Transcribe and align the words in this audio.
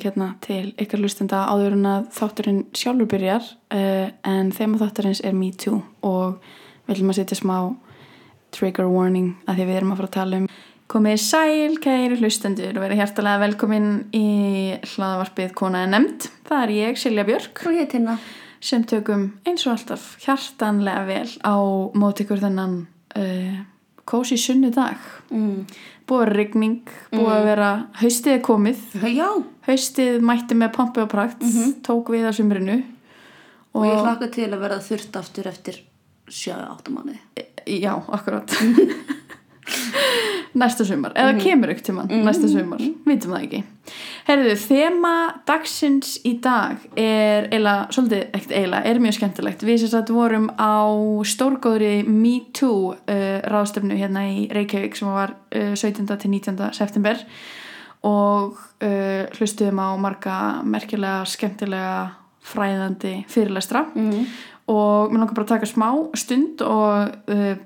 warning 0.00 0.16
hérna 0.16 0.34
til 0.40 0.72
ykkar 0.80 1.00
hlustenda 1.00 1.46
áður 1.50 1.74
en 1.76 1.86
að 1.86 2.08
þátturinn 2.14 2.64
sjálfur 2.74 3.08
byrjar 3.10 3.42
uh, 3.72 4.08
en 4.24 4.50
þema 4.52 4.78
þátturins 4.80 5.20
er 5.22 5.34
Me 5.34 5.52
Too 5.52 5.82
og 6.02 6.40
við 6.86 6.96
ætlum 6.96 7.10
að 7.10 7.18
setja 7.20 7.36
smá 7.36 7.76
trigger 8.50 8.88
warning 8.88 9.36
að 9.46 9.60
því 9.60 9.66
við 9.66 9.76
erum 9.76 9.92
að 9.92 10.00
fara 10.00 10.08
að 10.08 10.16
tala 10.16 10.40
um 10.40 10.46
komið 10.90 11.20
sæl, 11.22 11.76
kæri 11.78 12.18
hlustendur 12.18 12.74
og 12.74 12.82
verið 12.82 12.98
hjertalega 12.98 13.42
velkomin 13.44 13.90
í 14.12 14.26
hlaðavarpið 14.90 15.52
Kona 15.54 15.84
er 15.84 15.92
nefnd 15.92 16.30
það 16.48 16.62
er 16.64 16.72
ég, 16.74 16.98
Silja 16.98 17.26
Björk 17.28 17.62
Og 17.66 17.76
ég 17.76 17.90
tinna. 17.92 18.16
sem 18.60 18.82
tökum 18.84 19.28
eins 19.46 19.66
og 19.66 19.76
alltaf 19.76 20.16
hjartanlega 20.24 21.04
vel 21.06 21.28
á 21.46 21.54
móti 21.94 22.24
ykkur 22.24 22.42
þennan 22.42 22.80
uh, 23.16 23.60
kósi 24.10 24.38
sunnu 24.40 24.72
dag. 24.74 24.98
Mm. 25.30 25.64
búið 26.10 26.20
að 26.20 26.24
vera 26.26 26.36
rigning, 26.40 26.94
búið 27.12 27.32
að 27.36 27.44
vera 27.46 27.68
haustið 28.00 28.32
er 28.34 28.40
komið, 28.42 28.80
Já, 29.14 29.28
haustið 29.68 30.24
mætti 30.26 30.56
með 30.58 30.72
pompi 30.74 31.04
og 31.04 31.12
prakt 31.12 31.44
tók 31.86 32.10
við 32.10 32.26
á 32.26 32.32
sumrinu. 32.34 32.80
Og 33.78 33.86
ég 33.86 34.00
hlakka 34.02 34.26
til 34.34 34.48
að 34.50 34.58
verða 34.64 34.80
þurft 34.82 35.18
aftur 35.20 35.46
eftir 35.46 35.78
7-8 36.26 36.94
mánuði. 36.94 37.20
já, 37.66 37.94
akkurat 37.94 38.50
næsta 40.60 40.84
sumar, 40.88 41.12
eða 41.14 41.36
kemur 41.40 41.70
ykkur 41.74 41.86
tíman 41.90 42.10
næsta 42.26 42.48
sumar, 42.50 42.82
vitum 43.06 43.34
það 43.34 43.44
ekki 43.46 43.62
Herðu, 44.28 44.52
þema 44.60 45.12
dagsins 45.48 46.12
í 46.28 46.36
dag 46.42 46.82
er 47.00 47.48
eiginlega, 47.48 47.88
svolítið 47.94 48.20
ekkert 48.28 48.52
eiginlega, 48.54 48.90
er 48.90 49.00
mjög 49.02 49.16
skemmtilegt 49.18 49.64
við 49.66 49.80
sem 49.82 49.90
sagt 49.94 50.12
vorum 50.14 50.50
á 50.54 50.86
stórgóðri 51.26 52.04
Me 52.06 52.36
Too 52.54 52.92
uh, 52.94 53.40
ráðstöfnu 53.50 53.98
hérna 53.98 54.26
í 54.30 54.44
Reykjavík 54.54 54.94
sem 54.98 55.10
var 55.10 55.34
uh, 55.56 55.72
17. 55.74 56.06
til 56.06 56.30
19. 56.30 56.60
september 56.76 57.18
og 58.06 58.54
uh, 58.56 59.26
hlustuðum 59.36 59.82
á 59.82 59.88
marga 60.00 60.36
merkilega, 60.64 61.24
skemmtilega 61.28 61.98
fræðandi 62.40 63.24
fyrirlestra 63.28 63.84
Mm. 63.94 64.24
og 64.70 65.10
mér 65.10 65.18
langar 65.24 65.34
bara 65.34 65.44
að 65.44 65.52
taka 65.56 65.66
smá 65.68 65.88
stund 66.16 66.62
og 66.62 67.10
uh, 67.28 67.56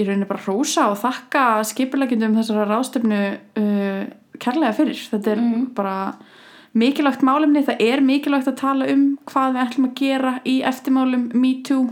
í 0.00 0.06
rauninni 0.08 0.28
bara 0.28 0.42
hrósa 0.44 0.88
og 0.90 0.98
þakka 1.02 1.44
skipulegjendum 1.70 2.36
þessara 2.38 2.66
ráðstöfnu 2.70 3.20
uh, 3.60 4.02
kærlega 4.40 4.74
fyrir. 4.76 5.00
Þetta 5.12 5.34
er 5.34 5.42
bara 5.76 5.96
mikilvægt 6.80 7.24
málefni, 7.26 7.64
það 7.66 7.82
er 7.86 8.04
mikilvægt 8.06 8.50
að 8.52 8.60
tala 8.60 8.90
um 8.92 9.06
hvað 9.30 9.56
við 9.56 9.64
ætlum 9.64 9.88
að 9.88 9.96
gera 10.00 10.36
í 10.46 10.60
eftirmálum 10.70 11.26
Me 11.34 11.56
Too 11.66 11.88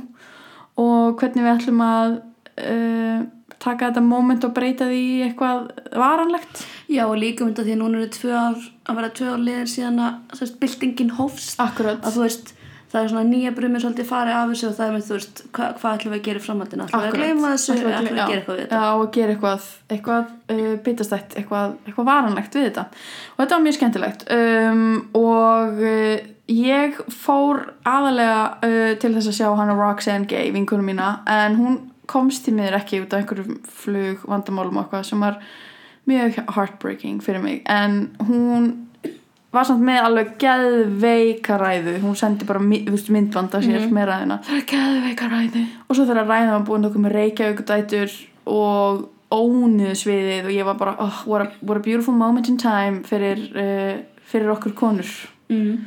og 0.79 1.19
hvernig 1.19 1.43
við 1.43 1.53
ætlum 1.57 1.83
að 1.83 2.15
uh, 2.63 3.27
taka 3.59 3.89
þetta 3.89 4.05
moment 4.07 4.45
og 4.47 4.55
breyta 4.55 4.87
því 4.89 5.05
eitthvað 5.27 5.73
varanlegt. 5.99 6.63
Já, 6.89 7.05
og 7.09 7.19
líka 7.19 7.47
mynda 7.47 7.65
því 7.67 7.75
að 7.75 7.81
núna 7.83 7.99
eru 8.01 8.13
tvö 8.15 8.31
ár, 8.37 8.69
að 8.87 9.01
vera 9.01 9.11
tvö 9.19 9.33
ár 9.33 9.43
liðir 9.43 9.73
síðan 9.73 9.99
að 10.05 10.39
sérst, 10.39 10.59
byltingin 10.63 11.17
hófst. 11.19 11.59
Akkurat. 11.63 11.99
Að 12.07 12.19
þú 12.19 12.25
veist, 12.25 12.53
það 12.89 13.03
er 13.03 13.11
svona 13.13 13.25
nýja 13.29 13.53
brumir 13.57 13.83
svolítið 13.83 14.09
farið 14.09 14.37
af 14.39 14.53
þessu 14.53 14.69
og 14.69 14.77
það 14.79 14.87
er 14.87 14.95
með 14.95 15.05
þú 15.09 15.17
veist, 15.19 15.43
hva, 15.57 15.67
hvað 15.81 15.99
ætlum 15.99 16.15
við 16.15 16.19
að 16.19 16.25
gera 16.29 16.41
í 16.41 16.45
framhaldinu? 16.47 16.87
Ætlum 16.87 17.03
við 17.03 17.09
að 17.09 17.19
gleyma 17.19 17.51
þessu, 17.53 17.75
Ætlum 17.75 17.89
við 17.89 17.99
að 17.99 18.09
já, 18.09 18.23
gera 18.23 18.39
eitthvað 18.39 18.57
við 18.57 18.63
þetta? 18.63 18.81
Já, 18.81 18.89
og 19.03 19.13
gera 19.17 19.35
eitthvað, 19.35 19.69
eitthvað 19.97 20.33
uh, 20.55 20.73
bitastætt, 20.87 21.37
eitthvað, 21.41 21.77
eitthvað 21.85 22.09
varanlegt 22.09 22.59
við 22.59 22.67
þetta. 22.71 22.87
Og 23.35 23.43
þetta 23.43 23.59
var 23.59 23.65
mjög 23.67 23.79
skemmtilegt. 23.79 24.27
Um, 24.39 24.89
og 25.21 25.85
uh, 25.85 26.17
ég 26.55 26.99
fór 27.13 27.63
aðalega 27.93 28.41
uh, 28.57 28.91
til 29.05 29.13
þess 29.19 29.33
að 29.35 29.39
sjá 29.43 29.49
hana 29.61 29.77
Roxanne 29.77 30.29
Gay, 30.31 30.49
vinkunum 30.57 30.89
mína, 30.89 31.13
en 31.29 31.61
hún 31.61 31.79
komst 32.09 32.47
til 32.47 32.57
miður 32.57 32.81
ekki 32.81 33.03
út 33.05 33.13
af 33.13 33.21
einhverjum 33.21 33.59
flug 33.69 34.25
vandamálum 34.25 34.81
og 34.81 34.87
eitthvað 34.87 35.09
sem 35.11 35.21
var 35.29 35.43
mjög 36.09 36.39
heartbreaking 36.57 37.21
fyrir 37.21 37.45
mig. 37.45 37.61
En 37.69 38.07
hún 38.31 38.88
var 39.59 39.69
samt 39.69 39.85
með 39.85 40.01
alveg 40.07 40.33
geðveika 40.43 41.59
ræðu. 41.61 41.95
Hún 42.03 42.17
sendi 42.19 42.47
bara 42.49 42.63
mi- 42.63 42.81
þú 42.87 42.95
veist, 42.95 43.13
myndband 43.15 43.55
af 43.59 43.67
sér 43.67 43.87
með 43.93 44.09
ræðuna. 44.13 44.41
Það 44.47 44.57
er 44.63 44.67
geðveika 44.73 45.29
ræðu. 45.35 45.63
Og 45.89 45.97
svo 45.99 46.07
þegar 46.09 46.29
ræðan 46.31 46.55
var 46.57 46.67
búin 46.69 46.89
okkur 46.89 47.05
með 47.05 47.17
Reykjavík 47.19 47.63
dætur 47.69 48.17
og 48.49 49.09
óniðu 49.29 49.93
sviðið 50.01 50.47
og 50.49 50.55
ég 50.57 50.65
var 50.65 50.79
bara 50.81 50.95
oh, 51.05 51.23
what, 51.29 51.43
a, 51.45 51.51
what 51.61 51.77
a 51.77 51.85
beautiful 51.85 52.15
moment 52.17 52.49
in 52.49 52.57
time 52.57 53.03
fyrir, 53.05 53.43
uh, 53.53 53.99
fyrir 54.25 54.49
okkur 54.55 54.73
konur. 54.79 55.11
Mm. 55.53 55.85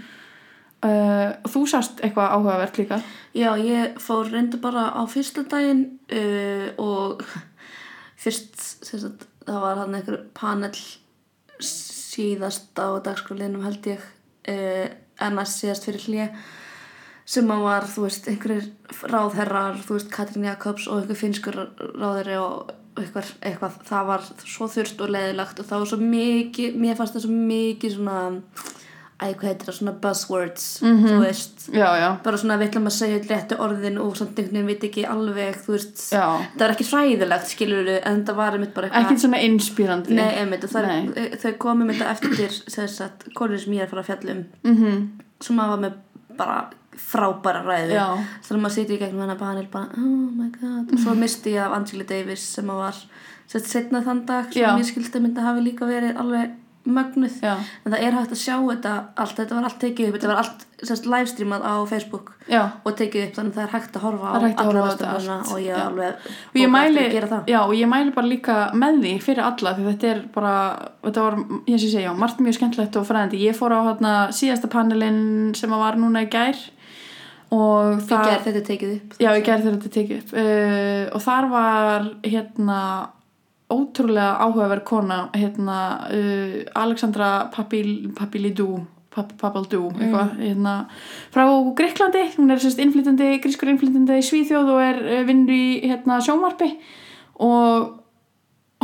uh, 0.85 1.31
og 1.45 1.49
þú 1.53 1.63
sást 1.69 2.01
eitthvað 2.01 2.35
áhugavert 2.37 2.77
líka? 2.81 3.01
Já, 3.37 3.51
ég 3.57 3.97
fór 4.01 4.29
reynda 4.29 4.57
bara 4.61 4.87
á 4.93 5.01
fyrsta 5.09 5.43
daginn 5.49 5.83
uh, 6.13 6.69
og 6.81 7.21
fyrst 8.23 8.57
það 9.45 9.61
var 9.61 9.81
hann 9.81 9.95
einhver 9.97 10.23
panel 10.37 10.73
síðast 12.11 12.75
á 12.77 12.87
dagskólinum 13.03 13.63
held 13.65 13.87
ég 13.93 14.03
uh, 14.51 14.89
ennast 15.21 15.61
síðast 15.61 15.87
fyrir 15.87 16.05
hlje 16.07 16.27
sem 17.31 17.47
að 17.53 17.63
var, 17.63 17.87
þú 17.87 18.05
veist, 18.07 18.27
einhverjir 18.27 18.69
ráðherrar, 19.07 19.77
þú 19.85 19.95
veist, 19.95 20.11
Katrín 20.11 20.47
Jakobs 20.49 20.87
og 20.89 21.01
einhver 21.01 21.19
finskur 21.19 21.57
ráðherri 21.95 22.37
og 22.41 22.71
eitthvað, 22.99 23.29
eitthvað, 23.39 23.77
það 23.87 24.09
var 24.09 24.25
svo 24.43 24.67
þurft 24.71 25.03
og 25.05 25.13
leðilegt 25.15 25.61
og 25.61 25.69
það 25.69 25.83
var 25.83 25.91
svo 25.91 25.99
mikið, 26.01 26.77
mér 26.81 26.97
fannst 26.99 27.15
það 27.15 27.25
svo 27.25 27.37
mikið 27.51 27.95
svona, 27.95 28.17
æ, 29.21 29.27
hvað 29.37 29.47
heitir 29.47 29.69
það, 29.69 29.77
svona 29.77 29.93
buzzwords, 30.03 30.67
þú 30.81 31.15
veist, 31.21 31.65
já, 31.69 31.87
já, 32.01 32.07
bara 32.25 32.41
svona 32.41 32.57
við 32.57 32.71
ætlum 32.71 32.89
að 32.89 32.95
segja 32.97 33.21
réttu 33.29 33.59
orðin 33.61 33.99
og 34.01 34.15
samt 34.17 34.39
einhvern 34.41 34.57
veginn 34.57 34.71
veit 34.71 34.85
ekki 34.89 35.07
alveg 35.07 35.59
þú 35.61 35.75
veist, 35.77 36.05
já. 36.09 36.25
Það 36.57 36.67
er 36.67 36.75
ekki 36.75 36.89
hræðilegt 36.89 37.51
skilur 37.53 37.91
en 37.99 38.23
það 38.27 38.39
var 38.41 38.57
einmitt 38.57 38.75
bara 38.77 38.91
ekkert 39.01 39.23
svona 39.23 39.41
inspírandi 39.45 40.17
nei, 40.17 40.29
einmitt, 40.41 40.65
og 40.65 41.41
þau 41.45 41.51
komum 41.61 41.93
þetta 41.93 42.13
eftir 42.15 42.61
þess 42.75 43.03
að 43.05 43.27
konur 43.37 43.61
sem 43.61 43.77
ég 43.77 43.85
er 43.85 43.89
að 43.89 43.93
fara 43.95 44.05
að 44.05 44.11
fjalla 44.13 44.37
um. 44.39 44.47
Mm 44.65 45.03
sem 45.45 45.59
að 45.61 45.73
var 45.73 45.81
með 45.81 45.99
bara 46.37 46.57
frábæra 47.01 47.61
ræðu. 47.65 47.97
Þannig 48.45 48.57
að 48.57 48.63
maður 48.63 48.75
sitja 48.75 48.95
í 48.95 49.01
gegnum 49.01 49.23
hana 49.25 49.37
panel 49.39 49.67
bara, 49.71 49.89
oh 49.97 50.31
my 50.37 50.49
god, 50.57 50.91
og 50.91 51.01
svo 51.01 51.15
misti 51.17 51.55
ég 51.55 51.65
af 51.65 51.75
Angela 51.77 52.07
Davis 52.07 52.43
sem 52.57 52.71
að 52.71 52.81
var 52.83 52.99
sett 53.51 53.67
setna 53.67 54.03
þann 54.05 54.25
dag 54.27 54.51
sem 54.53 54.79
ég 54.79 54.87
skildi 54.87 55.17
að 55.17 55.25
myndi 55.25 55.43
hafi 55.43 55.63
líka 55.65 55.87
verið 55.89 56.19
alveg 56.21 56.53
mögnuð 56.85 57.37
Já. 57.43 57.55
en 57.85 57.93
það 57.93 58.03
er 58.07 58.15
hægt 58.17 58.35
að 58.35 58.41
sjá 58.41 58.55
þetta 58.57 58.93
allt, 59.21 59.35
þetta 59.37 59.57
var 59.57 59.67
allt 59.69 59.79
tekið 59.83 60.07
upp, 60.07 60.15
þetta 60.17 60.31
var 60.31 60.41
allt 60.41 60.65
sérst, 60.81 61.05
livestreamað 61.05 61.65
á 61.67 61.73
Facebook 61.91 62.31
já, 62.49 62.61
og 62.81 62.95
tekið 62.97 63.27
upp 63.27 63.35
þannig 63.37 63.51
að 63.51 63.59
það 63.59 63.65
er 63.67 63.73
hægt 63.75 63.99
að 63.99 64.05
horfa 64.07 64.25
á 64.25 64.31
Það 64.31 64.41
er 64.41 64.47
hægt 64.47 64.61
að 64.61 64.71
alla 64.71 64.81
horfa 64.81 64.81
á 64.81 64.93
þetta 64.95 65.11
ráðstefnuna 65.11 65.37
allt, 65.37 65.51
og 65.51 65.61
ég 65.61 65.75
já. 65.75 65.83
alveg 65.85 66.25
og 66.31 66.59
ég 66.61 66.73
mæli, 66.73 67.05
já, 67.53 67.59
og 67.61 67.75
ég 67.77 67.91
mæli 67.91 68.15
bara 68.17 68.31
líka 68.31 68.57
með 68.73 68.99
því 69.05 69.13
fyrir 69.27 69.43
alla 69.45 69.75
því 69.77 69.87
þetta 69.91 70.11
er 70.11 70.21
bara, 70.33 70.55
þetta 71.05 71.25
var 71.27 71.39
ég 71.69 71.81
sé 71.81 71.93
segja, 71.93 72.17
margt 72.17 72.41
mjög 72.41 72.57
skemmtilegt 72.57 72.99
og 72.99 73.07
fræðandi. 73.07 73.41
Ég 73.45 73.57
fór 73.57 73.75
á 73.77 73.79
hérna 73.91 74.13
síðasta 74.35 74.69
panelin 74.71 75.23
sem 75.57 75.73
var 75.73 75.99
núna 76.01 76.25
í 76.25 76.29
gær 76.31 76.59
og 77.51 78.01
það, 78.07 78.27
gær 78.27 78.45
þetta 78.45 78.59
er 78.61 78.67
tekið 78.69 78.93
upp 78.97 79.17
já, 79.19 79.31
gær 79.37 79.63
þegar 79.63 79.73
þetta 79.77 79.89
er 79.89 79.95
tekið 79.97 80.21
upp. 80.21 80.35
Uh, 80.35 81.03
og 81.11 81.25
þar 81.25 81.49
var 81.51 82.13
hérna 82.25 82.83
ótrúlega 83.73 84.37
áhugaverð 84.45 84.83
kona 84.87 85.19
hérna 85.33 85.77
uh, 86.11 86.57
Alexandra 86.83 87.29
Papil, 87.55 88.11
Papilidou 88.17 88.81
Pap- 89.11 89.33
Papaldou, 89.41 89.89
eitthvað 89.99 90.37
hérna, 90.39 90.73
frá 91.33 91.43
Greiklandi, 91.75 92.21
hún 92.37 92.53
er 92.53 92.61
sérst 92.63 92.79
innflytjandi, 92.79 93.31
grískur 93.43 93.67
innflytjandi 93.73 94.21
í 94.21 94.23
Svíþjóð 94.23 94.69
og 94.71 94.79
er 94.85 95.01
uh, 95.03 95.23
vinnur 95.27 95.51
í 95.51 95.81
hérna, 95.83 96.21
sjónvarpi. 96.23 96.69
Og 97.43 97.89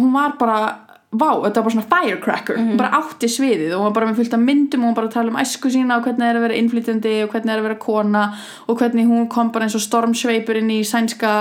hún 0.01 0.11
var 0.13 0.35
bara 0.39 0.57
vá, 1.15 1.29
þetta 1.45 1.61
var 1.61 1.63
bara 1.63 1.73
svona 1.77 1.87
firecracker. 1.93 2.57
Hún 2.59 2.77
bara 2.81 2.91
átti 2.99 3.29
sviðið 3.31 3.71
og 3.77 3.79
hún 3.79 3.87
var 3.87 3.95
bara 3.95 4.09
með 4.09 4.19
fullt 4.19 4.35
af 4.35 4.43
myndum 4.43 4.83
og 4.83 4.89
hún 4.91 4.97
bara 4.99 5.13
tala 5.13 5.31
um 5.31 5.39
æsku 5.39 5.71
sína 5.71 5.95
og 5.97 6.03
hvernig 6.03 6.25
það 6.25 6.33
er 6.33 6.39
að 6.41 6.45
vera 6.49 6.59
innflytjandi 6.59 7.13
og 7.23 7.31
hvernig 7.31 7.47
það 7.47 7.55
er 7.55 7.61
að 7.63 7.67
vera 7.69 7.79
kona 7.87 8.25
og 8.67 8.77
hvernig 8.81 9.07
hún 9.07 9.29
kom 9.31 9.51
bara 9.55 9.65
eins 9.69 9.77
og 9.79 9.85
stormsveipur 9.87 10.59
inn 10.59 10.73
í 10.75 10.81
sænska 10.85 11.31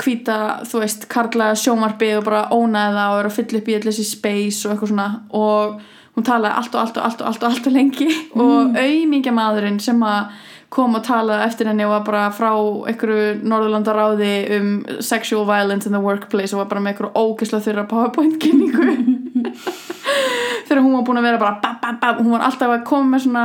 hvíta, 0.00 0.36
þú 0.68 0.82
veist, 0.82 1.06
karla 1.12 1.52
sjónvarpið 1.58 2.18
og 2.18 2.28
bara 2.28 2.44
ónaði 2.52 2.96
það 2.98 3.14
og 3.14 3.22
er 3.22 3.30
að 3.30 3.34
fylla 3.38 3.60
upp 3.60 3.68
í 3.70 3.74
allir 3.78 3.90
þessi 3.90 4.06
space 4.08 4.62
og 4.64 4.74
eitthvað 4.74 4.92
svona. 4.92 5.08
Og 5.36 5.80
hún 6.16 6.26
talaði 6.26 6.60
allt 6.60 6.74
og 6.74 6.80
allt 6.84 6.96
og 7.00 7.08
allt 7.08 7.20
og 7.20 7.28
allt 7.30 7.42
og 7.44 7.50
allt 7.50 7.68
og 7.70 7.76
lengi. 7.76 8.08
Og 8.44 8.80
auðmingja 8.80 9.34
maðurinn 9.36 9.80
sem 9.82 10.00
að 10.06 10.46
kom 10.70 10.94
og 10.94 11.02
talaði 11.02 11.48
eftir 11.48 11.66
henni 11.66 11.82
og 11.82 11.96
var 11.96 12.04
bara 12.06 12.26
frá 12.30 12.50
einhverju 12.52 13.40
Norðurlandaráði 13.42 14.34
um 14.54 14.68
sexual 15.02 15.42
violence 15.48 15.88
in 15.88 15.96
the 15.96 16.02
workplace 16.02 16.54
og 16.54 16.62
var 16.62 16.70
bara 16.70 16.84
með 16.84 16.92
einhverju 16.94 17.24
ógislega 17.26 17.66
þurra 17.66 17.88
powerpoint 17.90 18.38
kynningu. 18.42 18.94
Þegar 20.68 20.82
hún 20.84 20.94
var 20.94 21.04
búin 21.06 21.20
að 21.20 21.28
vera 21.28 21.42
bara 21.42 21.58
bam, 21.62 21.76
bam, 21.82 22.00
bam, 22.00 22.24
hún 22.24 22.34
var 22.36 22.46
alltaf 22.46 22.74
að 22.74 22.86
koma 22.88 23.16
með 23.16 23.24
svona 23.26 23.44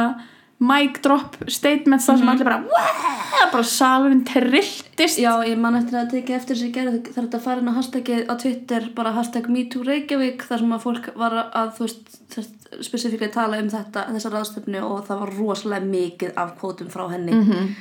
mic 0.59 1.01
drop 1.03 1.35
statements 1.51 2.05
þar 2.07 2.17
sem 2.17 2.29
allir 2.29 2.45
bara 2.47 2.61
"Wow!" 2.63 3.49
bara 3.51 3.63
salurinn 3.63 4.23
trilltist 4.25 5.19
Já, 5.19 5.33
ég 5.45 5.57
man 5.59 5.75
eftir 5.75 5.99
að 5.99 6.11
tekið 6.13 6.35
eftir 6.35 6.55
þessi 6.55 6.71
gerð 6.71 6.99
þegar 7.09 7.25
þetta 7.27 7.39
farin 7.43 7.67
á 7.67 7.73
hashtagið 7.77 8.29
á 8.31 8.33
Twitter 8.41 8.89
bara 8.95 9.11
hashtag 9.11 9.49
MeTooReykjavík 9.51 10.45
þar 10.47 10.59
sem 10.59 10.71
að 10.77 10.81
fólk 10.85 11.09
var 11.19 11.35
að 11.53 11.73
þú 11.77 11.87
veist 11.87 12.85
spesifíklega 12.85 13.33
tala 13.33 13.57
um 13.61 13.67
þetta 13.69 14.05
þessa 14.13 14.31
ráðstöfnu 14.33 14.81
og 14.83 15.03
það 15.07 15.19
var 15.19 15.33
rosalega 15.39 15.85
mikið 15.91 16.31
af 16.37 16.55
kvótum 16.59 16.89
frá 16.91 17.09
henni 17.11 17.31
mm 17.33 17.41
Mhm. 17.41 17.51
-hmm. 17.51 17.75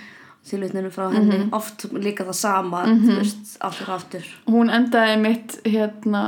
tilvitninu 0.50 0.90
frá 0.90 1.06
henni 1.12 1.48
oft 1.52 1.86
líka 1.92 2.24
það 2.24 2.34
sama 2.34 2.84
þú 2.84 3.16
veist, 3.16 3.56
og 3.64 3.88
aftur 3.88 4.24
hún 4.46 4.70
endaði 4.70 5.16
mitt 5.20 5.60
hérna 5.64 6.22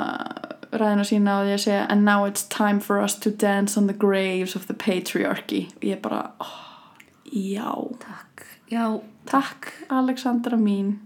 ræðina 0.73 1.05
sína 1.05 1.41
og 1.43 1.47
ég 1.47 1.61
segja 1.63 1.87
and 1.91 2.05
now 2.05 2.25
it's 2.25 2.43
time 2.49 2.81
for 2.81 3.01
us 3.01 3.15
to 3.15 3.31
dance 3.31 3.77
on 3.79 3.87
the 3.87 3.95
graves 3.95 4.57
of 4.57 4.67
the 4.67 4.75
patriarchy. 4.75 5.67
Og 5.77 5.83
ég 5.83 6.01
bara, 6.03 6.31
oh, 6.41 6.95
já. 7.33 7.73
Takk. 8.01 8.47
Já, 8.71 9.01
takk 9.27 9.73
Alexandra 9.91 10.57
mín. 10.57 10.97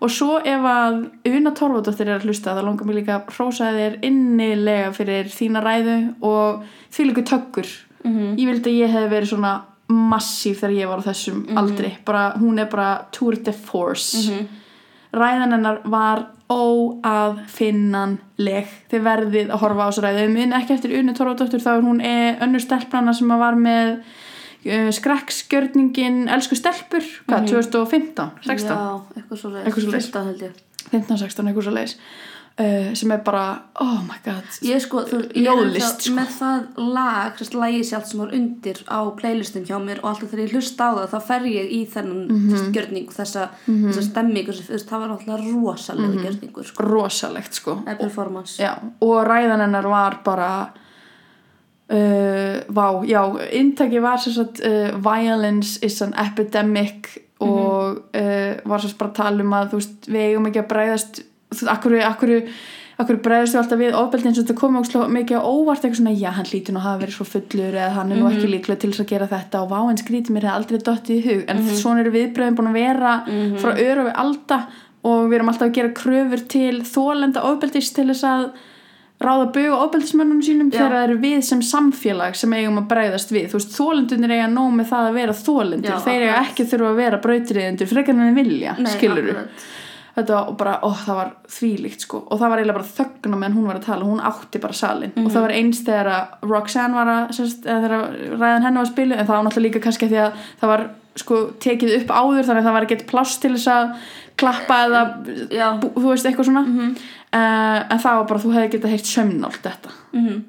Og 0.00 0.10
svo 0.10 0.38
ef 0.44 0.60
að 0.68 1.10
Una 1.26 1.50
Torfadóttir 1.56 2.08
er 2.08 2.18
að 2.18 2.26
hlusta 2.28 2.52
þá 2.56 2.62
langar 2.64 2.84
mér 2.86 2.98
líka 3.00 3.14
að 3.16 3.30
hrósa 3.36 3.70
þér 3.72 3.98
innilega 4.04 4.90
fyrir 4.92 5.24
þína 5.32 5.62
ræðu 5.64 5.96
og 6.22 6.64
því 6.92 7.06
líka 7.10 7.24
tökkur 7.24 7.66
Mhm. 8.04 8.36
ég 8.38 8.46
vildi 8.46 8.70
að 8.70 8.80
ég 8.84 8.90
hef 8.92 9.10
verið 9.10 9.28
svona 9.32 9.62
massíf 9.88 10.60
þegar 10.60 10.76
ég 10.76 10.88
var 10.88 10.98
á 11.00 11.06
þessum 11.08 11.46
Mhm. 11.48 11.56
aldri. 11.58 11.96
Bara, 12.04 12.32
hún 12.38 12.58
er 12.60 12.66
bara 12.66 13.06
tour 13.10 13.32
de 13.32 13.52
force. 13.52 14.30
Ræðan 15.14 15.52
hennar 15.52 15.80
var 15.84 16.26
óaðfinnanleg 16.52 18.66
þið 18.92 19.00
verðið 19.06 19.46
að 19.50 19.60
horfa 19.64 19.82
á 19.82 19.90
þessu 19.90 20.02
ræðu 20.04 20.28
mun 20.34 20.52
ekki 20.58 20.72
eftir 20.76 20.96
Unu 21.00 21.12
Torfadóttur 21.16 21.62
þá 21.64 21.72
er 21.72 21.86
hún 21.86 22.00
e, 22.04 22.06
önnur 22.44 22.62
stelprana 22.62 23.12
sem 23.16 23.30
var 23.40 23.54
með 23.58 23.88
uh, 23.96 24.90
skrekkskjörningin 24.94 26.16
Elsku 26.36 26.54
stelpur, 26.58 27.04
hvað, 27.26 27.40
2015 27.50 28.30
16, 28.46 28.70
Já, 28.70 28.74
eitthvað 29.16 29.38
svo 29.40 29.48
leiðis. 29.50 29.66
Eitthvað 29.66 29.84
svoleiðis. 29.86 30.10
15 30.12 30.30
held 30.30 30.42
ég. 30.46 30.54
15, 30.86 31.18
16, 31.24 31.46
eitthvað 31.50 31.66
svo 31.66 31.74
leiðis 31.74 31.94
uh, 32.60 32.94
sem 32.96 33.10
er 33.12 33.20
bara, 33.26 33.44
oh 33.80 33.98
my 34.06 34.16
god 34.24 34.44
Ég 34.64 34.80
sko, 34.80 35.02
þú, 35.08 35.18
ég 35.34 35.44
Ljóðlist, 35.44 36.06
ennþá 36.06 36.06
sko. 36.06 36.14
með 36.16 36.30
það 36.38 36.88
lag, 36.96 37.36
sérst 37.40 37.54
lagi 37.60 37.82
sjálft 37.84 38.08
sem 38.12 38.20
var 38.22 38.32
undir 38.38 38.80
á 38.88 38.98
playlistum 39.18 39.64
hjá 39.68 39.76
mér 39.82 40.00
og 40.02 40.08
alltaf 40.12 40.30
þegar 40.32 40.44
ég 40.46 40.54
hlusta 40.56 40.88
á 40.88 40.92
það 40.96 41.12
þá 41.14 41.20
fer 41.26 41.42
ég 41.52 41.70
í 41.70 41.82
þennan 41.92 42.22
mm 42.26 42.36
Mhm. 42.36 42.54
-hmm. 42.54 42.72
gjörning 42.72 43.10
þessa, 43.12 43.48
þessa 43.66 44.02
stemmingu, 44.10 44.52
þú 44.52 44.72
veist, 44.72 44.88
það 44.88 45.00
var 45.00 45.10
alltaf 45.10 45.40
rosalega 45.52 46.08
mm 46.08 46.24
gjörningur, 46.24 46.64
sko, 46.64 46.82
rosalegt 46.82 47.54
sko 47.54 47.76
performance 48.00 48.62
já, 48.62 48.72
og 49.00 49.26
ræðan 49.26 49.60
hennar 49.60 49.84
var 49.88 50.20
bara 50.24 50.70
uh, 51.90 52.60
vá, 52.68 52.86
já, 53.06 53.22
inntaki 53.52 54.00
var 54.02 54.18
sem 54.18 54.32
sagt 54.32 54.60
uh, 54.64 54.96
violence 55.02 55.78
is 55.82 56.00
an 56.02 56.14
epidemic 56.18 57.18
og 57.40 57.98
uh, 58.16 58.56
var 58.64 58.80
sem 58.80 58.90
sagt 58.90 58.98
bara 58.98 59.10
að 59.10 59.14
tala 59.20 59.44
um 59.44 59.52
að 59.52 59.70
þú 59.70 59.80
veist, 59.80 60.06
við 60.08 60.22
eigum 60.30 60.46
ekki 60.50 60.62
að 60.64 60.70
bræðast 60.72 61.20
þú 61.50 61.58
veist, 61.58 61.70
akkur, 61.72 61.96
akkur, 62.06 62.34
akkur 63.02 63.20
bræðast 63.24 63.54
við 63.54 63.60
alltaf 63.62 63.80
við 63.82 63.98
ofbeldi 64.00 64.30
eins 64.30 64.40
og 64.40 64.46
þetta 64.46 64.58
komið 64.60 64.80
ókslega 64.82 65.08
mikið 65.16 65.40
á 65.40 65.42
óvart 65.46 65.84
eitthvað 65.84 66.00
svona, 66.00 66.14
já, 66.16 66.30
hann 66.36 66.50
lítur 66.52 66.76
nú 66.76 66.80
að 66.80 66.86
hafa 66.86 67.02
verið 67.02 67.18
svo 67.18 67.26
fullur 67.32 67.76
eða 67.76 67.90
hann 67.96 68.12
er 68.12 68.20
nú 68.22 68.30
ekki 68.30 68.52
líklega 68.52 68.82
til 68.82 68.92
þess 68.92 69.04
að 69.04 69.10
gera 69.12 69.30
þetta. 69.34 69.62
Og 69.62 69.72
vá, 69.72 69.78
en 69.90 70.00
skrítið 70.00 70.36
mér 70.36 70.48
hefði 70.48 70.60
aldrei 70.60 70.86
dottið 70.88 71.16
í 71.16 71.26
hug. 71.26 71.42
En 71.52 71.66
svona 71.68 72.04
eru 72.04 72.14
viðbröðin 72.16 72.56
búin 72.58 72.70
að 72.72 72.80
vera 72.80 73.16
frá 73.60 73.72
öru 73.74 74.06
við 74.08 74.16
alda 74.24 74.62
og 75.06 75.28
við 75.28 75.38
erum 75.38 75.52
alltaf 75.52 75.68
að 75.68 75.76
gera 75.76 75.92
kröfur 75.96 76.48
til 76.50 76.80
þólenda 76.88 77.44
ofbeldis 77.46 77.92
til 77.94 78.08
þess 78.10 78.26
að 78.26 78.48
ráða 79.22 79.46
bug 79.54 79.72
á 79.72 79.76
ofbeldismönnunum 79.86 80.42
sínum 80.44 80.68
Já. 80.68 80.76
þegar 80.76 80.94
það 80.94 81.04
eru 81.06 81.16
við 81.22 81.38
sem 81.48 81.62
samfélag 81.64 82.36
sem 82.36 82.52
eigum 82.52 82.82
að 82.82 82.88
bregðast 82.90 83.32
við. 83.32 83.46
Þú 83.52 83.60
veist, 83.60 83.76
þólendunir 83.78 84.34
eiga 84.34 84.48
nóg 84.52 84.74
með 84.76 84.90
það 84.90 85.08
að 85.08 85.16
vera 85.16 85.36
þólendur 85.40 86.02
þeir 86.04 86.24
eiga 86.26 86.42
ekki 86.42 86.66
þurfa 86.72 86.90
að 86.90 87.00
vera 87.00 87.20
brautriðendur 87.24 87.90
frekar 87.92 88.16
en 88.16 88.26
þeir 88.26 88.36
vilja, 88.36 88.76
Nei, 88.76 88.90
skilur 88.92 89.22
akkurat. 89.22 89.64
Þetta 90.16 90.34
var 90.34 90.48
og 90.48 90.56
bara, 90.56 90.74
ó, 90.82 90.88
það 90.96 91.16
var 91.20 91.30
þvílíkt 91.52 92.00
sko. 92.06 92.22
Og 92.30 92.38
það 92.40 92.48
var 92.52 92.58
eiginlega 92.62 92.78
bara 92.78 92.92
þögn 92.96 93.34
á 93.34 93.38
meðan 93.38 93.56
hún 93.58 93.66
var 93.68 93.76
að 93.80 93.84
tala. 93.86 94.04
Hún 94.08 94.22
átti 94.30 94.60
bara 94.62 94.72
salin 94.72 95.12
og 95.16 95.22
Mhm. 95.22 95.30
það 95.34 95.44
var 95.46 95.54
eins 95.58 95.80
þegar 95.84 96.06
að 96.12 96.48
Roxanne 96.50 96.94
var 96.94 97.06
að 97.06 97.28
sérst, 97.36 97.66
eða 97.66 97.82
þegar 97.84 98.38
ræðan 98.40 98.62
henni 98.66 98.78
var 98.80 98.86
að 98.86 98.92
spilu 98.94 99.12
en 99.18 99.26
það 99.26 99.34
var 99.36 99.44
náttúrulega 99.44 99.66
líka 99.68 99.84
kannski 99.84 100.08
því 100.08 100.20
að 100.24 100.32
það 100.60 100.68
var 100.72 100.86
sko 101.16 101.36
tekið 101.60 101.94
upp 102.00 102.08
áður 102.12 102.44
þannig 102.44 102.60
að 102.62 102.66
það 102.66 102.72
var 102.76 102.86
ekki 102.86 103.06
pláss 103.06 103.38
til 103.40 103.52
þess 103.52 103.68
að 103.72 103.96
klappa 104.36 104.74
eða 104.86 105.02
Já, 105.50 105.68
bú, 105.80 105.88
þú 105.96 106.08
veist 106.12 106.26
eitthvað 106.26 106.48
svona. 106.50 106.64
Uh, 107.36 107.78
en 107.92 107.98
það 107.98 108.16
var 108.16 108.24
bara 108.26 108.40
þú 108.40 108.52
hefði 108.56 108.70
getað 108.74 108.92
heyrt 108.92 109.08
sömnált 109.14 109.62
þetta. 109.62 109.90
Mhm 110.12 110.44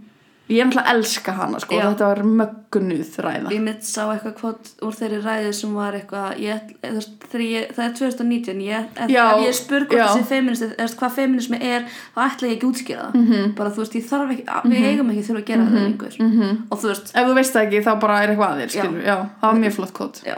ég 0.48 0.62
er 0.62 0.68
náttúrulega 0.68 0.88
að 0.88 0.96
elska 0.96 1.34
hana 1.36 1.60
sko 1.60 1.76
Já. 1.76 1.84
þetta 1.86 2.08
var 2.08 2.22
mögnuð 2.40 3.16
ræða 3.26 3.52
Ég 3.52 3.64
mitt 3.66 3.84
sá 3.88 4.02
eitthvað 4.06 4.36
kvot 4.40 4.70
úr 4.88 4.96
þeirri 4.96 5.20
ræðu 5.26 5.54
sem 5.58 5.74
var 5.76 5.98
eitthvað, 5.98 6.40
ég, 6.44 6.72
ég, 6.88 7.72
það 7.76 7.84
er 7.86 7.96
2019, 8.00 8.62
ég, 8.64 8.88
ef, 8.96 9.12
Já, 9.12 9.24
ef 9.26 9.44
ég 9.44 9.58
spur 9.58 9.86
hvort 9.86 10.00
já. 10.00 10.06
þessi 10.08 10.28
feministi, 10.32 10.70
eða 10.70 10.78
þú 10.78 10.86
veist, 10.86 11.00
hvað 11.02 11.16
feminismi 11.18 11.62
er, 11.72 11.88
þá 12.16 12.22
ætla 12.28 12.48
ég 12.48 12.56
ekki 12.58 12.70
útskýra 12.72 13.08
það. 13.08 13.18
Mhm. 13.18 13.34
-hmm. 13.34 13.56
Bara 13.58 13.70
þú 13.70 13.84
veist, 13.84 13.96
ég 13.96 14.06
þarf 14.12 14.36
ekki, 14.36 14.46
við 14.72 14.86
eigum 14.92 15.10
ekki 15.12 15.26
þurfa 15.28 15.42
að 15.42 15.50
gera 15.52 15.64
það 15.64 15.84
lengur. 15.84 16.14
-hmm. 16.20 16.54
Og 16.70 16.78
þú 16.78 16.88
veist, 16.88 17.08
ef 17.16 17.28
þú 17.28 17.34
veist 17.40 17.54
það 17.56 17.66
ekki 17.68 17.84
þá 17.88 17.94
bara 18.00 18.24
er 18.24 18.30
eitthvað 18.30 18.52
að 18.52 18.60
þér 18.62 18.70
Já. 18.70 18.82
skilur, 18.82 19.02
já, 19.04 19.18
það 19.42 19.52
var 19.52 19.60
mjög 19.64 19.74
flott 19.74 20.24
já, 20.26 20.38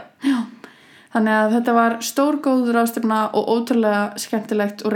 þannig 1.12 1.34
að 1.34 1.52
þetta 1.54 1.72
var 1.74 1.96
stórgóður 2.00 2.76
ástefna 2.82 3.30
og 3.34 3.48
ótrúlega 3.50 4.18
skemmtilegt 4.18 4.82
og 4.86 4.92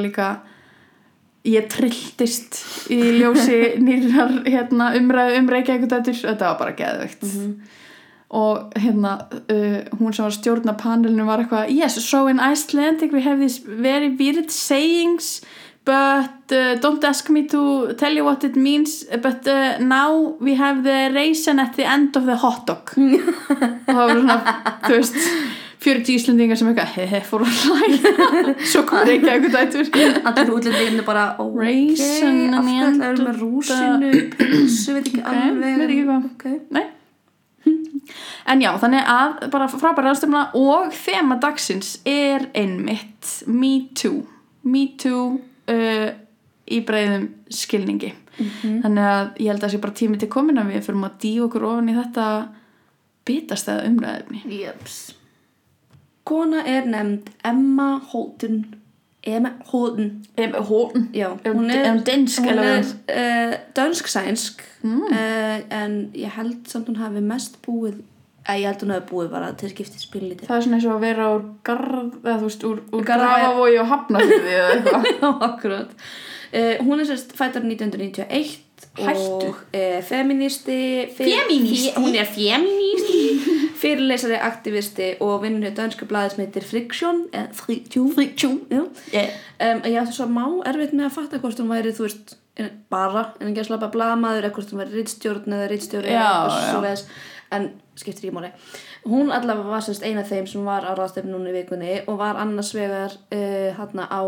líka 0.00 0.36
ég 1.46 1.66
trilltist 1.72 2.60
í 2.92 3.00
ljósi 3.20 3.58
nýrar 3.86 4.40
hérna, 4.46 4.92
umræðu 4.98 5.40
um 5.40 5.50
Reykjavíkudætur 5.52 6.22
þetta 6.22 6.52
var 6.52 6.60
bara 6.60 6.76
geðveikt. 6.78 7.26
Og 8.36 8.72
hérna 8.82 9.12
uh, 9.38 9.84
hún 10.00 10.14
sem 10.14 10.26
var 10.26 10.34
stjórna 10.34 10.74
panelinu 10.78 11.28
var 11.28 11.44
eitthvað 11.44 11.70
yes, 11.70 12.00
so 12.02 12.26
in 12.26 12.42
Icelandic 12.42 13.14
we 13.14 13.22
have 13.22 13.38
these 13.38 13.62
very 13.62 14.10
weird 14.10 14.50
sayings 14.50 15.40
but 15.86 16.50
uh, 16.50 16.74
don't 16.82 17.04
ask 17.04 17.30
me 17.30 17.46
to 17.46 17.94
tell 17.94 18.12
you 18.12 18.24
what 18.24 18.42
it 18.42 18.56
means 18.56 19.04
but 19.22 19.46
uh, 19.46 19.78
now 19.78 20.34
we 20.40 20.56
have 20.56 20.82
the 20.82 21.12
raisin 21.14 21.60
at 21.60 21.76
the 21.76 21.84
end 21.84 22.16
of 22.16 22.26
the 22.26 22.36
hot 22.36 22.66
dog. 22.66 22.90
Og 22.96 23.94
það 23.94 24.02
var 24.02 24.18
svona, 24.18 24.40
þú 24.82 24.98
veist 24.98 25.22
40 25.84 26.12
íslendingar 26.16 26.58
sem 26.58 26.68
eitthvað 26.70 26.92
hehe, 26.96 27.20
fór 27.26 27.44
að 27.46 27.62
hlæja 27.66 28.12
svo 28.72 28.82
kom 28.88 29.02
það 29.02 29.12
ekki 29.14 29.30
eitthvað 29.32 29.56
dætur 29.56 29.90
allir 30.30 30.52
útlendingarnir 30.56 31.06
bara, 31.06 31.24
ok, 31.42 31.56
Raisin 31.60 32.54
af 32.56 32.70
and 32.72 32.74
hverju 32.74 32.90
ætla 32.90 33.06
að 33.06 33.16
vera 33.16 33.26
með 33.26 33.40
rúsinu, 33.42 34.12
pilsu, 34.36 34.96
veit 34.96 35.10
ekki 35.12 35.24
alveg. 35.32 35.80
veit 35.80 35.88
ekki 35.88 36.06
hvað. 36.08 36.60
Nei. 36.76 36.86
en 38.52 38.62
já, 38.62 38.70
þannig 38.82 39.10
að 39.16 39.48
bara 39.54 39.70
frábæra 39.72 40.12
aðstöfna 40.12 40.44
og 40.58 40.92
þema 40.96 41.40
dagsins 41.42 41.96
er 42.08 42.48
einmitt 42.56 43.32
Me 43.46 43.74
Too 43.98 44.22
Me 44.66 44.86
Too 44.98 45.26
uh, 45.72 46.08
í 46.66 46.80
breiðum 46.86 47.28
skilningi 47.52 48.14
þannig 48.36 49.06
að 49.08 49.28
ég 49.40 49.50
held 49.50 49.60
að 49.60 49.66
það 49.66 49.74
sé 49.74 49.82
bara 49.82 49.98
tími 50.00 50.18
til 50.20 50.28
komin 50.32 50.60
að 50.60 50.72
við 50.72 50.88
fyrir 50.88 51.04
að 51.08 51.20
dýja 51.22 51.44
okkur 51.46 51.68
ofan 51.70 51.88
í 51.88 51.96
þetta 51.96 52.26
bitastæða 53.26 53.86
umræðefni 53.90 54.42
jöps. 54.60 54.98
Kona 56.26 56.64
er 56.66 56.88
nefnd 56.90 57.30
Emma 57.46 58.00
Holden, 58.10 58.64
Emma 59.26 59.52
Holden, 59.70 60.26
Hún 60.36 61.08
Já, 61.14 61.28
Er 61.44 61.54
hún 61.54 61.70
er, 61.70 61.84
er 61.84 61.92
hún 61.92 62.02
dönsk 62.06 62.42
hún 62.42 62.58
er 62.58 62.82
uh, 62.82 63.54
dönsk-sænsk 63.76 64.62
mm. 64.82 65.16
en 65.70 65.96
ég 66.14 66.34
held 66.36 66.66
samt 66.68 66.90
hún 66.90 66.98
hafi 66.98 67.22
mest 67.22 67.58
búið 67.66 68.02
að 68.46 68.60
ég 68.62 68.70
held 68.70 68.84
hún 68.84 68.94
hafi 68.94 69.08
búið 69.10 69.32
bara 69.32 69.52
til 69.58 69.70
skipti 69.70 70.02
spilítið 70.02 70.50
Það 70.50 70.56
er 70.56 70.66
svona 70.66 70.78
eins 70.78 70.88
og 70.90 70.94
að 70.96 71.06
vera 71.06 71.30
úr 71.34 71.48
garð, 71.66 72.12
eða 72.22 72.36
þú 72.42 72.50
veist, 72.50 72.68
úr, 72.68 72.84
úr 72.92 73.06
grafavogi 73.06 73.80
og 73.82 73.90
hafnafyrði 73.94 74.54
eða 74.58 74.76
eitthvað. 74.76 75.10
Akkurat. 75.50 75.96
Uh, 76.52 76.74
Hún 76.86 77.02
er 77.02 77.10
sérst 77.10 77.34
fættar 77.38 77.66
1991 77.66 78.65
Hættu. 78.98 79.20
og 79.20 79.54
uh, 79.74 80.02
feministi 80.08 80.76
fe- 81.16 81.28
Femínisti? 81.28 81.90
fe- 81.92 82.00
Hún 82.00 82.14
er 82.16 82.24
feministi 82.24 83.20
fyrirleysari, 83.82 84.38
aktivisti 84.40 85.10
og 85.20 85.42
vinnur 85.42 85.68
hjá 85.68 85.74
dönska 85.76 86.06
blaði 86.08 86.30
sem 86.34 86.44
heitir 86.46 86.64
Friction 86.64 87.24
eða 87.32 87.52
Friction 87.52 88.10
Friction. 88.14 88.60
Já 88.70 88.82
Yeah. 89.12 89.28
um, 89.60 89.82
ég 89.84 90.00
átti 90.00 90.16
svo 90.16 90.26
má 90.26 90.46
erfitt 90.66 90.92
með 90.96 91.06
að 91.10 91.16
fatta 91.18 91.38
hvort 91.42 91.60
hún 91.60 91.68
væri 91.70 91.92
þú 91.92 92.06
veist, 92.08 92.36
en- 92.56 92.70
bara 92.90 93.26
en 93.40 93.48
ekki 93.52 93.60
að 93.64 93.68
slappa 93.70 93.90
blaðamaður 93.92 94.44
eða 94.48 94.54
hvort 94.56 94.70
hún 94.72 94.80
væri 94.84 94.96
rittstjórn 95.00 95.52
eða 95.58 95.68
rittstjóri 95.70 96.08
Já, 96.08 96.24
eða 96.24 96.60
já. 96.60 96.70
svoleiðis. 96.72 97.04
en 97.52 97.68
skiptir 97.96 98.26
ekki 98.26 98.34
máli 98.34 98.50
hún 99.06 99.30
allavega 99.32 99.68
var 99.70 99.80
sérst 99.86 100.02
eina 100.02 100.20
af 100.24 100.30
þeim 100.32 100.46
sem 100.50 100.64
var 100.66 100.82
á 100.82 100.92
ráðstefn 100.98 101.30
núna 101.30 101.52
í 101.52 101.54
vikunni 101.60 102.00
og 102.08 102.18
var 102.18 102.36
annars 102.42 102.72
vegar 102.74 103.12
uh, 103.12 103.70
hérna 103.78 104.08
á 104.10 104.20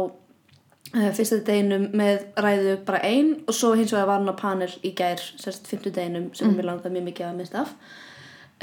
fyrsta 0.93 1.41
deginum 1.45 1.89
með 1.97 2.23
ræðu 2.41 2.75
bara 2.89 3.03
ein 3.05 3.35
og 3.47 3.57
svo 3.57 3.75
hins 3.77 3.93
vegar 3.93 4.09
var 4.09 4.23
hún 4.23 4.33
á 4.33 4.37
panel 4.39 4.71
í 4.87 4.95
gær 4.97 5.21
sérst 5.21 5.69
fymtu 5.69 5.93
deginum 5.93 6.31
sem 6.37 6.55
mér 6.57 6.71
langaði 6.71 6.95
mjög 6.97 7.09
mikið 7.11 7.29
að 7.29 7.39
mista 7.43 7.65
af. 7.65 7.75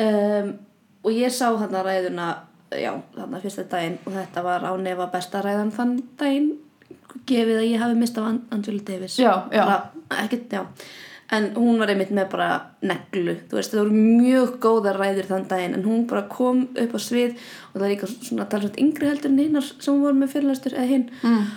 Um, 0.02 0.52
og 1.06 1.14
ég 1.14 1.34
sá 1.34 1.48
þarna 1.54 1.84
ræðuna 1.86 2.28
já, 2.74 2.92
þarna 3.16 3.42
fyrsta 3.44 3.66
daginn 3.72 3.98
og 4.04 4.14
þetta 4.18 4.46
var 4.46 4.66
á 4.66 4.72
nefa 4.82 5.10
besta 5.14 5.42
ræðan 5.46 5.74
þann 5.76 5.98
daginn 6.20 6.54
gefið 7.30 7.60
að 7.62 7.68
ég 7.70 7.82
hafi 7.82 7.98
mistað 7.98 8.40
Angela 8.54 8.86
Davis. 8.86 9.18
Já, 9.22 9.32
já. 9.54 9.64
bara, 9.64 9.78
ekkert, 10.24 10.56
en 11.34 11.48
hún 11.56 11.80
var 11.82 11.90
einmitt 11.90 12.12
með 12.14 12.28
bara 12.36 12.50
neglu 12.86 13.38
þú 13.50 13.58
veist, 13.58 13.74
það 13.74 13.82
voru 13.82 14.02
mjög 14.22 14.58
góðar 14.62 15.00
ræður 15.02 15.30
þann 15.32 15.48
daginn 15.50 15.78
en 15.78 15.86
hún 15.88 16.04
bara 16.10 16.28
kom 16.30 16.68
upp 16.74 16.94
á 16.94 17.00
svið 17.02 17.38
og 17.72 17.80
það 17.80 17.86
er 17.86 17.94
líka 17.94 18.10
svona 18.12 18.50
talsvægt 18.52 18.82
yngri 18.82 19.10
heldur 19.10 19.32
en 19.32 19.40
hinnar 19.42 19.70
sem 19.72 20.04
voru 20.04 20.20
með 20.20 20.36
fyrirlæstur 20.36 20.78
eða 20.78 20.92
hinn. 20.92 21.08
Mm. 21.24 21.48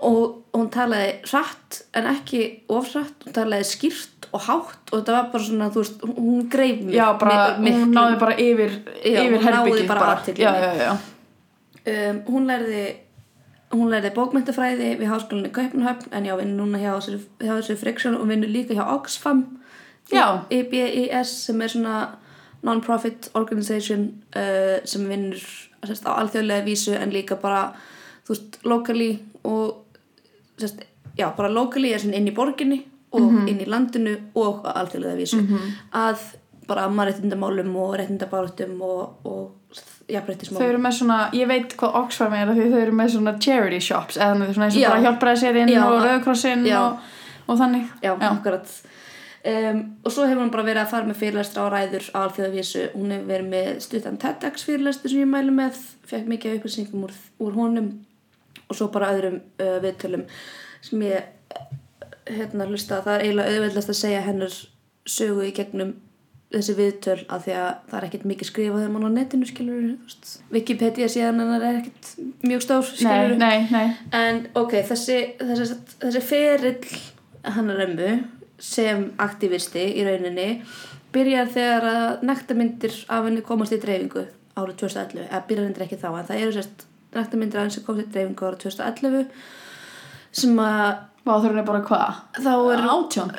Og 0.00 0.42
hún 0.54 0.70
talaði 0.74 1.12
hratt 1.30 1.82
en 1.94 2.06
ekki 2.10 2.40
ofrætt 2.68 3.24
hún 3.26 3.32
talaði 3.36 3.68
skýrt 3.68 4.28
og 4.34 4.40
hátt 4.48 4.90
og 4.92 4.98
þetta 5.00 5.14
var 5.16 5.28
bara 5.32 5.44
svona, 5.44 5.70
þú 5.70 5.82
veist, 5.84 6.00
hún- 6.00 6.48
greif 6.50 6.80
mig 6.82 6.94
Já, 6.94 7.12
bara, 7.18 7.58
mi- 7.58 7.70
hún 7.70 7.92
náði 7.94 8.18
bara 8.18 8.36
yfir, 8.36 8.70
Já, 9.04 9.22
yfir 9.22 9.38
herbyggið 9.40 9.86
bara 9.88 10.00
bara. 10.00 10.98
um, 11.86 12.20
hún 12.26 12.46
lærði 12.50 12.96
hún 13.74 13.90
lærði 13.90 14.10
bókmyndafræði 14.14 14.90
við 15.00 15.08
háskólinni 15.10 15.50
Kaupnahöfn 15.50 16.12
en 16.12 16.24
já, 16.24 16.36
vinnur 16.36 16.66
núna 16.66 16.78
hjá 16.78 16.92
þessu, 17.40 17.76
Friction 17.76 18.14
og 18.16 18.28
vinnur 18.28 18.48
líka 18.48 18.74
hjá 18.74 18.84
Oxfam. 18.94 19.58
IBIS 20.50 21.28
sem 21.46 21.62
er 21.62 21.68
svona 21.68 22.08
non-profit 22.62 23.30
organization 23.34 24.22
uh, 24.36 24.78
sem 24.84 25.08
vinnur 25.08 25.40
á 25.84 26.10
alþjóðlega 26.20 26.64
vísu 26.64 26.94
en 26.96 27.10
líka 27.12 27.36
bara 27.40 27.72
þú 28.26 28.28
veist, 28.34 28.58
locally 28.64 29.18
og 29.44 29.83
sérst, 30.60 30.84
já, 31.18 31.28
bara 31.36 31.50
locally 31.52 31.92
er 31.94 32.04
inn 32.04 32.28
í 32.28 32.34
borginni 32.34 32.84
og 33.14 33.44
inn 33.48 33.60
í 33.62 33.68
landinu 33.70 34.16
og 34.34 34.64
á 34.66 34.82
alþjóðlega 34.82 35.18
vísu 35.18 35.42
að 35.94 36.22
bara 36.68 36.88
mannréttindamálum 36.88 37.74
og 37.76 37.98
réttindabárutum 38.00 38.80
og, 38.82 39.28
og 39.28 39.52
Þau 40.04 40.12
jafnréttismálum 40.12 40.68
eru 40.68 40.80
með 40.84 40.96
svona, 40.98 41.18
ég 41.34 41.48
veit 41.48 41.72
hvað 41.80 41.94
Oxfam 42.02 42.34
er 42.36 42.50
því 42.52 42.66
þau 42.72 42.80
eru 42.82 42.96
með 42.98 43.12
svona 43.14 43.32
charity 43.40 43.80
shops 43.82 44.18
eða 44.20 44.34
með 44.40 44.50
svona 44.54 44.66
eins 44.68 44.76
og 44.76 44.82
Já. 44.82 44.88
bara 44.90 45.04
hjálpræðisérinn 45.06 45.72
Já. 45.72 45.80
og 45.84 45.96
rauðkrossinn 46.04 46.66
Já. 46.68 46.76
og, 46.80 47.14
og 47.48 47.60
þannig. 47.60 47.86
Já, 48.04 48.10
akkurat 48.28 48.74
um, 49.50 49.80
og 50.04 50.12
svo 50.14 50.26
hefur 50.28 50.42
hún 50.42 50.52
bara 50.52 50.66
verið 50.68 50.82
að 50.82 50.92
fara 50.92 51.08
með 51.08 51.20
fyrirlestra 51.22 51.64
á 51.64 51.68
ræður 51.72 52.08
á 52.12 52.18
alþjóðavísu 52.24 52.84
hún 52.94 53.14
hefur 53.16 53.30
verið 53.32 53.50
með 53.54 53.70
stuttan 53.86 54.20
TEDx 54.20 54.66
fyrirlestur 54.68 55.14
sem 55.14 55.24
ég 55.24 55.32
mælu 55.32 55.56
með 55.56 55.80
fekk 56.10 56.28
mikið 56.34 56.58
upplýsingum 56.58 57.08
úr, 57.08 57.16
úr 57.40 57.56
honum 57.56 57.90
og 58.68 58.78
svo 58.78 58.90
bara 58.94 59.12
öðrum 59.14 59.40
uh, 59.60 59.78
viðtölum 59.84 60.24
sem 60.84 61.04
ég 61.06 61.20
uh, 61.24 61.66
hérna 62.30 62.68
hlusta 62.70 63.02
það 63.04 63.18
er 63.18 63.26
eiginlega 63.26 63.54
auðveldast 63.54 63.92
að 63.92 64.00
segja 64.00 64.24
hennar 64.24 64.58
sögu 65.04 65.44
í 65.44 65.54
gegnum 65.56 65.94
þessi 66.54 66.76
viðtöl 66.78 67.18
af 67.32 67.44
því 67.44 67.54
að 67.58 67.70
það 67.90 67.98
er 67.98 68.06
ekkert 68.08 68.26
mikið 68.30 68.48
skrifað 68.50 68.82
þegar 68.82 68.92
mann 68.94 69.08
á 69.10 69.16
netinu 69.16 69.48
skilur. 69.48 69.82
Wikipedia 70.54 71.08
síðan 71.10 71.42
hennar 71.42 71.66
er 71.66 71.80
ekkert 71.80 72.10
mjög 72.46 72.64
stór 72.64 72.86
Nei, 72.86 72.94
skilur 73.00 73.36
nei, 73.40 73.66
nei. 73.74 73.86
En 74.14 74.40
ok, 74.60 74.76
þessi, 74.90 75.18
þessi, 75.40 75.78
þessi 76.04 76.24
ferill 76.24 76.76
hann 77.56 77.74
remmu 77.74 78.12
sem 78.62 79.08
aktivisti 79.20 79.82
í 79.98 80.06
rauninni 80.06 80.48
byrjar 81.14 81.50
þegar 81.54 81.88
að 81.90 82.26
nektarmyndir 82.30 82.96
af 83.12 83.28
henni 83.28 83.44
komast 83.46 83.74
í 83.74 83.80
dreifingu 83.82 84.24
árið 84.54 84.84
2011, 84.84 85.28
eða 85.28 85.46
byrjar 85.48 85.68
hendur 85.68 85.86
ekki 85.86 85.98
þá 86.00 86.08
en 86.12 86.28
það 86.28 86.42
eru 86.44 86.54
sérst 86.54 86.84
nektarmyndir 87.18 87.60
af 87.60 87.66
henni 87.66 87.76
sem 87.76 87.84
komast 87.86 88.08
í 88.08 88.14
dreifingu 88.14 88.48
árið 88.48 88.64
2011 88.68 89.28
sem 90.34 90.64
að 90.64 90.88
Vá, 91.24 91.38
þau 91.40 91.46
eru 91.48 91.62
bara 91.64 91.84
hvað? 91.88 92.18
þá 92.44 92.50
er, 92.74 92.82
Átján. 92.94 93.30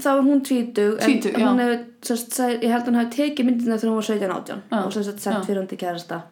þá 0.00 0.08
er 0.14 0.22
hún 0.24 0.40
tvítug 0.46 0.94
Tvítug, 1.02 1.34
en 1.36 1.42
já. 1.44 1.50
hefur, 1.60 1.82
sérst, 2.08 2.38
ég 2.40 2.70
held 2.72 2.86
að 2.86 2.88
hún 2.88 3.00
hefur 3.02 3.12
tekið 3.18 3.50
myndina 3.50 3.76
þegar 3.76 3.92
hún 3.92 4.00
var 4.00 4.08
17-18 4.08 4.64
Já, 4.72 4.78
og 4.80 4.96
sérst 4.96 5.20
sett 5.26 5.44
fyrir 5.44 5.60
hundi 5.60 5.78
kærasta 5.80 6.22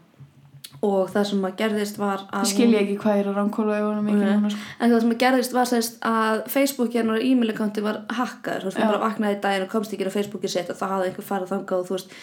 og 0.84 1.10
það 1.12 1.26
sem 1.30 1.44
að 1.48 1.54
gerðist 1.60 1.98
var 2.00 2.24
að 2.28 2.44
Ég 2.44 2.50
skilji 2.50 2.78
ekki 2.80 2.96
hvað 3.00 3.20
er 3.20 3.28
að 3.30 3.38
ránkóla 3.38 3.76
sko. 3.80 4.58
En 4.84 4.90
það 4.92 4.98
sem 5.04 5.14
að 5.14 5.20
gerðist 5.22 5.54
var 5.56 5.70
sérst 5.70 5.96
að 6.10 6.42
Facebook 6.52 6.96
hérna 6.96 7.16
og 7.16 7.24
e-mail 7.24 7.52
accounti 7.54 7.84
var 7.84 8.02
hakkar 8.18 8.64
þú 8.64 8.68
veist, 8.68 8.80
hún 8.80 8.90
bara 8.92 9.04
vaknaði 9.04 9.38
í 9.38 9.40
daginn 9.46 9.64
og 9.64 9.72
komst 9.72 9.94
ekki 9.96 10.08
á 10.10 10.16
Facebooki 10.16 10.50
sitt 10.50 10.72
og 10.72 10.78
það 10.80 10.92
hafði 10.94 11.10
einhver 11.10 11.28
farið 11.30 11.52
þangað 11.54 11.80
og 11.80 11.88
þú 11.88 11.96
veist, 11.96 12.18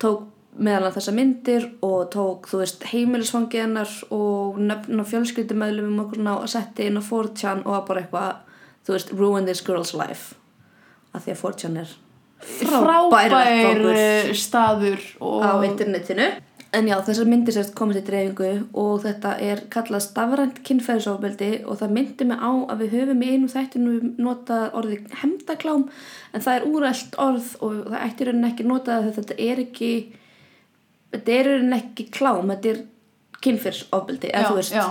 tók 0.00 0.24
meðal 0.56 0.92
þessa 0.94 1.12
myndir 1.16 1.68
og 1.84 2.08
tók, 2.14 2.48
þú 2.50 2.62
veist, 2.62 2.86
heimilisfangi 2.92 3.60
hennar 3.60 3.92
og 4.14 4.58
nöfn 4.62 5.02
og 5.02 5.10
fjölskyldumöðlum 5.10 6.00
og 6.02 6.16
svona 6.16 6.38
og 6.40 6.50
setti 6.52 6.88
inn 6.88 7.00
á 7.00 7.04
4chan 7.04 7.62
og 7.66 7.74
var 7.74 7.86
bara 7.90 8.02
eitthvað, 8.02 8.42
þú 8.86 8.96
veist, 8.96 9.14
ruin 9.18 9.48
this 9.48 9.62
girl's 9.66 9.94
life. 9.96 10.34
Af 11.12 11.26
því 11.26 11.36
að 11.36 11.42
4chan 11.44 11.80
er 11.84 11.94
frábær 12.46 13.30
Frábær 13.32 13.86
eh, 13.96 14.34
staður 14.36 15.00
og... 15.20 15.40
á 15.40 15.52
internetinu. 15.64 16.28
En 16.74 16.88
já, 16.90 16.96
þessar 17.06 17.28
myndir 17.30 17.54
sérst 17.54 17.72
komast 17.78 18.02
í 18.02 18.04
dreifingu 18.04 18.66
og 18.76 18.98
þetta 19.04 19.36
er 19.40 19.62
kallað 19.72 20.02
stafrænt 20.04 20.58
kynferðisofbeldi 20.66 21.50
og 21.64 21.78
það 21.80 21.94
myndi 21.94 22.26
mig 22.28 22.42
á 22.42 22.52
að 22.52 22.82
við 22.82 22.96
höfum 22.98 23.22
í 23.22 23.30
einu 23.32 23.48
þættinu 23.48 23.94
notað 24.20 24.76
orðið 24.76 25.14
hemdaklám 25.22 25.86
en 26.34 26.44
það 26.44 26.58
er 26.58 26.66
úrælt 26.68 27.16
orð 27.22 27.48
og 27.64 27.78
það 27.86 28.02
ætti 28.02 28.28
raunin 28.28 28.48
ekki 28.50 28.66
notað 28.66 29.06
að 29.06 29.16
þetta 29.20 29.38
er 29.46 29.62
ekki 29.62 29.90
þetta 31.16 31.36
er 31.40 31.52
ekki 31.80 32.08
klám 32.14 32.52
þetta 32.54 32.72
er 32.72 32.80
kynferðisofbeldi 33.44 34.32
eða 34.32 34.50
þú 34.50 34.58
veist, 34.60 34.76
já. 34.76 34.86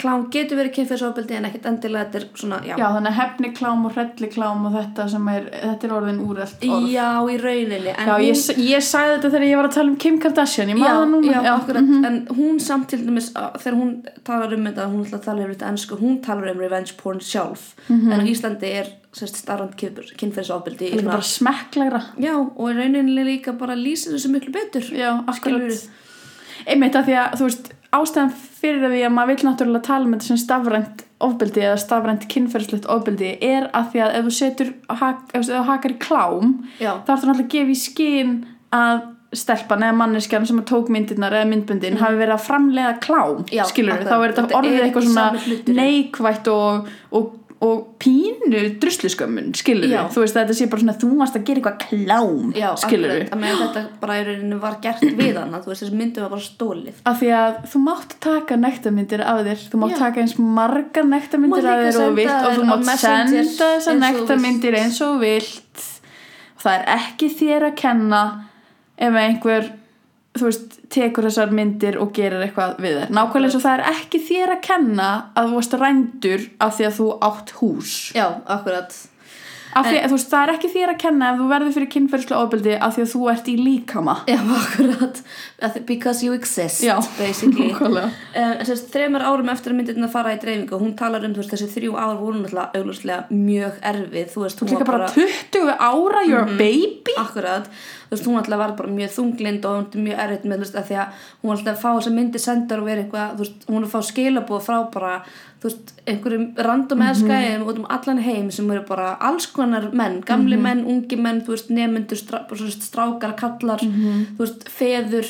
Klám 0.00 0.24
getur 0.34 0.58
verið 0.60 0.72
kynferðisofbeldi 0.78 1.36
en 1.38 1.46
ekkert 1.48 1.66
endilega 1.70 2.06
þetta 2.08 2.18
er 2.20 2.26
svona, 2.40 2.58
já, 2.66 2.74
Já, 2.80 2.86
þannig 2.96 3.16
hefni 3.18 3.50
klám 3.58 3.84
og 3.86 3.92
hrelli 3.96 4.28
klám 4.32 4.64
og 4.68 4.72
þetta 4.78 5.06
sem 5.12 5.28
er, 5.34 5.48
þetta 5.62 5.88
er 5.88 5.94
orðin 5.98 6.20
úrelt 6.26 6.64
orð. 6.68 6.86
já 6.92 7.08
í 7.30 7.36
rauninni 7.42 7.92
en 7.94 8.08
Já, 8.08 8.14
hún- 8.16 8.24
ég, 8.26 8.60
ég 8.70 8.86
sagði 8.88 9.14
þetta 9.18 9.30
þegar 9.34 9.46
ég 9.50 9.56
var 9.60 9.68
að 9.70 9.74
tala 9.78 9.90
um 9.90 9.96
Kim 10.06 10.18
Kardashian, 10.20 10.68
ég 10.74 10.78
já, 10.80 10.84
maður 10.88 11.10
núna. 11.14 11.42
já, 11.44 11.52
akkurat, 11.54 11.90
en 12.10 12.18
hún 12.38 12.60
samt 12.60 12.88
til 12.88 13.00
dæmis 13.06 13.30
þegar 13.34 13.76
hún 13.80 13.92
talar 14.24 14.54
um 14.56 14.64
þetta 14.70 14.88
hún 14.90 15.04
ætla 15.06 15.18
að 15.20 15.24
tala 15.28 15.44
um 15.44 15.52
þetta 15.54 15.68
ennsku, 15.74 15.98
hún 16.00 16.20
talar 16.22 16.50
um 16.54 16.58
revenge 16.64 16.96
porn 16.96 17.20
sjálf, 17.20 17.74
en 17.90 18.10
á 18.16 18.24
Íslandi 18.24 18.72
er 18.80 18.86
starrand 19.12 19.74
kynferðisofbeldi 19.76 20.92
Það 20.92 20.98
er 21.02 21.08
bara 21.10 21.26
smekklegra. 21.26 22.02
já, 22.18 22.34
og 22.38 22.70
í 22.70 22.76
rauninni 22.78 23.24
líka 23.26 23.52
bara 23.58 23.74
lýsir 23.74 24.14
þessu 24.14 24.30
miklu 24.30 24.52
betur 24.54 24.86
Já, 24.94 25.16
akkurat. 25.26 25.88
Einmitt 26.68 26.94
að 26.98 27.06
því 27.08 27.14
að, 27.18 27.36
þú 27.40 27.46
veist, 27.48 27.70
ástæðan 27.96 28.34
fyrir 28.34 28.90
því 28.92 29.04
að 29.06 29.14
maður 29.16 29.30
vil 29.32 29.46
náttúrulega 29.48 29.86
tala 29.88 30.06
um 30.06 30.12
þetta 30.14 30.28
sem 30.28 30.40
stafrænt 30.40 31.04
ofbeldi 31.20 31.64
eða 31.66 31.78
stafrænt 31.82 32.26
kynferðslegt 32.32 32.88
ofbeldi 32.92 33.32
er 33.44 33.68
að 33.76 33.88
því 33.92 34.02
að 34.04 34.18
ef 34.18 34.28
þú 34.28 34.34
setur, 34.36 34.74
ef 34.94 35.48
þú 35.48 35.62
hakar 35.68 35.94
í 35.94 35.98
klám, 36.02 36.52
já, 36.80 36.92
þá 37.04 37.10
ertu 37.16 37.30
náttúrulega 37.30 37.48
að 37.48 37.54
gefa 37.56 37.74
í 37.74 37.80
skinn 37.80 38.36
að 38.74 39.02
stelpan 39.36 39.84
eða 39.86 39.94
manneskjan 39.94 40.46
sem 40.48 40.62
tók 40.66 40.88
myndirnar 40.90 41.34
eða 41.38 41.48
myndbundin 41.52 41.98
hafi 42.00 42.18
verið 42.18 42.34
að 42.34 42.46
framlega 42.48 42.94
klám 43.02 43.44
Já, 43.54 43.62
skilur 43.70 43.94
akkurat. 43.94 44.10
þá 44.10 44.16
er 44.24 44.34
þetta 44.34 44.58
orðið 44.58 44.86
eitthvað 44.86 45.06
svona 45.06 45.76
neikvætt 45.76 46.50
og, 46.50 46.88
og, 47.14 47.28
og 47.60 47.80
pínu 48.00 48.60
drusluskömmun 48.80 49.50
skilur 49.58 49.90
Já. 49.90 50.06
þú 50.08 50.22
veist 50.22 50.36
að 50.36 50.46
þetta 50.46 50.56
sé 50.56 50.68
bara 50.72 50.80
svona 50.80 50.94
þú 51.02 51.08
varst 51.18 51.34
að 51.36 51.42
gera 51.48 51.60
eitthvað 51.60 51.82
klám 51.82 52.54
já, 52.56 52.68
skilur 52.80 53.24
með 53.36 53.58
þetta 53.60 53.82
bara 54.00 54.16
í 54.16 54.22
rauninni 54.30 54.60
var 54.62 54.78
gert 54.80 55.04
við 55.20 55.36
hana, 55.36 55.60
þú 55.60 55.72
veist, 55.72 55.84
þessi 55.84 55.98
myndi 55.98 56.24
var 56.24 56.32
bara 56.32 56.46
stólið 56.46 57.02
af 57.10 57.20
því 57.20 57.30
að 57.36 57.58
þú 57.74 57.82
mátt 57.84 58.16
taka 58.24 58.56
nektarmyndir 58.62 59.24
af 59.26 59.42
þér 59.44 59.66
þú 59.74 59.82
mátt 59.82 59.92
Já. 59.92 60.00
taka 60.06 60.24
eins 60.24 60.36
margar 60.40 61.08
nektarmyndir 61.10 61.68
af 61.68 61.82
þér 61.84 62.00
og 62.06 62.16
vilt 62.16 62.36
og 62.38 62.56
þú 62.56 62.68
mátt 62.70 62.92
senda 63.04 63.68
þessar 63.76 64.00
nektarmyndir 64.00 64.78
eins 64.80 65.02
og 65.04 65.20
vilt. 65.20 65.84
Það 66.60 66.74
er 66.76 66.88
ekki 66.96 67.28
þér 67.40 67.68
að 67.70 67.76
kenna 67.80 68.22
ef 69.00 69.14
einhver 69.16 69.70
þú 70.40 70.48
veist, 70.48 70.76
tekur 70.92 71.28
þessar 71.28 71.54
myndir 71.54 72.00
og 72.02 72.12
gerir 72.16 72.44
eitthvað 72.46 72.80
við 72.82 72.98
þær. 72.98 73.14
Nákvæmlega 73.18 73.50
eins 73.50 73.58
og 73.58 73.64
það 73.66 73.76
er 73.76 73.86
ekki 73.94 74.22
þér 74.30 74.54
að 74.56 74.62
kenna 74.66 75.08
að 75.34 75.48
þú 75.48 75.60
varst 75.60 75.78
rændur 75.84 76.46
af 76.66 76.76
því 76.76 76.88
að 76.88 76.98
þú 76.98 77.08
átt 77.30 77.54
hús. 77.60 77.94
Já, 78.16 78.26
akkurat 78.56 79.00
því 79.70 79.96
að 80.00 80.06
þú 80.08 80.16
veist, 80.16 80.30
það 80.30 80.42
er 80.42 80.52
ekki 80.54 80.70
þér 80.74 80.92
að 80.92 80.98
kenna 81.04 81.30
ef 81.30 81.40
þú 81.40 81.48
verður 81.50 81.74
fyrir 81.76 81.90
kynferðslega 81.94 82.40
ofbeldi 82.44 82.76
af 82.76 82.96
því 82.96 83.04
að 83.04 83.12
þú 83.12 83.22
ert 83.32 83.50
í 83.50 83.56
líkama. 83.60 84.16
Já, 84.30 84.38
akkurat. 84.60 85.22
Because 85.86 86.24
you 86.26 86.34
exist, 86.34 86.82
Já, 86.82 86.96
basically. 87.18 87.70
Uh, 87.70 88.56
þess 88.66 88.88
þreymar 88.90 89.26
árum 89.28 89.52
eftir 89.52 89.74
að 89.74 89.80
myndirna 89.80 90.10
fara 90.10 90.34
í 90.34 90.40
dreifingu 90.42 90.80
hún 90.80 90.96
talar 90.98 91.26
um 91.26 91.36
veist, 91.36 91.52
þessi 91.54 91.70
þrjú 91.76 91.96
ár 92.00 92.16
voru 92.18 92.42
náttúrulega 92.42 93.20
mjög 93.30 93.78
erfið. 93.92 94.32
Þú 94.34 94.44
veist, 94.46 94.64
hún 94.64 94.72
líka 94.74 94.88
bara 94.88 95.10
20 95.14 95.76
ára, 95.76 96.24
you're 96.26 96.46
a 96.46 96.58
baby? 96.58 97.14
akkurat, 97.20 97.68
þú 98.08 98.14
veist, 98.14 98.26
hún 98.26 98.40
alltaf 98.40 98.60
var 98.60 98.74
bara 98.78 98.92
mjög 98.94 99.12
þunglind 99.16 99.66
og 99.68 99.76
var 99.76 100.02
mjög 100.06 100.22
erfitt 100.24 100.48
með 100.48 100.60
þú 100.60 100.66
veist, 100.66 100.78
að 100.80 100.88
því 100.88 100.98
að 101.02 101.22
hún 101.40 101.50
var 101.50 101.58
alltaf 101.58 101.76
að 101.76 101.82
fá 101.84 101.90
þessa 101.90 102.14
myndi 102.16 102.42
sendar 102.42 102.82
og 102.82 102.90
vera 102.90 103.04
eitthvað, 103.04 103.36
þú 103.36 103.44
veist, 103.44 103.66
hún 103.68 103.78
var 103.78 103.88
að 103.88 103.94
fá 103.94 104.10
skilabóð 104.10 104.66
frá 104.66 104.78
bara, 104.94 105.14
þú 105.60 105.68
veist, 105.68 105.94
einhverjum 106.08 106.44
random 106.56 107.04
eða 107.04 107.16
skæðum 107.20 107.64
út 107.68 107.80
um 107.82 107.88
allan 107.96 108.20
heim 108.24 108.50
sem 108.54 108.70
eru 108.72 108.84
bara 108.88 109.12
alls 109.28 109.46
konar 109.52 109.90
menn 109.92 110.20
gamli 110.26 110.56
menn, 110.56 110.86
ungi 110.88 111.18
menn, 111.20 111.42
þú 111.44 111.56
veist, 111.56 111.72
nemyndur 111.74 112.20
strá, 112.20 112.44
strákar, 112.76 113.36
kallar 113.36 113.82
þú 113.84 114.40
veist, 114.40 114.68
feður 114.72 115.28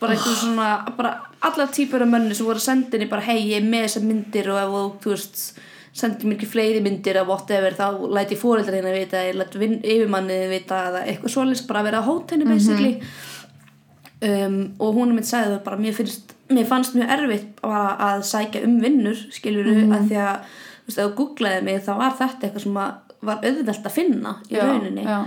bara 0.00 0.12
einhver 0.12 0.36
svona, 0.38 0.68
bara 0.96 1.14
allar 1.46 1.72
típur 1.72 2.04
af 2.04 2.12
mönnu 2.12 2.34
sem 2.36 2.46
voru 2.46 2.60
að 2.60 2.68
senda 2.68 2.94
henni 2.94 3.08
bara 3.10 3.24
hei, 3.26 3.40
ég 3.50 3.62
er 3.62 3.66
með 3.66 3.88
þessar 3.88 4.06
myndir 4.10 4.50
og 4.52 4.60
ef 4.60 4.74
þú, 4.76 4.84
þú 5.02 5.14
veist 5.14 5.46
sendir 5.96 6.28
mér 6.28 6.36
ekki 6.36 6.48
fleiri 6.50 6.82
myndir 6.84 7.16
af 7.20 7.30
whatever 7.30 7.76
þá 7.76 7.86
læti 8.12 8.36
fóreldrar 8.36 8.76
hérna 8.76 8.92
vita 8.92 9.22
ég 9.24 9.38
læti 9.38 9.70
yfirmannið 9.80 10.50
vita 10.52 10.82
eða 10.90 11.04
eitthvað 11.08 11.32
svoleiðis 11.32 11.64
bara 11.68 11.82
að 11.82 11.88
vera 11.88 12.02
að 12.02 12.10
hóta 12.10 12.36
henni 12.36 12.48
basically 12.50 12.92
um, 14.22 14.60
og 14.78 14.94
hún 14.96 15.14
mitt 15.16 15.28
sagði 15.28 15.56
það 15.56 15.64
bara 15.66 15.80
mér, 15.80 15.96
finnst, 15.96 16.36
mér 16.52 16.68
fannst 16.68 16.94
mjög 16.96 17.10
erfitt 17.16 17.60
að 17.66 18.22
sækja 18.30 18.64
um 18.66 18.78
vinnur 18.82 19.18
skilur 19.34 19.66
mm 19.72 19.92
að 19.96 20.08
því 20.10 20.22
að 20.22 20.36
þú 20.46 20.86
veist, 20.86 20.98
ef 20.98 21.04
þú 21.04 21.16
googlaði 21.18 21.66
mig 21.66 21.82
þá 21.82 21.92
var 21.98 22.16
þetta 22.20 22.46
eitthvað 22.46 22.62
sem 22.62 22.80
var 23.26 23.44
auðvelt 23.44 23.86
að 23.90 23.96
finna 23.96 24.36
í 24.50 24.56
rauninni 24.60 25.04
já. 25.06 25.18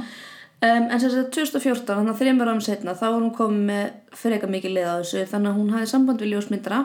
Um, 0.60 0.90
en 0.92 1.00
sem 1.00 1.12
sagt 1.14 1.32
2014, 1.36 1.86
þannig 1.88 2.12
að 2.12 2.20
þreymur 2.20 2.50
árum 2.52 2.62
setna 2.64 2.92
þá 2.92 3.06
var 3.06 3.22
hún 3.22 3.36
komið 3.36 3.62
með 3.70 4.16
freka 4.20 4.48
mikið 4.52 4.74
leið 4.76 4.88
á 4.92 4.96
þessu 5.00 5.22
þannig 5.32 5.52
að 5.54 5.60
hún 5.60 5.70
hafði 5.72 5.92
samband 5.94 6.24
við 6.24 6.34
ljósmyndara 6.34 6.80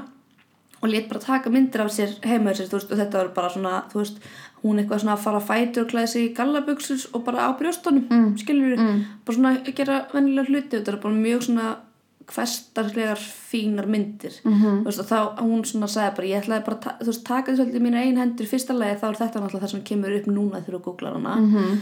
og 0.85 0.91
lét 0.93 1.09
bara 1.11 1.23
taka 1.25 1.51
myndir 1.51 1.83
af 1.83 1.91
sér 1.91 2.13
heima 2.23 2.53
sér, 2.55 2.69
þú 2.71 2.79
veist, 2.79 2.93
og 2.93 3.01
þetta 3.01 3.19
var 3.19 3.31
bara 3.35 3.51
svona 3.51 3.81
þú 3.91 3.99
veist, 4.03 4.21
hún 4.63 4.79
eitthvað 4.79 5.01
svona 5.03 5.17
að 5.17 5.25
fara 5.25 5.41
að 5.41 5.49
fætur 5.49 5.87
og 5.87 5.91
klæða 5.91 6.11
sig 6.13 6.27
í 6.29 6.35
gallabuxus 6.37 7.09
og 7.13 7.25
bara 7.27 7.49
á 7.49 7.51
brjóstunum 7.59 8.07
mm. 8.11 8.31
skilur 8.45 8.71
við, 8.75 8.85
Mm. 8.85 9.03
bara 9.25 9.37
svona 9.39 9.53
að 9.57 9.75
gera 9.75 9.99
vennilega 10.13 10.49
hluti, 10.53 10.77
þetta 10.77 10.93
er 10.93 11.01
bara 11.03 11.15
mjög 11.15 11.43
svona 11.49 11.67
hversdagslegar 12.31 13.21
fínar 13.21 13.87
myndir 13.87 14.33
-hmm. 14.45 14.81
þú 14.83 14.85
veist, 14.85 15.01
og 15.01 15.07
þá 15.11 15.43
hún 15.43 15.65
svona 15.65 15.87
sagði 15.87 16.17
bara, 16.17 16.27
ég 16.27 16.43
ætlaði 16.43 16.65
bara 16.65 16.77
að 16.77 17.23
taka 17.25 17.53
þessu 17.53 17.61
alltaf 17.61 17.81
í 17.81 17.85
mínu 17.85 18.01
einn 18.01 18.17
hendur 18.23 18.47
fyrsta 18.47 18.73
lagi 18.73 19.01
þá 19.01 19.07
er 19.09 19.21
þetta 19.21 19.41
náttúrulega 19.41 19.65
það 19.65 19.71
sem 19.71 19.85
kemur 19.91 20.17
upp 20.19 20.27
núna 20.27 20.61
þegar 20.61 20.79
þú 20.79 20.85
googlar 20.85 21.15
hana 21.15 21.37
-hmm. 21.37 21.79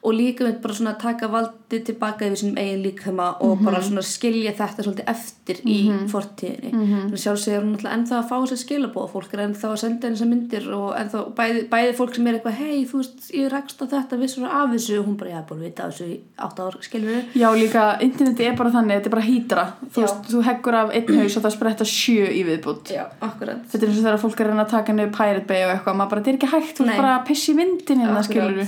Og 0.00 0.14
líka 0.16 0.46
með 0.46 0.60
bara 0.62 0.74
svona 0.76 0.92
að 0.94 1.02
taka 1.02 1.28
valdið 1.28 1.82
tilbaka 1.90 2.24
yfir 2.24 2.38
sínum 2.40 2.58
eigin 2.60 2.84
líkama 2.86 3.26
og 3.44 3.60
bara 3.60 3.82
svona 3.84 4.00
skilja 4.06 4.54
þetta 4.56 4.84
svolítið 4.86 5.10
eftir 5.12 5.58
í 5.68 5.76
fortíðinni. 6.08 6.70
-hmm. 6.72 7.10
sjálfsögur 7.20 7.64
hún 7.64 7.74
náttúrulega 7.74 7.96
ennþá 7.98 8.16
að 8.18 8.28
fá 8.30 8.36
sér 8.48 8.60
skilabóð 8.62 9.10
fólk 9.12 9.34
er 9.34 9.42
ennþá 9.44 9.68
að 9.68 9.76
senda 9.82 10.06
henni 10.06 10.16
þessar 10.16 10.30
myndir 10.30 10.64
og 10.72 10.88
ennþá 11.00 11.24
bæði, 11.36 11.60
bæði 11.74 11.92
fólk 11.98 12.14
sem 12.14 12.26
er 12.26 12.34
eitthvað 12.34 12.60
hei, 12.62 12.86
þú 12.88 12.96
veist, 13.00 13.18
ég 13.34 13.52
rekst 13.52 13.82
á 13.82 13.84
þetta 13.92 14.20
vissur 14.22 14.44
af 14.48 14.70
þessu? 14.72 14.98
Og 15.00 15.06
hún 15.06 15.16
bara, 15.20 15.30
ég 15.30 15.36
hef 15.36 15.48
búin 15.50 15.60
að 15.60 15.66
vita 15.68 15.82
af 15.84 15.92
þessu 15.92 16.06
í 16.08 16.16
átt 16.36 16.60
ár, 16.60 16.78
skilur 16.80 17.22
Já, 17.34 17.48
líka, 17.52 17.84
interneti 18.00 18.44
er 18.44 18.56
bara 18.56 18.70
þannig, 18.70 18.96
þetta 18.96 19.08
er 19.10 19.16
bara 19.16 19.28
hýtra. 19.28 19.64
Þú 19.92 20.00
þú 20.30 20.42
heggur 20.48 20.74
af 20.74 20.94
einn 20.96 21.20
haus 21.20 21.36
og 21.36 21.42
það 21.44 21.56
spretta 21.56 21.84
sjö 21.84 22.24
í 22.24 22.42
viðbútt 22.48 22.88
Já, 22.88 23.04
þetta 23.20 23.84
er 23.84 23.88
eins 23.88 23.98
og 24.00 24.04
þegar 24.04 24.22
fólk 24.24 24.40
er 24.40 24.50
að 24.50 24.60
að 24.60 24.70
taka 24.70 24.92
niður 24.92 25.12
Pirate 25.16 25.46
Bay 25.48 25.64
og 25.66 25.74
eitthvað, 25.74 25.98
maður 25.98 26.10
bara, 26.10 26.20
þetta 26.20 26.32
er 26.32 26.38
ekki 26.38 26.50
hægt 26.54 26.78
þú 26.78 26.86
er 26.86 27.00
bara 27.00 27.14
að 27.18 27.26
pissi 27.30 27.54
vindin 27.56 28.02
hérna, 28.04 28.24
skilur 28.26 28.64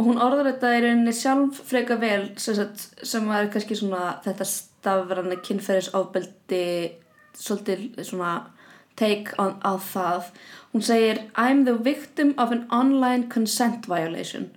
og 0.00 0.06
hún 0.08 0.20
orðar 0.24 0.54
þetta 0.54 0.68
í 0.78 0.84
rauninni 0.86 1.12
sjálf 1.12 1.58
freka 1.68 1.98
vel 2.00 2.30
sagt, 2.40 2.86
sem 3.04 3.26
var 3.28 3.50
kannski 3.52 3.76
svona 3.76 4.14
þetta 4.24 4.46
stafrana 4.48 5.36
kynferðisofbeldi 5.44 6.62
svolítið 7.36 7.82
svona 8.08 8.30
take 8.96 9.36
on, 9.36 9.58
á 9.60 9.76
það. 9.76 10.30
Hún 10.72 10.84
segir 10.86 11.20
I'm 11.36 11.66
the 11.66 11.76
victim 11.76 12.32
of 12.38 12.52
an 12.54 12.64
online 12.72 13.28
consent 13.28 13.88
violation. 13.90 14.48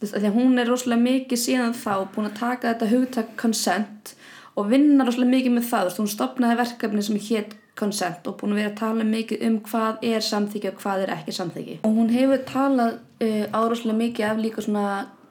Því 0.00 0.24
að 0.26 0.34
hún 0.34 0.58
er 0.58 0.70
rosalega 0.70 1.04
mikið 1.04 1.42
síðan 1.42 1.76
þá 1.76 2.08
búin 2.10 2.30
að 2.30 2.38
taka 2.40 2.72
þetta 2.72 2.88
hugtak 2.90 3.34
consent 3.38 4.14
og 4.58 4.70
vinna 4.72 5.06
rosalega 5.06 5.36
mikið 5.36 5.54
með 5.58 5.68
það. 5.70 5.92
Hún 6.00 6.10
stopnaði 6.10 6.58
verkefni 6.64 7.04
sem 7.06 7.20
hétt 7.28 7.54
consent 7.78 8.26
og 8.26 8.40
búin 8.40 8.56
að 8.56 8.62
vera 8.62 8.72
að 8.72 8.80
tala 8.80 9.06
mikið 9.06 9.46
um 9.46 9.60
hvað 9.68 10.02
er 10.10 10.26
samþykki 10.26 10.72
og 10.72 10.82
hvað 10.82 11.04
er 11.04 11.14
ekki 11.14 11.36
samþykki. 11.36 11.78
Og 11.86 11.94
hún 12.00 12.10
hefur 12.14 12.42
talað 12.48 12.98
uh, 13.20 13.44
áráslega 13.52 13.98
mikið 14.00 14.28
af 14.30 14.42
líka 14.42 14.64
svona 14.64 14.86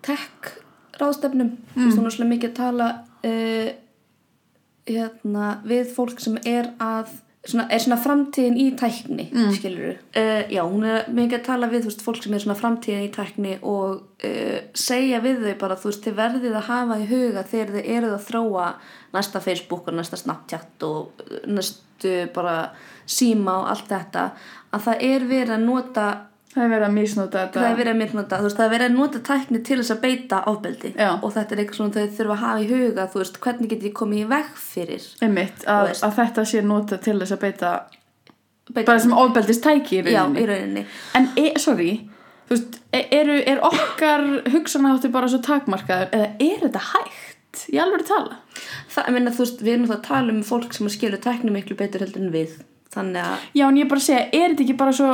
tech 0.06 0.54
ráðstefnum 1.00 1.56
mm. 1.76 1.88
er 1.88 2.04
rosalega 2.04 2.34
mikið 2.34 2.52
að 2.52 2.60
tala 2.60 2.90
uh, 3.26 3.72
hérna, 4.90 5.50
við 5.68 5.92
fólk 5.96 6.22
sem 6.24 6.38
er 6.48 6.72
að 6.82 7.12
svona, 7.48 7.66
er 7.72 7.82
svona 7.84 8.00
framtíðin 8.02 8.58
í 8.60 8.68
tækni 8.80 9.28
mm. 9.32 9.52
skilur 9.56 9.96
uh, 9.96 10.44
já, 10.52 10.62
hún 10.64 10.86
er 10.88 11.10
mikið 11.16 11.40
að 11.40 11.46
tala 11.48 11.70
við 11.72 11.86
þú 11.86 11.92
veist, 11.92 12.06
fólk 12.06 12.22
sem 12.24 12.36
er 12.36 12.44
svona 12.44 12.60
framtíðin 12.60 13.08
í 13.08 13.12
tækni 13.16 13.58
og 13.62 14.24
uh, 14.28 14.58
segja 14.78 15.22
við 15.24 15.44
þau 15.46 15.58
bara 15.64 15.80
þú 15.80 15.92
veist, 15.92 16.06
þið 16.08 16.18
verðið 16.20 16.58
að 16.60 16.70
hafa 16.72 17.00
í 17.00 17.10
huga 17.10 17.46
þegar 17.52 17.76
þið 17.76 17.92
eruð 17.98 18.16
að 18.18 18.26
þróa 18.30 18.70
næsta 19.16 19.44
Facebook 19.44 19.90
og 19.90 20.00
næsta 20.00 20.20
Snapchat 20.20 20.88
og 20.88 21.24
uh, 21.26 21.38
næstu 21.50 22.16
bara 22.36 22.58
síma 23.10 23.62
og 23.64 23.72
allt 23.74 23.90
þetta 23.90 24.26
að 24.76 24.84
það 24.86 25.08
er 25.10 25.30
verið 25.30 25.56
að 25.56 25.66
nota 25.66 26.10
það 26.54 26.64
er 26.66 26.72
verið 26.74 26.88
að 26.88 26.94
misnota 26.98 27.42
þetta. 27.44 27.60
Það 27.60 27.70
er 27.72 27.78
verið 27.80 27.94
að 27.94 28.00
misnota, 28.02 28.38
þú 28.40 28.48
veist, 28.48 28.58
það 28.60 28.66
er 28.66 28.74
verið 28.74 28.90
að 28.90 28.98
nota 29.00 29.20
tækni 29.30 29.60
til 29.68 29.78
þess 29.80 29.94
að 29.96 30.02
beita 30.06 30.40
ofbeldi. 30.50 30.92
Já. 30.98 31.10
og 31.22 31.34
þetta 31.36 31.56
er 31.56 31.62
eitthvað 31.64 31.80
svona 31.80 31.94
þau 31.94 32.18
þurfa 32.18 32.36
að 32.36 32.44
hafa 32.44 32.60
í 32.64 32.68
huga 32.74 33.08
þú 33.14 33.22
veist, 33.24 33.40
hvernig 33.46 33.70
get 33.70 33.84
ég 33.90 33.94
komið 34.00 34.20
í 34.24 34.28
veg 34.34 34.52
fyrir 34.58 35.08
einmitt, 35.22 35.64
Þú 35.64 35.74
að, 35.76 35.92
að 36.08 36.16
þetta 36.20 36.46
sé 36.54 36.62
nota 36.66 36.98
til 36.98 37.18
þess 37.22 37.36
að 37.38 37.42
beita 37.46 37.74
beita 38.74 38.86
bara 38.92 39.00
sem 39.04 39.14
ofbeldist 39.18 39.64
tæki 39.66 40.00
í 40.02 40.14
Já, 40.14 40.24
rauninni 40.26 40.42
í 40.44 40.48
rauninni. 40.50 40.86
en, 41.18 41.30
e, 41.38 41.46
sorry 41.62 41.90
þú 42.50 42.56
veist, 42.56 42.80
e- 42.94 43.08
eru, 43.20 43.38
er 43.46 43.62
okkar 43.66 44.26
hugsanaháttur 44.54 45.12
bara 45.14 45.30
svo 45.30 45.40
takmarkaður 45.46 46.10
eða 46.18 46.30
er 46.40 46.64
þetta 46.66 46.84
hægt? 46.94 47.64
Ég 47.74 47.82
alveg 47.82 48.04
að 48.04 48.10
tala? 48.12 48.36
Það, 48.94 49.06
ég 49.08 49.14
meina, 49.16 49.32
þú 49.34 49.42
veist, 49.46 49.62
við 49.66 49.74
erum 49.74 49.88
það 49.90 49.96
að 49.98 50.08
tala 50.10 50.34
um 50.36 50.42
fólk 50.46 50.74
sem 50.78 50.90
skilur 50.94 51.22
tækni 51.22 51.54
miklu 51.54 51.78
betur 51.78 52.04
heldur 52.06 52.22
en 52.26 52.34
við 52.34 52.58
þannig 52.94 53.22
að, 53.26 53.48
Já, 53.58 53.66
en 53.70 53.78
ég 53.80 53.86
er 53.86 53.90
bara 53.90 54.06
segja, 54.06 54.26
er 54.34 54.54
þetta 54.54 54.66
ekki 54.68 54.78
bara 54.78 54.94
svo 54.98 55.10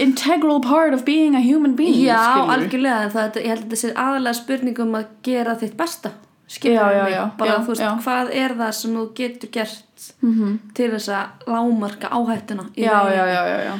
integral 0.00 0.60
part 0.64 0.94
of 0.94 1.04
being 1.04 1.34
a 1.36 1.40
human 1.44 1.76
being 1.76 1.94
já, 2.00 2.16
skilurðu? 2.16 2.52
algjörlega 2.56 3.10
það, 3.14 3.36
ég 3.42 3.48
held 3.52 3.62
að 3.62 3.68
þetta 3.68 3.80
sé 3.82 3.92
aðalega 3.94 4.34
spurning 4.40 4.78
um 4.84 4.94
að 5.00 5.06
gera 5.28 5.54
þitt 5.60 5.76
besta 5.76 6.12
skilur 6.50 6.74
Já, 6.74 7.02
mig, 7.04 7.12
já, 7.14 7.24
bara 7.38 7.58
þú 7.62 7.74
veist, 7.74 8.04
hvað 8.04 8.30
er 8.34 8.54
það 8.58 8.72
sem 8.80 8.94
þú 8.96 9.04
getur 9.20 9.50
gert 9.58 9.86
Mhm. 10.24 10.58
til 10.74 10.90
þess 10.94 11.08
að 11.12 11.44
lámarka 11.52 12.08
áhættuna 12.08 12.64
já, 12.76 12.96
já, 13.12 13.24
já, 13.28 13.42
já, 13.68 13.74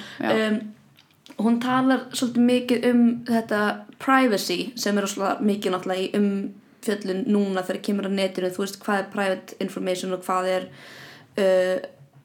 um, 0.50 0.58
hún 1.40 1.60
talar 1.60 2.00
svolítið 2.12 2.44
mikið 2.50 2.84
um 2.90 3.00
þetta 3.24 3.60
privacy 3.98 4.72
sem 4.76 4.98
er 4.98 5.02
rosalega 5.06 5.40
mikið 5.40 5.72
náttúrulega 5.72 6.04
í 6.04 6.10
umfjöllun 6.20 7.24
núna 7.32 7.62
þegar 7.64 7.80
kemur 7.86 8.08
á 8.08 8.12
netinu 8.12 8.50
þú 8.52 8.62
veist 8.66 8.78
hvað 8.84 8.98
er 8.98 9.08
private 9.14 9.56
information 9.64 10.12
og 10.12 10.22
hvað 10.28 10.50
er 10.58 10.68
uh, 11.40 11.78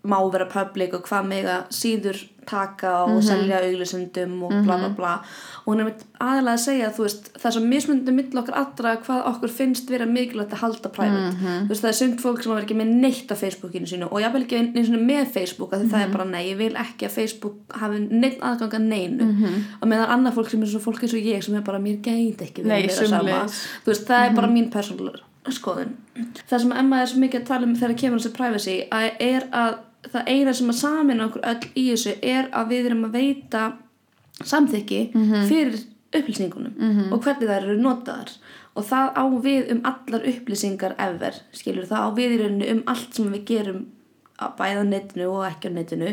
má 0.07 0.17
vera 0.31 0.47
public 0.51 0.95
og 0.97 1.05
hvað 1.09 1.29
mega 1.29 1.59
síður 1.73 2.23
taka 2.45 2.91
og 3.09 3.23
selja 3.25 3.59
auglýsendum 3.65 4.35
og 4.45 4.53
bla 4.65 4.77
bla 4.77 4.89
bla. 4.93 5.13
Og 5.65 5.73
hún 5.73 5.81
er 5.81 5.87
með 5.89 6.03
aðalega 6.21 6.53
að 6.53 6.63
segja 6.63 6.91
veist 6.93 7.29
það 7.33 7.47
er 7.49 7.55
svo 7.55 7.63
mismunandi 7.65 8.13
mill 8.15 8.41
okkar 8.41 8.57
allra 8.61 8.93
hvað 9.01 9.21
okkur 9.31 9.53
finnst 9.55 9.89
vera 9.89 10.07
mikilvægt 10.09 10.53
að 10.53 10.61
halda 10.61 10.91
private. 10.93 11.33
Þú 11.41 11.71
veist 11.71 11.85
það 11.85 11.91
er 11.91 11.99
sumt 11.99 12.23
fólk 12.23 12.43
sem 12.43 12.53
var 12.53 12.67
ekki 12.67 12.77
með 12.77 12.93
neitt 13.01 13.33
á 13.33 13.35
Facebookinu 13.39 13.89
sínu 13.89 14.09
og 14.11 14.21
ég 14.21 14.35
vil 14.35 14.45
ekki 14.45 14.85
með 14.95 15.31
Facebook 15.33 15.73
af 15.73 15.81
því 15.81 15.91
það 15.93 16.05
er 16.05 16.15
bara 16.15 16.29
nei, 16.29 16.41
ég 16.51 16.59
vil 16.61 16.71
ekki 16.85 17.09
að 17.09 17.15
Facebook 17.17 17.77
hafi 17.81 18.01
neitt 18.05 18.41
aðgang 18.45 18.77
að 18.79 18.89
neinu. 18.93 19.31
Og 19.81 19.87
meðan 19.89 20.17
annað 20.17 20.37
fólk 20.39 20.53
sem 20.53 20.65
er 20.65 20.73
svo 20.73 20.83
fólk 20.85 21.05
eins 21.05 21.17
og 21.17 21.31
ég 21.33 21.45
sem 21.45 21.57
er 21.57 21.65
bara 21.65 21.81
mér 21.81 22.01
geit 22.05 22.45
ekki 22.45 22.65
Nei, 22.65 22.83
verið 22.85 23.01
meira 23.01 23.15
sama. 23.17 23.45
Veist 23.87 24.05
það 24.09 24.29
er 24.29 24.37
bara 24.37 24.51
mín 24.51 24.69
persónulega 24.73 25.25
skoðun. 25.53 25.91
Það 26.49 26.61
sem 26.63 26.71
Emma 26.73 27.01
er 27.01 27.09
svo 27.11 27.19
mikið 27.21 27.43
að 27.43 27.49
tala 27.51 27.67
um 27.67 27.75
þegar 27.77 27.99
kemur 28.01 28.21
þessi 28.21 28.33
privacy 28.33 28.77
að 28.89 29.09
er 29.21 29.45
að 29.53 29.75
það 30.11 30.29
eina 30.29 30.53
sem 30.53 30.69
að 30.69 30.79
samina 30.81 31.25
okkur 31.29 31.45
öll 31.51 31.67
í 31.75 31.87
þessu 31.91 32.15
er 32.21 32.49
að 32.53 32.71
við 32.73 32.85
erum 32.91 33.05
að 33.07 33.17
veita 33.19 33.63
samþykki 34.43 35.01
fyrir 35.49 35.77
upplýsingunum 36.15 37.11
og 37.13 37.23
hvernig 37.23 37.49
þær 37.49 37.63
eru 37.63 37.77
notaðar. 37.81 38.31
Og 38.75 38.83
það 38.83 39.11
á 39.15 39.23
við 39.39 39.69
um 39.71 39.81
allar 39.87 40.25
upplýsingar 40.27 40.95
ever, 40.99 41.35
skilur 41.55 41.87
það 41.87 42.01
á 42.03 42.09
við 42.15 42.31
í 42.35 42.39
rauninni 42.41 42.71
um 42.73 42.81
allt 42.91 43.15
sem 43.15 43.31
við 43.31 43.45
gerum 43.45 43.85
á 44.35 44.51
bæða 44.51 44.83
netinu 44.83 45.29
og 45.31 45.45
ekki 45.47 45.71
á 45.71 45.75
netinu. 45.77 46.09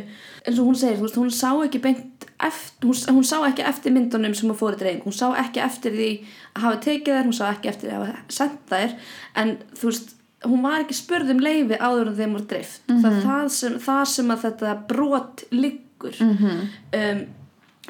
Eins 0.46 0.58
og 0.58 0.66
hún 0.68 0.76
segir, 0.78 0.98
þú 1.00 1.06
veist, 1.08 1.18
hún 1.18 1.32
sá 1.34 1.50
ekki 1.64 1.80
beint 1.82 2.26
eftir, 2.38 2.86
hún, 2.86 3.16
hún 3.16 3.26
sá 3.26 3.36
ekki 3.48 3.64
eftir 3.66 3.92
myndunum 3.92 4.34
sem 4.34 4.48
hún 4.48 4.58
fór 4.58 4.76
í 4.76 4.78
dreifing, 4.78 5.02
hún 5.02 5.16
sá 5.16 5.34
ekki 5.42 5.62
eftir 5.62 5.96
því 5.96 6.10
að 6.54 6.62
hafa 6.62 6.80
tekið 6.86 7.16
þær, 7.16 7.26
hún 7.26 7.38
sá 7.38 7.44
ekki 7.50 7.72
eftir 7.72 7.90
því 7.90 7.96
að 7.96 8.04
hafa 8.06 8.36
sendt 8.38 8.60
þær, 8.70 8.94
en 9.42 9.56
þú 9.74 9.90
veist 9.90 10.14
hún 10.46 10.64
var 10.64 10.82
ekki 10.82 10.96
spurð 10.98 11.34
um 11.34 11.42
leifi 11.42 11.78
áður 11.78 12.12
en 12.12 12.18
þeim 12.18 12.34
var 12.38 12.48
dreift, 12.50 12.82
það 12.88 13.06
er 13.12 13.22
það 13.26 13.46
sem, 13.58 13.78
það 13.86 14.02
sem 14.14 14.34
að 14.34 14.42
þetta 14.46 14.74
brot 14.90 15.44
liggur 15.54 16.18
um, 16.24 17.22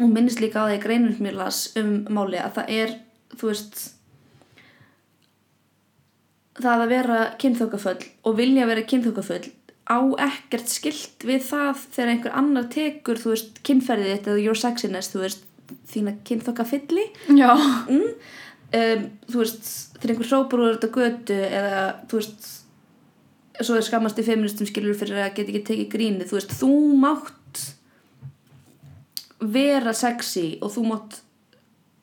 hún 0.00 0.14
minnist 0.14 0.42
líka 0.42 0.64
á 0.64 0.70
því 0.70 0.78
greinum 0.82 1.16
sem 1.16 1.28
ég 1.30 1.38
las 1.38 1.64
um 1.80 1.90
máli 2.12 2.40
að 2.40 2.60
það 2.60 2.76
er, 2.76 2.94
þú 3.36 3.50
veist 3.52 3.82
það 6.62 6.84
að 6.84 6.92
vera 6.92 7.18
kynþókafull 7.40 7.98
og 8.28 8.38
vilja 8.38 8.68
vera 8.68 8.84
kynþókafull 8.88 9.44
á 9.88 9.98
ekkert 10.28 10.70
skilt 10.70 11.24
við 11.26 11.46
það 11.48 11.86
þegar 11.94 12.12
einhver 12.12 12.36
annar 12.38 12.68
tekur 12.72 13.20
þú 13.20 13.32
veist 13.34 13.62
kynferðið 13.66 14.12
þitt 14.12 14.30
eða 14.32 14.44
your 14.44 14.58
sexiness 14.58 15.12
þú 15.12 15.24
veist 15.24 15.48
þína 15.92 16.14
kynþókafylli 16.28 17.06
já. 17.38 17.50
mm, 17.88 18.12
um, 18.78 19.06
þú 19.32 19.40
veist 19.42 19.91
þegar 20.02 20.14
einhver 20.16 20.30
hrópar 20.32 20.62
úr 20.64 20.74
þetta 20.74 20.92
götu 20.96 21.38
eða 21.46 21.82
þú 22.10 22.18
veist 22.18 22.50
svo 23.62 23.76
er 23.78 23.86
skammast 23.86 24.18
í 24.18 24.26
feministum 24.26 24.68
skilur 24.68 24.96
fyrir 24.98 25.20
að 25.22 25.36
geta 25.36 25.52
ekki 25.52 25.64
tekið 25.68 25.90
gríni 25.92 26.26
þú 26.26 26.38
veist, 26.38 26.54
þú 26.58 26.72
mátt 26.98 27.66
vera 29.42 29.92
sexy 29.96 30.58
og 30.62 30.72
þú 30.74 30.86
mátt 30.88 31.20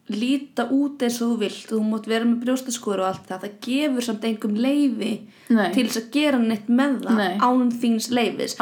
líta 0.09 0.65
út 0.73 1.03
eins 1.05 1.19
og 1.21 1.33
þú 1.33 1.37
vilt 1.43 1.69
þú 1.69 1.79
mátt 1.85 2.07
vera 2.09 2.25
með 2.25 2.39
brjóstaskóður 2.45 3.03
og 3.03 3.09
allt 3.09 3.27
það 3.29 3.43
það 3.43 3.57
gefur 3.65 4.05
samt 4.07 4.25
einhverjum 4.25 4.61
leifi 4.65 5.11
Nei. 5.49 5.67
til 5.75 5.85
þess 5.85 6.01
að 6.01 6.09
gera 6.15 6.39
neitt 6.41 6.71
með 6.79 6.95
það 7.05 7.19
Nei. 7.19 7.37
án 7.45 7.71
þíns 7.83 8.09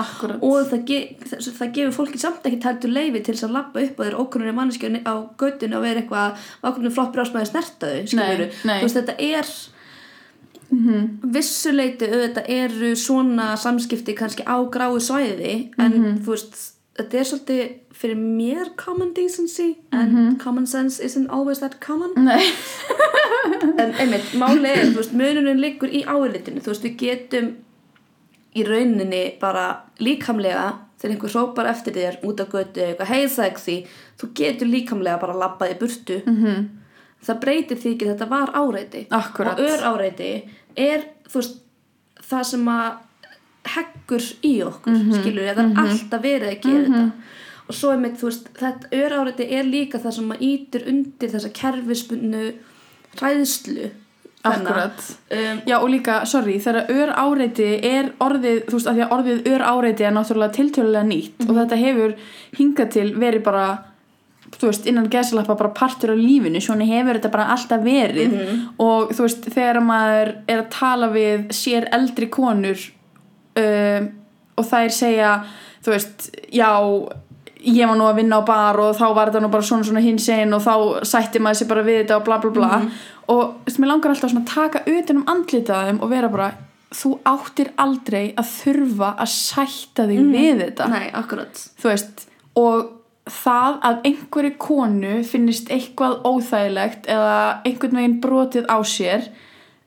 Akkúrat. 0.03 0.43
og 0.43 0.67
það, 0.71 0.83
ge 0.89 0.99
það, 1.23 1.47
það 1.61 1.73
gefur 1.79 1.95
fólki 2.01 2.21
samt 2.21 2.49
ekki 2.49 2.61
tæltur 2.65 2.93
leifi 2.93 3.23
til 3.23 3.35
þess 3.37 3.47
að 3.47 3.55
lappa 3.57 3.85
upp 3.85 3.97
á 3.97 4.03
þér 4.03 4.19
ókunnur 4.19 4.59
manneskjöni 4.59 5.03
á 5.07 5.15
göttinu 5.39 5.79
og 5.79 5.87
vera 5.87 6.03
eitthvað 6.03 6.47
ákveðinu 6.63 6.93
flott 6.97 7.15
brjóstmaður 7.15 7.51
snertaðu. 7.53 8.05
Nei, 8.19 8.51
nei. 8.67 8.77
þú 8.77 8.87
veist 8.87 9.01
þetta 9.01 9.17
er 9.31 9.51
vissuleiti 10.67 12.07
auðvitað 12.11 12.49
eru 12.51 12.95
svona 12.99 13.53
samskipti 13.59 14.15
kannski 14.17 14.43
á 14.43 14.59
gráu 14.67 14.99
svæði 14.99 15.69
en 15.79 16.19
þú 16.25 16.33
veist 16.33 16.57
þetta 16.97 17.19
er 17.19 17.27
svolítið 17.29 17.61
fyrir 17.97 18.17
mér 18.17 18.71
common 18.79 19.13
decency 19.13 19.75
and 19.91 20.39
common 20.41 20.67
sense 20.67 20.99
isn't 21.03 21.29
always 21.29 21.59
that 21.59 21.79
common. 21.79 22.13
En 23.77 23.93
einmitt, 24.01 24.33
máli 24.37 24.67
er, 24.67 24.89
þú 24.91 24.99
veist, 24.99 25.13
munurinn 25.15 25.61
liggur 25.61 25.91
í 25.93 26.01
áritinu, 26.03 26.59
þú 26.61 26.73
veist, 26.73 26.83
við 26.83 26.95
getum 26.99 27.47
í 28.57 28.65
rauninni 28.65 29.21
bara 29.39 29.63
líkamlega, 30.03 30.65
þegar 30.97 31.13
einhver 31.13 31.33
hrópar 31.33 31.69
eftir 31.71 31.95
þér 31.95 32.17
út 32.27 32.41
á 32.43 32.45
götu, 32.49 32.83
eitthvað 32.83 33.11
hey 33.13 33.29
sexy 33.31 33.77
þú 34.19 34.31
getur 34.37 34.71
líkamlega 34.71 35.21
bara 35.21 35.37
labbað 35.37 35.73
í 35.75 35.79
burtu. 35.79 36.19
-hmm. 36.25 36.67
það 37.23 37.41
breytir 37.45 37.77
því 37.77 37.93
ekki 37.93 38.05
að 38.05 38.13
þetta 38.13 38.29
var 38.29 38.49
áreiti. 38.53 39.07
Akkúrat. 39.09 39.59
og 39.59 39.65
ör 39.65 39.79
áreiti 39.93 40.31
er, 40.75 41.07
þú 41.29 41.39
veist 41.39 41.57
það 42.29 42.43
sem 42.43 42.67
að 42.67 43.06
heggur 43.75 44.23
í 44.43 44.53
okkur 44.65 44.95
skilur 45.19 45.47
það 45.49 45.61
er 45.63 45.81
alltaf 45.83 46.21
verið 46.23 46.49
að 46.53 46.61
gera 46.65 46.83
þetta. 46.87 47.11
Og 47.67 47.75
svo 47.75 47.89
er 47.91 47.97
mitt, 47.99 48.13
þú 48.21 48.29
veist, 48.29 48.45
þetta 48.55 48.89
öráreiti 48.95 49.47
er 49.51 49.65
líka 49.67 49.99
það 49.99 50.13
sem 50.17 50.29
að 50.31 50.43
ítir 50.47 50.85
undir 50.87 51.31
þessa 51.33 51.49
kerfispunnu 51.61 52.43
kvenna. 53.17 53.89
Akkurat. 54.47 55.01
um, 55.31 55.59
Já 55.67 55.75
og 55.81 55.89
líka, 55.91 56.21
sorry, 56.25 56.59
þegar 56.63 56.87
ör 56.93 57.09
áreiti 57.19 57.67
er 57.83 58.11
orðið, 58.23 58.61
þú 58.69 58.77
veist, 58.77 58.87
af 58.87 58.95
því 58.95 59.03
að 59.03 59.13
orðið 59.17 59.49
ör 59.51 59.61
áreiti 59.67 60.05
er 60.07 60.13
náttúrulega 60.15 60.53
tiltölulega 60.55 61.03
nýtt 61.09 61.43
og 61.49 61.55
þetta 61.57 61.75
hefur 61.81 62.13
hingað 62.57 62.91
til 62.95 63.07
verið 63.19 63.43
bara 63.43 63.65
þú 64.57 64.69
veist, 64.69 64.85
innan 64.87 65.09
gesalappa 65.11 65.57
bara 65.59 65.73
partur 65.75 66.13
af 66.13 66.17
lífinu, 66.21 66.61
svona 66.63 66.85
hefur 66.87 67.17
þetta 67.19 67.31
bara 67.33 67.49
alltaf 67.51 67.81
verið. 67.83 68.37
Og 68.79 69.11
þú 69.11 69.25
veist, 69.25 69.49
þegar 69.51 69.81
maður 69.83 70.31
er 70.47 70.61
að 70.63 70.69
tala 70.71 71.09
við 71.11 71.49
sér 71.51 71.89
eldri 71.91 72.29
konur 72.31 72.77
um, 73.61 74.11
og 74.57 74.67
þær 74.71 74.93
segja 74.93 75.31
þú 75.85 75.93
veist, 75.93 76.27
já 76.53 76.69
ég 77.67 77.89
var 77.89 77.97
nú 77.97 78.05
að 78.07 78.21
vinna 78.21 78.39
á 78.39 78.43
bar 78.47 78.79
og 78.81 78.95
þá 78.97 79.05
var 79.15 79.31
þetta 79.31 79.41
nú 79.43 79.51
bara 79.53 79.65
svona 79.65 79.87
svona 79.87 80.03
hins 80.03 80.27
einn 80.33 80.53
og 80.55 80.63
þá 80.63 80.73
sætti 81.07 81.41
maður 81.41 81.61
sér 81.61 81.71
bara 81.71 81.85
við 81.87 81.99
þetta 82.03 82.19
og 82.19 82.27
bla 82.27 82.37
bla 82.43 82.51
bla. 82.53 82.79
Og 83.27 83.41
þú 83.41 83.67
veist, 83.67 83.79
mér 83.81 83.91
langar 83.91 84.13
alltaf 84.13 84.35
að 84.37 84.47
taka 84.51 84.83
utan 84.87 85.21
um 85.21 85.29
andlitaðum 85.33 86.01
og 86.01 86.11
vera 86.13 86.31
bara 86.33 86.51
þú 86.95 87.17
áttir 87.27 87.73
aldrei 87.83 88.29
að 88.39 88.51
þurfa 88.53 89.09
að 89.17 89.31
sætta 89.33 90.05
þig 90.07 90.29
við 90.31 90.61
þetta. 90.63 90.87
Nei, 90.93 91.07
akkurat. 91.17 91.63
Veist 91.83 92.27
og 92.57 92.93
það 93.27 93.81
að 93.89 94.05
einhverju 94.07 94.53
konu 94.61 95.17
finnist 95.27 95.71
eitthvað 95.73 96.21
óþægilegt 96.27 97.09
eða 97.11 97.35
einhvern 97.67 97.99
veginn 97.99 98.21
brotið 98.23 98.69
á 98.71 98.77
sér 98.87 99.27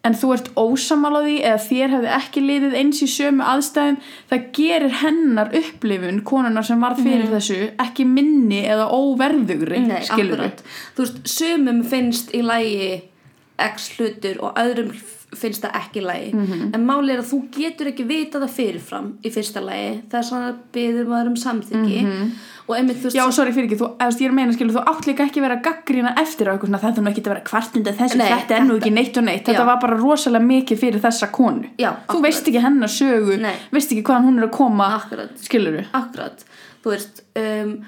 en 0.07 0.17
þú 0.17 0.31
ert 0.37 0.49
ósamálaði 0.57 1.37
eða 1.45 1.61
þér 1.67 1.95
hefði 1.95 2.11
ekki 2.17 2.43
liðið 2.45 2.77
eins 2.81 3.03
í 3.05 3.09
sömu 3.11 3.45
aðstæðum 3.53 3.99
það 4.31 4.47
gerir 4.57 4.97
hennar 5.03 5.53
upplifun 5.61 6.23
konunar 6.31 6.67
sem 6.67 6.81
varð 6.81 7.03
fyrir 7.05 7.29
þessu 7.35 7.59
ekki 7.85 8.07
minni 8.09 8.63
eða 8.65 8.89
óverðugri 8.97 9.85
Nei, 9.85 10.01
skilur 10.09 10.47
akkurat. 10.47 10.65
Þú 10.97 11.05
veist, 11.05 11.23
sumum 11.29 11.83
finnst 11.93 12.33
í 12.37 12.43
lægi 12.47 12.91
x 13.61 13.91
hlutur 13.99 14.41
og 14.47 14.61
öðrum 14.61 14.95
finnst 15.37 15.63
það 15.63 15.77
ekki 15.79 16.01
lægi. 16.03 16.31
Mhm. 16.35 16.71
En 16.75 16.87
máli 16.87 17.13
er 17.15 17.21
að 17.23 17.29
þú 17.31 17.39
getur 17.55 17.87
ekki 17.93 18.07
vita 18.07 18.41
það 18.43 18.51
fyrirfram 18.57 19.11
í 19.23 19.31
fyrsta 19.31 19.61
lægi. 19.63 20.03
Það 20.11 20.19
er 20.19 20.27
svona 20.31 20.49
að 20.51 20.57
byður 20.75 21.07
maður 21.07 21.27
um 21.31 21.37
samþyggi. 21.37 22.31
Og 22.71 22.77
einmitt, 22.77 23.01
þú. 23.03 23.11
Já, 23.11 23.25
sorry 23.35 23.51
fyrir 23.51 23.67
ekki, 23.67 23.79
þú, 23.81 23.87
eða, 23.99 23.99
þú 23.99 24.07
veist, 24.11 24.21
ég 24.21 24.27
er 24.27 24.31
að 24.31 24.37
meina 24.39 24.53
skilur, 24.55 24.75
þú 24.77 24.83
átt 24.87 25.07
líka 25.09 25.25
ekki 25.27 25.41
að 25.41 25.47
vera 25.47 25.57
að 25.59 25.63
gaggrina 25.65 26.13
eftir 26.21 26.47
á 26.47 26.51
eitthvað 26.55 26.69
svona, 26.71 26.79
þetta 26.85 27.01
er 27.01 27.03
nú 27.03 27.11
ekki 27.11 27.23
að 27.25 27.31
vera 27.33 27.41
kvartunda 27.49 27.95
þessu, 27.99 28.17
Nei, 28.21 28.29
þetta 28.31 28.55
er 28.55 28.63
nú 28.69 28.77
ekki 28.79 28.93
neitt 28.95 29.17
og 29.19 29.25
neitt, 29.27 29.45
þetta 29.49 29.65
Já. 29.65 29.67
var 29.67 29.81
bara 29.81 29.97
rosalega 29.99 30.45
mikið 30.47 30.79
fyrir 30.79 31.01
þessa 31.03 31.31
konu. 31.35 31.67
Já, 31.83 31.91
þú 32.07 32.21
veist 32.23 32.47
ekki 32.47 32.63
hennar 32.63 32.89
sögu, 32.89 33.41
Nei. 33.41 33.55
veist 33.73 33.91
ekki 33.91 34.05
hvaðan 34.07 34.25
hún 34.29 34.39
er 34.39 34.47
að 34.47 34.53
koma, 34.55 34.87
Akkurat. 35.01 35.35
skilur 35.43 35.85
akkurat, 35.93 36.45
þú 36.85 36.91
veist, 36.95 37.23
um, 37.43 37.85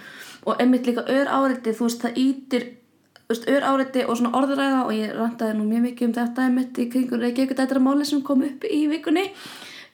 og 0.46 0.58
einmitt 0.58 0.86
líka 0.86 1.06
ör 1.06 1.26
áreiti, 1.30 1.70
þú 1.78 1.86
veist, 1.86 2.02
það 2.02 2.14
ítir, 2.18 2.62
þú 2.62 2.81
ör 3.30 3.64
áreiti 3.64 4.04
og 4.04 4.18
svona 4.18 4.34
orðræða 4.36 4.84
og 4.86 4.92
ég 4.96 5.12
randaði 5.16 5.56
nú 5.58 5.66
mjög 5.68 5.86
mikið 5.86 6.08
um 6.08 6.14
þetta 6.18 6.46
einmitt 6.46 6.78
í 6.78 6.88
kringur 6.92 7.22
Reykjavík 7.22 7.54
þetta 7.56 7.76
er 7.76 7.84
máli 7.84 8.04
sem 8.08 8.22
kom 8.22 8.44
upp 8.46 8.66
í 8.68 8.86
vikunni. 8.90 9.26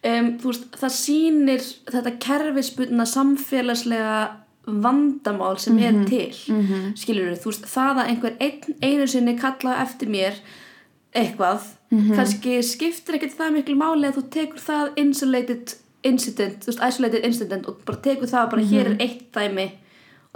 Um, 0.06 0.36
veist, 0.42 0.68
það 0.78 0.94
sýnir 0.94 1.64
þetta 1.90 2.14
kerfisputna 2.22 3.06
samfélagslega 3.08 4.18
vandamál 4.68 5.58
sem 5.58 5.78
er 5.78 6.04
til. 6.06 6.34
Mm 6.48 6.94
skilur 6.94 7.34
þú 7.34 7.50
veist, 7.52 7.66
það 7.66 7.98
að 8.02 8.08
einhver 8.12 8.36
ein, 8.40 8.76
einu 8.82 9.06
sinni 9.06 9.36
kalla 9.38 9.82
eftir 9.82 10.08
mér 10.08 10.38
eitthvað, 11.14 11.60
kannski 11.90 12.62
skiptir 12.62 13.16
ekkert 13.16 13.36
það 13.38 13.52
miklu 13.52 13.76
máli 13.76 14.08
að 14.08 14.18
þú 14.18 14.24
tekur 14.30 14.60
það 14.60 14.90
insulated 14.96 15.74
incident, 16.02 16.62
þú 16.62 16.72
veist, 16.72 16.82
isolated 16.88 17.24
incident 17.24 17.66
og 17.66 17.80
bara 17.86 17.98
tekur 18.04 18.28
það 18.28 18.50
bara 18.50 18.62
hér 18.62 18.90
er 18.92 19.00
eitt 19.00 19.32
dæmi 19.34 19.70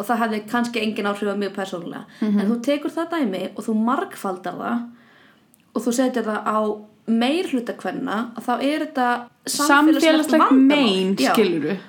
og 0.02 0.08
það 0.08 0.22
hefði 0.24 0.40
kannski 0.50 0.82
engin 0.82 1.08
áhrif 1.10 1.30
á 1.30 1.38
mjög 1.38 1.54
persónulega, 1.56 2.02
en 2.26 2.48
þú 2.48 2.58
tekur 2.66 2.94
það 2.94 3.14
dæmi 3.14 3.44
og 3.52 3.62
þú 3.68 3.76
margfaldar 3.86 4.58
það 4.58 4.82
og 5.72 5.86
þú 5.86 5.94
setjar 5.98 6.26
það 6.26 6.50
á 6.50 6.58
meir 7.12 7.48
hluta 7.50 7.74
hvenna, 7.78 8.18
að 8.38 8.48
þá 8.48 8.52
er 8.58 8.84
þetta 8.86 9.08
samfélagslegt 9.50 10.52
mein, 10.58 11.16
Já. 11.18 11.32
skilur 11.32 11.80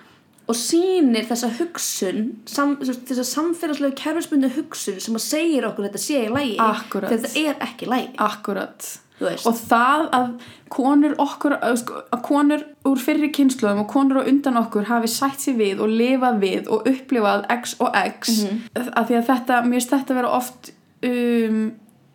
og 0.43 0.57
sýnir 0.59 1.23
þessa 1.29 1.49
hugsun 1.55 2.25
sam, 2.49 2.75
þessa 2.83 3.23
samfélagslegu 3.29 3.95
kerfisbundu 3.95 4.49
hugsun 4.57 4.99
sem 5.03 5.15
að 5.15 5.23
segir 5.23 5.67
okkur 5.69 5.85
að 5.85 5.93
þetta 5.93 6.03
sé 6.03 6.25
í 6.25 6.31
lægi 6.33 6.57
þegar 6.59 7.13
þetta 7.13 7.31
er 7.43 7.63
ekki 7.63 7.87
lægi 7.87 8.09
akkurat. 8.25 8.89
Og 9.21 9.53
það 9.69 10.09
að 10.11 10.29
konur 10.69 11.13
okkur, 11.21 11.53
að 11.61 11.77
sko, 11.83 11.93
að 12.11 12.21
konur 12.23 12.63
úr 12.85 12.97
fyrri 12.97 13.29
kynsluðum 13.31 13.79
og 13.83 13.87
konur 13.93 14.23
á 14.25 14.27
undan 14.27 14.57
okkur 14.57 14.83
hafi 14.89 15.07
sætt 15.07 15.39
sér 15.45 15.55
við 15.59 15.79
og 15.85 15.89
lifað 15.89 16.39
við 16.41 16.67
og 16.73 16.87
upplifað 16.89 17.45
X 17.61 17.75
og 17.79 17.93
X 17.95 18.43
Mhm. 18.43 18.59
að 18.97 19.07
því 19.07 19.15
að 19.21 19.25
þetta, 19.31 19.61
mér 19.63 19.79
finnst 19.79 19.89
þetta 19.93 20.15
vera 20.15 20.29
oft 20.39 20.71
um, 21.03 21.71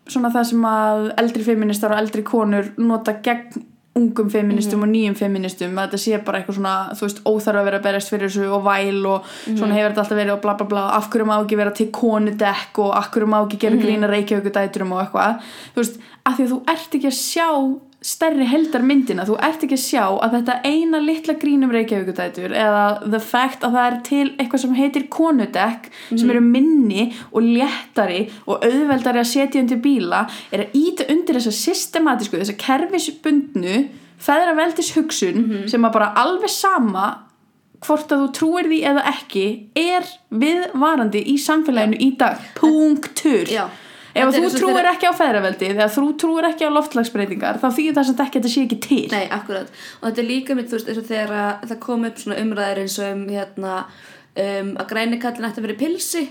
svona 0.08 0.30
það 0.32 0.44
sem 0.50 0.62
að 0.64 1.14
eldri 1.22 1.44
feministar 1.44 1.92
og 1.92 1.98
eldri 2.02 2.22
konur 2.22 2.72
nota 2.78 3.12
gegn 3.22 3.64
ungum 3.98 4.28
feministum 4.30 4.78
Mhm. 4.78 4.82
og 4.82 4.88
nýjum 4.94 5.16
feministum 5.18 5.74
að 5.74 5.88
þetta 5.90 5.98
sé 5.98 6.24
bara 6.24 6.38
eitthvað 6.38 6.54
svona, 6.58 6.90
þú 6.94 7.00
veist, 7.02 7.22
óþarf 7.24 7.58
að 7.58 7.64
vera 7.64 7.78
að 7.78 7.82
berjast 7.82 8.10
fyrir 8.12 8.28
þessu 8.28 8.52
og 8.54 8.62
væl 8.64 9.06
og 9.06 9.24
Mhm. 9.46 9.56
svona 9.58 9.74
hefur 9.74 9.90
þetta 9.90 10.02
alltaf 10.04 10.18
verið 10.18 10.32
og 10.32 10.40
bla 10.42 10.54
bla 10.54 10.66
bla, 10.66 10.90
af 10.96 11.10
hverju 11.10 11.26
má 11.26 11.44
ekki 11.44 11.56
vera 11.56 11.70
til 11.70 11.86
konudekk 11.90 12.78
og 12.78 12.94
af 12.96 13.10
hverju 13.10 13.26
má 13.26 13.42
ekki 13.46 13.56
Mhm. 13.56 13.60
gera 13.60 13.76
grína 13.76 14.08
reykjavíkudæturum 14.08 14.92
og 14.92 15.00
eitthvað 15.06 15.40
þú 15.74 15.76
veist, 15.76 15.98
af 16.28 16.36
því 16.36 16.46
að 16.46 16.54
þú 16.54 16.58
ert 16.74 16.96
ekki 16.98 17.10
að 17.10 17.18
sjá 17.18 17.48
stærri 17.98 18.46
heldarmyndina, 18.46 19.24
þú 19.26 19.36
ert 19.42 19.64
ekki 19.66 19.74
að 19.74 19.82
sjá 19.82 20.02
að 20.22 20.34
þetta 20.36 20.56
eina 20.68 21.00
litla 21.02 21.34
grínum 21.40 21.72
reykjavíkudætur 21.74 22.52
eða 22.54 22.82
the 23.02 23.18
fact 23.18 23.64
að 23.66 23.74
það 23.74 23.86
er 23.88 23.96
til 24.06 24.26
eitthvað 24.36 24.62
sem 24.62 24.76
heitir 24.78 25.06
konudekk 25.10 25.88
sem 26.12 26.30
eru 26.30 26.42
minni 26.44 27.08
og 27.32 27.42
léttari 27.42 28.28
og 28.46 28.62
auðveldari 28.62 29.24
að 29.24 29.30
setja 29.32 29.62
undir 29.64 29.82
bíla 29.82 30.28
er 30.54 30.62
að 30.68 30.76
íta 30.78 31.08
undir 31.10 31.40
þessa 31.40 31.56
systematísku, 31.58 32.38
þessa 32.38 32.58
kerfisbundnu 32.62 33.80
feðraveldis 34.22 34.92
hugsun 34.94 35.66
sem 35.70 35.88
að 35.88 35.98
bara 35.98 36.12
alveg 36.22 36.54
sama 36.54 37.08
hvort 37.82 38.14
að 38.14 38.24
þú 38.24 38.30
trúir 38.38 38.70
því 38.70 38.78
eða 38.92 39.04
ekki 39.10 39.44
er 39.78 40.06
viðvarandi 40.34 41.22
í 41.34 41.36
samfélaginu 41.42 41.98
í 42.02 42.08
dag, 42.18 42.40
punktur. 42.58 43.50
Já. 43.50 43.66
Ef 44.24 44.34
þú 44.34 44.50
trúir 44.58 44.74
þegar- 44.78 44.90
ekki 44.94 45.06
á 45.10 45.14
feðraveldi 45.20 45.70
eða 45.72 45.88
þú 45.96 46.04
trúir 46.22 46.48
ekki 46.50 46.66
á 46.68 46.70
loftlagsbreytingar 46.76 47.60
þá 47.62 47.68
þýðir 47.78 47.96
það 47.98 48.04
sem 48.10 48.18
þetta 48.22 48.48
sé 48.54 48.64
ekki 48.66 48.80
til 48.88 49.08
Nei, 49.12 49.28
akkurat. 49.38 49.68
Og 50.02 50.08
þetta 50.08 50.22
er 50.24 50.28
líka 50.32 50.54
mitt, 50.58 50.68
þú 50.70 50.78
veist, 50.78 50.88
eins 50.88 50.98
og 51.02 51.08
þegar 51.12 51.32
að 51.38 51.68
það 51.72 51.78
kom 51.86 52.04
upp 52.08 52.18
svona 52.22 52.40
umræðir 52.42 52.82
eins 52.84 52.98
og 52.98 53.12
um, 53.12 53.24
hérna, 53.28 53.74
um, 54.38 54.70
að 54.78 54.88
grænikallin 54.92 55.48
ætti 55.50 55.62
að 55.62 55.66
vera 55.68 55.78
pilsi 55.84 56.24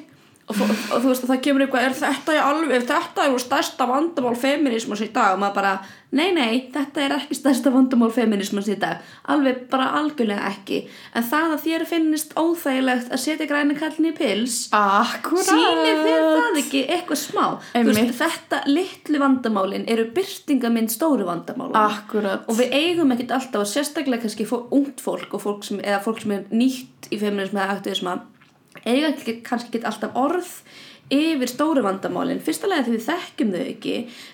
og, 0.47 0.59
og, 0.63 0.69
og 0.95 1.01
þú 1.03 1.09
veist, 1.11 1.23
og 1.25 1.31
það 1.33 1.39
kemur 1.43 1.63
eitthvað, 1.65 1.85
er 1.85 1.95
þetta 1.97 2.33
í 2.35 2.37
alveg, 2.39 2.83
þetta 2.87 3.23
er 3.27 3.33
stærsta 3.43 3.87
vandamál 3.89 4.35
feminismas 4.39 5.01
í 5.03 5.09
dag? 5.11 5.33
Og 5.35 5.41
maður 5.41 5.57
bara, 5.57 5.71
nei, 6.15 6.29
nei, 6.35 6.51
þetta 6.71 7.03
er 7.03 7.15
ekki 7.17 7.35
stærsta 7.35 7.73
vandamál 7.73 8.09
feminismas 8.15 8.69
í 8.71 8.77
dag, 8.79 9.01
alveg 9.27 9.65
bara 9.71 9.89
algjörlega 9.99 10.47
ekki. 10.53 10.79
En 11.19 11.25
það 11.27 11.55
að 11.57 11.65
þér 11.65 11.83
finnist 11.89 12.31
óþægilegt 12.39 13.11
að 13.11 13.23
setja 13.25 13.49
grænikallin 13.49 14.07
í 14.07 14.13
pils, 14.15 14.55
Akkurat. 14.77 15.49
sýnir 15.49 15.99
þér 16.05 16.29
það 16.29 16.61
ekki 16.63 16.85
eitthvað 16.95 17.21
smá? 17.25 17.43
Veist, 17.89 18.15
þetta 18.21 18.61
litlu 18.71 19.21
vandamálin 19.25 19.85
eru 19.91 20.07
byrtingamind 20.15 20.95
stóru 20.95 21.27
vandamálin 21.27 21.75
Akkurat. 21.81 22.47
Og 22.47 22.61
við 22.61 22.71
eigum 22.79 23.11
ekkert 23.17 23.35
alltaf 23.41 23.65
og 23.65 23.71
sérstaklega 23.73 24.23
kannski 24.23 24.47
ungt 24.47 25.03
fólk 25.03 25.35
og 25.35 25.43
fólk 25.43 25.67
sem, 25.67 25.83
eða 25.83 25.99
fólk 26.07 26.23
sem 26.23 26.37
er 26.39 26.47
nýtt 26.55 27.11
í 27.11 27.19
feminism 27.19 27.59
eða 27.59 27.75
aktivisma 27.75 28.17
eiga 28.85 29.07
ekki, 29.13 29.41
kannski 29.47 29.77
ekki 29.77 29.87
alltaf 29.87 30.15
orð 30.15 30.51
yfir 31.09 31.47
stóru 31.47 31.81
vandamálin. 31.85 32.39
Fyrsta 32.43 32.67
lega 32.67 32.83
því 32.83 32.97
við 32.97 33.05
þekkjum 33.07 33.51
þau 33.53 33.61
ekki 33.71 33.93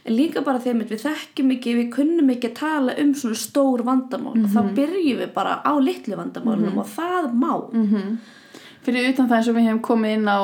en 0.09 0.15
líka 0.17 0.41
bara 0.41 0.59
þegar 0.63 0.87
við 0.89 1.03
þekkjum 1.03 1.51
ekki 1.53 1.75
við 1.77 1.91
kunnum 1.93 2.31
ekki 2.33 2.49
að 2.49 2.55
tala 2.57 2.95
um 3.03 3.11
svona 3.13 3.37
stór 3.37 3.83
vandamál. 3.85 4.33
Og 4.41 4.49
þá 4.49 4.61
byrjum 4.79 5.19
við 5.21 5.33
bara 5.35 5.59
á 5.61 5.73
litlu 5.77 6.17
vandamálunum 6.17 6.79
og 6.81 6.89
það 6.95 7.29
má. 7.37 7.51
Fyrir 8.83 9.13
utan 9.13 9.29
það 9.29 9.37
eins 9.37 9.47
og 9.47 9.55
við 9.55 9.67
hefum 9.69 9.83
komið 9.85 10.15
inn 10.17 10.27
á 10.27 10.39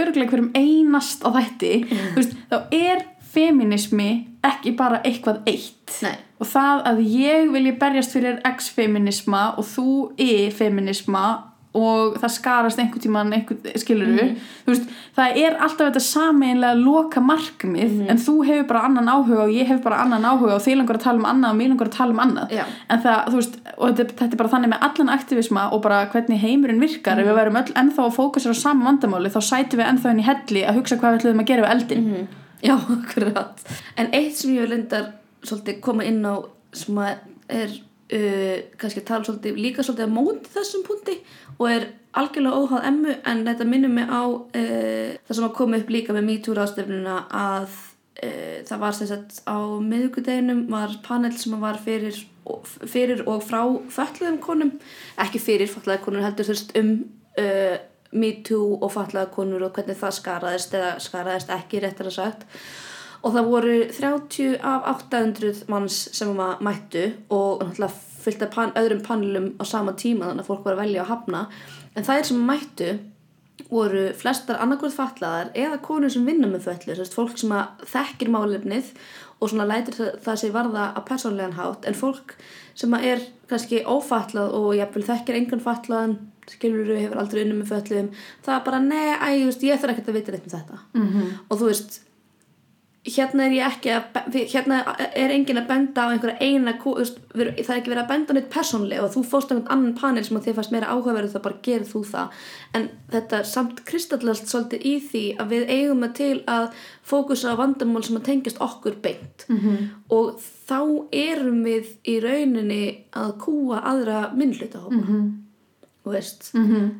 örglega 0.00 0.30
hverjum 0.32 0.50
einast 0.56 1.22
á 1.22 1.30
Mm. 1.84 2.08
þú 2.14 2.16
veist, 2.16 2.34
þá 2.50 2.56
er 2.72 3.04
feminismi 3.28 4.08
ekki 4.42 4.72
bara 4.76 5.02
eitthvað 5.04 5.42
eitt. 5.46 6.00
Nei. 6.02 6.16
og 6.40 6.46
það 6.46 6.82
að 6.86 6.98
ég 7.12 7.48
vilji 7.52 7.72
berjast 7.78 8.12
fyrir 8.14 8.40
x-feminisma 8.46 9.58
og 9.58 9.64
þú 9.66 10.12
y-feminisma 10.22 11.47
og 11.74 12.14
það 12.18 12.30
skarast 12.32 12.78
einhvern 12.80 13.32
einhvern, 13.32 13.58
skilur 13.76 14.06
Mhm. 14.08 14.36
þú 14.66 14.72
veist, 14.72 14.86
það 15.16 15.36
er 15.36 15.56
alltaf 15.60 15.90
þetta 15.92 16.00
sameinlega 16.00 16.74
loka 16.84 17.20
markmið 17.20 17.90
Mhm. 17.92 18.10
en 18.10 18.16
þú 18.16 18.34
hefur 18.46 18.66
bara 18.68 18.84
annan 18.86 19.06
áhuga 19.06 19.42
og 19.44 19.50
ég 19.50 19.66
hef 19.66 19.82
bara 19.82 19.96
annan 20.00 20.22
áhuga 20.24 20.54
og 20.54 20.62
þið 20.62 20.76
langar 20.80 20.96
að 20.96 21.02
tala 21.02 21.18
um 21.18 21.24
annað 21.26 21.50
og 21.50 21.56
mér 21.56 21.68
langar 21.68 21.88
að 21.88 21.96
tala 21.96 22.10
um 22.10 22.18
annað 22.24 22.50
Já. 22.50 22.64
en 22.90 22.98
það, 23.02 23.26
þú 23.28 23.34
veist, 23.36 23.56
og 23.78 23.96
þetta, 23.96 24.12
þetta 24.16 24.32
er 24.32 24.36
bara 24.36 24.48
þannig 24.48 24.72
með 24.72 24.82
allan 24.88 25.08
aktivisma 25.18 25.72
og 25.72 25.82
bara 25.82 26.06
hvernig 26.12 26.38
heimurinn 26.40 26.80
virkar 26.80 27.18
ef 27.18 27.26
við 27.26 27.34
verum 27.36 27.56
öll 27.56 27.72
ennþá 27.74 28.02
að 28.08 28.16
fókusera 28.16 28.54
á 28.56 28.62
sama 28.62 28.84
vandamáli 28.90 29.28
þá 29.28 29.40
sætum 29.44 29.78
við 29.80 29.88
ennþá 29.92 30.10
inn 30.10 30.20
í 30.20 30.24
helli 30.24 30.64
að 30.66 30.74
hugsa 30.80 30.96
hvað 30.96 31.12
við 31.12 31.20
ætlum 31.20 31.40
að 31.40 31.46
gera 31.46 31.62
við 31.66 31.70
eldin 31.76 32.28
Já, 32.62 32.74
akkurat. 32.76 33.60
En 33.96 34.08
eitt 34.12 34.34
sem 34.34 34.50
ég 34.50 34.66
vil 34.66 34.72
endar 34.80 35.12
svolítið 35.44 35.80
koma 35.80 36.02
inn 36.02 36.24
á 36.26 36.42
sem 36.72 36.98
er 37.48 37.68
uh, 38.14 38.56
kannski 38.80 39.04
tala 39.06 39.26
svolítið, 39.26 39.60
líka 39.60 39.84
svolítið 39.84 40.08
á 40.08 40.16
móti 40.16 40.54
þessum 40.54 40.86
punkti 40.86 41.18
og 41.58 41.66
er 41.70 41.86
algjörlega 42.18 42.62
óháð 42.62 42.88
emmu 42.90 43.14
en 43.30 43.44
þetta 43.46 43.68
minnum 43.68 43.94
mig 43.98 44.08
á 44.08 44.22
uh, 44.24 45.12
það 45.26 45.36
sem 45.38 45.46
að 45.48 45.54
koma 45.60 45.80
upp 45.82 45.92
líka 45.92 46.16
með 46.16 46.28
MeToo 46.30 46.56
ráðstöfnuna 46.56 47.18
að 47.28 47.68
uh, 48.24 48.56
það 48.68 48.82
var 48.84 48.96
sem 48.98 49.10
sagt 49.10 49.42
á 49.44 49.58
miðugudeginum 49.84 50.64
var 50.72 50.96
panel 51.04 51.34
sem 51.36 51.58
var 51.60 51.78
fyrir, 51.84 52.18
fyrir 52.86 53.22
og 53.28 53.44
frá 53.46 53.62
fötluðum 53.92 54.40
konum 54.44 54.74
ekki 55.20 55.42
fyrir 55.42 55.70
fatlaði 55.70 56.04
konur 56.06 56.26
heldur 56.26 56.48
þurft 56.48 56.74
um 56.80 56.92
uh, 57.40 57.78
MeToo 58.08 58.78
og 58.80 58.92
fatlaði 58.94 59.34
konur 59.34 59.66
og 59.66 59.74
hvernig 59.76 59.98
það 60.00 60.14
skaraðist 60.16 60.76
eða 60.78 60.92
skaraðist 61.04 61.50
ekki 61.52 61.82
réttar 61.84 62.08
að 62.08 62.16
sagt 62.22 62.46
og 63.22 63.34
það 63.34 63.50
voru 63.52 63.76
30 63.96 64.58
af 64.62 64.88
800 64.94 65.64
manns 65.72 65.98
sem 66.14 66.30
maður 66.36 66.64
mættu 66.68 67.04
og 67.34 67.64
náttúrulega 67.64 67.92
fyllt 68.18 68.42
af 68.44 68.50
pan, 68.54 68.74
öðrum 68.78 69.04
panelum 69.04 69.52
á 69.58 69.64
sama 69.66 69.94
tíma 69.98 70.28
þannig 70.28 70.44
að 70.44 70.50
fólk 70.50 70.66
var 70.66 70.76
að 70.76 70.82
velja 70.84 71.04
að 71.04 71.12
hafna. 71.12 71.44
En 71.96 72.10
er 72.14 72.26
sem 72.26 72.42
mættu 72.50 72.90
voru 73.68 74.04
flestar 74.16 74.60
annarkvöld 74.62 74.94
fatlaðar 74.94 75.50
eða 75.58 75.80
konur 75.82 76.12
sem 76.12 76.26
vinna 76.26 76.48
með 76.48 76.68
föllu 76.68 76.94
sérst, 76.96 77.16
fólk 77.16 77.38
sem 77.40 77.52
að 77.52 77.82
þekkir 77.90 78.30
málefnið 78.32 78.92
og 79.38 79.50
svona 79.50 79.66
lætir 79.68 79.96
það, 79.98 80.10
það 80.24 80.40
sig 80.40 80.54
varða 80.54 80.86
að 80.94 81.06
persónlegan 81.10 81.58
hátt. 81.58 81.86
En 81.88 81.98
fólk 81.98 82.34
sem 82.78 82.94
að 82.94 83.06
er 83.12 83.24
kannski 83.50 83.82
ófatlað 83.86 84.54
og 84.56 84.72
jafnvel 84.78 85.06
þekkir 85.10 85.40
engan 85.40 85.64
fatlaðan 85.64 86.18
skilur 86.48 86.94
hefur 86.96 87.20
aldrei 87.20 87.42
unni 87.42 87.58
með 87.58 87.72
föllum 87.74 88.06
það 88.46 88.54
er 88.54 88.62
bara, 88.64 88.78
nei, 88.80 89.08
æ, 89.20 89.28
ég 89.44 89.80
þarf 89.82 89.92
ekkert 89.92 90.12
að 90.12 90.16
vita 90.16 90.34
neitt 90.34 90.46
um 90.46 90.54
þetta. 90.54 90.78
Mm 90.94 91.08
-hmm. 91.08 91.32
og 91.48 91.60
þú 91.60 91.68
veist 91.68 91.98
hérna 93.14 93.46
er 93.46 93.54
ég 93.56 93.66
ekki 93.66 93.90
að 93.94 94.36
hérna 94.52 94.78
er 95.16 95.32
engin 95.32 95.60
að 95.60 95.68
benda 95.68 96.04
á 96.04 96.10
einhverja 96.12 96.38
eina 96.42 96.74
það 96.78 97.10
er 97.38 97.78
ekki 97.78 97.92
verið 97.92 98.02
að 98.02 98.10
benda 98.10 98.34
neitt 98.36 98.50
persónlega 98.52 99.04
og 99.06 99.12
þú 99.14 99.22
fóst 99.30 99.52
á 99.52 99.54
einhvern 99.54 99.72
annan 99.74 99.94
panel 99.98 100.24
sem 100.26 100.40
þið 100.42 100.58
fannst 100.58 100.74
meira 100.74 100.90
áhugaverðu 100.92 101.32
þá 101.34 101.42
bara 101.46 101.60
gerir 101.64 101.88
þú 101.88 102.02
það 102.08 102.42
en 102.78 102.88
þetta 103.12 103.40
samt 103.48 103.82
kristallast 103.88 104.50
svolítið 104.50 104.86
í 104.90 104.94
því 105.08 105.24
að 105.38 105.54
við 105.54 105.72
eigum 105.76 106.06
að 106.06 106.14
til 106.18 106.36
að 106.50 106.68
fókusa 107.12 107.54
á 107.54 107.60
vandamál 107.60 108.04
sem 108.06 108.18
að 108.18 108.28
tengjast 108.28 108.62
okkur 108.64 108.98
beint 109.04 109.46
mm 109.48 109.58
-hmm. 109.58 109.88
og 110.08 110.40
þá 110.68 110.80
erum 111.12 111.64
við 111.64 111.86
í 112.04 112.18
rauninni 112.20 112.84
að 113.12 113.36
kúa 113.44 113.82
aðra 113.82 114.32
minnlutahópa 114.34 114.94
mm 114.94 115.06
-hmm. 115.06 115.32
og 116.04 116.12
veist 116.12 116.50
-hmm. 116.54 116.90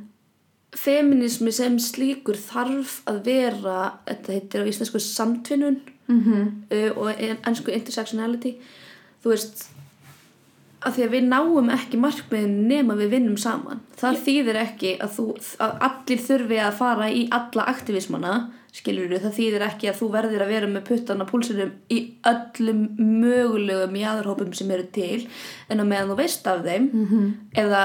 feminismi 0.73 1.53
sem 1.53 1.79
slíkur 1.79 2.37
þarf 2.37 3.03
að 3.07 3.25
vera 3.25 3.99
þetta 4.07 4.33
heitir 4.33 4.63
á 4.63 4.69
íslensku 4.69 4.99
samtvinnun 4.99 5.81
mm 6.09 6.21
-hmm. 6.21 6.45
uh, 6.75 6.99
og 6.99 7.13
ennsku 7.47 7.71
intersectionality 7.71 8.57
þú 9.23 9.35
veist 9.35 9.69
að 10.79 10.95
því 10.95 11.05
að 11.05 11.15
við 11.15 11.25
náum 11.27 11.71
ekki 11.75 11.99
markmiðin 11.99 12.69
nema 12.71 12.95
við 12.95 13.11
vinnum 13.17 13.37
saman 13.37 13.81
það 13.99 14.13
yeah. 14.13 14.23
þýðir 14.27 14.59
ekki 14.61 14.93
að, 15.03 15.11
þú, 15.17 15.25
að 15.59 15.73
allir 15.89 16.21
þurfi 16.29 16.61
að 16.63 16.79
fara 16.79 17.09
í 17.11 17.29
alla 17.31 17.65
aktivismana 17.73 18.35
skilur 18.73 19.09
þú, 19.11 19.21
það 19.25 19.39
þýðir 19.39 19.65
ekki 19.67 19.89
að 19.91 19.99
þú 20.01 20.11
verðir 20.13 20.45
að 20.45 20.53
vera 20.55 20.69
með 20.71 20.85
puttan 20.91 21.25
á 21.25 21.31
púlsinum 21.31 21.73
í 21.91 21.99
öllum 22.31 22.85
mögulegum 22.99 23.97
jáðurhópum 23.99 24.53
sem 24.55 24.71
eru 24.71 24.87
til 24.93 25.27
en 25.69 25.81
að 25.81 25.91
meðan 25.91 26.13
þú 26.13 26.19
veist 26.21 26.47
af 26.47 26.63
þeim 26.67 26.91
mm 26.93 27.07
-hmm. 27.07 27.33
eða 27.65 27.83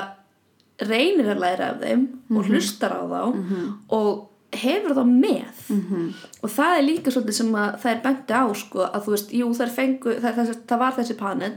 reynir 0.83 1.31
að 1.33 1.39
læra 1.39 1.71
af 1.71 1.81
þeim 1.81 1.99
mm 1.99 2.07
-hmm. 2.07 2.37
og 2.37 2.43
Mhm. 2.43 2.51
hlustar 2.51 2.91
á 2.91 3.01
þá 3.01 3.33
mm 3.33 3.43
-hmm. 3.49 3.73
og 3.89 4.29
hefur 4.61 4.95
þá 4.97 5.03
með. 5.09 5.61
Mhm. 5.69 6.07
og 6.43 6.49
það 6.49 6.77
er 6.77 6.87
líka 6.87 7.11
svolítið 7.11 7.37
sem 7.39 7.53
að 7.55 7.77
það 7.83 7.91
er 7.91 8.01
benti 8.03 8.33
á 8.33 8.45
sko 8.55 8.87
að 8.87 9.05
þú 9.05 9.13
veist, 9.15 9.33
jú 9.33 9.51
það, 9.53 9.75
fengu, 9.77 10.15
það, 10.21 10.35
það, 10.39 10.57
það 10.67 10.79
var 10.79 10.97
þessi 10.97 11.17
panel 11.17 11.53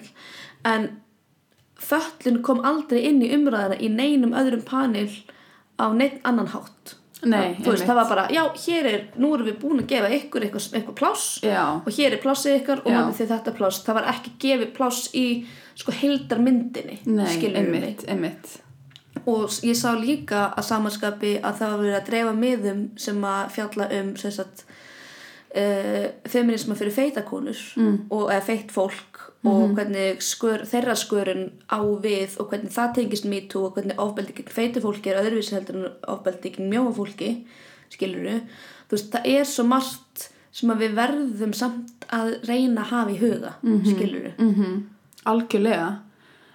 en 0.65 0.89
föllin 1.77 2.43
kom 2.43 2.63
aldrei 2.65 3.03
inn 3.09 3.23
í 3.23 3.33
umræðina 3.37 3.81
í 3.81 3.91
neinum 3.93 4.33
öðrum 4.37 4.65
panel 4.65 5.11
á 5.77 5.93
neitt 5.93 6.21
annan 6.25 6.49
hátt. 6.49 6.97
Nei, 7.27 7.57
þú 7.65 7.73
veist, 7.73 7.87
það 7.89 7.97
var 7.97 8.09
bara, 8.11 8.25
já, 8.31 8.43
hér 8.67 8.87
er 8.87 9.05
nú 9.17 9.31
erum 9.35 9.47
við 9.49 9.57
búin 9.61 9.81
að 9.81 9.89
gefa 9.89 10.11
ykkur 10.13 10.45
eitthvað, 10.45 10.67
eitthvað 10.77 10.97
pláss 11.01 11.41
Já, 11.43 11.63
og 11.81 11.89
hér 11.97 12.13
er 12.13 12.21
plássið 12.21 12.59
ykkar 12.61 12.83
og 12.85 12.93
notið 12.93 13.17
þið 13.23 13.31
þetta 13.33 13.55
pláss. 13.57 13.81
Það 13.87 13.99
var 13.99 14.11
ekki 14.13 14.33
gefið 14.45 14.75
pláss 14.77 15.09
í 15.17 15.27
sko 15.77 15.95
heildarmyndinni 15.97 17.01
nei, 17.09 17.35
einmitt, 17.53 18.05
einmitt 18.09 18.61
og 19.25 19.51
ég 19.67 19.77
sá 19.79 19.93
líka 19.99 20.51
að 20.57 20.69
samanskapi 20.71 21.37
að 21.41 21.61
það 21.61 21.73
var 21.73 21.83
verið 21.83 21.99
að 21.99 22.09
dreifa 22.11 22.35
miðum 22.37 22.83
sem 23.01 23.25
að 23.25 23.53
fjalla 23.57 23.89
um 24.01 24.11
sagt 24.17 24.65
uh, 25.57 26.07
feminisma 26.29 26.77
fyrir 26.79 26.97
feitakonur 26.97 27.63
Mm. 27.77 27.99
og 28.11 28.31
eða 28.33 28.45
feitt 28.45 28.73
fólk 28.73 29.23
og 29.47 29.77
hvernig 29.77 30.23
skur, 30.27 30.65
þeirra 30.67 30.97
skurinn 30.99 31.53
á 31.71 31.79
við 32.03 32.35
og 32.41 32.49
hvernig 32.51 32.73
það 32.75 32.95
tengist 32.97 33.29
MeToo 33.31 33.69
og 33.69 33.77
hvernig 33.77 33.99
ofbeldi 34.03 34.35
gegn 34.35 34.51
feitu 34.51 34.81
fólki 34.83 35.13
er 35.13 35.21
öðruvísi 35.21 35.55
heldur 35.55 35.77
en 35.77 35.93
ofbeldi 36.03 36.51
gegn 36.51 36.73
mjóa 36.73 36.91
fólki 36.97 37.29
skilur 37.93 38.41
þú 38.89 38.97
veist 38.97 39.13
það 39.13 39.29
er 39.37 39.47
svo 39.47 39.67
margt 39.71 40.27
sem 40.51 40.73
að 40.73 40.83
við 40.83 40.99
verðum 40.99 41.55
samt 41.55 42.09
að 42.11 42.33
reyna 42.49 42.83
að 42.83 42.91
hafa 42.91 43.13
í 43.13 43.21
huga 43.21 43.53
mm 43.63 43.73
-hmm. 43.77 43.95
skilur 43.95 44.33
mm 44.39 44.85
algjörlega. 45.27 45.89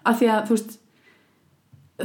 Af 0.08 0.20
því 0.20 0.30
að 0.34 0.46
þú 0.48 0.58
veist 0.58 0.78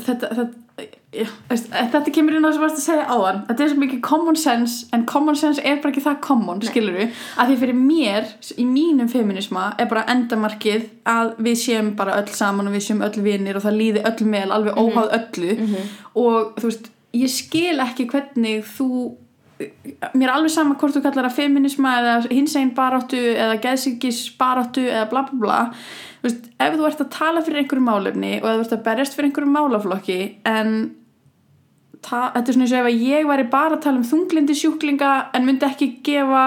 þetta, 0.04 0.30
þetta, 0.38 0.86
já, 1.16 1.26
veist, 1.50 1.68
þetta 1.72 2.12
kemur 2.14 2.36
inn 2.36 2.44
á 2.44 2.48
það 2.48 2.56
sem 2.56 2.64
varst 2.64 2.80
að 2.80 2.84
segja 2.84 3.06
áðan. 3.10 3.42
Þetta 3.48 3.64
er 3.64 3.70
svo 3.72 3.82
mikið 3.82 4.00
common 4.06 4.40
sense 4.40 4.96
en 4.96 5.04
common 5.08 5.38
sense 5.40 5.62
er 5.62 5.78
bara 5.82 5.94
ekki 5.94 6.04
það 6.04 6.18
common, 6.26 6.64
skilur 6.66 6.98
við 6.98 7.20
af 7.36 7.50
því 7.50 7.58
fyrir 7.62 7.78
mér, 7.80 8.32
í 8.56 8.66
mínum 8.70 9.12
feminisma 9.12 9.68
er 9.80 9.90
bara 9.92 10.06
endamarkið 10.14 10.88
að 11.12 11.32
við 11.48 11.60
séum 11.62 11.92
bara 11.98 12.18
öll 12.20 12.32
saman 12.36 12.70
og 12.70 12.76
við 12.76 12.88
séum 12.88 13.04
öll 13.06 13.24
vinir 13.24 13.58
og 13.58 13.66
það 13.66 13.80
líði 13.82 14.06
öll 14.10 14.32
meðal, 14.34 14.58
alveg 14.58 14.82
óháð 14.82 15.14
öllu. 15.20 15.54
Og 16.16 16.58
þú 16.60 16.70
veist, 16.70 16.90
ég 17.16 17.32
skil 17.32 17.78
ekki 17.84 18.10
hvernig 18.10 18.66
þú 18.76 18.90
mér 19.56 20.28
er 20.28 20.34
alveg 20.34 20.52
sama 20.52 20.76
hvort 20.76 20.96
þú 20.96 21.02
kallar 21.04 21.30
það 21.30 21.38
feminisma 21.38 21.94
eða 22.00 22.16
hinsegin 22.28 22.74
baráttu 22.76 23.20
eða 23.32 23.56
geðsíkis 23.64 24.18
baráttu 24.36 24.84
eða 24.84 25.06
bla 25.12 25.22
bla 25.30 25.38
bla 25.40 25.60
veist, 26.26 26.46
ef 26.60 26.76
þú 26.76 26.86
ert 26.88 27.02
að 27.04 27.12
tala 27.16 27.42
fyrir 27.46 27.62
einhverju 27.62 27.86
málefni 27.86 28.32
og 28.42 28.48
ef 28.50 28.56
þú 28.56 28.64
ert 28.66 28.76
að 28.76 28.86
berjast 28.86 29.16
fyrir 29.16 29.30
einhverju 29.30 29.52
málaflokki 29.54 30.20
en 30.52 30.72
ta, 32.02 32.30
þetta 32.34 32.46
er 32.46 32.56
svona 32.56 32.66
eins 32.68 32.76
og 32.76 32.88
ef 32.90 33.04
ég 33.10 33.28
væri 33.30 33.46
bara 33.52 33.78
að 33.78 33.84
tala 33.86 34.02
um 34.02 34.08
þunglindi 34.10 34.56
sjúklinga 34.58 35.12
en 35.36 35.46
myndi 35.48 35.68
ekki 35.68 35.90
gefa 36.06 36.46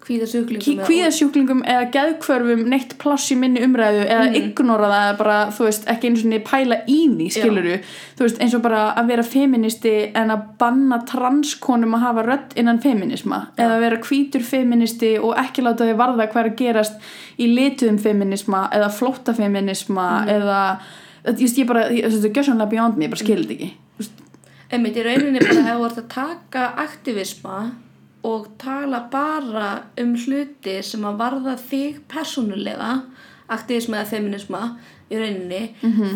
kvíðasjúklingum 0.00 0.80
kvíðasjúklingum 0.86 1.60
eða 1.68 1.88
geðkvörfum 1.94 2.62
neitt 2.72 2.94
pláss 3.00 3.30
í 3.34 3.36
minni 3.38 3.60
umræðu 3.64 4.04
eða 4.06 4.28
ignora 4.38 4.88
það 4.88 5.02
eða 5.08 5.16
bara, 5.18 5.34
þú 5.56 5.66
veist, 5.66 5.84
ekki 5.92 6.08
eins 6.08 6.22
og 6.24 6.46
pæla 6.46 6.78
í 6.88 6.96
því, 7.10 7.26
skiluru 7.34 7.74
þú 8.16 8.24
veist, 8.24 8.40
eins 8.40 8.56
og 8.56 8.62
bara 8.64 8.84
að 9.00 9.10
vera 9.12 9.24
feministi 9.26 9.92
en 10.16 10.32
að 10.32 10.46
banna 10.62 11.00
transkonum 11.10 11.98
að 11.98 12.04
hafa 12.06 12.24
rödd 12.28 12.56
innan 12.62 12.80
feminisma 12.80 13.42
eða 13.58 13.76
að 13.76 13.84
vera 13.84 14.00
hvítur 14.08 14.46
feministi 14.46 15.12
og 15.20 15.36
ekki 15.42 15.66
láta 15.66 15.90
þau 15.90 16.00
varða 16.00 16.30
hvað 16.32 16.42
er 16.42 16.50
að 16.52 16.58
gerast 16.62 17.12
í 17.36 17.50
lituðum 17.52 18.00
feminisma 18.00 18.64
eða 18.76 18.88
flóttafeminisma 18.96 20.08
eða, 20.32 20.62
þú 21.28 21.36
veist, 21.44 21.60
ég 21.60 21.68
bara 21.68 21.84
þetta 21.92 22.24
er 22.24 22.34
gjössanlega 22.40 22.72
beyond 22.72 22.96
me, 22.96 23.06
ég 23.06 23.12
bara 23.12 23.24
skildi 23.26 23.58
ekki 23.58 23.70
þú 23.76 24.04
veist, 24.06 24.26
einmitt 24.72 24.96
í 24.96 25.06
rauninni 25.06 25.44
bara 25.44 25.68
hefur 25.68 25.84
vart 25.84 26.02
að 26.06 26.10
taka 26.16 26.66
aktivisma 26.88 27.60
og 28.26 28.46
tala 28.60 29.04
bara 29.12 29.70
um 30.00 30.14
hluti 30.14 30.80
sem 30.84 31.04
að 31.08 31.20
varða 31.22 31.56
þig 31.56 32.02
persónulega 32.10 33.00
aktivisma 33.50 34.00
eða 34.00 34.10
feminisma 34.10 34.62
í 35.10 35.18
rauninni 35.18 35.62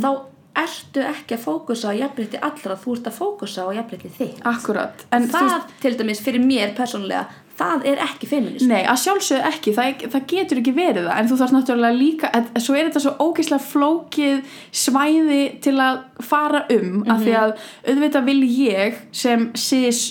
þá 0.03 0.11
ertu 0.55 1.03
ekki 1.03 1.35
að 1.35 1.47
fókusa 1.49 1.91
á 1.91 1.99
jafnrétti 1.99 2.39
allra, 2.39 2.77
þú 2.79 2.93
ert 2.95 3.09
að 3.11 3.17
fókusa 3.19 3.65
á 3.67 3.71
jafnrétti 3.75 4.11
þig 4.19 4.45
akkurat 4.47 5.07
en, 5.11 5.27
það 5.33 5.65
til 5.83 5.97
dæmis 5.99 6.21
fyrir 6.23 6.45
mér 6.45 6.77
persónulega 6.77 7.25
það 7.59 7.87
er 7.91 8.03
ekki 8.03 8.29
feminism 8.31 8.71
Nei, 8.71 8.83
að 8.87 9.01
sjálfsögðu 9.05 9.49
ekki, 9.51 9.75
það, 9.77 10.05
það 10.13 10.27
getur 10.33 10.61
ekki 10.61 10.75
verið 10.75 11.07
það. 11.07 11.19
En 11.21 11.29
þú 11.31 11.37
þarfst 11.41 11.57
náttúrulega 11.57 11.99
líka 11.99 12.31
að, 12.35 12.49
svo 12.65 12.75
er 12.75 12.89
þetta 12.89 13.03
svo 13.05 13.13
ógeðslega 13.23 13.67
flókið 13.69 14.57
svæði 14.75 15.43
til 15.63 15.75
að 15.85 16.01
fara 16.27 16.65
um 16.75 17.05
af 17.07 17.23
því 17.23 17.37
að 17.41 17.55
auðvitað 17.87 18.31
vil 18.31 18.41
ég 18.49 18.99
sem 19.15 19.47
sis 19.55 20.03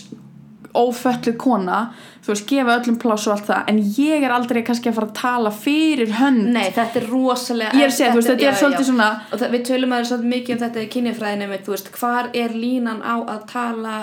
ófölluð 0.77 1.37
kona 1.37 1.79
þú 2.23 2.31
veist, 2.33 2.45
gefa 2.49 2.77
öllum 2.79 2.97
pláss 3.01 3.27
og 3.27 3.35
allt 3.35 3.47
það 3.49 3.71
en 3.73 3.79
ég 3.97 4.25
er 4.25 4.33
aldrei 4.33 4.61
kannski 4.65 4.89
að 4.89 4.97
fara 4.99 5.09
að 5.11 5.15
tala 5.19 5.51
fyrir 5.53 6.13
hönd. 6.19 6.51
Nei, 6.55 6.69
þetta 6.71 7.01
er 7.01 7.07
rosalega 7.11 7.77
Ég 7.77 7.87
er 7.87 7.91
að 7.91 7.97
segja, 7.97 8.11
þú 8.11 8.21
veist, 8.21 8.31
þetta 8.31 8.49
er 8.49 8.59
svolítið 8.61 8.89
svona- 8.89 9.09
og 9.31 9.39
það, 9.39 9.49
við 9.55 9.65
tölum 9.69 9.95
aðeins 9.95 10.11
svolítið 10.13 10.33
mikið 10.35 10.55
um 10.55 10.61
þetta 10.65 10.83
í 10.83 10.91
kynjafræðinu 10.95 11.49
með, 11.51 11.65
þú 11.65 11.75
veist, 11.75 11.91
hvar 11.97 12.29
er 12.33 12.49
línan 12.49 13.01
á 13.03 13.15
að 13.23 13.41
tala 13.51 13.97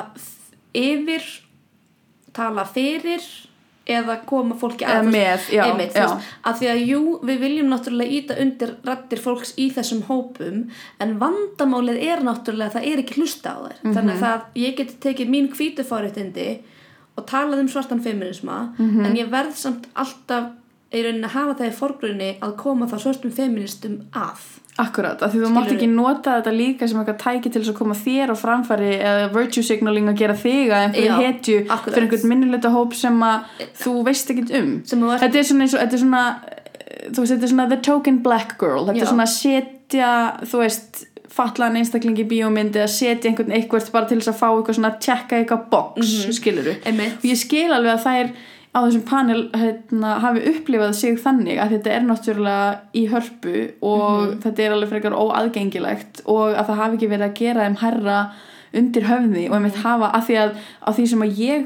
yfir 0.75 1.25
tala 2.33 2.65
fyrir 2.65 3.25
eða 3.87 4.17
koma 4.27 4.55
fólki 4.55 4.85
veist, 4.87 5.09
með, 5.11 5.47
já, 5.57 5.63
einmitt, 5.67 5.95
já. 5.97 6.05
veist, 6.07 6.27
að 6.47 6.59
því 6.61 6.67
að 6.71 6.83
jú, 6.87 7.01
við 7.27 7.39
viljum 7.41 7.71
náttúrulega 7.73 8.11
íta 8.19 8.37
undir 8.43 8.75
rattir 8.87 9.19
fólks 9.19 9.55
í 9.59 9.71
þessum 9.75 10.03
hópum 10.07 10.61
en 11.01 11.15
vandamálið 11.19 11.99
er 12.13 12.23
náttúrulega 12.23 12.71
að 12.71 12.77
það 12.77 12.87
er 12.93 13.03
ekki 13.03 13.19
hlusta 13.19 13.51
á 13.51 13.59
þær 13.67 13.77
Mhm. 13.83 13.95
þannig 13.97 14.15
að 14.15 14.21
það, 14.27 14.41
ég 14.55 14.77
geti 14.77 14.95
tekið 15.09 15.29
mín 15.29 15.49
hvítu 15.57 15.85
fáréttindi 15.85 16.49
og 17.17 17.27
talað 17.27 17.61
um 17.61 17.69
svartan 17.69 18.01
feminisma 18.05 18.75
Mhm. 18.79 19.05
en 19.07 19.17
ég 19.17 19.29
verð 19.31 19.55
samt 19.57 19.87
alltaf 19.97 20.51
í 20.93 21.03
rauninni 21.03 21.25
að 21.27 21.37
hafa 21.39 21.55
það 21.55 21.71
í 21.71 21.75
forgrunni 21.75 22.39
að 22.41 22.57
koma 22.57 22.87
þá 22.87 22.97
svörtum 22.99 23.33
feministum 23.33 24.01
að 24.13 24.60
Akkurat, 24.79 25.23
af 25.23 25.33
því 25.33 25.41
þú 25.43 25.49
mátt 25.53 25.73
ekki 25.75 25.89
nota 25.91 26.37
þetta 26.39 26.53
líka 26.55 26.87
sem 26.89 27.01
eitthvað 27.01 27.19
tæki 27.21 27.51
til 27.51 27.61
þess 27.61 27.73
að 27.73 27.79
koma 27.81 27.97
þér 27.99 28.31
á 28.33 28.37
framfæri 28.39 28.93
eða 29.01 29.27
virtue 29.35 29.63
signaling 29.67 30.09
að 30.09 30.21
gera 30.23 30.37
þig 30.39 30.71
að 30.71 30.85
einhverju 30.87 31.17
hetju 31.27 31.57
akkurat. 31.67 31.95
fyrir 31.97 32.07
einhvern 32.07 32.29
minnuleita 32.31 32.71
hóp 32.71 32.95
sem 32.95 33.19
að 33.27 33.67
þú 33.83 33.95
veist 34.07 34.31
ekkert 34.31 34.55
um 34.61 34.71
þú 34.87 35.11
ert- 35.13 35.21
þetta 35.27 35.39
er 35.39 35.49
svona 35.51 35.67
eins 35.67 35.75
og 35.75 35.81
þetta 35.83 35.99
er 35.99 36.03
svona, 36.05 36.25
þú 37.11 37.19
veist, 37.19 37.33
þetta 37.35 37.43
er 37.43 37.53
svona 37.53 37.69
the 37.69 37.81
token 37.91 38.23
black 38.23 38.57
girl, 38.59 38.87
þetta 38.87 38.97
Já. 38.97 39.03
er 39.03 39.13
svona 39.13 39.27
að 39.27 39.35
setja 39.37 40.11
þú 40.47 40.63
veist, 40.63 41.05
fatlaðan 41.31 41.77
einstaklingi 41.83 42.25
í 42.25 42.31
bíómyndi 42.31 42.81
að 42.83 42.91
setja 42.95 43.31
einhvern 43.31 43.53
eitthvað 43.53 43.91
bara 43.93 44.07
til 44.07 44.19
þess 44.19 44.33
að 44.33 44.41
fá 44.41 44.49
eitthvað 44.51 44.79
svona 44.79 44.95
að 44.95 45.01
tjekka 45.07 45.37
eitthvað 45.43 45.69
box 45.71 45.97
mm 45.99 46.25
-hmm. 46.25 46.33
skiluru 46.39 46.75
Einmitt. 46.87 47.19
og 47.19 47.25
ég 47.31 47.37
skil 47.37 47.71
alveg 47.73 47.93
að 47.95 48.05
þær 48.07 48.33
á 48.71 48.79
þessum 48.85 49.03
panel 49.09 49.41
hérna, 49.57 50.13
hafi 50.23 50.45
upplifað 50.53 50.93
sig 50.95 51.17
þannig 51.19 51.59
að 51.59 51.73
þetta 51.75 51.91
er 51.97 52.05
náttúrulega 52.07 52.69
í 52.95 53.03
hörpu 53.11 53.55
og 53.83 54.37
þetta 54.45 54.63
er 54.67 54.75
alveg 54.77 54.93
frekar 54.93 55.17
óaðgengilegt 55.19 56.23
og 56.31 56.53
að 56.55 56.69
það 56.71 56.81
hafi 56.85 56.99
ekki 57.01 57.11
verið 57.11 57.27
að 57.27 57.35
gera 57.41 57.67
þeim 57.67 57.81
herra 57.83 58.21
undir 58.79 59.03
höfði 59.09 59.49
og 59.51 59.57
einmitt 59.57 59.81
hafa 59.83 60.13
að 60.15 60.27
því 60.29 60.37
að 60.45 60.51
á 60.87 60.89
því 60.95 61.05
sem 61.11 61.25
að 61.27 61.41
ég, 61.43 61.65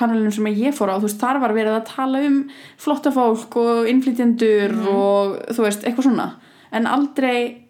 panelunum 0.00 0.32
sem 0.32 0.48
að 0.48 0.60
ég 0.64 0.76
fór 0.78 0.88
á 0.88 0.96
þú 0.96 1.04
veist, 1.10 1.20
þar 1.20 1.40
var 1.42 1.52
verið 1.58 1.74
að 1.76 1.88
tala 1.90 2.22
um 2.24 2.38
flotta 2.80 3.12
fólk 3.12 3.58
og 3.60 3.90
innflytjendur 3.92 4.72
og 4.88 5.34
þú 5.52 5.66
veist, 5.66 5.84
eitthvað 5.84 6.08
svona. 6.08 6.28
En 6.72 6.88
aldrei, 6.88 7.66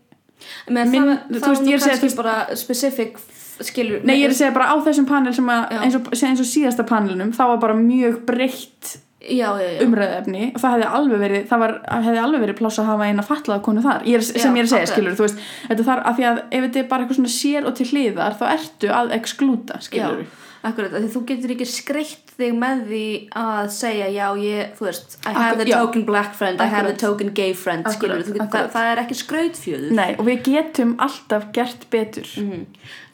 Men 0.70 0.90
Minn- 0.92 1.08
það, 1.08 1.18
þú 1.32 1.40
það 1.40 1.50
veist, 1.50 1.62
var 1.62 1.66
ég 1.66 1.74
er 1.74 1.80
að 1.80 1.88
segja, 1.88 1.98
þú 2.04 2.16
bara 2.20 2.36
specific 2.62 3.18
skilur 3.64 4.04
nei 4.04 4.18
ég 4.18 4.28
er 4.28 4.34
að 4.34 4.38
segja 4.40 4.54
bara 4.54 4.68
á 4.72 4.76
þessum 4.84 5.08
panel 5.08 5.34
sem 5.36 5.50
að, 5.52 5.66
Já. 5.72 5.80
eins 5.86 5.98
og, 5.98 6.12
eins 6.12 6.42
og 6.42 6.48
síðasta 6.50 6.86
panelunum, 6.88 7.34
það 7.36 7.52
var 7.54 7.60
bara 7.64 7.76
mjög 7.80 8.22
breytt 8.28 8.96
já, 9.26 9.48
já, 9.58 9.68
já. 9.74 9.82
umræðefni 9.86 10.50
og 10.52 10.62
það 10.62 10.74
hefði 10.76 10.88
alveg 10.98 11.22
verið 11.24 11.46
það 11.50 11.62
var, 11.64 11.76
hefði 12.06 12.22
alveg 12.22 12.44
verið 12.44 12.58
pláss 12.60 12.80
að 12.82 12.90
hafa 12.92 13.10
eina 13.10 13.26
fallaða 13.26 13.64
konu 13.66 13.84
þar. 13.84 14.06
Ég 14.06 14.20
er, 14.20 14.26
sem 14.28 14.58
ég 14.58 14.62
er 14.62 14.68
að 14.68 14.74
segja, 14.74 14.90
skilur, 14.92 15.16
þú 15.18 15.26
veist 15.26 15.44
þetta 15.68 15.86
þarf 15.88 16.10
að 16.10 16.18
því 16.18 16.26
að 16.30 16.42
ef 16.44 16.66
þetta 16.66 16.82
er 16.82 16.90
bara 16.90 17.06
eitthvað 17.06 17.20
svona 17.20 17.36
sér 17.36 17.68
og 17.68 17.78
til 17.78 17.88
hliðar 17.90 18.36
þá 18.38 18.44
ertu 18.52 18.92
að 18.94 19.14
exklúta, 19.16 19.80
skilur 19.84 20.26
Já, 20.26 20.45
akkurat, 20.70 20.92
því 20.96 21.08
þú 21.14 21.20
getur 21.30 21.52
ekki 21.54 21.66
skreitt 21.70 22.32
þig 22.36 22.52
með 22.60 22.80
því 22.90 23.02
að 23.40 23.68
segja 23.72 24.08
já, 24.12 24.26
ég, 24.42 24.72
þú 24.78 24.86
veist, 24.88 25.16
I 25.24 25.32
have 25.32 25.56
Akkur- 25.56 25.70
já. 25.70 25.76
token 25.80 26.04
black 26.08 26.34
friend, 26.36 26.60
I 26.60 26.66
have 26.72 26.88
Akkurat. 26.90 26.98
token 27.00 27.30
gay 27.38 27.52
friend, 27.54 27.86
skilur, 27.86 28.18
Akkurat, 28.20 28.26
þú 28.26 28.32
getur, 28.34 28.42
það, 28.42 28.48
akkurat. 28.48 28.72
það 28.74 28.90
er 28.92 29.02
ekki 29.04 29.18
skrautfjöður. 29.22 29.94
Nei, 30.00 30.10
og 30.18 30.26
við 30.26 30.42
getum 30.50 30.96
alltaf 30.98 31.48
gert 31.52 31.86
betur 31.90 32.28
Mhm. 32.36 32.66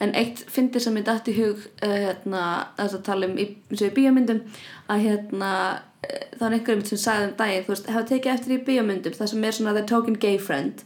En 0.03 0.13
eitt 0.19 0.43
fyndi 0.51 0.79
sem 0.83 0.95
ég 0.97 1.05
dætt 1.07 1.27
í 1.31 1.35
hug 1.37 1.57
uh, 1.83 1.87
hérna, 1.87 2.67
þess 2.77 2.93
að 2.99 3.03
tala 3.03 3.25
um 3.31 3.37
í, 3.37 3.47
í 3.71 3.89
bíómyndum 3.95 4.41
að 4.89 4.99
hérna 5.07 5.51
uh, 5.79 6.25
það 6.37 6.47
er 6.49 6.57
einhverjum 6.59 6.85
sem 6.85 6.97
sagði 6.97 7.29
um 7.29 7.35
daginn 7.39 7.63
þú 7.63 7.71
veist, 7.75 7.87
hafa 7.87 8.07
tekið 8.09 8.33
eftir 8.33 8.57
í 8.57 8.63
bíómyndum 8.67 9.15
það 9.15 9.29
sem 9.31 9.43
er 9.47 9.51
svona 9.55 9.73
the 9.77 9.83
token 9.87 10.13
gay 10.19 10.37
friend 10.37 10.83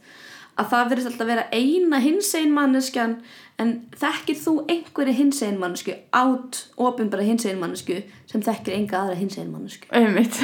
að 0.57 0.71
það 0.71 0.89
verðist 0.91 1.11
alltaf 1.11 1.29
vera 1.29 1.45
eina 1.53 1.99
hinsegin 2.01 2.55
manneskjan 2.55 3.19
en 3.61 3.71
þekkir 3.97 4.37
þú 4.37 4.53
einhverju 4.69 5.13
hinsegin 5.17 5.57
mannesku 5.61 5.93
átt 6.13 6.59
opinbara 6.77 7.25
hinsegin 7.25 7.57
mannesku 7.61 7.97
sem 8.29 8.43
þekkir 8.45 8.75
enga 8.75 8.99
aðra 8.99 9.15
hinsegin 9.17 9.49
mannesku 9.53 9.89
einmitt, 9.97 10.37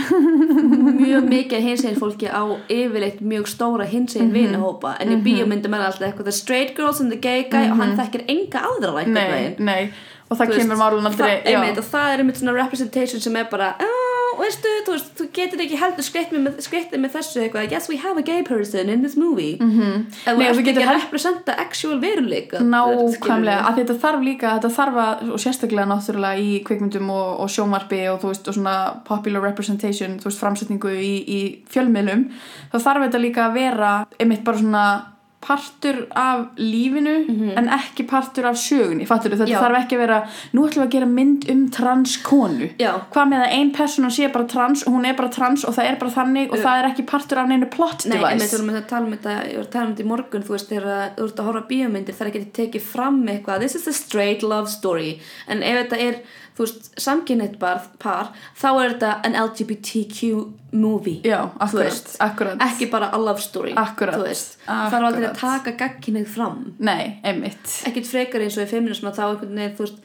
mjög 1.04 1.28
mikið 1.30 1.68
hinsegin 1.68 2.00
fólki 2.00 2.30
á 2.30 2.42
yfirleitt 2.74 3.22
mjög 3.22 3.52
stóra 3.54 3.86
hinsegin 3.90 4.32
mm 4.32 4.40
vinahópa 4.40 4.96
en 5.02 5.14
í 5.14 5.20
bíómyndum 5.22 5.76
er 5.78 5.86
alltaf 5.88 6.08
eitthvað 6.08 6.32
the 6.32 6.36
straight 6.36 6.74
girls 6.78 7.02
and 7.04 7.14
the 7.14 7.20
gay 7.22 7.46
guy 7.52 7.70
og 7.70 7.78
hann 7.82 7.94
þekkir 8.00 8.26
enga 8.34 8.66
aðra 8.72 9.06
nei, 9.06 9.54
nei. 9.60 9.94
Og 10.32 10.40
það 10.40 10.50
Þú 10.50 10.58
kemur 10.58 10.80
málun 10.80 11.06
aldrei 11.06 11.28
það, 11.30 11.48
einmitt, 11.52 11.78
og 11.78 11.86
það 11.92 12.12
er 12.14 12.22
einmitt 12.24 12.40
svona 12.40 12.56
representation 12.58 13.22
sem 13.22 13.36
er 13.38 13.46
bara 13.52 13.74
oh, 13.84 14.03
veistu, 14.40 14.72
þú, 14.86 14.96
veist, 14.96 15.12
þú 15.18 15.28
getur 15.38 15.64
ekki 15.66 15.80
heldur 15.82 16.06
skreitt 16.06 16.34
með, 16.34 16.60
með 17.00 17.16
þessu 17.18 17.44
eitthvað. 17.44 17.72
Yes 17.72 17.90
we 17.90 17.98
have 18.02 18.20
a 18.20 18.26
gay 18.26 18.44
person 18.44 18.90
in 18.90 19.02
this 19.02 19.16
movie. 19.18 19.58
Mm 19.60 19.72
-hmm. 19.72 20.06
og 20.28 20.40
þú 20.40 20.48
ert 20.50 20.68
ekki 20.68 20.84
að 20.84 21.02
representa 21.02 21.56
actual 21.58 22.00
veruleika 22.00 22.60
nákvæmlega, 22.60 23.62
að 23.68 23.78
þetta 23.78 23.96
þarf 24.04 24.22
líka 24.24 24.54
þetta 24.56 24.70
þarf 24.70 24.96
að, 25.06 25.32
og 25.34 25.40
sérstaklega 25.40 25.86
náttúrulega 25.86 26.40
í 26.40 26.64
kvikmyndum 26.66 27.10
og, 27.10 27.40
og 27.40 27.50
sjónvarpi 27.50 28.02
og 28.12 28.22
þú 28.22 28.28
veist, 28.32 28.48
og 28.48 28.54
svona 28.54 28.76
popular 29.06 29.42
representation 29.42 30.20
þú 30.20 30.30
veist, 30.30 30.40
framsetningu 30.40 30.90
í, 30.90 31.14
í 31.38 31.40
fjölmiðlum 31.70 32.30
þá 32.72 32.78
þarf 32.80 33.02
þetta 33.08 33.26
líka 33.26 33.48
að 33.48 33.54
vera 33.54 33.92
einmitt 34.20 34.44
bara 34.44 34.58
svona 34.58 35.13
partur 35.44 36.04
af 36.18 36.46
lífinu 36.60 37.16
en 37.58 37.70
ekki 37.78 38.06
partur 38.10 38.48
af 38.50 38.60
fattur 39.08 39.36
þetta. 39.36 39.50
Já. 39.50 39.60
þarf 39.60 39.80
ekki 39.82 39.98
að 39.98 40.04
vera 40.04 40.20
nú 40.54 40.66
ætlum 40.68 40.84
við 40.84 40.88
að 40.88 40.94
gera 40.96 41.10
mynd 41.12 41.48
um 41.54 41.64
transkonu 41.74 42.70
Já. 42.80 42.92
hvað 43.14 43.30
með 43.34 43.46
að 43.46 43.56
ein 43.58 43.72
persóna 43.76 44.12
sé 44.14 44.30
bara 44.34 44.48
trans 44.50 44.86
og 44.88 44.96
hún 44.96 45.08
er 45.10 45.18
bara 45.20 45.32
trans 45.34 45.66
og 45.68 45.76
það 45.76 45.90
er 45.92 46.00
bara 46.02 46.16
þannig 46.18 46.54
og 46.54 46.64
það 46.64 46.80
er 46.80 46.90
ekki 46.92 47.08
partur 47.10 47.42
af 47.44 47.52
neinu 47.52 47.70
plot 47.74 48.08
Nei, 48.08 48.18
device 48.18 48.50
þú 48.54 48.60
erum 48.60 48.72
að 48.74 48.88
tala 48.92 49.08
um 49.08 49.16
þetta, 49.16 49.36
ég 49.50 49.60
var 49.60 49.68
að 49.68 49.74
tala 49.76 49.86
um 49.86 49.94
þetta 49.94 50.06
í 50.06 50.10
morgun, 50.12 50.46
þú 50.48 50.56
veist, 50.56 50.72
þegar 50.72 51.16
þú 51.18 51.28
ert 51.28 51.42
að 51.42 51.50
horfa 51.50 51.64
bíómyndir, 51.72 52.18
það 52.18 52.26
er 52.26 52.32
ekki 52.32 52.52
tekið 52.60 52.88
fram 52.94 53.20
eitthvað, 53.34 53.66
this 53.66 53.78
is 53.80 53.88
a 53.90 53.96
straight 53.96 54.46
love 54.46 54.72
story, 54.72 55.18
en 55.48 55.64
ef 55.66 55.80
þetta 55.84 56.02
er, 56.08 56.20
þú 56.54 56.66
veist, 56.66 56.90
samkynneitt 57.02 57.58
par, 57.60 58.32
þá 58.60 58.68
er 58.72 58.94
þetta 58.94 59.12
an 59.26 59.38
LGBTQ 59.44 60.30
movie. 60.74 61.20
já, 61.26 61.40
þú 61.50 61.66
akkurat, 61.66 61.84
veist, 61.90 62.16
akkurat. 62.22 62.64
Ekki 62.68 62.90
bara 62.92 63.10
a 63.14 63.20
love 63.22 63.42
story 63.42 63.74
Akkurat, 63.78 64.18
þú 64.18 64.28
veist, 64.28 64.58
það 64.68 64.98
er 65.00 65.08
aldrei 65.10 65.28
að 65.30 65.38
taka 65.42 65.76
gagkinnið 65.84 66.32
fram. 66.34 66.64
Nei, 66.80 67.20
einmitt. 67.24 67.78
Ekkert 67.90 68.10
frekar 68.10 68.46
eins 68.46 68.58
og 68.58 68.68
í 68.68 68.72
feminism 68.74 69.10
að 69.10 69.20
þá 69.20 69.24
einhvern 69.30 69.62
veginn, 69.62 69.78
þú 69.78 69.88
veist 69.88 70.02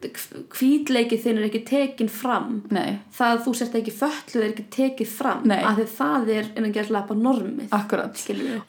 hvítleikið 0.00 1.20
þinn 1.24 1.38
er 1.40 1.46
ekki 1.50 1.60
tekin 1.68 2.08
fram. 2.08 2.62
Nei, 2.72 3.00
það 3.12 3.34
að 3.34 3.42
þú 3.44 3.52
sért 3.58 3.74
ekki 3.80 3.92
fölluð 3.92 4.38
er 4.40 4.46
ekki 4.46 4.64
tekið 4.72 5.10
fram 5.12 5.42
Nei. 5.50 5.58
því 5.60 5.84
það 5.98 6.30
er 6.36 6.48
innan 6.54 6.72
gerðslega 6.72 7.10
bara 7.10 7.24
normið 7.26 7.74
akkurat. 7.76 8.22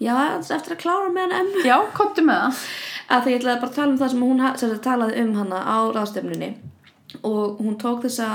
já, 0.03 0.15
eftir 0.41 0.75
að 0.75 0.81
klára 0.83 1.13
með 1.15 1.37
hann 1.37 1.53
já, 1.63 1.77
kottu 1.95 2.25
með 2.27 2.41
það. 2.43 2.65
Að 3.11 3.23
því 3.23 3.31
ég 3.31 3.39
ætlaði 3.39 3.61
bara 3.63 3.71
að 3.71 3.79
tala 3.79 3.93
um 3.93 4.01
það 4.01 4.11
sem 4.11 4.27
hún 4.27 4.81
talaði 4.89 5.23
um 5.23 5.33
hana 5.39 5.63
á 5.63 5.77
ráðstefnunni 5.95 6.51
og 7.23 7.59
hún 7.61 7.77
tók 7.81 8.05
þessa 8.05 8.29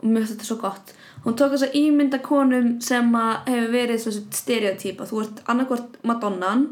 og 0.00 0.08
mér 0.08 0.24
finnst 0.24 0.34
þetta 0.34 0.48
svo 0.48 0.56
gott. 0.60 0.94
Hún 1.24 1.36
tók 1.38 1.54
þessa 1.54 1.70
ímynda 1.78 2.20
konum 2.24 2.74
sem 2.84 3.14
hefur 3.46 3.70
verið 3.72 4.08
stereotýpa 4.34 5.06
þú 5.08 5.22
ert 5.22 5.44
annarkvort 5.48 5.96
Madonnan 6.04 6.66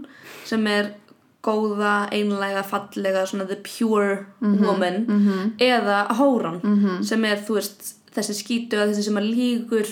sem 0.44 0.66
er 0.66 0.94
góða, 1.42 2.08
einlega, 2.14 2.62
fallega 2.62 3.24
svona 3.26 3.48
the 3.48 3.56
pure 3.56 4.26
woman 4.40 5.54
eða 5.58 6.04
hóran 6.14 6.60
sem 7.02 7.24
er 7.24 7.40
þú 7.42 7.58
veist 7.58 7.96
þessi 8.14 8.36
skítu 8.36 8.78
að 8.78 8.92
þessi 8.92 9.08
sem 9.08 9.18
að 9.18 9.30
lígur 9.32 9.88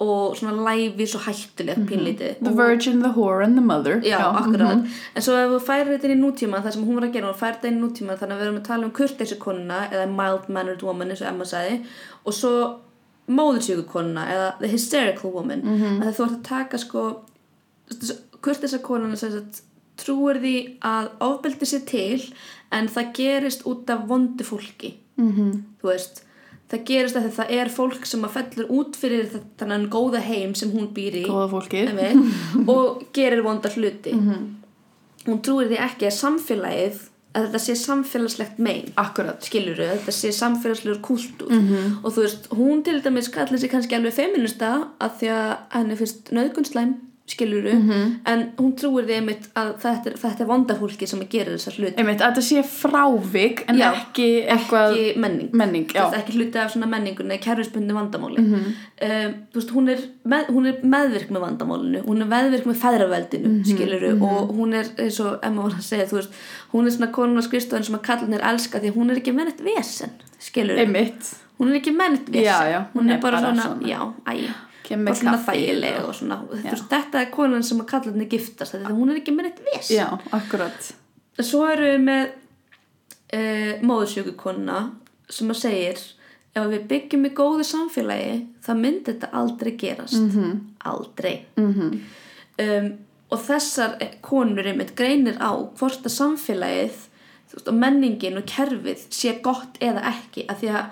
og 0.00 0.36
svona 0.36 0.64
læfis 0.64 1.14
og 1.14 1.20
hættulegt 1.26 1.82
pínlítið 1.88 2.38
the 2.40 2.52
virgin, 2.56 3.02
the 3.04 3.12
whore 3.12 3.44
and 3.44 3.58
the 3.58 3.64
mother 3.64 4.00
Já, 4.00 4.18
akkurat. 4.32 4.76
mhm. 4.76 4.86
En 5.16 5.22
svo 5.22 5.32
ef 5.36 5.50
þú 5.50 5.58
færir 5.66 5.90
þetta 5.92 6.08
inn 6.08 6.18
í 6.18 6.24
nútíma, 6.24 6.62
það 6.64 6.70
sem 6.72 6.84
hún 6.84 6.94
var 6.94 7.08
að 7.08 7.12
gera, 7.12 7.32
hún 7.32 7.40
færir 7.40 7.56
þetta 7.58 7.68
inn 7.68 7.80
í 7.80 7.84
nútíma, 7.84 8.18
þannig 8.20 8.34
að 8.34 8.40
við 8.40 8.46
erum 8.46 8.60
að 8.60 8.68
tala 8.68 8.86
um 8.86 8.94
kurteysi 8.98 9.38
konuna 9.38 9.80
eða 9.90 10.06
mild-mannered 10.20 10.82
woman 10.82 11.10
eins 11.10 11.20
og 11.20 11.28
Emma 11.28 11.44
sagði 11.44 11.82
og 12.24 12.32
svo 12.34 12.54
móðursjöku 13.30 13.84
konuna 13.92 14.24
eða 14.34 14.46
the 14.58 14.68
hysterical 14.68 15.30
woman. 15.30 15.60
Mm 15.64 15.76
-hmm. 15.80 16.02
Að 16.06 16.14
þú 16.16 16.24
ert 16.24 16.38
að 16.38 16.48
taka 16.48 16.78
sko, 16.78 17.20
kurteysa 18.40 18.78
konuna 18.78 19.16
sem 19.16 19.32
sagt 19.32 19.62
trúir 20.00 20.40
því 20.40 20.56
að 20.80 21.08
ofbeldi 21.20 21.66
sér 21.66 21.84
til 21.86 22.34
en 22.72 22.88
það 22.88 23.12
gerist 23.14 23.66
út 23.66 23.90
af 23.90 24.08
vondu 24.08 24.44
fólki. 24.44 24.94
Mm 25.16 25.32
-hmm. 25.32 25.62
Þú 25.82 25.88
veist, 25.88 26.24
það 26.70 26.82
gerist 26.86 27.18
að 27.18 27.28
það 27.34 27.52
er 27.58 27.68
fólk 27.74 28.06
sem 28.06 28.24
að 28.26 28.34
fellur 28.38 28.72
út 28.78 28.96
fyrir 28.98 29.30
þannig 29.58 29.88
góða 29.92 30.20
heim 30.22 30.54
sem 30.54 30.70
hún 30.70 30.90
býr 30.94 31.20
í. 31.22 31.26
Einmitt, 31.90 32.40
og 32.74 33.04
gerir 33.16 33.42
vonda 33.46 33.72
hluti. 33.74 34.14
Hún 35.26 35.40
trúir 35.44 35.68
því 35.68 35.80
ekki 35.84 36.06
að 36.08 36.16
samfélagið 36.16 37.06
að 37.30 37.44
þetta 37.46 37.58
sé 37.62 37.74
samfélagslegt 37.78 38.56
mein. 38.58 38.88
Akkurat. 38.98 39.38
Skilur 39.46 39.76
þau, 39.78 39.90
þetta 39.92 40.14
sé 40.16 40.32
samfélagslegur 40.34 41.02
kultúr 41.04 41.52
og 42.02 42.08
þú 42.14 42.24
veist, 42.24 42.48
hún 42.58 42.82
til 42.82 42.96
dæmis 43.04 43.28
kallir 43.30 43.60
sig 43.60 43.70
kannski 43.70 43.94
alveg 43.94 44.16
feminista 44.16 44.88
að 44.98 45.12
því 45.20 45.28
að 45.36 45.52
henni 45.76 45.98
finnst 46.00 46.32
nöðgunslæm 46.34 46.96
skilur 47.30 47.66
þau, 47.66 47.92
en 48.32 48.42
hún 48.58 48.72
trúir 48.78 49.06
því 49.08 49.16
einmitt 49.20 49.48
að 49.58 49.70
þetta 49.82 50.10
er, 50.10 50.16
þetta 50.22 50.44
er 50.44 50.48
vonda 50.48 50.76
fólki 50.78 51.08
sem 51.08 51.22
gera 51.30 51.54
þessar 51.54 51.76
hluti, 51.78 51.94
einmitt, 52.00 52.22
að 52.22 52.32
þetta 52.32 52.44
sé 52.46 52.62
frávik 52.66 53.62
en 53.70 53.80
Já, 53.80 53.86
ekki 53.90 54.28
eitthvað 54.50 54.94
ekki 54.96 55.22
menning. 55.24 55.50
menning, 55.62 55.86
já, 55.94 56.02
veist, 56.02 56.16
ekki 56.20 56.36
hluti 56.38 56.62
af 56.62 56.72
svona 56.74 56.88
menningunni 56.90 57.38
kerfisbundi 57.42 57.96
vandamáli. 57.96 58.44
Um, 58.44 59.36
þú 59.52 59.60
veist, 59.60 59.74
hún, 59.76 59.92
er 59.94 60.02
með, 60.34 60.50
hún 60.56 60.70
er 60.70 60.80
meðvirk 60.94 61.34
með 61.34 61.44
vandamálinu 61.46 62.02
hún 62.06 62.24
er 62.24 62.30
meðvirk 62.30 62.66
með 62.70 62.80
feðraveldinu 62.84 63.52
mm 63.52 63.62
-hmm, 63.62 64.24
og 64.30 64.54
hún 64.56 64.74
er 64.74 64.90
eins 64.98 65.20
og 65.20 65.38
Emma 65.46 65.62
var 65.68 65.78
að 65.78 65.86
segja 65.86 66.08
þú 66.10 66.18
veist, 66.18 66.40
hún 66.72 66.86
er 66.86 66.96
svona 66.96 67.12
konun 67.12 67.38
á 67.38 67.42
skrifstofun 67.46 67.84
sem 67.84 67.94
að 67.94 68.06
kallarnir 68.08 68.42
elska 68.42 68.80
því 68.80 68.94
hún 68.96 69.10
er 69.10 69.22
ekki 69.22 69.32
með 69.32 69.44
neitt 69.50 69.62
vesen 69.64 70.10
skilur 70.38 70.78
einmitt. 70.78 71.36
Hún 71.58 71.68
er 71.68 71.80
ekki 71.80 71.92
með 71.92 72.10
neitt 72.10 72.28
vesen. 72.32 72.44
Já, 72.44 72.58
já, 72.72 72.80
hún, 72.94 73.10
er 73.10 73.20
bara, 73.20 73.40
svona, 73.40 73.78
já, 73.84 74.00
æ 74.26 74.69
Kemur 74.90 75.06
með 75.06 75.20
kaffi 75.22 75.64
og- 76.02 76.14
svona, 76.18 76.40
veist, 76.50 76.86
þetta 76.90 77.22
er 77.22 77.32
konan 77.34 77.66
sem 77.66 77.80
að 77.80 77.90
kallarnir 77.92 78.30
giftast 78.30 78.74
því 78.74 78.84
að 78.84 78.96
hún 78.98 79.10
er 79.12 79.20
ekki 79.20 79.34
með 79.36 79.48
neitt 79.48 79.60
vesen. 79.70 79.96
Já, 79.96 80.06
akkurat. 80.36 80.92
Svo 81.40 81.64
eru 81.70 81.90
við 81.92 82.00
með 82.04 82.24
uh, 83.38 83.74
móðursjökukonuna 83.86 84.80
sem 85.30 85.52
að 85.52 85.60
segir 85.62 86.00
ef 86.58 86.66
við 86.72 86.88
byggjum 86.90 87.28
í 87.28 87.30
góðu 87.38 87.66
samfélagi 87.68 88.32
það 88.66 88.80
myndi 88.82 89.12
þetta 89.12 89.30
aldrei 89.32 89.76
gerast. 89.78 90.18
-hmm. 90.18 90.58
aldrei. 90.90 91.46
-hmm. 91.56 92.00
um, 92.64 92.90
og 93.30 93.38
þessar 93.46 93.96
konur 94.26 94.66
einmitt 94.66 94.96
greinir 94.98 95.38
á 95.38 95.54
hvort 95.78 96.02
að 96.02 96.16
samfélagið 96.16 96.96
veist, 97.52 97.68
og 97.68 97.74
menningin 97.74 98.38
og 98.40 98.46
kerfið 98.50 99.06
sé 99.14 99.36
gott 99.42 99.78
eða 99.80 100.02
ekki 100.10 100.46
af 100.48 100.60
því 100.62 100.72
að 100.74 100.84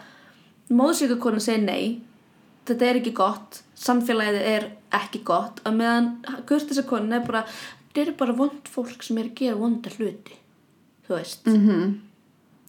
móðsvíkukonan 0.79 1.43
segir 1.43 1.65
nei 1.65 2.01
þetta 2.69 2.87
er 2.87 3.01
ekki 3.01 3.15
gott 3.17 3.63
samfélagið 3.79 4.43
er 4.55 4.67
ekki 4.99 5.23
gott 5.27 5.63
að 5.67 5.79
meðan 5.79 6.11
kurtisakonan 6.49 7.21
er 7.21 7.25
bara 7.27 7.45
þetta 7.49 8.05
eru 8.05 8.17
bara 8.19 8.37
vond 8.41 8.69
fólk 8.71 9.07
sem 9.07 9.21
er 9.21 9.31
að 9.31 9.41
gera 9.43 9.61
vonda 9.61 9.93
hluti 9.97 10.37
þú 11.07 11.15
veist 11.15 11.47
-hmm. 11.47 11.95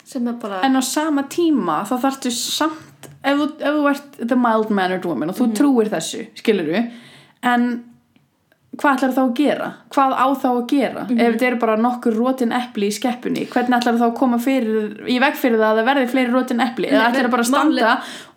sem 0.04 0.28
er 0.28 0.34
bara 0.42 0.62
en 0.62 0.80
á 0.80 0.82
sama 0.82 1.24
tíma 1.24 1.84
þá 1.90 1.96
þarftu 2.06 2.32
samt 2.32 3.10
ef 3.24 3.38
þú, 3.38 3.48
þú 3.60 3.90
ert 3.90 4.28
the 4.28 4.36
mild 4.36 4.70
mannered 4.70 5.06
woman 5.06 5.30
og 5.30 5.36
þú 5.36 5.54
trúir 5.56 5.90
þessu, 5.90 6.28
skilur 6.36 6.92
en 7.42 7.89
hvað 8.80 8.96
ætlar 8.96 9.14
þá 9.16 9.22
að 9.22 9.34
gera? 9.40 9.68
Hvað 9.94 10.14
á 10.16 10.28
þá 10.40 10.48
að 10.50 10.62
gera? 10.72 11.04
Ef 11.10 11.34
þetta 11.34 11.48
eru 11.50 11.60
bara 11.62 11.76
nokkur 11.84 12.16
rótin 12.16 12.56
epli 12.56 12.90
í 12.90 12.96
skeppunni, 12.96 13.46
hvernig 13.52 13.78
ætlar 13.80 14.00
þá 14.00 14.06
að 14.08 14.16
koma 14.22 14.40
fyrir, 14.44 14.90
í 15.04 15.20
veg 15.22 15.38
fyrir 15.40 15.60
það 15.60 15.68
að 15.70 15.82
það 15.82 15.90
verði 15.92 16.08
fleiri 16.14 16.34
rótin 16.36 16.64
epli? 16.64 16.90
Eða 16.90 17.06
ætlar 17.10 17.28
það 17.28 17.36
bara 17.36 17.46
að 17.46 17.52
standa 17.52 17.94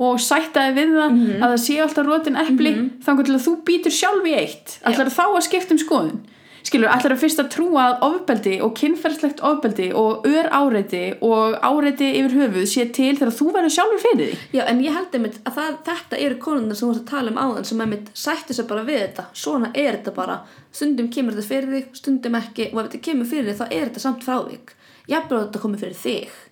og 0.09 0.20
sætta 0.26 0.66
þig 0.66 0.78
við 0.80 0.95
það 0.99 1.16
að 1.38 1.47
það 1.47 1.59
sé 1.66 1.78
alltaf 1.86 2.09
rótin 2.11 2.43
epli 2.43 2.74
þannig 3.07 3.30
til 3.30 3.38
að 3.38 3.47
þú 3.47 3.57
býtur 3.70 3.99
sjálf 4.01 4.28
í 4.28 4.36
eitt 4.43 4.78
ætlar 4.82 5.12
þá 5.14 5.24
að 5.28 5.43
skipta 5.49 5.76
um 5.76 5.82
skoðun? 5.82 6.22
Skilur, 6.62 6.90
ætlar 6.94 7.16
það 7.16 7.22
fyrst 7.24 7.40
að 7.42 7.48
trúa 7.50 7.84
að 7.88 8.04
ofbeldi 8.06 8.52
og 8.62 8.74
kynferðslegt 8.78 9.40
ofbeldi 9.44 9.88
og 9.98 10.26
ör 10.28 10.48
áreiti 10.54 11.02
og 11.26 11.56
áreiti 11.58 12.12
yfir 12.20 12.36
höfuð 12.38 12.68
sé 12.70 12.86
til 12.94 13.10
þegar 13.18 13.34
þú 13.34 13.48
verður 13.56 13.74
sjálfur 13.76 14.02
fyrir 14.04 14.20
því? 14.22 14.38
Já, 14.54 14.62
en 14.70 14.82
ég 14.84 14.94
held 14.94 15.18
einmitt 15.18 15.40
að 15.42 15.58
það, 15.58 15.80
þetta 15.88 16.22
eru 16.28 16.38
konundar 16.46 16.78
sem 16.78 16.86
þú 16.86 16.94
ert 16.94 17.02
að 17.02 17.10
tala 17.10 17.34
um 17.34 17.42
áðan 17.42 17.68
sem 17.68 17.82
einmitt 17.82 18.12
sættu 18.14 18.56
sér 18.56 18.70
bara 18.70 18.86
við 18.86 19.02
þetta. 19.02 19.26
Svona 19.42 19.72
er 19.74 19.98
þetta 19.98 20.14
bara. 20.22 20.38
Stundum 20.70 21.10
kemur 21.12 21.36
þetta 21.36 21.50
fyrir 21.50 21.76
þig, 21.76 21.92
stundum 21.98 22.38
ekki 22.38 22.70
og 22.70 22.80
ef 22.80 22.88
þetta 22.88 23.04
kemur 23.10 23.30
fyrir 23.34 23.50
þig 23.50 23.60
þá 23.60 23.66
er 23.68 23.84
þetta 23.90 24.06
samt 24.06 24.26
frávik. 24.28 24.74
Jafnvel 25.10 25.40
að 25.40 25.46
þetta 25.48 25.64
komið 25.66 25.86
fyrir 25.86 26.02
þig. 26.06 26.42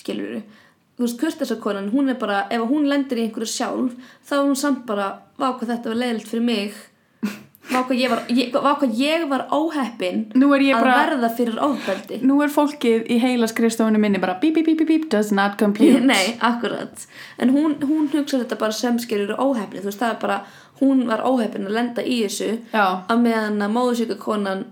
Skilur 0.00 0.36
Þú 0.94 1.02
veist, 1.02 1.16
kurtesakonan, 1.18 1.88
hún 1.90 2.12
er 2.12 2.18
bara, 2.20 2.44
ef 2.54 2.62
hún 2.70 2.84
lendir 2.86 3.18
í 3.18 3.24
einhverju 3.26 3.50
sjálf, 3.50 3.94
þá 4.22 4.34
er 4.36 4.44
hún 4.44 4.58
samt 4.58 4.84
bara, 4.86 5.08
vá 5.34 5.48
hvað 5.48 5.72
þetta 5.72 5.90
var 5.90 5.98
leiðilegt 5.98 6.28
fyrir 6.30 6.44
mig. 6.46 6.76
Vá 7.64 7.80
hvað 7.88 7.96
ég 7.96 8.10
var, 8.12 8.20
ég 8.28 9.28
var 9.30 9.46
óheppin 9.54 10.26
að 10.36 10.84
verða 10.84 11.30
fyrir 11.32 11.60
ofbeldi. 11.64 12.18
Nú 12.26 12.36
er 12.44 12.52
fólkið 12.52 13.06
í 13.08 13.16
heila 13.22 13.48
skrifstofunni 13.48 14.00
minni 14.02 14.20
bara 14.20 14.36
bíp, 14.42 14.58
bíp, 14.58 14.68
bíp, 14.68 14.84
bíp, 14.88 15.06
does 15.12 15.32
not 15.32 15.56
compute. 15.60 16.02
Nei, 16.12 16.36
akkurat 16.44 17.06
En 17.40 17.54
hún, 17.54 17.78
hún 17.80 18.10
hugsa 18.12 18.42
þetta 18.42 18.58
bara 18.60 18.76
sem 18.76 18.98
skilur 19.00 19.32
óhefni 19.40 19.80
Þú 19.80 19.88
veist, 19.88 20.02
það 20.02 20.12
er 20.12 20.20
bara 20.26 20.38
Hún 20.82 21.04
var 21.08 21.24
óhefnin 21.24 21.70
að 21.70 21.76
lenda 21.78 22.04
í 22.04 22.20
þessu 22.26 22.50
Já. 22.74 22.84
Að 23.08 23.24
meðan 23.24 23.62
að 23.64 23.74
móðusíka 23.78 24.18
konan 24.20 24.66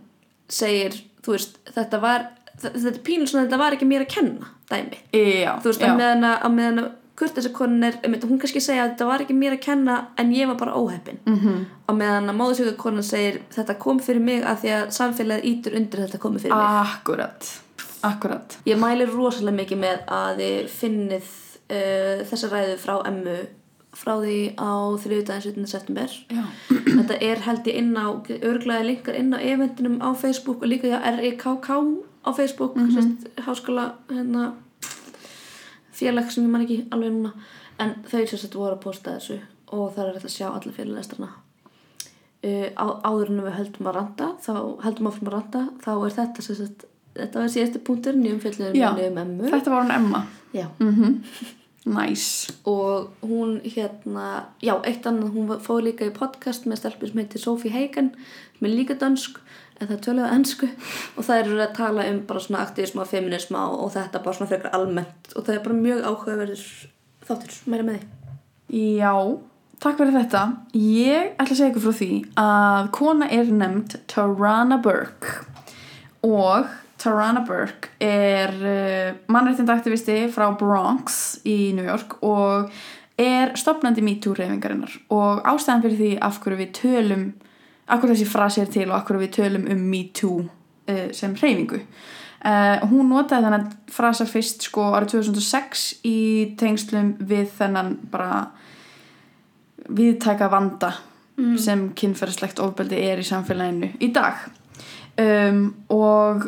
segir, 0.53 0.99
þú 1.25 1.37
veist, 1.39 1.61
þetta 1.73 2.03
var 2.03 2.29
Þetta 2.63 2.91
er 2.93 2.99
pínur 3.07 3.31
svona, 3.31 3.47
þetta 3.49 3.63
var 3.63 3.77
ekki 3.79 3.89
mér 3.89 4.05
að 4.05 4.13
kenna 4.19 4.53
Dæmi 4.71 5.01
Já, 5.17 5.57
Þú 5.63 5.71
veist, 5.73 5.81
já. 5.81 5.89
að 5.89 6.03
meðan 6.03 6.27
að, 6.29 6.37
að, 6.37 6.59
meðan 6.59 6.83
að 6.85 6.91
kurtesakonan 7.19 7.85
er, 7.85 7.99
einmitt, 8.03 8.25
hún 8.25 8.41
kannski 8.41 8.61
segja 8.65 8.87
að 8.87 8.95
þetta 8.95 9.09
var 9.11 9.25
ekki 9.25 9.37
mér 9.37 9.57
að 9.59 9.65
kenna 9.67 9.97
en 10.21 10.33
ég 10.33 10.49
var 10.49 10.59
bara 10.61 10.77
óheppin 10.79 11.19
mm. 11.27 11.39
-hmm. 11.39 11.65
á 11.89 11.91
meðan 11.93 12.33
að 12.33 12.39
móðusíka 12.41 12.77
konan 12.81 13.07
segir 13.07 13.41
þetta 13.53 13.79
kom 13.79 14.01
fyrir 14.01 14.25
mig 14.25 14.45
að 14.45 14.63
því 14.63 14.73
að 14.77 14.91
samfélagið 14.99 15.49
ítur 15.51 15.77
undir 15.77 16.01
að 16.01 16.07
þetta 16.07 16.23
komi 16.25 16.39
fyrir 16.43 16.57
mig 16.57 16.67
Akkurat, 16.83 17.51
akkurat. 18.03 18.59
Ég 18.67 18.79
mæli 18.81 19.07
rosalega 19.07 19.57
mikið 19.57 19.79
með 19.79 19.99
að 20.09 20.37
þið 20.43 20.71
finnið 20.79 21.27
uh, 21.73 22.25
þessa 22.31 22.53
ræðu 22.55 22.79
frá 22.79 22.95
emmu 23.07 23.37
frá 23.93 24.15
því 24.23 24.39
á 24.57 24.73
þriðudaginn 25.03 25.67
17. 25.67 25.67
september 25.69 26.13
Já. 26.33 26.45
þetta 26.97 27.19
er 27.21 27.45
held 27.45 27.67
ég 27.69 27.77
inn 27.77 27.93
á 27.93 28.09
örglaði 28.41 28.89
linkar 28.89 29.19
inn 29.19 29.35
á 29.37 29.39
eventinum 29.39 30.01
á 30.01 30.17
Facebook 30.17 30.65
og 30.65 30.73
líka 30.73 30.89
hjá 30.89 30.99
REKK 31.19 31.69
á 32.23 32.31
Facebook 32.33 32.77
mm 32.77 32.91
sest, 32.95 33.29
háskóla 33.45 33.95
hérna, 34.09 34.55
félag 35.93 36.31
sem 36.33 36.45
ég 36.47 36.53
man 36.53 36.65
ekki 36.67 36.79
alveg 36.95 37.15
núna 37.17 37.33
en 37.83 37.97
þau 38.09 38.21
sem 38.27 38.39
sagt 38.39 38.59
voru 38.59 38.77
að 38.77 38.85
posta 38.85 39.17
þessu 39.17 39.41
og 39.73 39.95
það 39.95 40.05
er 40.07 40.15
hægt 40.19 40.29
að 40.29 40.37
sjá 40.37 40.47
alla 40.51 40.77
fyrirlestrana 40.77 41.31
uh, 41.33 42.69
á, 42.77 42.87
áður 43.09 43.33
en 43.33 43.45
við 43.47 43.59
höldum 43.61 43.91
að 43.91 43.99
randa 43.99 44.31
þá 44.45 44.55
höldum 44.87 45.11
áfram 45.13 45.31
að 45.31 45.37
randa 45.39 45.65
þá 45.85 45.93
er 45.95 46.17
þetta 46.19 46.47
sagt 46.49 46.87
þetta 47.17 47.43
var 47.43 47.51
síðasti 47.53 47.83
punktur 47.87 48.17
nýjum 48.17 48.41
Já. 48.77 48.93
um 48.93 49.19
emmu 49.25 49.51
Þetta 49.53 49.73
var 49.75 49.85
hún 49.85 49.97
Emma. 49.97 50.23
Já. 50.53 50.69
Nice. 51.83 52.53
og 52.65 53.11
hún 53.27 53.57
hérna 53.65 54.47
já, 54.63 54.77
eitt 54.87 55.07
annað, 55.07 55.33
hún 55.35 55.49
fór 55.59 55.83
líka 55.83 56.07
í 56.07 56.13
podcast 56.15 56.69
með 56.71 56.79
stelpur 56.79 57.11
sem 57.11 57.19
heitir 57.19 57.43
Sophie 57.43 57.73
Hagen 57.75 58.13
sem 58.59 58.69
er 58.69 58.77
líka 58.77 58.95
dönsk, 58.95 59.41
er 59.91 60.03
töluðu 60.07 60.31
ennsku 60.37 60.69
og 61.17 61.27
það 61.27 61.41
eru 61.43 61.61
að 61.61 61.77
tala 61.77 62.09
um 62.11 62.21
bara 62.29 62.43
svona 62.45 62.65
aktivisma 62.67 63.05
og 63.05 63.11
feminisma 63.11 63.63
og, 63.75 63.89
þetta 63.95 64.23
bara 64.25 64.39
svona 64.39 64.51
frekar 64.51 64.77
almennt. 64.79 65.33
Og 65.37 65.47
það 65.47 65.55
er 65.55 65.65
bara 65.67 65.79
mjög 65.79 66.05
áhugaverður 66.09 66.67
þáttur, 67.29 67.57
meira 67.71 67.87
með 67.89 67.99
því. 67.99 68.11
Já, 68.73 69.15
takk 69.83 69.99
fyrir 70.01 70.17
þetta. 70.17 70.45
Ég 70.79 71.35
ætla 71.35 71.49
að 71.49 71.59
segja 71.59 71.73
ykkur 71.73 71.87
frá 71.87 71.99
því 71.99 72.13
að 72.45 72.93
kona 72.99 73.29
er 73.35 73.53
nefnd 73.53 73.99
Tarana 74.13 74.79
Burke. 74.83 75.43
Og 76.23 76.71
Tarana 77.03 77.43
Burke 77.47 77.91
er 78.03 78.53
uh, 78.63 79.21
mannréttindaktivisti 79.33 80.25
frá 80.33 80.49
Bronx 80.59 81.41
í 81.49 81.73
New 81.75 81.87
York 81.87 82.21
og 82.23 82.71
er 83.21 83.53
stopnandi 83.59 84.03
MeToo-reyfingarinnar 84.05 84.95
og 85.13 85.43
ástæðan 85.47 85.83
fyrir 85.85 85.99
því 85.99 86.13
af 86.25 86.39
hverju 86.43 86.61
við 86.63 86.71
tölum 86.79 87.25
hverju 87.91 88.15
þessi 88.15 88.31
frasi 88.31 88.63
er 88.63 88.73
til 88.73 88.89
og 88.91 89.07
hverju 89.07 89.23
við 89.25 89.33
tölum 89.39 89.69
um 89.73 89.87
MeToo 89.93 90.41
uh, 90.43 91.07
sem 91.15 91.37
reyfingu 91.39 91.83
uh, 91.83 92.89
hún 92.91 93.11
notaði 93.11 93.49
þennan 93.49 93.71
frasa 93.93 94.27
fyrst 94.29 94.69
sko 94.69 94.91
árið 94.97 95.17
2006 95.19 95.87
í 96.09 96.19
tengslum 96.61 97.15
við 97.21 97.49
þennan 97.59 97.97
bara 98.13 98.45
viðtæka 99.89 100.51
vanda 100.53 100.93
sem 101.59 101.89
kynferðslegt 101.97 102.61
ofbeldi 102.63 102.99
er 103.03 103.19
í 103.19 103.27
samfélaginu 103.27 103.89
í 104.05 104.11
dag. 104.15 104.45
Um, 105.19 105.65
og 105.93 106.45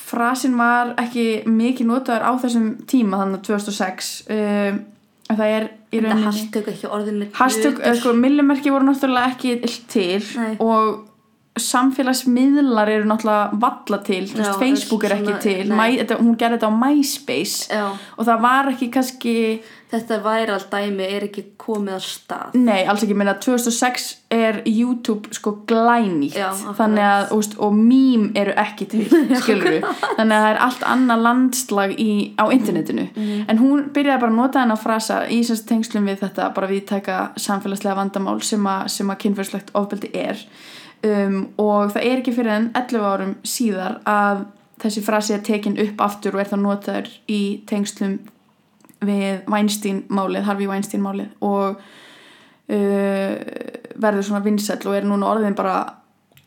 frasin 0.00 0.56
var 0.58 0.94
ekki 1.00 1.42
mikið 1.50 1.90
notaður 1.90 2.26
á 2.26 2.32
þessum 2.42 2.70
tíma 2.90 3.20
þannig 3.20 3.40
að 3.40 3.48
2006 3.50 4.10
um, 4.34 4.80
það 5.28 5.54
er 5.58 5.68
í 5.90 6.00
rauninni 6.02 6.26
hashtag 6.28 6.68
ekki 6.72 6.90
orðin 6.90 7.22
hashtag, 7.34 7.80
sko, 7.98 8.14
millimerki 8.14 8.72
voru 8.72 8.86
náttúrulega 8.90 9.32
ekki 9.34 9.56
til 9.90 10.20
Nei. 10.38 10.52
og 10.62 11.09
samfélagsmiðlar 11.58 12.88
eru 12.92 13.08
náttúrulega 13.10 13.58
valla 13.60 13.98
til, 14.06 14.22
Já, 14.28 14.36
veist, 14.38 14.58
Facebook 14.60 15.04
er 15.04 15.16
ekki 15.16 15.26
svona- 15.26 15.42
til. 15.42 15.68
Mæ, 15.68 15.98
þetta, 15.98 16.16
hún 16.20 16.36
gerði 16.36 16.58
þetta 16.58 16.70
á 16.70 16.80
MySpace 16.84 17.68
Já. 17.70 17.90
og 18.18 18.26
það 18.26 18.40
var 18.40 18.64
ekki 18.70 18.90
kannski 18.90 19.60
þetta 19.90 20.20
væral 20.22 20.60
dæmi 20.70 21.02
er 21.02 21.24
ekki 21.26 21.44
komið 21.58 21.94
að 21.96 22.04
stað. 22.06 22.54
Nei, 22.54 22.84
alls 22.86 23.02
ekki, 23.02 23.14
minna 23.16 23.34
2006 23.34 24.16
er 24.30 24.62
YouTube 24.64 25.32
sko 25.34 25.64
glænýtt. 25.66 26.36
Já, 26.38 26.52
þannig 26.78 27.02
að, 27.02 27.32
úst, 27.34 27.56
og 27.58 27.72
mím 27.74 28.30
eru 28.36 28.52
ekki 28.52 28.86
til, 28.88 29.04
skilur 29.42 29.80
þannig 30.16 30.36
að 30.38 30.44
það 30.44 30.50
er 30.54 30.58
allt 30.60 30.80
annað 30.86 31.22
landslag 31.26 31.90
í, 31.98 32.34
á 32.38 32.46
internetinu, 32.54 33.08
Mhm. 33.16 33.44
en 33.48 33.58
hún 33.58 33.90
byrjaði 33.90 34.20
bara 34.20 34.30
að 34.32 34.36
nota 34.36 34.60
hennar 34.60 34.78
frasa 34.78 35.26
í 35.28 35.40
sérst 35.42 35.66
tengslum 35.66 36.06
við 36.06 36.20
þetta, 36.20 36.54
bara 36.54 36.68
viðtæka 36.68 37.30
samfélagslega 37.36 37.96
vandamál 37.96 38.38
að, 38.38 38.88
sem 38.88 39.08
að 39.10 39.18
kynferðslegt 39.18 39.70
ofbeldi 39.74 40.10
er 40.14 40.36
um, 41.04 41.38
og 41.58 41.92
það 41.94 42.04
er 42.10 42.18
ekki 42.20 42.34
fyrir 42.36 42.52
enn 42.56 42.70
11 42.74 43.06
árum 43.12 43.34
síðar 43.46 44.00
að 44.08 44.44
þessi 44.80 45.02
frasi 45.04 45.34
er 45.36 45.42
tekin 45.44 45.78
upp 45.80 46.00
aftur 46.00 46.34
og 46.36 46.40
er 46.40 46.48
það 46.52 46.62
notaður 46.64 47.08
í 47.28 47.40
tengslum 47.68 48.18
við 49.00 49.46
Weinstein 49.48 50.02
málið, 50.12 50.42
Harvey 50.44 50.66
Weinstein 50.68 51.02
málið 51.04 51.30
og 51.40 51.80
uh, 51.80 53.32
verður 54.00 54.26
svona 54.26 54.42
vinsæll 54.44 54.82
og 54.90 54.96
er 54.98 55.08
núna 55.08 55.30
orðin 55.34 55.56
bara 55.58 55.78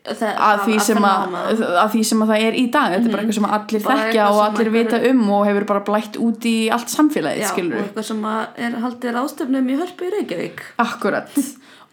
Það- 0.04 0.36
að 0.36 0.62
því, 0.66 0.74
að, 0.76 0.88
fenómena. 0.90 1.42
að 1.80 1.92
því 1.94 2.00
sem 2.04 2.22
að 2.26 2.32
það 2.34 2.42
er 2.44 2.56
í 2.60 2.64
dag. 2.74 2.90
Þetta 2.92 3.06
er 3.08 3.12
bara 3.14 3.22
eitthvað 3.24 3.36
sem 3.38 3.46
að 3.48 3.54
allir 3.58 3.80
Mhm. 3.80 3.86
Bara 3.88 4.00
þekkja 4.04 4.24
og 4.34 4.40
allir 4.44 4.70
vita 4.74 4.98
um 5.10 5.30
og 5.32 5.46
hefur 5.48 5.66
bara 5.70 5.80
blætt 5.88 6.18
út 6.20 6.44
í 6.50 6.56
allt 6.76 6.90
samfélagið 6.92 7.40
Já, 7.40 7.46
og 7.48 7.54
skilur 7.54 7.78
eitthvað 7.80 8.04
sem 8.10 8.22
að 8.28 8.48
er 8.58 8.72
haldið 8.84 9.14
ráðstöfnum 9.16 9.70
í 9.72 9.78
hörpu 9.80 10.04
í 10.04 10.12
Reykjavík. 10.18 10.60
Akkurat. 10.78 11.30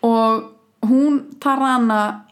Og 0.02 0.42
hún 0.86 1.20
Tarana 1.40 2.24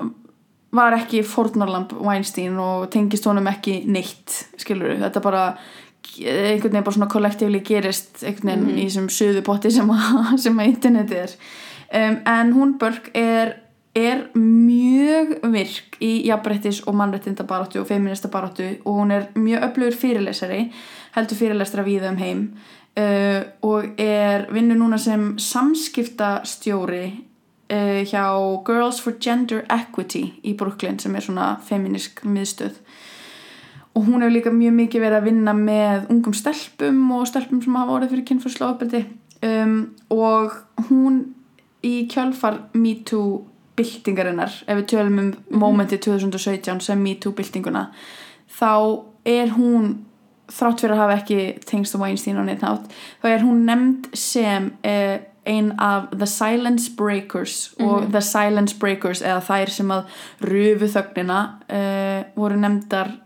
var 0.72 0.92
ekki 0.98 1.22
fórnarlamp 1.24 1.92
Weinstein 2.04 2.58
og 2.60 2.90
tengist 2.92 3.24
honum 3.28 3.46
ekki 3.48 3.82
neitt 3.88 4.34
skilur 4.60 4.98
þetta 5.00 5.22
bara 5.24 5.44
einhvern 6.18 6.72
veginn 6.72 6.84
bara 6.84 6.94
svona 6.96 7.08
kollektífli 7.12 7.60
gerist 7.64 8.22
einhvern 8.24 8.50
veginn 8.66 8.78
í 8.82 8.84
þessum 8.88 9.08
suðupotti 9.12 9.70
sem, 9.72 9.88
að- 9.94 10.36
sem 10.44 10.58
að 10.60 10.70
internetið 10.74 11.22
er. 11.24 11.34
Um, 11.88 12.16
en 12.28 12.52
hún 12.52 12.74
Börk 12.80 13.10
er, 13.16 13.54
er 13.96 14.26
mjög 14.36 15.38
virk 15.52 15.96
í 16.04 16.10
jafnbrettis 16.28 16.82
og 16.86 16.96
mannréttindabaráttu 17.00 17.80
og 17.80 17.88
feministabaráttu 17.88 18.66
og 18.84 18.98
hún 19.00 19.12
er 19.14 19.28
mjög 19.36 19.64
öflugur 19.70 19.96
fyrirlesari 19.96 20.66
heldur 21.16 21.40
fyrirlestra 21.40 21.84
víða 21.86 22.12
um 22.12 22.20
heim. 22.20 22.42
Uh, 22.98 23.44
og 23.62 23.94
er 24.00 24.48
vinnur 24.52 24.76
núna 24.80 24.98
sem 25.00 25.30
samskiptastjóri 25.38 27.04
uh, 27.72 28.00
hjá 28.08 28.24
Girls 28.66 29.00
for 29.02 29.16
Gender 29.20 29.64
Equity 29.72 30.24
í 30.44 30.54
Brooklyn 30.58 30.98
sem 30.98 31.14
er 31.16 31.24
svona 31.24 31.56
feminisk 31.64 32.24
miðstöð. 32.26 32.78
Og 33.96 34.06
hún 34.06 34.22
hefur 34.22 34.34
líka 34.34 34.54
mjög 34.54 34.76
mikið 34.78 35.04
verið 35.06 35.18
að 35.18 35.28
vinna 35.30 35.54
með 35.56 36.10
ungum 36.12 36.36
stelpum 36.36 37.00
og 37.16 37.26
stelpum 37.26 37.62
sem 37.64 37.78
hafa 37.80 37.96
orðið 37.96 38.14
fyrir 38.14 38.28
kynfyrslu 38.30 38.68
ofbeldi. 38.68 39.04
Um, 39.42 39.76
og 40.10 40.54
hún 40.88 41.22
í 41.86 42.08
kjölfar 42.10 42.64
MeToo 42.74 43.44
byltingarinnar, 43.78 44.54
ef 44.66 44.80
við 44.80 44.88
tölum 44.90 45.20
um 45.22 45.28
momenti 45.62 45.98
2017 46.02 46.82
sem 46.82 47.02
MeToo 47.02 47.34
byltinguna 47.38 47.88
þá 48.58 49.04
er 49.28 49.52
hún 49.54 49.90
þrátt 50.48 50.82
fyrir 50.82 50.96
að 50.96 51.02
hafa 51.02 51.16
ekki 51.20 51.40
tengst 51.68 51.94
á 51.94 52.00
Weinstein 52.00 52.40
og 52.40 52.46
neitt 52.48 52.64
nátt, 52.64 52.88
þá 53.20 53.26
er 53.30 53.44
hún 53.44 53.66
nefnd 53.68 54.08
sem 54.16 54.70
eh, 54.86 55.20
ein 55.48 55.72
af 55.82 56.10
The 56.14 56.28
Silence 56.28 56.90
Breakers 56.96 57.70
og 57.80 58.10
The 58.12 58.22
Silence 58.24 58.76
Breakers 58.78 59.22
eða 59.24 59.40
þær 59.48 59.72
sem 59.72 59.94
að 59.94 60.20
rufu 60.44 60.90
þögnina 60.94 61.40
eh, 61.68 62.20
voru 62.36 62.60
nefndar 62.60 63.16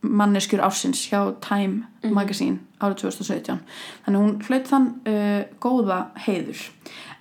manneskjur 0.00 0.62
ársins 0.62 1.00
hjá 1.10 1.20
Time 1.42 1.86
Magazine 2.14 2.60
árið 2.78 3.00
2017 3.02 3.58
þannig 4.04 4.22
hún 4.22 4.36
hlaut 4.46 4.68
þann 4.70 4.88
uh, 5.10 5.40
góða 5.62 5.98
heiður. 6.26 6.60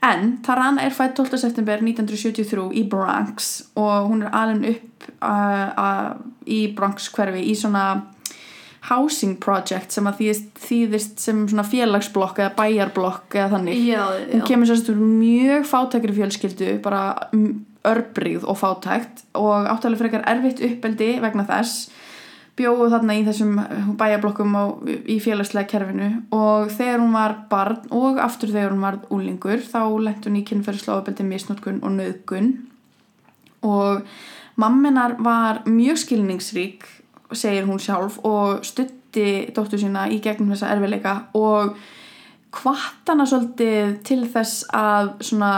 En 0.05 0.35
Tarana 0.45 0.85
er 0.85 0.93
fætt 0.93 1.17
12. 1.17 1.39
september 1.41 1.81
1973 1.81 2.67
í 2.77 2.83
Bronx 2.89 3.49
og 3.79 4.11
hún 4.11 4.21
er 4.27 4.35
alveg 4.37 4.75
upp 4.75 5.09
uh, 5.25 5.71
uh, 5.73 6.11
í 6.45 6.67
Bronx 6.77 7.09
hverfi 7.15 7.47
í 7.49 7.55
svona 7.57 7.87
housing 8.88 9.35
project 9.43 9.91
sem 9.91 10.07
að 10.07 10.21
þýðist, 10.21 10.49
þýðist 10.63 11.21
sem 11.23 11.43
svona 11.49 11.65
félagsblokk 11.67 12.39
eða 12.39 12.55
bæjarblokk 12.55 13.35
eða 13.35 13.51
þannig. 13.57 13.85
Já, 13.89 14.03
hún 14.05 14.43
já. 14.43 14.45
kemur 14.47 14.69
sérst 14.69 14.91
úr 14.93 15.01
mjög 15.03 15.67
fátækri 15.67 16.15
fjölskyldu 16.15 16.77
bara 16.85 17.01
örbríð 17.88 18.47
og 18.47 18.59
fátækt 18.61 19.25
og 19.38 19.67
áttalega 19.67 20.03
frekar 20.03 20.27
erfitt 20.31 20.63
uppeldi 20.63 21.17
vegna 21.23 21.47
þess. 21.47 21.89
Bjóðu 22.57 22.88
þarna 22.89 23.17
í 23.19 23.25
þessum 23.27 23.57
bæjarblokkum 23.99 24.55
á, 24.57 24.63
í 25.05 25.19
félagslega 25.21 25.69
kerfinu 25.69 26.07
og 26.33 26.71
þegar 26.73 27.03
hún 27.03 27.13
var 27.13 27.35
barn 27.51 27.83
og 27.93 28.17
aftur 28.23 28.49
þegar 28.55 28.73
hún 28.73 28.85
var 28.88 28.97
úlingur 29.13 29.61
þá 29.61 29.81
lent 30.01 30.25
hún 30.25 30.39
í 30.39 30.45
kynferðislega 30.47 31.03
uppeldi 31.03 31.27
misnótkun 31.27 31.83
og 31.85 31.93
nöðgun 31.99 32.49
og 33.67 34.07
mamminar 34.57 35.19
var 35.21 35.61
mjög 35.69 36.01
skilningsrík 36.01 36.88
segir 37.36 37.65
hún 37.67 37.80
sjálf 37.82 38.19
og 38.28 38.65
stutti 38.65 39.47
dóttur 39.55 39.82
sína 39.82 40.07
í 40.13 40.19
gegnum 40.23 40.53
þessa 40.53 40.71
erfileika 40.75 41.15
og 41.38 41.75
hvart 42.57 43.09
hana 43.09 43.25
svolítið 43.28 43.97
til 44.07 44.23
þess 44.32 44.67
að 44.73 45.13
svona 45.30 45.53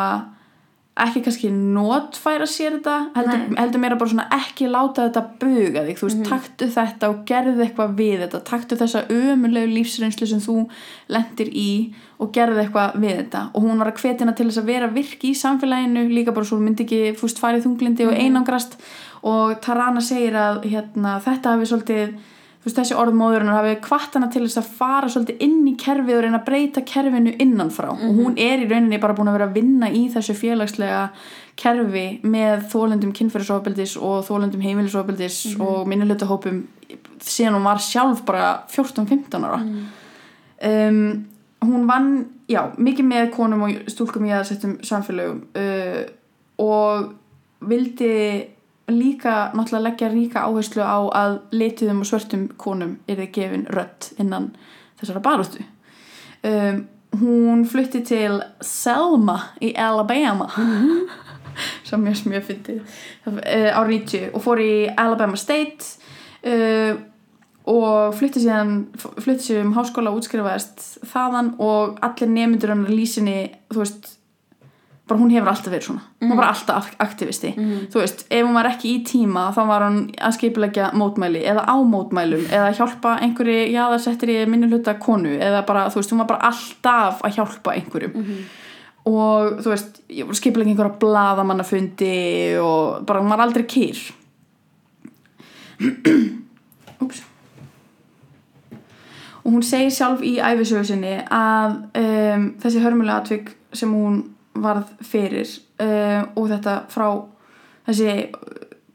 ekki 1.06 1.22
kannski 1.26 1.50
notfæra 1.54 2.48
sér 2.50 2.78
þetta 2.78 2.96
heldur, 3.16 3.44
heldur 3.60 3.82
meira 3.84 3.98
bara 4.00 4.12
svona 4.12 4.28
ekki 4.36 4.70
láta 4.72 5.08
þetta 5.08 5.24
buga 5.42 5.84
þig, 5.88 6.00
þú 6.00 6.08
veist, 6.10 6.24
taktu 6.28 6.70
þetta 6.76 7.10
og 7.14 7.22
gerðu 7.30 7.66
eitthvað 7.66 7.94
við 8.00 8.24
þetta, 8.26 8.42
taktu 8.50 8.80
þessa 8.80 9.04
ömulegu 9.16 9.72
lífsreynslu 9.74 10.30
sem 10.30 10.42
þú 10.44 10.58
lendir 11.16 11.52
í 11.54 11.70
og 12.20 12.34
gerðu 12.36 12.64
eitthvað 12.64 12.98
við 13.00 13.16
þetta. 13.22 13.44
Og 13.56 13.68
hún 13.68 13.80
var 13.80 13.92
að 13.92 14.02
hvetina 14.02 14.34
til 14.36 14.50
þess 14.50 14.62
að 14.62 14.72
vera 14.74 14.90
virki 14.92 15.32
í 15.32 15.38
samfélaginu, 15.40 16.08
líka 16.12 16.36
bara 16.36 16.50
svo 16.50 16.60
myndi 16.60 16.86
ekki 16.88 17.14
fúst 17.20 17.40
farið 17.40 17.68
þunglindi 17.68 18.10
og 18.10 18.18
einangrast. 18.20 18.76
Og 19.30 19.56
Tarana 19.64 20.04
segir 20.04 20.36
að 20.40 20.66
hérna, 20.68 21.18
þetta 21.24 21.56
hafi 21.56 21.70
svolítið 21.70 22.20
veist, 22.64 22.76
þessi 22.76 22.98
orðmóðurinn 23.00 23.54
hafi 23.54 23.76
kvart 23.84 24.18
hana 24.18 24.30
til 24.32 24.44
þess 24.46 24.60
að 24.62 24.72
fara 24.80 25.12
svolítið 25.12 25.44
inn 25.46 25.62
í 25.70 25.76
kerfið 25.80 26.18
og 26.18 26.26
reyna 26.26 26.40
að 26.42 26.48
breyta 26.50 26.84
kerfinu 26.88 27.36
innanfrá. 27.40 27.92
Og 27.94 28.20
hún 28.20 28.36
er 28.40 28.64
í 28.64 28.68
rauninni 28.68 29.00
bara 29.02 29.16
búin 29.18 29.32
að 29.32 29.40
vera 29.40 29.48
að 29.50 29.60
vinna 29.62 29.92
í 29.92 30.06
þessu 30.12 30.36
félagslega 30.38 31.06
kerfi 31.60 32.06
með 32.24 32.68
þólendum 32.72 33.16
kynferðisofbeldis 33.16 33.96
og 34.00 34.28
þólendum 34.28 34.64
heimilisofbeldis 34.64 35.40
og 35.60 35.88
minnulutahópum 35.92 36.62
síðan 37.24 37.58
hún 37.60 37.68
var 37.68 37.82
sjálf 37.84 38.24
bara 38.28 38.52
14-15 38.72 39.48
ára. 39.48 39.60
Um, 40.60 41.02
hún 41.64 41.88
vann 41.88 42.14
já, 42.52 42.66
mikið 42.76 43.08
með 43.08 43.32
konum 43.36 43.68
og 43.68 43.92
stúlkum 43.92 44.28
í 44.28 44.34
aðsettum 44.36 44.80
samfélögum 44.86 45.44
uh, 45.60 46.02
og 46.60 47.14
vildi 47.70 48.16
líka 48.90 49.52
náttúrulega 49.54 49.86
leggja 49.88 50.12
ríka 50.14 50.46
áherslu 50.46 50.84
á 50.84 51.00
að 51.16 51.40
lituðum 51.56 52.04
og 52.04 52.10
svörtum 52.10 52.48
konum 52.58 52.98
er 53.08 53.22
þið 53.22 53.32
gefin 53.36 53.68
rödd 53.74 54.10
innan 54.22 54.52
þessara 55.00 55.24
baróttu 55.26 55.64
um, 56.44 56.84
hún 57.20 57.66
flutti 57.70 58.02
til 58.06 58.42
Selma 58.62 59.38
í 59.62 59.74
Alabama 59.78 60.50
sem 61.88 62.02
mjög 62.04 62.26
mjög 62.32 62.48
fyndið 62.50 62.82
uh, 63.30 63.72
á 63.76 63.82
90 63.86 64.34
og 64.34 64.44
fór 64.44 64.64
í 64.64 64.74
Alabama 64.98 65.40
State 65.40 65.96
uh, 66.46 67.00
og 67.70 68.16
flutti 68.18 68.42
síðan 68.42 68.88
flutti 68.98 69.52
sér 69.52 69.66
um 69.66 69.76
háskóla 69.76 70.14
og 70.14 70.22
útskrifaðist 70.22 71.04
þaðan 71.12 71.54
og 71.62 72.00
allir 72.06 72.32
nemyndur 72.32 72.74
hann 72.74 72.88
lýsinni, 72.90 73.52
þú 73.70 73.84
veist 73.84 74.16
bara 75.10 75.20
hún 75.20 75.32
hefur 75.34 75.50
alltaf 75.52 75.74
verið 75.74 75.88
svona. 75.90 76.04
Hún 76.22 76.30
var 76.32 76.40
bara 76.42 76.52
alltaf 76.54 76.88
aktivisti. 77.04 77.52
Þú 77.92 78.02
veist, 78.04 78.26
ef 78.30 78.46
hún 78.46 78.58
var 78.58 78.70
ekki 78.70 78.94
í 78.94 79.04
tíma 79.08 79.48
þá 79.56 79.62
var 79.68 79.86
hún 79.88 80.00
að 80.16 80.36
skipulegja 80.38 80.92
mótmæli 80.98 81.42
eða 81.50 81.66
á 81.66 81.76
mótmælum 81.94 82.46
eða 82.48 82.70
hjálpa 82.78 83.16
einhverju 83.26 83.68
jaðarsettir 83.74 84.34
í 84.36 84.40
minni 84.50 84.70
hluta 84.70 84.96
konu 85.02 85.34
eða 85.36 85.66
bara, 85.68 85.88
þú 85.90 86.02
veist, 86.02 86.14
hún 86.14 86.22
var 86.24 86.30
bara 86.34 86.52
alltaf 86.52 87.24
að 87.26 87.36
hjálpa 87.40 87.76
einhverjum. 87.76 88.30
Og 89.10 89.60
þú 89.64 89.74
veist, 89.74 90.02
ég 90.14 90.30
var 90.30 90.38
skipulegja 90.38 90.76
einhverja 90.76 91.00
blaðamannafundi 91.02 92.16
og 92.62 93.04
bara 93.10 93.22
hún 93.24 93.34
var 93.34 93.42
aldrei 93.46 93.66
kýr 93.66 93.98
Úps. 97.00 97.24
Og 99.44 99.54
hún 99.56 99.64
segir 99.64 99.94
sjálf 99.96 100.20
í 100.22 100.36
æfisögu 100.44 100.84
sinni 100.86 101.16
að 101.32 101.78
um, 101.98 102.50
þessi 102.60 102.82
hörmulega 102.84 103.22
atvik 103.24 103.54
sem 103.74 103.94
hún 103.96 104.20
varð 104.64 104.92
fyrir 105.06 105.48
uh, 105.82 106.28
og 106.36 106.50
þetta 106.52 106.76
frá 106.92 107.08
þessi, 107.88 108.30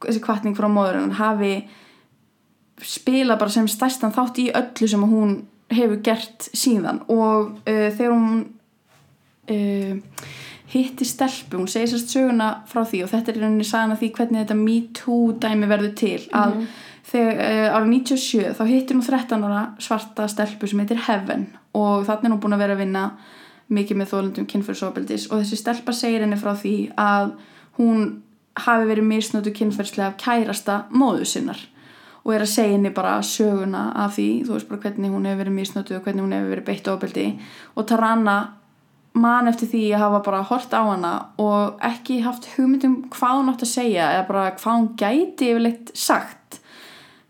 þessi 0.04 0.22
kvartning 0.24 0.56
frá 0.58 0.68
móðurinn 0.70 1.16
hafi 1.18 1.56
spila 2.84 3.38
bara 3.40 3.52
sem 3.52 3.68
stærstan 3.70 4.14
þátt 4.14 4.40
í 4.42 4.48
öllu 4.54 4.88
sem 4.90 5.04
hún 5.08 5.36
hefur 5.72 6.00
gert 6.04 6.48
síðan. 6.52 7.02
Og 7.10 7.54
uh, 7.64 7.88
þegar 7.94 8.14
hún 8.14 8.40
uh, 9.50 10.24
hitti 10.74 11.06
stelpu, 11.06 11.60
hún 11.60 11.70
segir 11.70 11.92
sérst 11.92 12.14
söguna 12.14 12.50
frá 12.70 12.82
því 12.82 13.04
og 13.04 13.12
þetta 13.12 13.32
er 13.32 13.40
rauninni 13.42 13.68
sagan 13.68 13.94
af 13.94 14.02
því 14.02 14.10
hvernig 14.16 14.42
þetta 14.42 14.58
Me 14.58 14.80
Too 14.96 15.36
dæmi 15.42 15.70
verður 15.70 15.94
til. 16.00 16.18
Að 16.34 16.58
þegar 17.10 17.40
uh, 17.44 17.76
árið 17.76 17.92
97 17.92 18.58
þá 18.58 18.64
hittir 18.70 18.98
hún 18.98 19.06
13 19.06 19.46
ára 19.46 19.62
svarta 19.82 20.28
stelpu 20.30 20.70
sem 20.70 20.82
heitir 20.82 21.04
Heaven 21.06 21.48
og 21.76 22.06
þannig 22.08 22.28
er 22.28 22.34
hún 22.34 22.42
búin 22.42 22.56
að 22.56 22.64
vera 22.64 22.76
að 22.76 22.84
vinna 22.84 23.04
mikið 23.72 24.00
með 24.00 24.10
þólundum 24.12 24.48
kynferðsofbeldis 24.50 25.28
og 25.30 25.42
þessi 25.42 25.60
stelpa 25.60 25.94
segir 25.96 26.24
henni 26.24 26.40
frá 26.40 26.52
því 26.58 26.74
að 27.00 27.36
hún 27.78 28.02
hafi 28.64 28.90
verið 28.90 29.08
misnötu 29.08 29.54
kynferðslega 29.54 30.12
af 30.12 30.18
kærasta 30.20 30.82
móðu 30.94 31.28
sinnar 31.28 31.62
og 32.24 32.32
er 32.32 32.44
að 32.44 32.52
segja 32.54 32.76
henni 32.76 32.92
bara 32.94 33.18
söguna 33.26 33.90
af 34.04 34.14
því, 34.16 34.28
þú 34.46 34.56
veist 34.56 34.68
bara 34.68 34.84
hvernig 34.84 35.12
hún 35.12 35.26
hefur 35.28 35.42
verið 35.42 35.56
misnötu 35.58 35.96
og 35.96 36.04
hvernig 36.04 36.24
hún 36.24 36.36
hefur 36.36 36.52
verið 36.54 36.68
beitt 36.68 36.92
ofbeldi 36.92 37.26
og 37.74 37.88
Tarana 37.88 38.36
man 39.14 39.48
eftir 39.48 39.70
því 39.70 39.82
að 39.94 40.02
hafa 40.02 40.20
bara 40.26 40.42
hort 40.48 40.72
á 40.74 40.82
hana 40.82 41.12
og 41.38 41.82
ekki 41.86 42.18
haft 42.24 42.48
hugmyndum 42.56 42.96
hvað 43.14 43.36
hún 43.38 43.50
átt 43.52 43.62
að 43.62 43.70
segja 43.70 44.08
eða 44.16 44.28
bara 44.30 44.46
hvað 44.56 44.78
hún 44.80 44.88
gæti 44.98 45.50
yfirleitt 45.52 45.92
sagt. 45.94 46.58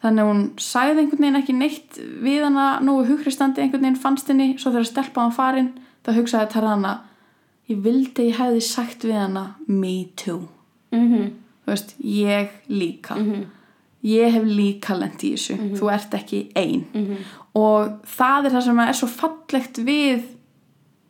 Þannig 0.04 0.22
að 0.22 0.30
hún 0.30 0.44
sagði 0.60 1.02
einhvern 1.02 1.24
veginn 1.24 1.40
ekki 1.40 1.56
neitt 1.58 1.98
við 2.24 2.46
hana 2.46 2.68
nógu 2.84 3.04
hugristandi 3.10 3.64
einhvern 3.64 3.84
veginn 3.84 4.00
fannst 4.00 4.32
henni 4.32 4.54
svo 4.56 4.72
þegar 4.72 4.88
stelpa 4.88 5.24
hann 5.24 5.36
farin 5.36 5.70
þá 6.04 6.12
hugsaði 6.18 6.50
Tarana 6.52 6.94
ég 7.70 7.80
vildi 7.84 8.28
ég 8.28 8.38
hefði 8.38 8.62
sagt 8.64 9.04
við 9.04 9.18
hana 9.18 9.44
me 9.66 10.08
too. 10.16 10.48
Mhm. 10.92 11.32
þú 11.64 11.72
veist, 11.72 11.94
ég 12.04 12.48
líka. 12.68 13.16
Ég 14.04 14.32
hef 14.32 14.44
líka 14.44 14.94
lent 14.98 15.22
í 15.24 15.32
þessu. 15.32 15.56
Þú 15.78 15.90
ert 15.92 16.12
ekki 16.12 16.50
ein. 16.54 16.84
Og 17.54 18.02
það 18.04 18.46
er 18.46 18.50
það 18.50 18.64
sem 18.66 18.80
er 18.80 18.92
svo 18.92 19.08
fallegt 19.08 19.78
við 19.78 20.26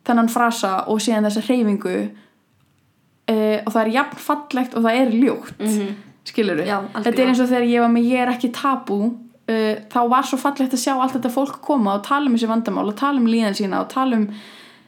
þennan 0.05 0.29
frasa 0.29 0.85
og 0.87 1.01
síðan 1.01 1.27
þessa 1.27 1.43
hreyfingu 1.43 1.95
uh, 3.31 3.57
og 3.65 3.69
það 3.73 3.81
er 3.81 3.93
jafn 3.97 4.21
fallegt 4.21 4.75
og 4.77 4.85
það 4.85 4.99
er 5.01 5.11
ljótt. 5.11 5.59
Mm 5.59 5.67
-hmm. 5.67 5.93
skilur 6.23 6.59
algjörlega. 6.61 7.03
þetta 7.03 7.21
er 7.21 7.27
eins 7.27 7.39
og 7.39 7.49
þegar 7.49 7.67
ég 7.69 7.81
var 7.81 7.89
með 7.89 8.09
ég 8.09 8.19
er 8.21 8.33
ekki 8.33 8.51
tabú 8.51 8.99
uh, 9.49 9.75
þá 9.93 10.01
var 10.09 10.23
svo 10.23 10.37
fallegt 10.37 10.73
að 10.73 10.83
sjá 10.83 10.93
allt 10.93 11.15
þetta 11.15 11.29
fólk 11.29 11.61
koma 11.61 11.95
og 11.95 12.03
tala 12.03 12.25
um 12.29 12.35
þessi 12.35 12.47
vandamál 12.47 12.87
og 12.87 12.95
tala 12.95 13.19
um 13.19 13.27
líðan 13.27 13.57
sína 13.57 13.81
og 13.81 13.89
tala 13.89 14.15
um 14.15 14.29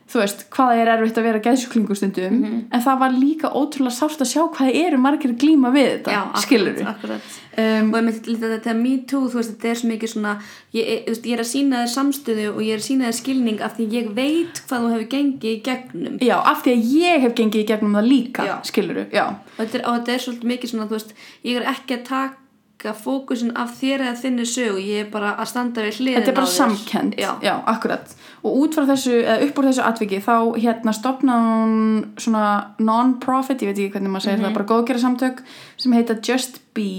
þú 0.07 0.21
veist, 0.21 0.45
hvað 0.55 0.69
það 0.71 0.81
er 0.81 0.89
erfitt 0.93 1.17
að 1.19 1.25
vera 1.27 1.39
geðsjúklingur 1.43 1.97
stundum 1.99 2.37
en 2.71 2.83
það 2.85 2.99
var 3.01 3.15
líka 3.17 3.49
ótrúlega 3.59 3.95
sárt 3.97 4.21
að 4.23 4.29
sjá 4.31 4.41
hvað 4.55 4.77
eru 4.79 4.99
margir 5.03 5.33
að 5.33 5.41
glíma 5.41 5.71
við 5.75 5.87
þetta 5.89 6.13
Já, 6.15 6.19
akkurat, 6.21 6.43
skilur 6.45 6.79
akkurat. 6.93 7.27
um, 7.59 7.89
og 7.91 7.97
ég 7.99 8.05
myndi 8.07 8.31
líka 8.31 8.51
þetta 8.53 8.75
me 8.79 8.93
too, 9.11 9.25
þú 9.27 9.41
veist, 9.41 9.51
þetta 9.57 9.69
er 9.73 9.81
svo 9.81 9.89
mikið 9.91 10.13
svona 10.13 10.33
ég, 10.77 10.87
ég, 10.93 11.11
ég 11.27 11.35
er 11.35 11.43
að 11.43 11.49
sína 11.51 11.83
þér 11.83 11.93
samstöðu 11.97 12.47
og 12.53 12.63
ég 12.63 12.71
er 12.77 12.81
að 12.81 12.87
sína 12.87 13.09
þér 13.11 13.19
skilning 13.19 13.61
af 13.67 13.75
því 13.77 13.89
ég 13.97 14.09
veit 14.21 14.63
hvað 14.69 14.87
þú 14.87 14.93
hefur 14.95 15.07
gengið 15.17 15.51
í 15.51 15.61
gegnum 15.67 16.17
já, 16.23 16.35
af 16.39 16.63
því 16.63 16.77
að 16.77 16.89
ég 17.03 17.23
hef 17.27 17.37
gengið 17.41 17.65
í 17.65 17.69
gegnum 17.73 17.99
það 17.99 18.11
líka 18.13 18.47
Já. 18.47 18.55
skilur 18.71 19.03
já, 19.11 19.25
og 19.27 19.61
þetta, 19.65 19.77
er, 19.81 19.85
og 19.91 19.99
þetta 19.99 20.15
er 20.15 20.25
svolítið 20.29 20.51
mikið 20.55 20.71
svona, 20.73 20.87
þú 20.87 21.01
veist 21.01 21.15
ég 21.51 21.59
er 21.59 21.71
ekki 21.75 21.99
að 21.99 22.05
taka 22.13 22.35
fókusin 22.77 23.55
af 23.57 23.71
þér 23.79 24.03
eða 24.05 24.17
þinni 24.21 24.45
sögu, 24.45 24.81
ég 24.83 25.05
er 25.05 25.09
bara 25.11 25.31
að 25.41 25.49
standa 25.49 25.81
við 25.81 25.97
hliðin 25.97 26.19
þetta 26.19 26.31
er 26.31 26.37
bara 26.37 26.51
samkend 26.53 27.15
já, 27.17 27.53
akkurat. 27.65 28.13
Og 28.45 28.59
út 28.61 28.77
frá 28.77 28.85
þessu, 28.91 29.15
eða 29.23 29.47
upp 29.47 29.57
úr 29.57 29.67
þessu 29.71 29.85
atviki 29.87 30.19
þá 30.21 30.35
hérna 30.61 30.93
stopnaði 30.93 31.47
hún 31.55 31.73
svona 32.21 32.45
non-profit, 32.77 33.65
ég 33.65 33.71
veit 33.71 33.81
ekki 33.81 33.95
hvernig 33.97 34.13
maður 34.13 34.27
segir 34.27 34.45
það 34.45 34.57
bara 34.59 34.69
góðgera 34.71 35.01
samtök 35.01 35.41
sem 35.81 35.97
heita 35.97 36.19
Just 36.21 36.61
Be 36.77 36.89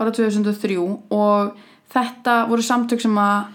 ára 0.00 0.14
2003 0.16 0.80
og 0.80 1.62
þetta 1.92 2.40
voru 2.48 2.64
samtök 2.64 3.04
sem 3.04 3.20
að 3.20 3.50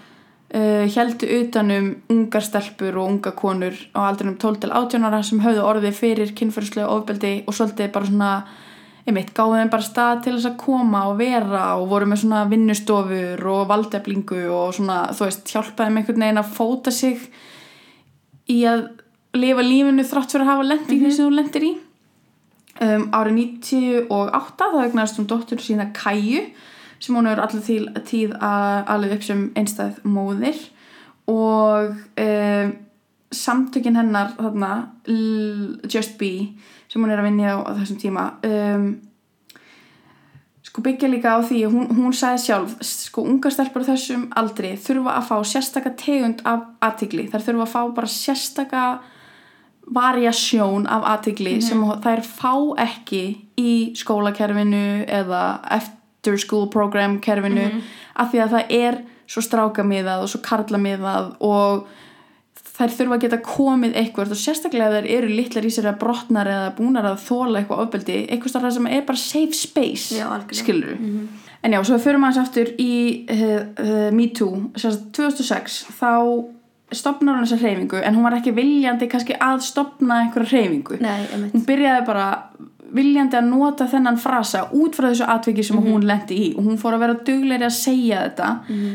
uh, 0.54 0.84
heldu 0.94 1.30
utanum 1.40 1.88
ungar 2.12 2.46
stelpur 2.46 3.00
og 3.00 3.10
unga 3.10 3.34
konur 3.36 3.74
á 3.98 4.06
aldrinum 4.06 4.38
12 4.38 4.62
til 4.62 4.70
18 4.72 5.08
ára 5.08 5.22
sem 5.26 5.42
höfðu 5.42 5.66
orðið 5.66 5.98
fyrir 5.98 6.34
kynferðslega 6.38 6.92
ofbeldi 6.94 7.34
og 7.48 7.58
svolítið 7.58 7.90
bara 7.94 8.10
svona 8.10 8.32
einmitt, 9.04 9.32
gáðu 9.36 9.58
þeim 9.60 9.70
bara 9.72 9.84
stað 9.84 10.20
til 10.24 10.34
þess 10.36 10.48
að 10.48 10.60
koma 10.62 11.02
og 11.10 11.18
vera 11.20 11.64
og 11.76 11.88
voru 11.90 12.08
með 12.08 12.22
svona 12.22 12.44
vinnustofur 12.48 13.48
og 13.52 13.64
valdeflingu 13.68 14.44
og 14.48 14.76
svona, 14.76 15.00
þú 15.12 15.26
veist, 15.26 15.50
hjálpaði 15.52 15.90
þeim 15.90 15.98
einhvern 16.00 16.24
veginn 16.24 16.40
að 16.40 16.54
fóta 16.56 16.94
sig 16.94 17.26
í 18.50 18.62
að 18.68 18.86
lifa 19.36 19.64
lífinu 19.64 20.06
þrátt 20.08 20.32
fyrir 20.32 20.46
að 20.46 20.52
hafa 20.52 20.68
lent 20.70 20.92
í 20.94 21.00
því 21.02 21.10
sem 21.10 21.26
þú 21.26 21.34
lentir 21.36 21.66
í. 21.66 21.72
Um, 22.84 23.04
árið 23.14 23.36
98 23.38 24.70
þá 24.72 24.78
egnaðist 24.82 25.20
hún 25.20 25.28
dóttur 25.30 25.60
sína 25.62 25.90
Kæju 25.94 26.40
sem 27.02 27.14
hún 27.14 27.28
hefur 27.28 27.44
allir 27.44 27.66
til 27.66 27.84
tíð 28.08 28.32
að 28.42 28.88
alveg 28.94 29.18
upp 29.18 29.26
sem 29.26 29.44
einstæð 29.58 30.00
móðir. 30.08 30.62
Og 31.30 31.92
um, 32.24 32.72
samtökin 33.34 33.98
hennar 33.98 34.32
þarna, 34.38 34.72
Just 35.92 36.16
Be 36.18 36.54
sem 36.94 37.02
hún 37.02 37.10
er 37.10 37.18
að 37.18 37.26
vinja 37.26 37.56
á, 37.58 37.66
á 37.66 37.70
þessum 37.80 37.98
tíma. 37.98 38.24
Um, 38.46 38.84
sko 40.64 40.82
byggja 40.82 41.08
líka 41.10 41.32
á 41.34 41.42
því 41.42 41.64
hún, 41.70 41.88
hún 41.94 42.14
sagði 42.14 42.44
sjálf 42.46 42.76
sko 42.86 43.24
unga 43.26 43.50
stelpur 43.50 43.82
á 43.82 43.90
þessum 43.90 44.28
aldri 44.38 44.72
þurfa 44.80 45.16
að 45.18 45.26
fá 45.28 45.34
sérstaka 45.50 45.92
tegund 45.98 46.44
af 46.46 46.64
aðtigli 46.82 47.26
þær 47.30 47.44
þurfa 47.46 47.66
að 47.66 47.74
fá 47.74 47.80
bara 47.98 48.10
sérstaka 48.10 48.84
variasjón 49.94 50.88
af 50.90 51.04
aðtigli 51.12 51.58
sem 51.62 51.82
þær 52.06 52.24
fá 52.26 52.54
ekki 52.86 53.24
í 53.60 53.74
skólakerfinu 53.98 55.04
eða 55.04 55.42
after 55.76 56.38
school 56.40 56.70
program 56.72 57.18
kerfinu 57.20 57.68
af 58.16 58.32
því 58.32 58.42
að 58.46 58.56
það 58.56 58.74
er 58.78 58.98
svo 59.28 59.44
strákamiðað 59.44 60.24
og 60.24 60.32
svo 60.32 60.40
karlamiðað 60.46 61.30
og 61.44 61.84
þær 62.74 62.94
þurfa 62.96 63.16
að 63.16 63.24
geta 63.24 63.40
komið 63.46 63.96
eitthvað 64.00 64.34
og 64.34 64.40
sérstaklega 64.40 64.98
þær 64.98 65.08
eru 65.16 65.30
litlar 65.30 65.66
í 65.68 65.72
sér 65.74 65.92
að 65.92 66.00
brotnar 66.02 66.50
eða 66.50 66.74
búnar 66.78 67.08
að 67.12 67.22
þóla 67.28 67.60
eitthvað 67.60 67.84
ofbeldi 67.84 68.18
eitthvað 68.24 68.54
starf 68.54 68.74
sem 68.74 68.90
er 68.90 69.06
bara 69.06 69.22
safe 69.22 69.58
space 69.58 70.18
Já, 70.18 70.26
skilur 70.50 70.96
en 71.64 71.72
já, 71.72 71.80
svo 71.86 72.00
fyrir 72.02 72.20
maður 72.20 72.42
aftur 72.42 72.74
í 72.82 72.94
uh, 73.30 73.62
uh, 73.78 74.10
Me 74.12 74.28
Too 74.36 74.74
sérst 74.80 75.06
2006 75.16 75.80
þá 76.00 76.12
stopnar 76.94 77.38
hún 77.38 77.46
þessa 77.46 77.60
hreyfingu 77.62 78.00
en 78.02 78.16
hún 78.16 78.26
var 78.26 78.36
ekki 78.38 78.54
viljandi 78.54 79.08
kannski 79.10 79.36
að 79.42 79.62
stopna 79.66 80.20
einhverja 80.22 80.52
hreyfingu. 80.52 80.98
Nei, 81.02 81.48
hún 81.52 81.64
byrjaði 81.66 82.06
bara 82.06 82.26
viljandi 82.94 83.38
að 83.38 83.48
nota 83.48 83.86
þennan 83.90 84.20
frasa 84.22 84.66
út 84.76 84.94
frá 84.94 85.08
þessu 85.08 85.26
atviki 85.32 85.64
sem 85.66 85.80
hún 85.82 86.04
lendi 86.06 86.36
í 86.38 86.50
og 86.54 86.68
hún 86.68 86.78
fór 86.78 86.94
að 86.94 87.06
vera 87.06 87.16
dugleiri 87.26 87.66
að 87.66 87.76
segja 87.78 88.26
þetta. 88.28 88.50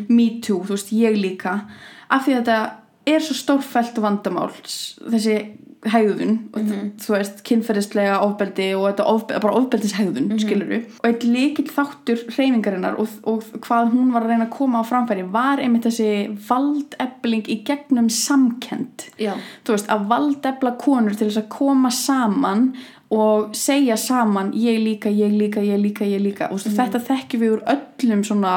Me 0.08 0.30
too, 0.46 0.62
þú 0.68 0.78
veist, 0.78 0.94
ég 0.96 1.18
líka 1.20 1.58
af 2.10 2.26
því 2.26 2.38
að 2.38 2.40
þetta 2.40 2.60
er 3.10 3.24
svo 3.24 3.38
stórfælt 3.38 4.00
vandamál 4.04 4.52
þessi 4.60 5.40
hegðun 5.88 6.34
og 6.52 6.72
þú 7.00 7.14
veist, 7.14 7.38
kynferðislega 7.48 8.18
ofbeldi 8.26 8.66
og 8.76 8.84
þetta 8.90 9.06
ofbe 9.08 9.40
bara 9.40 9.60
ofbeldishegðun 9.62 10.26
mm 10.34 10.42
-hmm. 10.42 10.82
og 11.00 11.08
eitt 11.08 11.24
líkill 11.24 11.70
þáttur 11.72 12.20
hreyfingarinnar 12.36 13.00
og, 13.00 13.08
og 13.24 13.44
hvað 13.64 13.94
hún 13.94 14.12
var 14.14 14.24
að 14.24 14.30
reyna 14.34 14.46
að 14.46 14.58
koma 14.58 14.82
á 14.84 14.90
framfæri 14.90 15.24
var 15.32 15.60
einmitt 15.60 15.86
þessi 15.88 16.36
valdefling 16.50 17.48
í 17.48 17.64
gegnum 17.64 18.10
samkend 18.10 19.08
já, 19.18 19.34
þú 19.64 19.72
veist, 19.72 19.90
að 19.90 20.08
valdefla 20.08 20.72
konur 20.72 21.16
til 21.16 21.28
þess 21.30 21.44
að 21.44 21.50
koma 21.50 21.90
saman 21.90 22.74
og 23.10 23.56
segja 23.58 23.98
saman 23.98 24.52
ég 24.54 24.78
líka, 24.84 25.10
ég 25.10 25.32
líka, 25.32 25.62
ég 25.62 25.80
líka, 25.82 26.06
ég 26.06 26.22
líka. 26.22 26.52
Og 26.54 26.62
mm. 26.62 26.76
þetta 26.78 27.00
þekkjum 27.00 27.42
við 27.42 27.54
úr 27.56 27.64
öllum 27.74 28.24
svona 28.24 28.54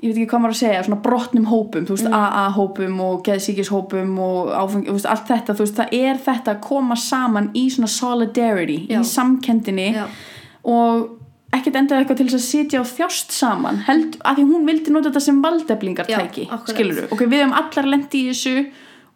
ég 0.00 0.08
veit 0.08 0.16
ekki 0.16 0.28
hvað 0.32 0.42
maður 0.42 0.54
að 0.56 0.60
segja 0.62 0.82
svona 0.86 1.00
brotnum 1.04 1.46
hópum, 1.50 1.86
þú 1.88 1.96
veist, 1.96 2.10
AA-hópum 2.16 3.00
og 3.04 3.22
geðsíkishópum 3.26 4.12
og 4.24 4.52
áfengi, 4.56 4.88
þú 4.88 4.96
veist, 4.96 5.08
allt 5.12 5.26
þetta, 5.28 5.56
þú 5.56 5.66
veist, 5.66 5.80
það 5.80 5.96
er 6.00 6.20
þetta 6.26 6.54
að 6.54 6.60
koma 6.64 6.96
saman 7.00 7.50
í 7.52 7.66
svona 7.74 7.90
solidarity 7.92 8.78
Já. 8.88 9.00
í 9.00 9.08
samkendinni 9.12 9.88
já, 9.98 10.06
og 10.64 11.16
ekkert 11.56 11.80
endað 11.80 12.02
eitthvað 12.02 12.20
til 12.20 12.28
þess 12.30 12.38
að 12.38 12.46
sitja 12.46 12.80
og 12.80 12.88
þjást 12.88 13.34
saman 13.34 13.82
held, 13.88 14.20
að 14.22 14.38
því 14.38 14.46
hún 14.52 14.68
vildi 14.68 14.94
nota 14.94 15.10
þetta 15.10 15.24
sem 15.26 15.40
valdeflingartæki 15.44 16.46
skilur 16.70 17.10
ok, 17.10 17.24
við 17.26 17.42
hefum 17.42 17.56
allar 17.58 17.90
lendi 17.90 18.22
í 18.22 18.30
þessu 18.30 18.54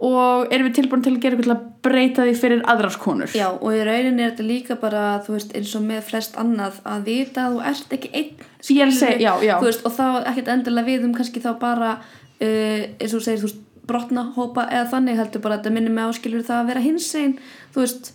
og 0.03 0.53
erum 0.53 0.67
við 0.69 0.77
tilbúin 0.81 1.05
til 1.05 1.13
að 1.15 1.21
gera 1.23 1.37
eitthvað 1.39 1.55
að 1.55 1.67
breyta 1.87 2.25
því 2.27 2.35
fyrir 2.41 2.65
aðrar 2.71 2.97
konur 2.99 3.37
já 3.37 3.47
og 3.53 3.69
í 3.71 3.83
rauninni 3.87 4.25
er 4.25 4.33
þetta 4.33 4.47
líka 4.49 4.77
bara 4.81 5.05
þú 5.27 5.37
veist, 5.37 5.55
eins 5.55 5.75
og 5.79 5.85
með 5.87 6.03
flest 6.09 6.39
annað 6.41 6.81
að 6.83 7.07
vita 7.11 7.45
að 7.47 7.55
þú 7.55 7.63
ert 7.71 7.95
ekki 7.99 8.11
einn 8.13 8.33
er 8.35 8.43
að 8.43 8.97
skilurðu, 8.97 9.13
já, 9.23 9.33
já. 9.47 9.55
þú 9.61 9.69
veist, 9.69 9.85
og 9.87 9.95
þá 9.95 10.07
ekkert 10.33 10.51
endilega 10.57 10.91
við 10.91 11.07
um 11.07 11.15
kannski 11.15 11.45
þá 11.45 11.51
bara 11.63 11.93
uh, 12.01 12.83
eins 12.99 13.13
og 13.13 13.21
þú 13.21 13.25
segir, 13.29 13.45
þú 13.45 13.51
veist, 13.51 13.63
brotna 13.85 14.27
hópa 14.35 14.67
eða 14.73 14.91
þannig 14.95 15.19
heldur 15.21 15.45
bara 15.45 15.59
að 15.59 15.63
þetta 15.63 15.75
minnir 15.77 15.93
mig 15.95 16.09
áskilur 16.09 16.47
það 16.47 16.61
að 16.63 16.71
vera 16.73 16.85
hinsegin 16.85 17.35
þú 17.75 17.83
veist, 17.85 18.15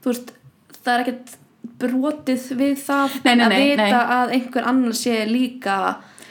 þú 0.00 0.12
veist 0.14 0.32
það 0.80 0.92
er 0.94 1.02
ekkert 1.04 1.34
brotið 1.80 2.46
við 2.56 2.78
það 2.80 3.18
Nei, 3.24 3.34
nei, 3.34 3.44
að 3.44 3.52
nei, 3.52 3.60
vita 3.68 3.84
nei. 3.84 4.14
að 4.16 4.32
einhver 4.36 4.68
annar 4.70 4.96
sé 4.96 5.18
líka 5.28 5.76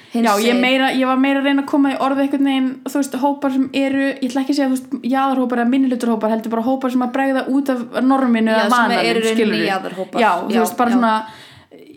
Já, 0.09 0.19
hinsegin 0.31 0.47
ég, 0.55 0.61
meira, 0.61 0.87
ég 0.97 1.05
var 1.05 1.19
meira 1.21 1.39
að 1.41 1.45
reyna 1.49 1.61
að 1.63 1.69
koma 1.69 1.91
í 1.93 1.97
orði 2.01 2.23
einhvern 2.25 2.47
veginn, 2.49 2.69
þú 2.89 3.01
veist, 3.01 3.17
hópar 3.21 3.51
sem 3.53 3.67
eru 3.77 4.05
ég 4.07 4.23
ætla 4.29 4.41
ekki 4.41 4.55
að 4.55 4.57
segja, 4.57 4.69
þú 4.69 4.77
veist, 4.77 4.95
jaðarhópar 5.11 5.61
eða 5.61 5.69
minniluturhópar 5.75 6.33
heldur 6.33 6.53
bara 6.55 6.65
hópar 6.65 6.93
sem 6.95 7.03
að 7.05 7.13
bregða 7.17 7.43
út 7.53 7.69
af 7.75 7.83
norminu 8.01 8.49
Já, 8.51 8.57
eða 8.57 8.69
sem 8.69 8.75
vananum, 8.77 9.29
skilurðu. 9.29 9.67
jaðarhópar. 9.69 10.21
Já, 10.23 10.31
þú 10.47 10.55
Já, 10.57 10.59
veist, 10.63 10.77
bara 10.77 10.89
já. 10.89 10.95
svona 10.97 11.13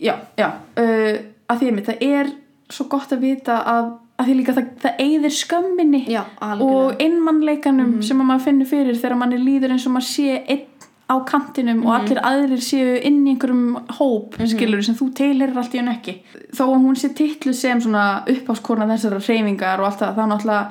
já, 0.03 0.15
já, 0.43 0.49
uh, 0.83 1.19
að 1.53 1.63
því 1.63 1.73
mitt 1.79 1.89
það 1.89 2.07
er 2.11 2.33
svo 2.73 2.89
gott 2.93 3.13
að 3.17 3.25
vita 3.25 3.57
að, 3.69 3.89
að 4.21 4.29
því 4.29 4.35
líka 4.39 4.53
það, 4.57 4.69
það 4.85 5.01
eyðir 5.07 5.35
skömminni 5.39 6.03
Já, 6.13 6.23
og 6.65 7.01
innmannleikanum 7.03 7.97
sem 8.05 8.21
að 8.23 8.29
maður 8.29 8.45
finnur 8.47 8.71
fyrir 8.71 9.01
þegar 9.01 9.19
manni 9.21 9.41
líður 9.41 9.75
eins 9.75 9.87
og 9.89 9.97
maður 9.97 10.09
sé 10.09 10.37
einn 10.47 10.69
á 11.11 11.15
kantinum 11.29 11.83
og 11.87 11.97
allir 11.97 12.21
aðrir 12.25 12.63
séu 12.65 12.95
inn 13.01 13.21
í 13.27 13.35
einhverjum 13.35 13.77
hóp 13.99 14.39
skilur 14.49 14.85
sem 14.87 14.97
þú 14.99 15.11
teilir 15.19 15.53
allt 15.57 15.75
í 15.75 15.81
henni 15.81 15.97
ekki. 15.97 16.17
Þó 16.55 16.65
að 16.69 16.79
hún 16.87 16.99
sé 16.99 17.13
titlu 17.17 17.53
sem 17.57 17.83
svona 17.83 18.23
uppháskona 18.31 18.89
þessara 18.95 19.21
hreyfingar 19.21 19.83
og 19.83 19.91
allt 19.91 20.03
það 20.05 20.19
þá 20.19 20.25
náttúrulega 20.31 20.65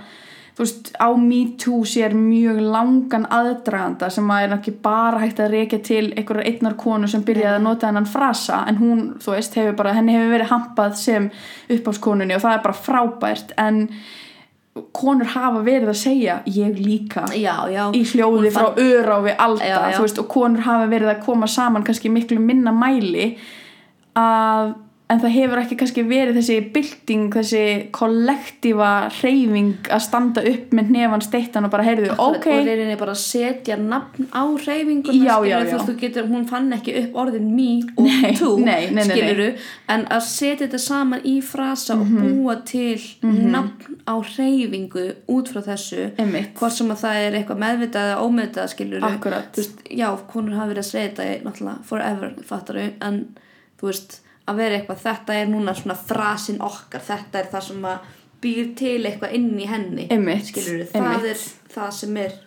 þú 0.55 0.65
veist 0.65 0.89
á 0.99 1.07
Me 1.17 1.41
Too 1.57 1.83
sér 1.87 2.15
mjög 2.17 2.59
langan 2.73 3.27
aðdraganda 3.31 4.09
sem 4.11 4.31
að 4.33 4.45
er 4.45 4.55
ekki 4.57 4.73
bara 4.83 5.21
hægt 5.23 5.39
að 5.39 5.53
reykja 5.55 5.79
til 5.87 6.03
einhverjar 6.11 6.49
einnar 6.49 6.75
konu 6.79 7.09
sem 7.11 7.23
byrjaði 7.27 7.59
að 7.59 7.67
nota 7.67 7.89
hennan 7.89 8.09
frasa 8.09 8.63
en 8.69 8.81
hún, 8.81 9.05
þú 9.23 9.35
veist, 9.35 9.55
hefur 9.57 9.77
bara 9.79 9.95
henni 9.97 10.17
hefur 10.17 10.35
verið 10.35 10.51
hampað 10.51 10.97
sem 10.99 11.29
uppháfskonunni 11.71 12.35
og 12.35 12.43
það 12.43 12.57
er 12.57 12.65
bara 12.67 12.81
frábært 12.87 13.55
en 13.61 13.85
konur 14.95 15.27
hafa 15.33 15.63
verið 15.65 15.89
að 15.91 15.97
segja 15.99 16.37
ég 16.47 16.77
líka. 16.79 17.25
Já, 17.35 17.55
já, 17.71 17.83
í 17.95 18.03
hljóði 18.07 18.51
frá 18.55 18.69
öra 18.79 19.17
og 19.17 19.25
við 19.27 19.41
veist, 19.99 20.21
og 20.21 20.29
konur 20.31 20.63
hafa 20.63 20.87
verið 20.91 21.11
að 21.11 21.25
koma 21.25 21.49
saman 21.51 21.83
kannski 21.87 22.11
miklu 22.13 22.39
minna 22.39 22.71
mæli 22.75 23.33
að 24.17 24.73
en 25.11 25.19
það 25.19 25.33
hefur 25.35 25.59
ekki 25.61 25.75
kannski 25.81 26.03
verið 26.07 26.37
þessi 26.39 26.57
bylting, 26.75 27.25
þessi 27.33 27.63
kollektífa 27.97 28.89
hreyfing 29.17 29.89
að 29.91 30.03
standa 30.05 30.43
upp 30.51 30.71
með 30.77 30.91
nefan 30.95 31.23
steittan 31.25 31.67
og 31.67 31.71
bara 31.73 31.83
heyrðu, 31.87 32.13
ok 32.15 32.47
og 32.53 32.61
reyninni 32.67 32.95
bara 32.99 33.15
setja 33.19 33.75
nafn 33.81 34.29
á 34.31 34.43
hreyfinguna 34.47 35.17
Já, 35.25 35.35
já, 35.49 35.57
já. 35.67 35.77
þú 35.83 35.95
getur, 35.99 36.29
hún 36.31 36.45
fann 36.49 36.71
ekki 36.77 36.95
upp 37.03 37.17
orðin 37.25 37.49
me 37.55 37.67
og 37.97 38.07
Nei, 38.07 38.31
to 38.39 38.53
nei, 38.61 38.87
nei, 38.95 39.03
skiluru, 39.09 39.49
en 39.91 40.05
að 40.15 40.23
setja 40.29 40.61
þetta 40.67 40.79
saman 40.85 41.25
í 41.27 41.35
frasa 41.43 41.97
og 41.97 42.05
Mhm. 42.07 42.31
búa 42.41 42.55
til 42.65 42.99
nafn 43.23 43.99
á 44.07 44.15
hreyfingu 44.21 45.05
út 45.27 45.51
frá 45.51 45.61
þessu 45.67 46.11
Einmitt. 46.17 46.53
hvort 46.55 46.71
sem 46.71 46.87
að 46.89 47.01
það 47.03 47.21
er 47.27 47.37
eitthvað 47.41 47.61
meðvitað 47.65 48.09
eða 48.11 48.23
ómeðvitað 48.25 48.71
skiluru, 48.75 49.03
Akkurat. 49.11 49.51
þú 49.53 49.61
veist, 49.65 49.83
já, 49.91 50.07
konur 50.31 50.55
hafa 50.55 50.71
verið 50.73 50.83
að 50.85 50.91
segja 50.91 51.09
þetta 51.09 51.43
náttúrulega 51.43 51.83
forever, 51.83 52.33
fattaru 52.47 52.91
en 53.01 53.25
þú 53.81 53.87
veist, 53.91 54.19
að 54.49 54.61
vera 54.63 54.77
eitthvað 54.79 55.03
þetta 55.05 55.37
er 55.37 55.51
núna 55.51 55.75
svona 55.77 55.97
frasin 55.99 56.61
okkar 56.65 57.03
þetta 57.05 57.39
er 57.39 57.49
það 57.51 57.67
sem 57.67 57.87
að 57.91 58.09
býr 58.41 58.71
til 58.77 58.99
eitthvað 59.05 59.35
inn 59.37 59.51
í 59.61 59.67
henni. 59.69 60.07
Einmitt, 60.09 60.47
skiluru, 60.49 60.87
það 60.89 61.27
er 61.29 61.43
það 61.71 61.91
sem 61.99 62.17
er 62.17 62.39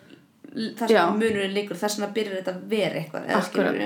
þess 0.55 0.91
Já. 0.91 1.03
að 1.05 1.19
munurinn 1.19 1.55
liggur 1.55 1.79
þess 1.79 1.99
að 1.99 2.15
byrjar 2.15 2.39
þetta 2.39 2.55
að 2.55 2.65
vera 2.71 3.01
eitthvað 3.01 3.85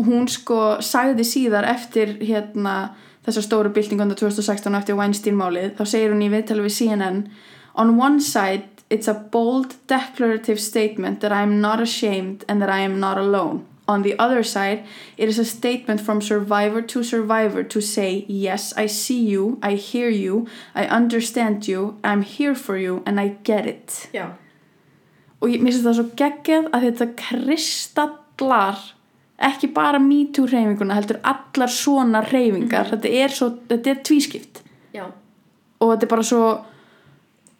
og 0.00 0.08
hún 0.08 0.28
sko 0.30 0.58
sagði 0.82 1.24
síðar 1.28 1.68
eftir 1.68 2.16
hérna 2.24 2.94
þessa 3.26 3.44
stóru 3.44 3.72
byltingunda 3.74 4.16
2016 4.18 4.78
eftir 4.78 4.98
Weinstein 4.98 5.38
málið 5.38 5.76
þá 5.78 5.84
segir 5.86 6.14
hún 6.14 6.24
í 6.24 6.30
viðtali 6.32 6.64
við 6.66 6.78
CNN 6.78 7.24
On 7.72 7.94
one 7.96 8.20
side 8.20 8.82
it's 8.92 9.08
a 9.08 9.14
bold 9.14 9.76
declarative 9.88 10.60
statement 10.60 11.20
that 11.20 11.32
I 11.32 11.42
am 11.42 11.60
not 11.60 11.80
ashamed 11.80 12.44
and 12.48 12.60
that 12.60 12.68
I 12.68 12.82
am 12.84 12.98
not 13.00 13.18
alone 13.18 13.62
On 13.88 14.02
the 14.02 14.14
other 14.18 14.42
side 14.42 14.84
it 15.16 15.28
is 15.28 15.38
a 15.38 15.44
statement 15.44 16.00
from 16.00 16.20
survivor 16.22 16.82
to 16.82 17.02
survivor 17.02 17.64
to 17.64 17.80
say 17.80 18.24
yes 18.28 18.72
I 18.76 18.86
see 18.86 19.20
you, 19.20 19.58
I 19.62 19.74
hear 19.74 20.08
you 20.08 20.46
I 20.74 20.86
understand 20.86 21.66
you, 21.66 21.98
I'm 22.04 22.22
here 22.22 22.54
for 22.54 22.76
you 22.76 23.02
and 23.06 23.18
I 23.20 23.36
get 23.42 23.66
it. 23.66 24.08
Já, 24.14 24.38
og 25.42 25.50
ég 25.50 25.62
mér 25.62 25.74
finnst 25.74 25.86
það 25.88 25.96
svo 25.98 26.08
geggjað 26.18 26.66
að 26.70 26.84
þetta 26.86 27.06
kristallar 27.18 28.82
ekki 29.42 29.72
bara 29.74 29.98
MeToo 29.98 30.46
reyfinguna 30.46 30.94
heldur 30.94 31.18
allar 31.26 31.72
svona 31.72 32.20
reyfingar 32.28 32.92
þetta, 32.92 33.10
er 33.10 33.34
svo, 33.34 33.48
þetta 33.70 33.90
er 33.90 34.04
tvískipt. 34.06 34.62
Já, 34.94 35.08
og 35.82 35.90
þetta 35.90 36.06
er 36.06 36.12
bara 36.12 36.28
svo 36.28 36.44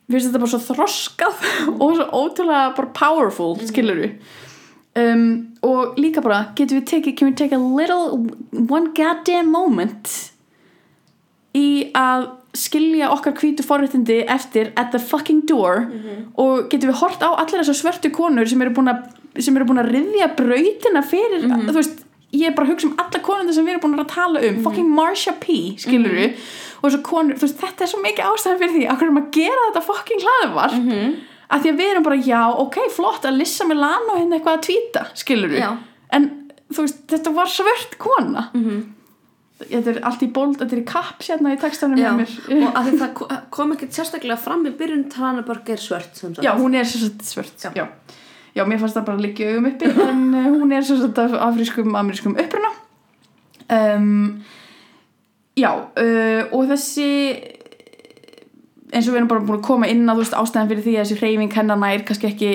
mér 0.06 0.20
finnst 0.20 0.28
þetta 0.30 0.44
bara 0.44 0.52
svo 0.54 0.62
þroskað 0.68 1.42
og 1.82 1.98
svo 1.98 2.06
ótrúlega 2.22 2.70
bara 2.78 2.94
powerful 2.94 3.56
skilur 3.66 4.04
um, 4.96 5.24
og 5.62 5.98
líka 6.00 6.22
bara 6.24 6.52
getum 6.56 6.80
við 6.80 6.86
tekið, 6.90 7.16
can 7.16 7.28
we 7.28 7.34
take 7.34 7.56
a 7.56 7.58
little 7.58 8.26
one 8.68 8.92
goddamn 8.96 9.50
moment 9.52 10.32
í 11.56 11.90
að 11.94 12.30
skilja 12.56 13.08
okkar 13.12 13.32
hvítu 13.40 13.64
forréttindi 13.64 14.22
eftir 14.28 14.72
at 14.76 14.90
the 14.92 15.00
fucking 15.00 15.46
door? 15.48 15.86
Og 16.36 16.68
getum 16.68 16.92
við 16.92 17.00
hort 17.00 17.22
á 17.24 17.32
allar 17.32 17.62
þessar 17.62 17.78
svörtu 17.80 18.12
konur 18.12 18.48
sem 18.48 18.60
eru 18.60 18.74
búin 18.76 18.92
að 18.92 19.08
að 19.80 19.92
riðja 19.92 20.28
brautina 20.36 21.02
fyrir 21.02 21.46
þú 21.68 21.76
veist, 21.78 22.02
ég 22.32 22.48
er 22.48 22.54
bara 22.56 22.66
að 22.66 22.72
hugsa 22.72 22.88
um 22.88 22.98
alla 23.00 23.20
konur 23.24 23.52
sem 23.52 23.64
við 23.64 23.74
erum 23.74 23.84
búin 23.86 24.00
að 24.00 24.12
tala 24.12 24.40
um, 24.48 24.62
fucking 24.64 24.88
Marsha 24.92 25.32
P 25.40 25.76
skilur 25.80 26.12
við, 26.16 26.36
og 26.80 26.90
þessar 26.90 27.04
konur 27.08 27.40
veist, 27.40 27.60
þetta 27.60 27.84
er 27.84 27.90
svo 27.92 28.00
mikið 28.04 28.28
ástæðan 28.28 28.60
fyrir 28.60 28.74
því, 28.76 28.86
akkur 28.92 29.08
erum 29.08 29.20
að 29.22 29.30
gera 29.36 29.66
þetta 29.68 29.84
fucking 29.88 30.24
hlaðvarp? 30.26 30.78
Mm 30.78 30.88
-hmm. 30.90 31.12
Að 31.52 31.64
því 31.64 31.72
að 31.72 31.80
við 31.80 31.90
erum 31.92 32.06
bara, 32.06 32.18
já, 32.24 32.40
ok, 32.64 32.78
flott 32.94 33.28
að 33.28 33.38
Lissa 33.40 33.66
Milano 33.68 34.16
hérna 34.16 34.38
eitthvað 34.38 34.58
að 34.58 34.64
tvíta, 34.68 35.04
skilur 35.18 35.52
við 35.52 35.62
Já. 35.62 35.70
en 36.16 36.28
þú 36.72 36.86
veist, 36.86 37.04
þetta 37.12 37.32
var 37.36 37.50
svört 37.52 37.96
kona 38.00 38.46
-hmm. 38.54 38.80
þetta 39.62 39.90
er 39.92 40.00
allt 40.08 40.22
í 40.24 40.30
bold, 40.32 40.58
þetta 40.60 40.76
er 40.76 40.82
í 40.82 40.86
kapp 40.88 41.22
sérna 41.22 41.54
í 41.54 41.60
textanum 41.60 41.98
já. 41.98 42.08
hjá 42.08 42.12
mér 42.16 42.66
og 42.66 42.80
að 42.80 43.14
ko- 43.14 43.28
kom 43.50 43.72
ekkert 43.72 43.92
sérstaklega 43.92 44.38
fram 44.38 44.66
í 44.66 44.70
byrjun 44.70 45.10
Tranaborg 45.10 45.68
er 45.68 45.76
svört. 45.76 46.42
Já, 46.42 46.56
hún 46.56 46.74
er 46.74 46.84
svört 46.84 47.74
Já. 47.74 47.88
já. 48.54 48.64
mér 48.64 48.78
fannst 48.78 48.96
það 48.96 49.04
bara 49.04 49.18
að 49.18 49.22
liggja 49.26 49.50
augum 49.50 49.66
uppi 49.66 49.84
en 49.84 50.34
uh, 50.34 50.46
hún 50.60 50.72
er 50.72 50.82
af 51.18 51.32
afrískum 51.52 51.94
amerískum 51.94 52.36
uppruna 52.36 52.72
um, 53.68 54.42
Já 55.56 55.72
uh, 55.76 56.44
og 56.52 56.64
þessi 56.68 57.60
eins 58.92 59.08
og 59.08 59.14
við 59.14 59.22
erum 59.22 59.30
bara 59.30 59.44
búin 59.46 59.58
að 59.58 59.66
koma 59.66 59.88
inn 59.88 60.04
á 60.08 60.14
veist 60.18 60.36
ástæðan 60.36 60.70
fyrir 60.70 60.84
því 60.84 60.96
að 60.96 61.06
þessi 61.06 61.20
hreyfing 61.20 61.54
hennar 61.56 61.80
nær 61.80 62.04
kannski 62.08 62.28
ekki 62.28 62.52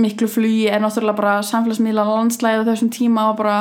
miklu 0.00 0.28
flugi 0.30 0.66
er 0.72 0.80
náttúrulega 0.82 1.18
bara 1.18 1.34
samfélagsmiðla 1.46 2.06
landslæði 2.08 2.64
á 2.64 2.68
þessum 2.70 2.90
tíma 2.94 3.28
og 3.30 3.36
bara 3.42 3.58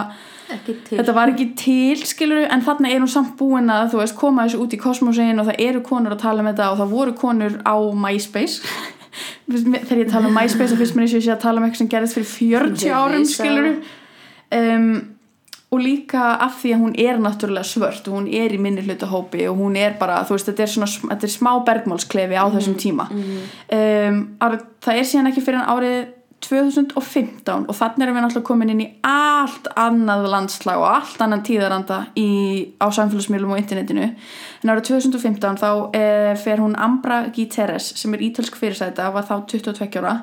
þetta 0.89 1.15
var 1.15 1.31
ekki 1.33 1.49
til 1.59 2.03
skilur 2.07 2.47
en 2.47 2.63
þarna 2.65 2.91
er 2.91 3.03
hún 3.03 3.11
samt 3.11 3.35
búin 3.39 3.71
að 3.73 3.93
þú 3.93 4.01
veist 4.01 4.17
koma 4.19 4.47
þessu 4.47 4.61
út 4.63 4.75
í 4.75 4.81
kosmosin 4.81 5.41
og 5.41 5.49
það 5.49 5.63
eru 5.67 5.83
konur 5.85 6.15
að 6.15 6.23
tala 6.25 6.43
um 6.43 6.49
þetta 6.51 6.69
og 6.71 6.81
það 6.81 6.93
voru 6.97 7.15
konur 7.17 7.57
á 7.63 7.75
MySpace. 8.05 8.61
Þegar 9.53 9.99
ég 10.01 10.09
tala 10.11 10.29
um 10.29 10.37
MySpace 10.37 10.73
þá 10.73 10.79
finnst 10.79 10.97
mér 10.97 11.05
eins 11.05 11.13
og 11.13 11.19
ég 11.19 11.25
sé 11.27 11.33
að 11.35 11.43
tala 11.43 11.61
um 11.61 11.67
eitthvað 11.67 11.83
sem 11.83 11.91
gerðist 11.91 12.17
fyrir 12.17 12.29
40 12.31 12.87
Ég 12.87 12.95
árum 12.97 13.27
skilur 13.29 13.69
um, 14.57 14.87
og 15.73 15.81
líka 15.81 16.23
af 16.45 16.59
því 16.61 16.73
að 16.75 16.81
hún 16.83 16.95
er 17.01 17.21
náttúrulega 17.21 17.65
svört 17.65 18.07
og 18.07 18.17
hún 18.19 18.27
er 18.29 18.53
í 18.53 18.59
minni 18.61 18.83
hlutahópi 18.85 19.47
og 19.49 19.57
hún 19.57 19.77
er 19.79 19.95
bara, 19.99 20.21
þú 20.27 20.37
veist, 20.37 20.49
þetta 20.51 20.65
er 20.65 20.73
svona 20.73 21.13
þetta 21.13 21.29
er 21.29 21.33
smá 21.33 21.51
bergmálsklefi 21.65 22.37
á 22.37 22.45
þessum 22.53 22.75
tíma. 22.77 23.07
um, 23.09 24.19
árið, 24.43 24.67
það 24.85 24.99
er 24.99 25.09
síðan 25.09 25.31
ekki 25.31 25.45
fyrir 25.45 25.65
árið 25.73 26.03
2015 26.43 27.69
og 27.71 27.75
þannig 27.77 28.03
erum 28.03 28.17
við 28.17 28.25
náttúrulega 28.25 28.47
komin 28.49 28.71
inn 28.73 28.81
í 28.83 28.87
allt 29.07 29.69
annað 29.79 30.25
landslag 30.33 30.81
og 30.81 30.89
allt 30.91 31.21
annan 31.23 31.43
tíðaranda 31.47 31.99
í, 32.19 32.27
á 32.83 32.87
samfélagsmiðlum 32.91 33.53
og 33.55 33.61
internetinu. 33.61 34.09
En 34.63 34.73
árið 34.73 34.89
2015 34.91 35.61
þá 35.63 35.69
eh, 35.95 36.33
fer 36.43 36.59
hún 36.59 36.75
Ambra 36.75 37.23
Giteres 37.33 37.93
sem 37.99 38.13
er 38.13 38.25
ítölsk 38.27 38.59
fyrirsæta 38.59 39.07
var 39.15 39.23
þá 39.29 39.37
22 39.55 40.03
ára 40.03 40.17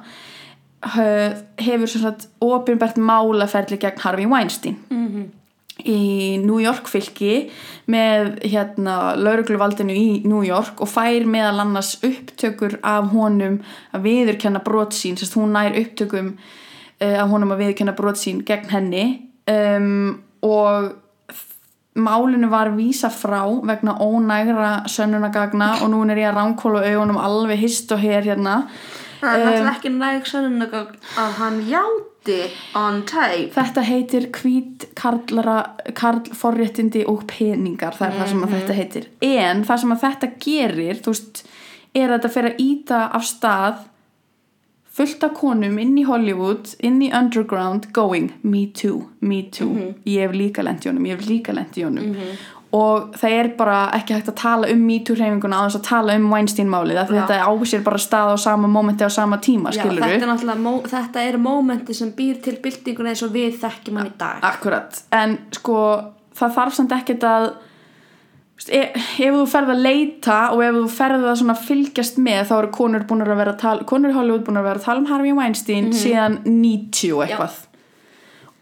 hefur 1.60 1.90
sagt 1.90 2.28
opinbert 2.40 2.96
málaferli 2.96 3.76
gegn 3.80 4.00
Harvey 4.00 4.26
Weinstein. 4.28 4.78
Mhm. 4.88 5.39
Í 5.88 6.38
New 6.42 6.60
York 6.62 6.88
fylki 6.90 7.50
með 7.90 8.36
hérna 8.44 9.16
laurugluvaldinu 9.18 9.96
í 9.96 10.08
New 10.28 10.42
York 10.46 10.80
og 10.82 10.90
fær 10.90 11.26
meðal 11.28 11.64
annars 11.64 11.96
upptökur 12.06 12.78
af 12.86 13.10
honum 13.14 13.60
að 13.94 14.06
viðurkenna 14.08 14.62
brot 14.64 14.96
sín. 14.96 15.18
Sérst 15.18 15.38
hún 15.38 15.54
nær 15.56 15.76
upptökum 15.78 16.34
uh, 16.36 17.16
af 17.16 17.28
honum 17.32 17.54
að 17.54 17.64
viðurkenna 17.64 17.96
brot 17.98 18.20
sín 18.20 18.44
gegn 18.46 18.72
henni. 18.72 19.06
Um, 19.50 20.20
og 20.46 20.92
málinu 21.94 22.50
var 22.50 22.70
vísa 22.76 23.10
frá 23.10 23.42
vegna 23.66 23.96
ónægra 23.98 24.86
sönnunagagna 24.86 25.80
og 25.82 25.90
nú 25.90 26.04
er 26.06 26.22
ég 26.22 26.30
að 26.30 26.38
ránkóla 26.38 26.84
augunum 26.86 27.18
alveg 27.18 27.58
hist 27.64 27.92
og 27.92 28.00
hér 28.02 28.22
hérna. 28.22 28.62
Það 29.20 29.34
er 29.34 29.44
náttúrulega 29.44 29.74
ekki 29.74 29.92
næg 29.96 30.30
sönnunagögn 30.30 31.10
að 31.20 31.34
hann 31.40 31.60
játi 32.30 32.50
on 32.74 33.02
tape 33.08 33.50
Þetta 33.54 33.84
heitir 33.84 34.28
hvít 34.34 34.88
karlara, 34.98 35.58
karl 35.94 36.22
forréttindi 36.36 37.04
og 37.08 37.26
peningar, 37.30 37.96
það 37.96 38.08
er 38.08 38.18
það 38.18 38.32
sem 38.32 38.48
þetta 38.54 38.78
heitir. 38.78 39.08
En 39.20 39.64
það 39.64 39.84
sem 39.84 39.96
þetta 40.04 40.32
gerir, 40.44 41.00
veist, 41.06 41.44
er 41.94 42.10
að 42.10 42.18
þetta 42.18 42.34
fyrir 42.34 42.54
að 42.54 42.62
íta 42.66 43.00
af 43.10 43.26
stað 43.26 43.86
fullt 45.00 45.24
af 45.24 45.34
konum 45.38 45.78
inn 45.80 45.98
í 45.98 46.04
Hollywood, 46.04 46.74
inn 46.84 47.00
í 47.02 47.10
underground, 47.14 47.90
going, 47.96 48.32
me 48.42 48.66
too, 48.66 49.08
me 49.20 49.42
too. 49.42 49.94
Ég 50.04 50.26
hef 50.26 50.34
líka 50.36 50.64
honum, 50.64 51.06
ég 51.06 51.16
hef 51.16 51.28
líka 51.28 51.54
lent 51.56 51.78
í 51.78 51.86
honum. 51.86 52.16
Og 52.76 53.16
það 53.18 53.32
er 53.34 53.48
bara 53.58 53.78
ekki 53.96 54.14
hægt 54.14 54.28
að 54.30 54.36
tala 54.38 54.68
um 54.70 54.82
me 54.86 55.00
too 55.02 55.16
hreyfinguna 55.18 55.58
á 55.58 55.62
þess 55.66 55.78
að 55.80 55.86
tala 55.88 56.14
um 56.14 56.28
Weinstein-málið, 56.30 57.00
af 57.02 57.08
því 57.08 57.16
Já. 57.18 57.22
þetta 57.26 57.48
á 57.50 57.52
sér 57.72 57.82
bara 57.88 57.98
stað 58.04 58.30
á 58.30 58.36
sama 58.38 58.70
momenti 58.70 59.02
á 59.02 59.10
sama 59.10 59.40
tíma, 59.42 59.72
Já, 59.74 59.80
skilur 59.82 60.04
þetta 60.04 60.26
er 60.26 60.30
náttúrulega 60.30 60.62
mó, 60.62 60.76
þetta 60.92 61.24
er 61.26 61.38
mómenti 61.42 61.96
sem 61.98 62.12
býr 62.14 62.38
til 62.44 62.54
byltinguna 62.62 63.10
eins 63.10 63.24
og 63.26 63.34
við 63.34 63.58
þekkjum 63.58 63.98
hann 63.98 64.12
í 64.12 64.14
dag. 64.22 64.38
Akkurat, 64.52 65.02
en 65.18 65.34
sko 65.58 65.80
það 66.38 66.54
þarf 66.60 66.78
samt 66.78 66.94
ekkert 66.94 67.26
að 67.26 67.48
veist, 68.60 68.70
e- 68.70 68.92
ef 68.94 69.34
þú 69.34 69.46
ferð 69.50 69.74
að 69.74 69.82
leita 69.88 70.38
og 70.54 70.62
ef 70.64 70.78
þú 70.78 70.84
ferð 70.94 71.26
að 71.30 71.64
fylgjast 71.66 72.20
með 72.22 72.44
þá 72.50 72.54
eru 72.58 72.70
konur 72.76 73.06
búin 73.08 73.24
að 73.24 73.34
vera 73.36 73.54
að 73.56 73.60
tala 73.64 73.88
konur 73.88 74.12
í 74.12 74.16
Hollywood 74.16 74.46
búin 74.46 74.60
að 74.60 74.68
vera 74.68 74.78
að 74.78 74.86
tala 74.86 75.02
um 75.02 75.10
Harvey 75.10 75.34
Weinstein 75.34 75.90
síðan 75.96 76.40
90 76.44 77.16
og 77.16 77.26
eitthvað 77.26 77.58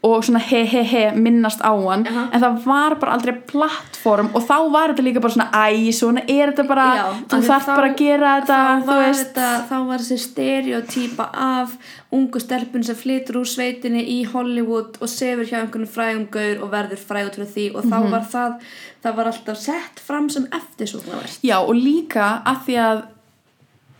og 0.07 0.23
svona 0.23 0.39
he 0.39 0.61
he 0.65 0.83
he 0.87 1.01
minnast 1.19 1.59
á 1.61 1.75
hann 1.75 2.05
Aha. 2.07 2.29
en 2.33 2.41
það 2.41 2.59
var 2.65 2.95
bara 3.01 3.13
aldrei 3.17 3.33
plattform 3.51 4.29
og 4.35 4.45
þá 4.47 4.71
var 4.71 4.93
þetta 4.93 5.03
líka 5.03 5.21
bara 5.25 5.33
svona 5.35 5.51
æ, 5.51 5.91
svona 5.93 6.23
er 6.31 6.53
þetta 6.53 6.67
bara 6.69 6.85
Já, 6.97 7.07
þú 7.33 7.41
þarf 7.49 7.67
bara 7.67 7.89
að 7.91 7.97
gera 7.99 8.35
þetta 8.41 8.59
þá 8.85 8.87
var, 8.93 9.17
þetta, 9.23 9.49
þá 9.71 9.77
var 9.89 9.99
þessi 10.05 10.19
stereotýpa 10.29 11.27
af 11.35 11.75
ungu 12.15 12.41
stelpun 12.41 12.85
sem 12.87 12.97
flytur 12.97 13.41
úr 13.43 13.51
sveitinni 13.51 14.05
í 14.07 14.21
Hollywood 14.31 14.97
og 15.03 15.09
sefur 15.11 15.45
hjá 15.51 15.59
einhvern 15.65 15.91
frægum 15.91 16.29
gaur 16.31 16.63
og 16.63 16.71
verður 16.73 17.03
frægur 17.11 17.35
til 17.35 17.45
því 17.51 17.67
og 17.75 17.85
þá 17.91 17.99
Mhm. 17.99 18.11
var 18.15 18.25
það 18.33 18.55
það 19.03 19.17
var 19.17 19.25
alltaf 19.33 19.57
sett 19.67 20.01
fram 20.07 20.31
sem 20.31 20.47
eftirsóknarvert 20.47 21.39
Já 21.43 21.59
og 21.59 21.75
líka 21.75 22.43
að 22.47 22.63
því 22.67 22.79
að 22.87 23.03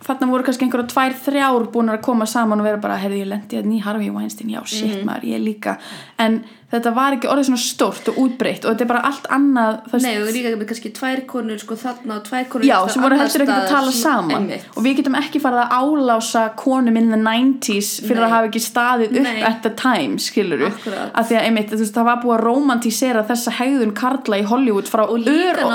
þarna 0.05 0.29
voru 0.31 0.47
kannski 0.47 0.65
einhverja 0.67 0.91
tvær, 0.93 1.17
þrjár 1.25 1.67
búin 1.73 1.91
að 1.93 2.01
koma 2.05 2.27
saman 2.29 2.61
og 2.61 2.69
vera 2.69 2.81
bara, 2.81 2.99
heyrðu 3.01 3.21
ég 3.23 3.29
lendi 3.29 3.59
að 3.59 3.67
ný 3.69 3.81
Harvey 3.83 4.13
Weinstein, 4.13 4.53
já 4.53 4.61
shit 4.69 5.03
maður, 5.07 5.27
ég 5.33 5.43
líka. 5.43 5.77
En 6.21 6.41
þetta 6.69 6.91
var 6.93 7.15
ekki 7.17 7.29
orðið 7.31 7.47
svona 7.49 7.61
stórt 7.63 8.09
og 8.11 8.17
útbreytt 8.23 8.65
og 8.65 8.73
þetta 8.75 8.85
er 8.85 8.89
bara 8.91 9.01
allt 9.09 9.25
annað 9.33 9.77
það 9.89 10.03
Nei, 10.05 10.11
og 10.21 10.29
líka 10.35 10.51
kannski 10.69 10.91
tvær 10.93 11.21
konur 11.29 11.61
sko 11.61 11.77
þarna 11.79 12.17
og 12.19 12.27
tvær 12.27 12.45
konur 12.51 12.67
Já, 12.67 12.75
sem 12.93 13.01
voru 13.05 13.17
heldur 13.17 13.43
ekkert 13.45 13.63
að 13.63 13.71
tala 13.73 13.93
saman 13.95 14.35
einmitt. 14.37 14.67
og 14.75 14.85
við 14.85 14.99
getum 14.99 15.17
ekki 15.19 15.41
farið 15.41 15.63
að 15.63 15.73
álása 15.79 16.43
konum 16.59 16.99
in 17.01 17.09
the 17.13 17.19
90s 17.19 17.89
fyrir 18.05 18.21
Nei. 18.21 18.27
að 18.27 18.35
hafa 18.35 18.51
ekki 18.51 18.61
staðið 18.67 19.17
upp 19.17 19.27
Nei. 19.29 19.41
at 19.49 19.59
the 19.65 19.73
time, 19.81 20.19
skiluru 20.21 20.69
Akkurat. 20.69 21.09
af 21.13 21.29
því 21.31 21.39
að 21.39 21.49
einmitt, 21.49 21.73
þú 21.73 21.81
veist, 21.81 21.97
það 21.97 22.09
var 22.11 22.21
búið 22.23 22.35
að 22.37 22.45
romantísera 22.45 23.25
þessa 23.31 23.55
hegðun 23.59 23.95
karla 23.97 24.41
í 24.43 24.45
Hollywood 24.53 24.91
frá, 24.91 25.03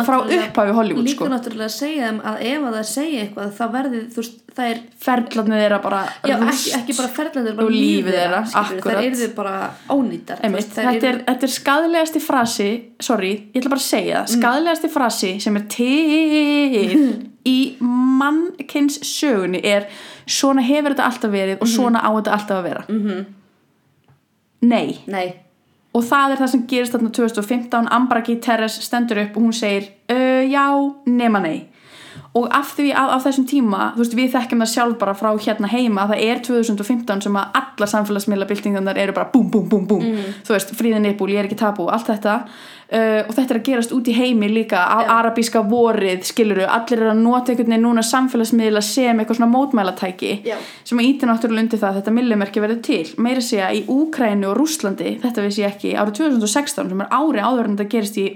frá 0.06 0.18
upphafi 0.22 0.78
Hollywood, 0.78 1.08
líka 1.10 1.18
sko 1.18 1.32
náttúrulega 1.32 1.70
að 1.70 1.76
segja 1.80 2.08
þeim 2.12 2.22
að 2.22 2.48
ef 2.54 2.70
að 2.70 2.78
það 2.78 2.88
segja 2.94 3.26
eitthvað 3.26 3.54
þá 3.58 3.64
verði 3.74 4.06
þú 4.14 4.22
veist 4.22 4.40
það 4.54 4.68
er 4.70 4.80
ferðlarnir 5.02 5.62
þeirra 5.64 5.78
bara 5.82 6.00
Já, 6.22 6.36
rúst. 6.38 6.52
ekki, 6.54 6.72
ekki 6.78 6.94
bara 7.00 7.08
ferðlandur, 7.16 7.54
Og 7.54 7.58
bara 7.58 7.74
lífið 7.74 8.14
þeirra, 8.14 8.40
þeirra, 8.54 9.00
þetta 10.88 11.08
er, 11.10 11.20
þetta 11.28 11.46
er 11.46 11.52
skadlegasti 11.54 12.20
frasi 12.22 12.68
sorry, 13.02 13.32
ég 13.52 13.60
ætla 13.60 13.74
bara 13.74 13.82
að 13.82 13.86
segja 13.86 14.22
það. 14.22 14.34
Skadlegasti 14.38 14.90
frasi 14.92 15.30
sem 15.44 15.56
er 15.60 15.64
til 15.74 16.98
í 17.54 17.58
mannkins 17.84 19.00
sögunni 19.04 19.62
er 19.64 19.88
svona 20.26 20.64
hefur 20.64 20.94
þetta 20.94 21.08
alltaf 21.10 21.34
verið 21.34 21.64
og 21.64 21.70
svona 21.70 22.04
á 22.04 22.10
þetta 22.16 22.36
alltaf 22.38 22.58
að 22.58 22.68
vera. 22.68 22.84
-hmm. 22.88 23.24
nei. 24.60 24.98
Nei, 25.06 25.26
og 25.94 26.02
það 26.04 26.32
er 26.32 26.42
það 26.42 26.50
sem 26.50 26.66
gerist 26.66 26.92
þarna 26.92 27.10
2015 27.10 27.88
Ambra 27.90 28.20
G. 28.20 28.38
Teres 28.42 28.80
stendur 28.82 29.22
upp 29.22 29.36
og 29.36 29.42
hún 29.42 29.52
segir 29.52 29.92
já, 30.08 30.66
nema 31.06 31.40
nei 31.40 31.68
og 32.34 32.48
af 32.50 32.72
því 32.74 32.88
að 32.98 33.12
á 33.14 33.18
þessum 33.22 33.44
tíma 33.46 33.80
þú 33.94 34.02
veist, 34.02 34.14
við 34.18 34.32
þekkjum 34.32 34.62
það 34.64 34.70
sjálf 34.72 34.94
bara 34.98 35.14
frá 35.14 35.28
hérna 35.38 35.68
heima 35.70 36.02
að 36.02 36.14
það 36.14 36.22
er 36.26 36.40
2015 36.48 37.20
sem 37.28 37.36
að 37.38 37.58
allar 37.60 37.90
samfélagsmiðla 37.92 38.48
byltingarnar 38.50 38.98
eru 38.98 39.14
bara 39.14 39.30
búm, 39.30 39.46
búm, 39.52 39.68
búm, 39.70 39.84
búm. 39.86 40.02
Þú 40.46 40.56
veist, 40.56 40.72
fríðin 40.74 41.06
yppul, 41.12 41.30
ég 41.30 41.38
er 41.44 41.46
ekki 41.46 41.60
tabú, 41.60 41.86
allt 41.94 42.10
þetta. 42.10 42.40
Uh, 42.84 43.22
og 43.24 43.30
þetta 43.32 43.54
er 43.54 43.58
að 43.58 43.66
gerast 43.68 43.94
út 43.96 44.10
í 44.10 44.14
heimi 44.14 44.48
líka 44.50 44.82
á 44.82 44.98
Já. 45.00 45.08
arabíska 45.14 45.62
vorið, 45.66 46.26
skiluru 46.28 46.66
allir 46.68 47.00
eru 47.00 47.14
að 47.14 47.22
nota 47.22 47.54
einhvern 47.54 47.70
veginn 47.72 47.86
núna 47.86 48.04
samfélagsmiðla 48.04 48.82
sem 48.84 49.22
eitthvað 49.22 49.38
svona 49.40 49.50
mótmælatæki 49.54 50.34
Já. 50.44 50.58
sem 50.84 51.00
að 51.00 51.08
íti 51.08 51.30
náttúrulega 51.30 51.64
undir 51.64 51.80
það 51.80 51.88
að 51.90 51.96
þetta 52.00 52.14
millimerki 52.18 52.62
verður 52.62 52.82
til. 52.84 53.06
Meira 53.16 53.40
að 53.40 53.48
segja 53.48 53.72
í 53.72 53.80
Úkrænu 53.94 54.50
og 54.50 54.58
Rúslandi 54.60 55.16
þetta 55.24 55.46
vissi 55.46 55.64
ég 55.64 55.72
ekki, 55.72 55.96
árið 55.96 56.20
2016 56.20 56.92
sem 56.92 57.02
er 57.06 57.10
ári 57.14 57.40
áður 57.40 57.70
en 57.70 57.78
þetta 57.78 57.90
gerist 57.96 58.20
í 58.20 58.26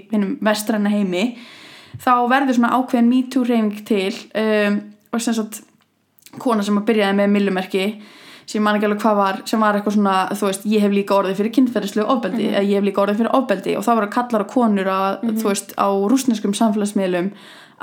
þá 1.99 2.13
verður 2.31 2.59
svona 2.59 2.75
ákveðin 2.77 3.11
MeToo 3.11 3.43
reyfing 3.47 3.83
til 3.87 4.13
um, 4.39 4.79
og 5.13 5.23
sem 5.23 5.37
sagt 5.37 5.61
kona 6.39 6.63
sem 6.65 6.77
að 6.77 6.89
byrjaði 6.89 7.19
með 7.19 7.31
millimerki 7.35 7.85
sem 8.49 8.63
man 8.65 8.77
ekki 8.77 8.87
alveg 8.87 9.01
hvað 9.03 9.17
var 9.19 9.39
sem 9.49 9.61
var 9.61 9.77
eitthvað 9.77 9.95
svona, 9.95 10.17
þú 10.33 10.47
veist, 10.47 10.67
ég 10.69 10.81
hef 10.81 10.93
líka 10.93 11.15
orðið 11.19 11.37
fyrir 11.37 11.53
kynferðislu 11.53 12.05
ofbeldi, 12.09 12.47
eða 12.49 12.65
ég 12.65 12.79
hef 12.79 12.85
líka 12.87 13.03
orðið 13.03 13.19
fyrir 13.21 13.35
ofbeldi 13.37 13.75
og 13.77 13.85
það 13.85 13.99
var 13.99 14.07
að 14.07 14.13
kallar 14.15 14.45
á 14.45 14.53
konur 14.53 14.89
að, 14.93 15.25
þú 15.27 15.49
veist, 15.51 15.73
á 15.77 15.89
rúsneskum 16.09 16.55
samfélagsmiðlum 16.57 17.29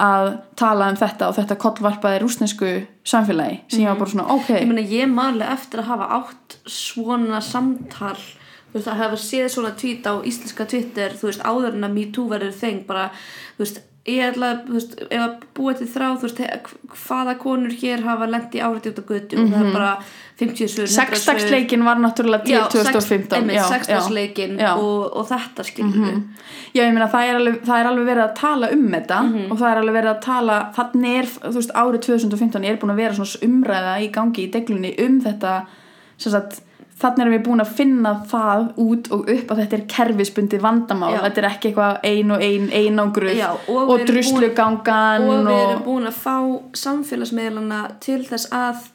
að 0.06 0.30
tala 0.60 0.90
um 0.92 0.98
þetta 1.00 1.30
og 1.30 1.36
þetta 1.38 1.58
kollvarpaði 1.62 2.18
rúsnesku 2.20 2.72
samfélagi 3.06 3.60
sem 3.72 3.84
ég 3.84 3.92
var 3.92 4.00
bara 4.02 4.12
svona, 4.12 4.26
ok. 4.34 4.50
Ég 4.58 4.68
meina 4.68 4.84
ég 4.90 5.12
manlega 5.12 5.54
eftir 5.54 5.80
að 5.80 5.92
hafa 5.92 6.08
átt 6.18 6.58
svona 6.68 7.40
samtal 7.44 8.18
þú 8.18 8.76
veist 8.76 8.90
að 8.92 9.00
hafa 9.00 9.20
séð 9.22 9.48
svona 9.54 9.72
tweet 9.78 10.04
á 10.10 10.14
íslenska 10.20 10.66
Twitter 10.68 11.14
þú 11.16 11.30
veist 11.30 11.46
áður 11.46 11.78
en 11.78 11.86
að 11.88 11.94
MeToo 11.96 12.26
verður 12.28 12.58
þeng 12.58 12.82
bara 12.90 13.06
þú 13.56 13.64
veist 13.64 13.80
ég 14.06 14.22
ætla 14.30 14.50
að, 14.52 14.58
þú 14.68 14.72
veist, 14.76 14.92
ef 15.10 15.22
að 15.22 15.32
búa 15.56 15.72
til 15.78 15.86
þrá 15.90 16.06
þú 16.20 16.28
veist, 16.28 16.40
hvaða 17.06 17.34
konur 17.42 17.72
hér 17.80 18.04
hafa 18.06 18.26
lendi 18.30 18.60
áhriti 18.62 18.92
út 18.92 19.00
á 19.02 19.04
götu 19.10 19.40
og 19.42 19.48
það 19.50 19.66
er 19.66 19.72
bara 19.74 19.90
50 20.36 20.68
svör 20.68 20.84
100 20.84 20.86
svör. 20.86 20.90
Sexdagsleikin 20.94 21.84
var 21.84 21.96
náttúrulega 21.96 22.44
til 22.44 22.54
Já, 22.54 22.66
2015 22.68 23.38
einmitt, 23.38 23.56
já, 23.56 23.62
já. 23.62 23.68
sexdagsleikin 23.72 24.58
Já. 24.60 24.74
og, 24.76 25.16
og 25.16 25.26
þetta 25.30 25.64
skilur 25.64 25.96
við 26.04 26.20
Já, 26.76 26.82
ég 26.84 26.92
meina 26.92 27.08
það 27.08 27.30
er, 27.30 27.38
alveg, 27.40 27.56
það 27.64 27.80
er 27.80 27.88
alveg 27.90 28.06
verið 28.10 28.24
að 28.26 28.34
tala 28.40 28.70
um 28.76 28.86
þetta 28.92 29.20
Mhm. 29.26 29.50
og 29.50 29.58
það 29.58 29.70
er 29.72 29.80
alveg 29.82 29.96
verið 29.96 30.12
að 30.12 30.20
tala 30.26 30.58
þannig 30.76 31.18
er, 31.22 31.26
þú 31.40 31.54
veist, 31.56 31.72
árið 31.74 32.00
2015 32.06 32.64
er 32.68 32.76
búin 32.76 32.92
að 32.94 33.02
vera 33.02 33.14
svona 33.14 33.42
umræða 33.48 33.96
í 34.04 34.10
gangi 34.12 34.44
í 34.46 34.50
deglunni 34.52 34.94
um 35.06 35.20
þetta 35.24 35.56
sem 36.18 36.32
sagt, 36.32 36.60
þannig 36.96 37.22
erum 37.24 37.34
við 37.36 37.42
búin 37.44 37.60
að 37.60 37.72
finna 37.76 38.12
það 38.30 38.62
út 38.80 39.08
og 39.12 39.26
upp 39.34 39.50
að 39.52 39.58
þetta 39.62 39.76
er 39.76 39.82
kerfisbundið 39.94 40.62
vandamál, 40.64 41.10
Já. 41.12 41.18
þetta 41.26 41.42
er 41.42 41.48
ekki 41.50 41.68
eitthvað 41.70 41.98
ein 42.10 42.30
og 42.32 42.44
ein 42.46 42.70
einangruð 42.72 43.42
og 43.68 43.90
og, 43.92 44.04
druslugangan 44.08 45.26
og 45.28 45.42
við 45.50 45.58
erum 45.64 45.82
búin 45.84 46.08
að 46.08 46.20
fá 46.22 46.36
samfélagsmiðlana 46.84 47.82
til 48.00 48.22
þess 48.24 48.48
að 48.56 48.86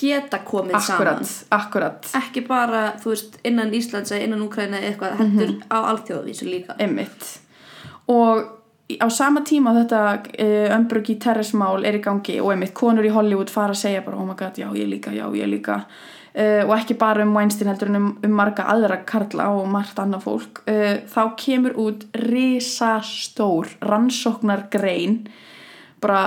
geta 0.00 0.38
komið 0.46 0.78
akkurat, 0.78 1.26
saman. 1.26 1.58
akkurat 1.58 2.06
ekki 2.22 2.44
bara, 2.46 2.84
þú 3.02 3.10
veist, 3.12 3.34
innan 3.44 3.74
Íslands 3.76 4.14
eða 4.14 4.28
innan 4.28 4.46
Úkraina 4.46 4.78
eða 4.78 4.92
eitthvað, 4.94 5.18
heldur 5.18 5.52
á 5.68 5.78
alþjóðavísu 5.90 6.46
líka. 6.48 6.76
Einmitt. 6.80 7.26
Og 8.08 8.46
í- 8.88 8.96
á 8.96 9.06
sama 9.12 9.42
tíma 9.44 9.74
þetta 9.76 10.00
uh, 10.14 10.70
ömbrugi 10.78 11.18
terrorismál 11.20 11.84
er 11.84 11.98
í 11.98 12.02
gangi 12.06 12.38
og 12.40 12.54
einmitt 12.54 12.72
konur 12.74 13.04
í 13.04 13.12
Hollywood 13.12 13.50
fara 13.52 13.74
að 13.76 13.82
segja 13.82 14.00
bara 14.06 14.16
oh 14.16 14.24
my 14.24 14.38
god, 14.38 14.56
já 14.58 14.70
ég 14.72 14.88
líka, 14.88 15.12
já 15.12 15.26
ég 15.36 15.50
líka 15.52 15.82
uh, 16.34 16.62
og 16.66 16.74
ekki 16.78 16.96
bara 17.00 17.24
um 17.26 17.34
Weinstein 17.36 17.70
heldur 17.70 17.92
en 17.92 18.00
um, 18.00 18.10
um 18.24 18.36
marga 18.36 18.66
aðra 18.72 19.00
karla 19.08 19.50
og 19.56 19.68
margt 19.72 19.98
annað 20.02 20.26
fólk. 20.26 20.62
Uh, 20.66 21.00
þá 21.10 21.22
kemur 21.40 21.78
út 21.80 22.06
risastór 22.16 23.74
rannsóknargrein 23.84 25.24
bara 26.00 26.24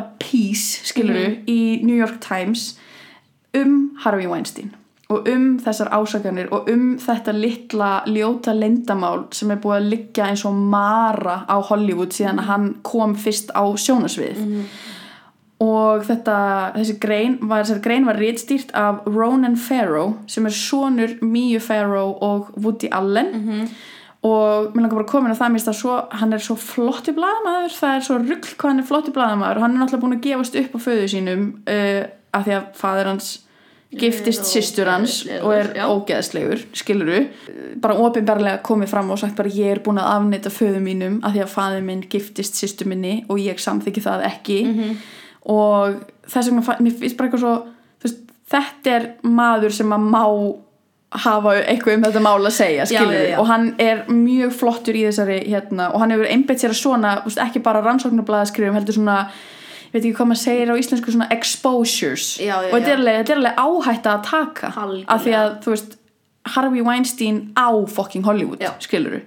a 0.00 0.04
piece, 0.18 0.84
skiluru 0.88 1.42
í 1.50 1.80
New 1.84 1.96
York 1.96 2.20
Times 2.24 2.74
um 3.56 3.90
Harvey 4.04 4.28
Weinstein 4.30 4.76
og 5.10 5.26
um 5.26 5.46
þessar 5.58 5.90
ásakanir 5.96 6.50
og 6.54 6.68
um 6.70 6.92
þetta 7.02 7.34
litla 7.34 7.90
ljóta 8.06 8.54
leyndamál 8.54 9.24
sem 9.34 9.50
er 9.50 9.58
búið 9.62 9.76
að 9.80 9.88
liggja 9.94 10.28
eins 10.30 10.44
og 10.46 10.54
mara 10.54 11.40
á 11.50 11.56
Hollywood 11.66 12.14
síðan 12.14 12.42
að 12.42 12.50
hann 12.52 12.68
kom 12.86 13.16
fyrst 13.18 13.50
á 13.50 13.66
sjónasvið 13.74 14.38
og 15.60 16.04
þetta, 16.08 16.36
þessi 16.78 16.96
grein 17.02 17.36
var, 17.48 17.68
var 18.06 18.20
rítstýrt 18.20 18.70
af 18.72 19.02
Ronan 19.04 19.58
Farrow 19.60 20.14
sem 20.30 20.48
er 20.48 20.56
sonur 20.56 21.18
Mia 21.20 21.60
Farrow 21.60 22.14
og 22.24 22.54
Woody 22.56 22.88
Allen. 22.92 23.68
Og 24.20 24.72
mér 24.74 24.84
langar 24.84 24.98
bara 24.98 25.04
að 25.06 25.12
koma 25.12 25.28
inn 25.28 25.36
á 25.36 25.40
það 25.40 25.52
mér 25.52 25.62
finnst 25.62 25.80
svo, 25.80 25.98
hann 26.12 26.32
er 26.36 26.42
svo 26.44 26.56
flotti 26.60 27.12
blaðamaður 27.16 27.76
það 27.76 27.94
er 27.96 28.02
svo 28.04 28.16
rugl 28.20 28.50
hvað 28.56 28.66
hann 28.68 28.82
er 28.82 28.88
flotti 28.88 29.14
blaðamaður. 29.16 29.60
Og 29.60 29.64
hann 29.64 29.76
er 29.76 29.82
náttúrulega 29.82 30.04
búin 30.04 30.16
að 30.16 30.26
gefast 30.26 30.58
upp 30.60 30.74
á 30.76 30.78
föðu 30.86 31.06
sínum 31.12 31.46
uh, 31.68 32.02
af 32.36 32.44
því 32.48 32.56
að 32.56 32.66
faður 32.80 33.12
hans 33.14 33.30
giftist 34.00 34.46
systur 34.46 34.86
hans 34.86 35.24
og 35.40 35.50
er 35.50 35.72
já. 35.74 35.82
ógeðslegur, 35.90 36.60
skiluru 36.78 37.24
bara 37.82 37.96
ofinbarlega 37.98 38.60
komið 38.62 38.92
fram 38.92 39.08
og 39.10 39.18
sagt 39.18 39.34
bara 39.40 39.50
ég 39.50 39.72
er 39.74 39.80
búin 39.82 39.98
að 39.98 40.12
afneita 40.12 40.52
föðu 40.54 40.82
mínum 40.84 41.16
af 41.26 41.34
því 41.34 41.42
að 41.42 41.54
faður 41.56 41.88
minn 41.88 42.04
giftist 42.12 42.60
systur 42.60 42.86
minni 42.92 43.24
og 43.28 43.40
ég 43.42 43.58
samþykki 43.58 44.04
það 44.04 44.28
ekki. 44.30 44.60
Mhm. 44.68 45.00
Og 45.48 46.00
þess 46.28 46.50
vegna 46.50 46.76
mér 46.84 46.96
finnst 47.00 47.16
bara 47.18 47.28
eitthvað 47.30 47.44
svo 47.44 47.54
veist, 48.04 48.18
þetta 48.52 48.96
er 48.96 49.06
maður 49.22 49.72
sem 49.78 49.94
að 49.96 50.10
má 50.12 50.24
hafa 51.10 51.56
eitthvað 51.64 51.96
um 51.96 52.04
þetta 52.06 52.20
mál 52.22 52.36
að 52.46 52.52
segja 52.54 52.84
Já, 52.86 53.00
já, 53.02 53.22
já. 53.32 53.38
og 53.40 53.48
hann 53.50 53.72
er 53.82 54.04
mjög 54.12 54.52
flottur 54.60 54.94
í 54.94 55.06
þessari 55.08 55.40
hérna, 55.48 55.88
og 55.90 56.04
hann 56.04 56.12
hefur 56.14 56.28
einbeitt 56.30 56.62
sér 56.62 56.70
að 56.74 56.78
svona 56.82 57.14
veist, 57.24 57.40
ekki 57.42 57.62
bara 57.66 57.80
rannsóknarblæðaskrifum 57.82 58.76
heldur 58.78 58.94
svona 58.94 59.16
ég 59.90 59.96
veit 59.96 60.04
ekki 60.04 60.12
hvað 60.20 60.28
maður 60.30 60.42
segir 60.44 60.70
á 60.70 60.74
íslensku 60.78 61.10
svona 61.10 61.26
exposures. 61.34 62.26
Og 62.38 62.76
þetta 62.76 62.92
er, 62.92 63.00
alveg, 63.00 63.16
þetta 63.24 63.32
er 63.34 63.40
alveg 63.40 63.56
áhætta 63.64 64.12
að 64.12 64.20
taka 64.28 64.70
Algjörlega. 64.76 65.08
af 65.16 65.24
því 65.24 65.32
að 65.40 65.48
þú 65.64 65.72
veist 65.74 65.96
Harvey 66.54 66.84
Weinstein 66.86 67.40
á 67.58 67.68
fucking 67.90 68.24
Hollywood 68.24 68.62
skiluru 68.80 69.18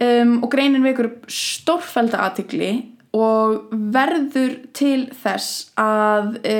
um, 0.00 0.36
og 0.44 0.48
greinin 0.54 0.86
vekur 0.86 1.10
stórfælda 1.26 2.22
aðtikli 2.28 2.70
og 3.16 3.72
verður 3.90 4.52
til 4.76 5.08
þess 5.18 5.72
að 5.80 6.36
e, 6.46 6.58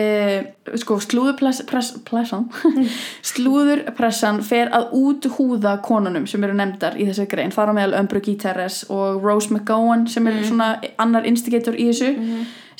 sko 0.82 0.96
slúðurpressan 1.04 2.48
slúðurpressan 3.30 4.40
fer 4.42 4.72
að 4.74 4.88
úthúða 4.98 5.76
konunum 5.86 6.26
sem 6.30 6.42
eru 6.42 6.56
nefndar 6.58 6.98
í 6.98 7.06
þessari 7.06 7.30
grein. 7.30 7.54
Þar 7.54 7.70
á 7.70 7.76
meðal 7.78 8.00
Ömbru 8.00 8.22
Gíteres 8.26 8.82
og 8.90 9.22
Rose 9.22 9.52
McGowan 9.54 10.08
sem 10.10 10.26
er 10.26 10.42
svona 10.42 10.72
annar 10.98 11.28
instigator 11.30 11.78
í 11.78 11.86
þessu 11.92 12.16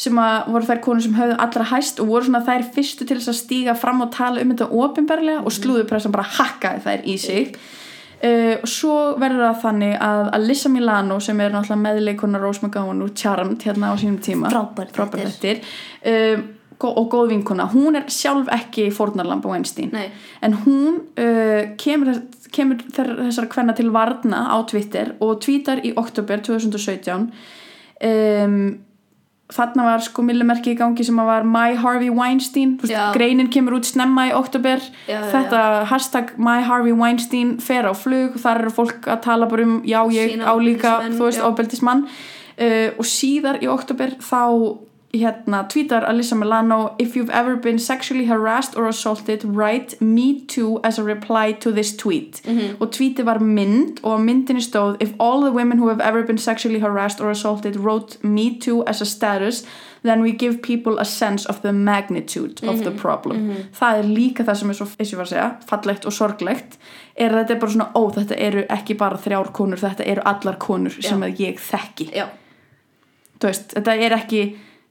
sem 0.01 0.19
að 0.19 0.51
voru 0.51 0.67
þær 0.67 0.83
konur 0.85 1.05
sem 1.05 1.15
höfðu 1.19 1.37
allra 1.45 1.67
hæst 1.71 2.01
og 2.03 2.11
voru 2.11 2.27
svona 2.27 2.43
þær 2.47 2.67
fyrstu 2.75 3.07
til 3.07 3.19
þess 3.21 3.31
að 3.35 3.41
stíga 3.43 3.77
fram 3.79 4.03
og 4.03 4.11
tala 4.17 4.43
um 4.43 4.51
þetta 4.55 4.71
opinberlega 4.83 5.45
og 5.45 5.55
slúðurpressan 5.55 6.15
bara 6.15 6.27
hakkaði 6.41 6.83
þær 6.87 7.07
í 7.07 7.17
sig 7.21 7.55
Uh, 8.21 8.59
og 8.61 8.69
svo 8.69 8.95
verður 9.17 9.47
það 9.47 9.61
þannig 9.63 9.93
að 10.05 10.27
Alyssa 10.37 10.69
Milano 10.69 11.17
sem 11.25 11.39
er 11.41 11.55
náttúrulega 11.55 11.85
meðleikona 11.87 12.41
Rose 12.43 12.61
McGowan 12.61 13.01
úr 13.01 13.15
Charmed 13.17 13.65
hérna 13.65 13.93
á 13.93 13.97
sínum 13.97 14.19
tíma. 14.21 14.51
Frábær 14.53 14.91
frábær 14.93 15.23
þættir. 15.25 15.63
þettir 15.63 16.43
uh, 16.43 16.43
og 16.89 17.09
góð 17.13 17.33
vinkona. 17.33 17.67
Hún 17.73 17.97
er 17.97 18.11
sjálf 18.13 18.51
ekki 18.53 18.91
fórnarlamb 18.93 19.45
á 19.45 19.49
Weinstein 19.53 19.89
Nei. 19.93 20.11
en 20.45 20.59
hún 20.67 21.01
uh, 21.17 21.73
kemur, 21.81 22.21
kemur 22.53 22.85
þessara 22.93 23.49
kvenna 23.53 23.77
til 23.79 23.89
varna 23.95 24.47
á 24.53 24.57
Twitter 24.69 25.15
og 25.21 25.41
tvítar 25.45 25.81
í 25.81 25.95
oktober 25.97 26.45
2017 26.45 27.29
um, 28.05 28.61
þarna 29.55 29.87
var 29.89 30.05
sko 30.05 30.25
millimerki 30.27 30.75
í 30.75 30.79
gangi 30.79 31.05
sem 31.07 31.17
var 31.27 31.47
My 31.47 31.77
Harvey 31.79 32.11
Weinstein 32.15 32.77
Já. 32.87 33.11
greinin 33.17 33.51
kemur 33.53 33.79
út 33.81 33.89
snemma 33.89 34.29
í 34.31 34.35
oktober 34.37 34.83
Já, 35.09 35.17
já, 35.17 35.23
þetta 35.33 35.63
hashtag 35.91 36.35
My 36.39 36.61
Harvey 36.67 36.95
Weinstein 36.97 37.57
fer 37.63 37.89
á 37.89 37.95
flug 37.97 38.37
og 38.39 38.45
þar 38.45 38.65
eru 38.65 38.75
fólk 38.77 39.09
að 39.11 39.25
tala 39.27 39.49
bara 39.51 39.67
um 39.67 39.81
já 39.87 40.01
ég 40.15 40.37
Sína 40.37 40.51
á 40.51 40.55
líka 40.61 40.93
ofbeldismenn, 40.99 41.19
þú 41.19 41.29
veist 41.29 41.43
já. 41.43 41.47
ofbeldismann 41.49 42.07
uh, 42.07 42.89
og 42.99 43.11
síðar 43.11 43.61
í 43.65 43.71
oktober 43.71 44.17
þá 44.23 44.41
hérna 45.13 45.65
tweetar 45.69 46.05
Alyssa 46.05 46.37
Milano 46.37 46.95
if 46.99 47.17
you've 47.17 47.31
ever 47.31 47.57
been 47.57 47.79
sexually 47.79 48.27
harassed 48.27 48.77
or 48.77 48.87
assaulted 48.87 49.45
write 49.45 50.01
me 50.01 50.41
too 50.47 50.81
as 50.85 50.99
a 50.99 51.03
reply 51.03 51.53
to 51.53 51.73
this 51.73 51.97
tweet. 51.97 52.43
Og 52.79 52.93
tweetið 52.95 53.27
var 53.27 53.41
mynd 53.43 54.01
og 54.03 54.21
myndinni 54.21 54.63
stóð 54.63 54.97
if 55.01 55.15
all 55.19 55.43
the 55.43 55.51
women 55.51 55.79
who 55.79 55.89
have 55.89 56.01
ever 56.01 56.23
been 56.23 56.39
sexually 56.39 56.79
harassed 56.81 57.21
or 57.21 57.31
assaulted 57.31 57.77
wrote 57.77 58.23
me 58.23 58.59
too 58.59 58.85
as 58.87 59.01
a 59.01 59.07
status 59.07 59.65
then 60.03 60.23
we 60.23 60.33
give 60.33 60.63
people 60.63 60.99
a 60.99 61.05
sense 61.05 61.45
of 61.47 61.61
the 61.63 61.73
magnitude 61.73 62.63
of 62.65 62.85
the 62.85 62.91
problem. 62.91 63.51
Það 63.77 63.99
er 63.99 64.09
líka 64.09 64.45
það 64.45 64.57
sem 64.63 64.71
er 64.71 64.79
svo, 64.79 64.87
eins 64.97 65.11
og 65.11 65.13
ég 65.13 65.21
var 65.21 65.27
að 65.27 65.33
segja 65.35 65.51
fallegt 65.69 66.07
og 66.07 66.17
sorglegt. 66.17 66.79
Er 67.21 67.35
þetta 67.37 67.59
bara 67.61 67.75
svona, 67.75 67.91
ó 67.93 68.03
þetta 68.15 68.39
eru 68.41 68.65
ekki 68.71 68.97
bara 68.97 69.21
þrjár 69.21 69.53
konur, 69.53 69.83
þetta 69.83 70.07
eru 70.09 70.25
allar 70.25 70.57
konur 70.63 70.97
sem 71.03 71.21
að 71.21 71.45
ég 71.45 71.61
þekki. 71.61 72.09
Já, 72.17 72.31
þú 73.37 73.51
veist, 73.51 73.75
þetta 73.77 73.97
er 74.07 74.17
ekki 74.17 74.43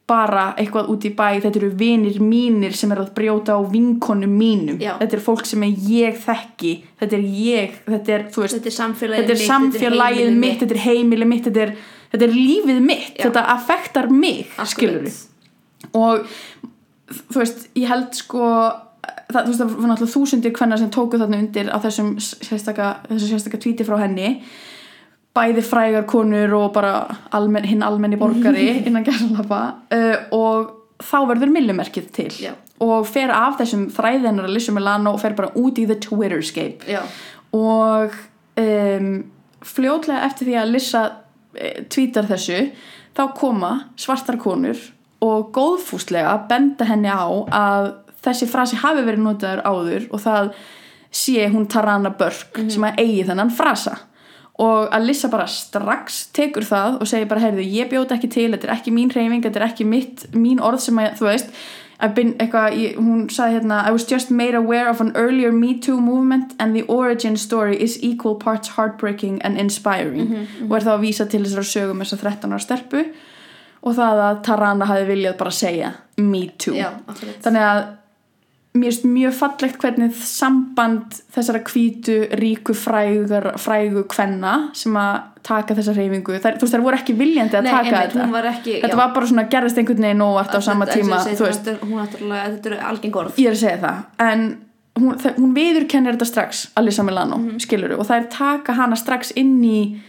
bara 0.10 0.48
eitthvað 0.58 0.90
út 0.94 1.06
í 1.06 1.14
bæ, 1.14 1.28
þetta 1.46 1.62
eru 1.62 1.70
vinir 1.78 2.18
mínir 2.24 2.76
sem 2.78 2.92
er 2.96 3.04
að 3.04 3.14
brjóta 3.18 3.56
á 3.56 3.62
vinkonum 3.62 4.34
mínum. 4.42 4.82
Já. 4.82 4.96
þetta 5.00 5.20
er 5.20 5.24
fólk 5.30 5.46
sem 5.46 5.66
ég 5.70 6.20
þekki. 6.26 6.74
Þetta 7.00 7.18
er 7.20 7.30
ég, 7.46 7.80
þetta 7.86 8.16
er, 8.18 8.28
veist 8.36 8.58
þetta 8.58 8.72
er 8.74 8.78
samfélagið 8.80 9.34
mitt, 9.36 9.46
samfélagið 9.48 10.36
mitt, 10.42 10.60
þetta 10.64 10.78
er 10.80 10.84
heimilið 10.88 11.32
mitt 11.32 11.48
þetta 11.48 11.66
er, 11.68 11.74
þetta 12.12 12.28
er 12.28 12.36
lífið 12.36 12.84
mitt, 12.84 13.10
Já. 13.14 13.28
þetta 13.30 13.48
affektar 13.56 14.12
mig, 14.12 14.50
skilur 14.74 15.10
og 15.96 16.26
þú 17.10 17.42
veist, 17.42 17.68
ég 17.78 17.90
held 17.90 18.18
sko 18.18 18.46
það, 19.30 19.44
þú 19.44 19.46
veist, 19.48 19.62
það 19.62 19.76
var 19.76 19.92
náttúrulega 19.92 20.14
þúsundir 20.14 20.56
hvenna 20.58 20.80
sem 20.80 20.92
tóku 20.94 21.20
þarna 21.22 21.42
undir 21.44 21.72
á 21.72 21.78
þessum 21.84 22.16
sérstaka, 22.22 22.90
þessu 23.08 23.32
sérstaka 23.32 23.62
tvíti 23.62 23.88
frá 23.88 24.00
henni 24.04 24.40
bæði 25.40 25.64
frægar 25.66 26.06
konur 26.10 26.54
og 26.58 26.74
bara 26.76 26.94
almen, 27.36 27.66
hinn 27.68 27.86
almenni 27.86 28.20
borgari 28.20 28.68
innan 28.88 29.08
gæsalapa 29.08 29.62
uh, 29.96 30.28
og 30.36 30.76
þá 31.00 31.18
verður 31.32 31.54
millimerkið 31.56 32.12
til. 32.16 32.32
Já. 32.44 32.54
og 32.84 33.08
fer 33.08 33.32
af 33.32 33.58
þessum 33.60 33.88
þræðinar 33.92 34.48
að 34.48 34.54
Lissum 34.56 34.78
Milano 34.80 35.16
og 35.16 35.22
fer 35.24 35.36
bara 35.36 35.52
út 35.60 35.80
í 35.80 35.86
the 35.88 35.98
Twitterscape. 36.00 36.88
Já, 36.88 37.02
og 37.56 38.16
um, 38.60 39.10
fljótlega 39.66 40.28
eftir 40.28 40.50
því 40.50 40.56
að 40.62 40.72
Lissa 40.76 41.04
e, 41.56 41.72
tvítar 41.92 42.28
þessu 42.30 42.62
þá 43.18 43.24
koma 43.36 43.72
svartar 44.00 44.40
konur 44.40 44.80
og 45.26 45.50
góðfúslega 45.56 46.36
benda 46.48 46.88
henni 46.88 47.12
á 47.12 47.28
að 47.52 47.90
þessi 48.24 48.48
frasi 48.52 48.80
hafi 48.80 49.04
verið 49.08 49.26
notaður 49.26 49.64
áður 49.68 50.06
og 50.12 50.24
það 50.24 50.52
sé 51.12 51.48
hún 51.52 51.68
Tarana 51.72 52.12
Börk 52.16 52.62
sem 52.70 52.86
að 52.86 53.02
eigi 53.02 53.26
þennan 53.28 53.52
frasa 53.52 53.98
og 54.60 54.90
að 54.92 55.06
Lissa 55.08 55.30
bara 55.32 55.48
strax 55.48 56.26
tekur 56.36 56.66
það 56.68 57.00
og 57.00 57.08
segir 57.08 57.30
bara, 57.30 57.46
heyrðu, 57.48 57.64
ég 57.64 57.92
bjóta 57.92 58.18
ekki 58.18 58.32
til 58.34 58.50
þetta 58.52 58.68
er 58.68 58.74
ekki 58.76 58.96
mín 58.96 59.14
reyfing, 59.16 59.44
þetta 59.46 59.62
er 59.62 59.70
ekki 59.70 59.88
mitt 59.88 60.26
mín 60.36 60.60
orð 60.60 60.84
sem 60.84 61.00
að, 61.00 61.14
þú 61.20 61.30
veist 61.30 61.54
been, 62.16 62.34
eitthvað, 62.40 62.76
ég, 62.80 62.98
hún 63.00 63.26
sagði 63.32 63.60
hérna 63.60 63.82
I 63.88 63.92
was 63.92 64.06
just 64.08 64.32
made 64.32 64.56
aware 64.56 64.90
of 64.90 65.02
an 65.02 65.12
earlier 65.16 65.52
Me 65.52 65.74
Too 65.80 66.00
movement 66.00 66.54
and 66.60 66.76
the 66.76 66.84
origin 66.88 67.36
story 67.38 67.76
is 67.76 67.98
equal 68.02 68.36
parts 68.36 68.70
heartbreaking 68.78 69.42
and 69.44 69.58
inspiring. 69.60 70.48
Og 70.70 70.78
er 70.78 70.86
þá 70.86 70.94
að 70.96 71.04
vísa 71.04 71.28
til 71.28 71.44
þessara 71.44 71.68
sögum 71.68 72.04
þessar 72.04 72.24
13 72.24 72.56
ára 72.56 72.64
stelpu 72.64 73.04
og 73.80 73.96
það 73.96 74.22
að 74.28 74.42
Tarana 74.48 74.88
hafi 74.88 75.08
viljað 75.08 75.38
bara 75.40 75.56
segja 75.56 75.92
Me 76.20 76.48
Too. 76.60 76.76
Já, 76.76 76.92
þannig 77.44 77.68
að 77.68 77.84
mér 78.74 78.92
finnst 78.92 79.06
mjög 79.10 79.34
fallegt 79.34 79.80
hvernig 79.82 80.14
samband 80.16 81.16
þessara 81.34 81.60
hvítu, 81.66 82.28
ríku 82.38 82.74
frægur, 82.78 83.48
frægu 83.58 84.04
kvenna 84.08 84.70
sem 84.78 84.94
að 84.94 85.22
taka 85.44 85.74
þessa 85.74 85.96
reyfingu, 85.98 86.38
þær, 86.44 86.58
þú 86.60 86.68
veist 86.68 86.76
þær 86.76 86.84
voru 86.86 87.00
ekki 87.00 87.16
viljandi 87.18 87.58
að 87.58 87.64
Nei, 87.66 87.72
taka 87.72 87.90
einmitt, 87.90 88.14
þetta. 88.14 88.32
var 88.32 88.44
ekki 88.52 88.76
þetta 88.84 88.96
var 89.02 89.14
bara 89.16 89.26
svona 89.32 89.46
gerðist 89.50 89.78
einhvern 89.82 90.06
veginn 90.06 90.22
óvart 90.22 90.54
á 90.54 90.60
sama 90.62 90.86
tíma 90.86 91.18
þetta 91.26 91.72
er- 91.74 92.60
eru 92.66 92.78
algeng 92.92 93.16
orð. 93.16 93.34
Ég 93.42 93.48
er 93.48 93.58
að 93.58 93.64
segja 93.64 93.78
það 93.82 94.30
en 94.32 94.46
hún, 95.00 95.18
hún 95.40 95.54
viðurkennir 95.56 96.14
þetta 96.18 96.26
strax 96.30 96.68
Alisa 96.78 97.04
Milano, 97.04 97.38
mm 97.38 97.58
Mhm. 97.58 98.00
og 98.00 98.06
þær 98.08 98.30
taka 98.30 98.74
hana 98.74 98.96
strax 98.96 99.32
inn 99.36 99.64
í 99.64 100.00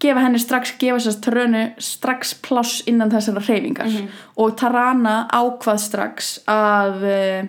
gefa 0.00 0.20
henni 0.20 0.38
strax, 0.38 0.72
gefa 0.78 0.98
þessast 0.98 1.20
trönu 1.22 1.72
strax 1.78 2.34
pláss 2.42 2.82
innan 2.86 3.10
þessara 3.10 3.38
reyfingar 3.46 3.86
Mhm. 3.86 4.08
og 4.36 4.56
Tarana 4.56 5.28
ákvað 5.30 5.78
strax 5.78 6.40
að 6.48 7.02
uh, 7.42 7.48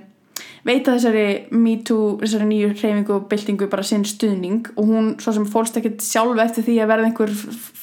veita 0.63 0.93
þessari 0.95 1.23
MeToo, 1.51 2.17
þessari 2.21 2.45
nýju 2.47 2.69
reyfingu 2.73 3.15
og 3.17 3.25
byltingu 3.31 3.67
bara 3.71 3.83
sinn 3.83 4.05
stuðning 4.07 4.69
og 4.77 4.85
hún 4.87 5.09
svo 5.19 5.33
sem 5.35 5.45
fólst 5.49 5.75
ekkert 5.79 6.03
sjálf 6.05 6.39
eftir 6.43 6.63
því 6.69 6.77
að 6.83 6.91
verða 6.93 7.09
einhver 7.09 7.33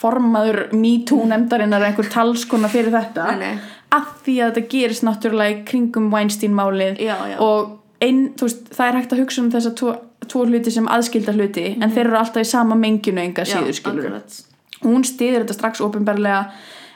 formaður 0.01 0.61
MeToo 0.72 1.26
nefndarinnar 1.28 1.85
einhver 1.91 2.09
talskona 2.12 2.70
fyrir 2.72 2.95
þetta 2.95 3.26
Nei, 3.35 3.39
nei. 3.45 3.59
að 3.97 4.09
því 4.24 4.37
að 4.41 4.53
þetta 4.55 4.72
gerist 4.74 5.07
náttúrulega 5.09 5.64
kringum 5.68 6.09
Weinstein 6.14 6.57
málið 6.57 7.03
Já, 7.05 7.16
já. 7.35 7.37
og 7.45 7.76
ein, 8.01 8.22
veist, 8.41 8.70
það 8.72 8.87
er 8.89 9.01
hægt 9.03 9.12
að 9.16 9.22
hugsa 9.26 9.43
um 9.45 9.51
þessa 9.53 9.74
tvo, 9.76 9.95
tvo 10.26 10.45
hluti 10.49 10.72
sem 10.72 10.89
aðskilda 10.89 11.37
hluti 11.37 11.66
en 11.76 11.91
þeir 11.93 12.07
eru 12.07 12.20
alltaf 12.22 12.47
í 12.47 12.49
sama 12.49 12.78
menginu 12.81 13.20
enga 13.20 13.45
Mhm. 13.45 13.72
Síður 13.74 14.47
hún 14.81 15.05
stiður 15.05 15.43
þetta 15.45 15.53
strax 15.59 15.81
ofinbarlega 15.85 16.47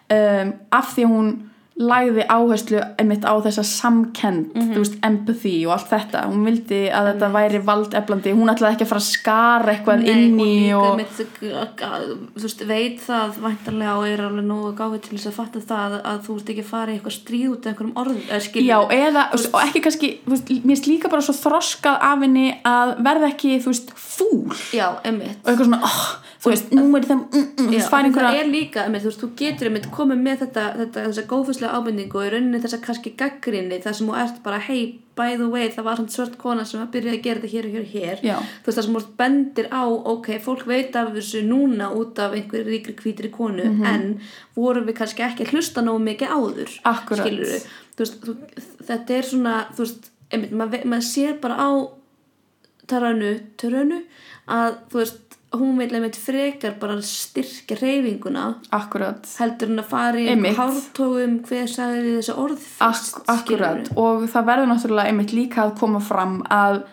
um, 0.09 0.53
af 0.73 0.95
því 0.95 1.05
að 1.05 1.13
hún 1.13 1.29
lagði 1.75 2.23
áherslu 2.31 2.79
einmitt 3.03 3.25
á 3.27 3.35
þessa 3.43 3.65
samkend, 3.67 4.53
Mhm. 4.55 4.75
þú 4.75 4.79
veist, 4.79 4.99
empathy 5.03 5.67
og 5.67 5.73
allt 5.75 5.89
þetta, 5.91 6.21
hún 6.31 6.45
vildi 6.47 6.83
að 6.93 7.09
þetta 7.11 7.31
væri 7.35 7.61
valdeflandi, 7.67 8.35
hún 8.35 8.53
ætlaði 8.53 8.77
ekki 8.77 8.85
að 8.87 8.93
fara 8.93 9.01
að 9.01 9.11
skara 9.11 9.73
eitthvað 9.75 10.05
inn 10.07 10.39
í 10.39 10.71
og, 10.71 11.01
þú 12.35 12.43
veist, 12.43 12.63
veit 12.69 13.01
það 13.03 13.39
væntanlega 13.43 13.97
og 13.99 14.07
er 14.09 14.23
alveg 14.27 14.47
nógu 14.47 14.73
gáfið 14.79 15.03
til 15.07 15.19
þess 15.19 15.31
að 15.31 15.37
fatta 15.39 15.63
það 15.65 15.97
að 16.05 16.21
þú 16.27 16.37
ert 16.39 16.53
ekki 16.55 16.65
að 16.65 16.71
fara 16.71 16.93
í 16.93 16.99
eitthvað 16.99 17.17
stríð 17.19 17.49
út 17.55 17.67
af 17.67 17.73
einhverjum 17.73 17.99
orð 18.05 18.21
eða 18.29 18.43
skilur 18.47 18.69
Já, 18.69 18.79
eða, 18.99 19.25
veist, 19.35 19.51
og 19.55 19.61
ekki 19.67 19.83
kannski 19.85 20.11
þú 20.25 20.35
veist, 20.35 20.53
mér 20.55 20.75
finnst 20.75 20.91
líka 20.91 21.11
bara 21.11 21.27
svo 21.27 21.35
þroskað 21.39 21.99
af 22.11 22.25
henni 22.25 22.47
að 22.65 22.95
verða 23.05 23.31
ekki, 23.33 23.59
þú 23.65 23.73
veist, 23.73 23.91
fúl. 23.99 24.55
Já, 24.73 24.89
einmitt. 25.05 25.39
Og 25.45 25.51
eitthvað 25.53 25.69
svona, 25.69 25.83
oh, 25.83 26.07
þú 26.45 26.53
veist, 26.53 26.75
nú 26.77 26.85
er 26.99 27.07
þeim 27.09 27.23
mm, 27.25 27.47
mm, 27.57 27.71
Já, 27.73 27.79
en 27.79 27.87
það 27.89 28.09
einhverja 28.09 28.43
er 28.43 28.51
líka, 28.51 28.85
þú 28.91 29.07
veist, 29.09 29.23
þú 29.23 29.29
getur 29.39 29.71
einmitt 29.71 29.89
komið 29.95 30.21
með 30.27 30.43
þetta, 30.45 30.65
þetta 30.83 31.05
þessa 31.07 31.25
góðfæslega 31.31 31.79
ábendingu 31.79 32.21
og 32.21 32.27
í 32.27 32.33
rauninni 32.35 32.61
þessa 32.65 32.81
kannski 32.85 33.15
gaggrinni 33.19 33.81
þar 33.85 33.97
sem 33.97 34.11
þú 34.11 34.19
ert 34.21 34.43
bara, 34.45 34.61
hey, 34.67 34.85
by 35.17 35.39
the 35.39 35.49
way 35.49 35.71
það 35.73 35.87
var 35.87 36.01
hann 36.01 36.11
svört 36.13 36.37
kona 36.43 36.67
sem 36.69 36.83
að 36.83 36.91
byrja 36.97 37.15
að 37.15 37.25
gera 37.25 37.43
þetta 37.43 37.53
hér 37.55 37.69
og 37.69 37.75
hér 37.75 37.83
og 37.85 37.93
hér 37.95 38.23
Já. 38.27 38.35
þú 38.43 38.69
veist, 38.69 38.79
það 38.79 38.87
sem 38.89 38.97
þú 38.99 39.03
bendir 39.23 39.69
á 39.71 39.85
ok, 40.13 40.31
fólk 40.45 40.65
veit 40.69 40.99
af 41.01 41.13
þessu 41.15 41.45
núna 41.47 41.91
út 41.97 42.21
af 42.23 42.35
einhverju 42.37 42.69
ríkri 42.69 42.97
hvítri 42.99 43.31
konu 43.33 43.69
en 43.87 44.07
vorum 44.59 44.89
við 44.89 44.99
kannski 45.01 45.25
ekki 45.27 45.47
að 45.47 45.55
hlusta 45.55 45.85
nógu 45.87 46.03
mikið 46.11 46.35
áður 46.35 46.75
Akkúrat. 46.91 47.25
skilurðu. 47.25 47.61
þú 47.95 48.05
veist, 48.05 48.19
þú, 48.27 48.37
þetta 48.91 49.19
er 49.19 49.31
svona 49.31 49.59
þú 49.71 49.87
veist, 49.87 50.11
einmitt, 50.35 50.57
maður 50.61 50.89
mað 50.91 51.07
sér 51.09 51.39
bara 51.41 51.61
á 51.63 51.71
taranu, 52.91 53.37
taranu 53.61 54.03
að 54.51 54.81
þú 54.93 55.01
veist, 55.01 55.21
hún 55.61 55.79
vil 55.81 55.91
einmitt 55.95 56.17
frekar 56.19 56.75
bara 56.81 56.97
styrkja 57.05 57.79
reyfinguna 57.81 58.47
akkurat, 58.75 59.29
heldur 59.41 59.73
en 59.73 59.83
að 59.83 59.93
fara 59.93 60.25
í 60.25 60.55
hártógum 60.59 61.39
hver 61.47 61.71
sagði 61.71 62.19
þessi 62.19 62.37
orð 62.45 62.59
fyrst 62.65 63.23
ak 63.23 63.33
akkurat. 63.39 63.95
Og 64.01 64.27
það 64.33 64.51
verður 64.51 64.71
náttúrulega 64.73 65.13
einmitt 65.13 65.35
líka 65.37 65.65
að 65.67 65.79
koma 65.81 66.03
fram 66.05 66.41
að 66.53 66.85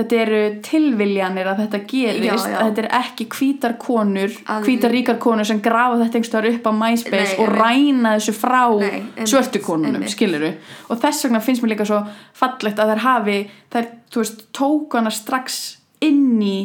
þetta 0.00 0.18
eru 0.22 0.42
tilviljanir 0.64 1.48
að 1.50 1.62
þetta 1.64 1.80
gerist. 1.90 2.46
Já, 2.46 2.52
já. 2.52 2.58
þetta 2.68 2.82
er 2.84 2.88
ekki 3.00 3.26
hvítar 3.34 3.74
konur 3.80 4.36
hvítar 4.64 4.94
ríkar 4.94 5.18
konur 5.22 5.48
sem 5.48 5.60
grafa 5.62 5.98
þetta 6.00 6.20
einhverstaðar 6.20 6.50
upp 6.54 6.68
á 6.70 6.72
MySpace 6.82 7.34
Nei, 7.34 7.40
og 7.42 7.52
ræna 7.56 8.14
þessu 8.16 8.36
frá 8.38 8.62
Nei, 8.80 9.26
svörtu 9.28 9.62
konunum, 9.64 10.06
skiluru 10.10 10.54
og 10.88 11.02
þess 11.02 11.26
vegna 11.26 11.42
finnst 11.44 11.64
mér 11.64 11.74
líka 11.74 11.88
svo 11.88 12.00
fallegt 12.38 12.80
að 12.80 12.94
þær 12.94 13.04
hafi 13.06 13.38
þær, 13.74 13.92
þú 14.10 14.24
veist, 14.24 14.46
tóku 14.56 15.00
hana 15.00 15.12
strax 15.14 15.60
inn 16.00 16.40
í 16.42 16.58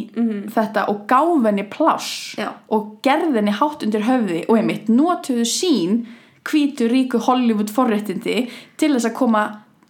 þetta 0.53 0.86
og 0.91 1.03
gáf 1.09 1.43
henni 1.45 1.65
pláss. 1.67 2.36
Já. 2.39 2.53
og 2.71 2.99
gerði 3.03 3.41
henni 3.41 3.55
hátt 3.55 3.83
undir 3.83 4.05
höfði 4.07 4.45
og 4.47 4.57
einmitt 4.59 4.88
notuðu 4.91 5.45
sín 5.49 6.05
hvítu 6.45 6.88
ríku 6.91 7.19
Hollywood 7.25 7.71
forréttindi 7.73 8.45
til 8.77 8.93
þess 8.93 9.09
að 9.09 9.17
koma 9.17 9.45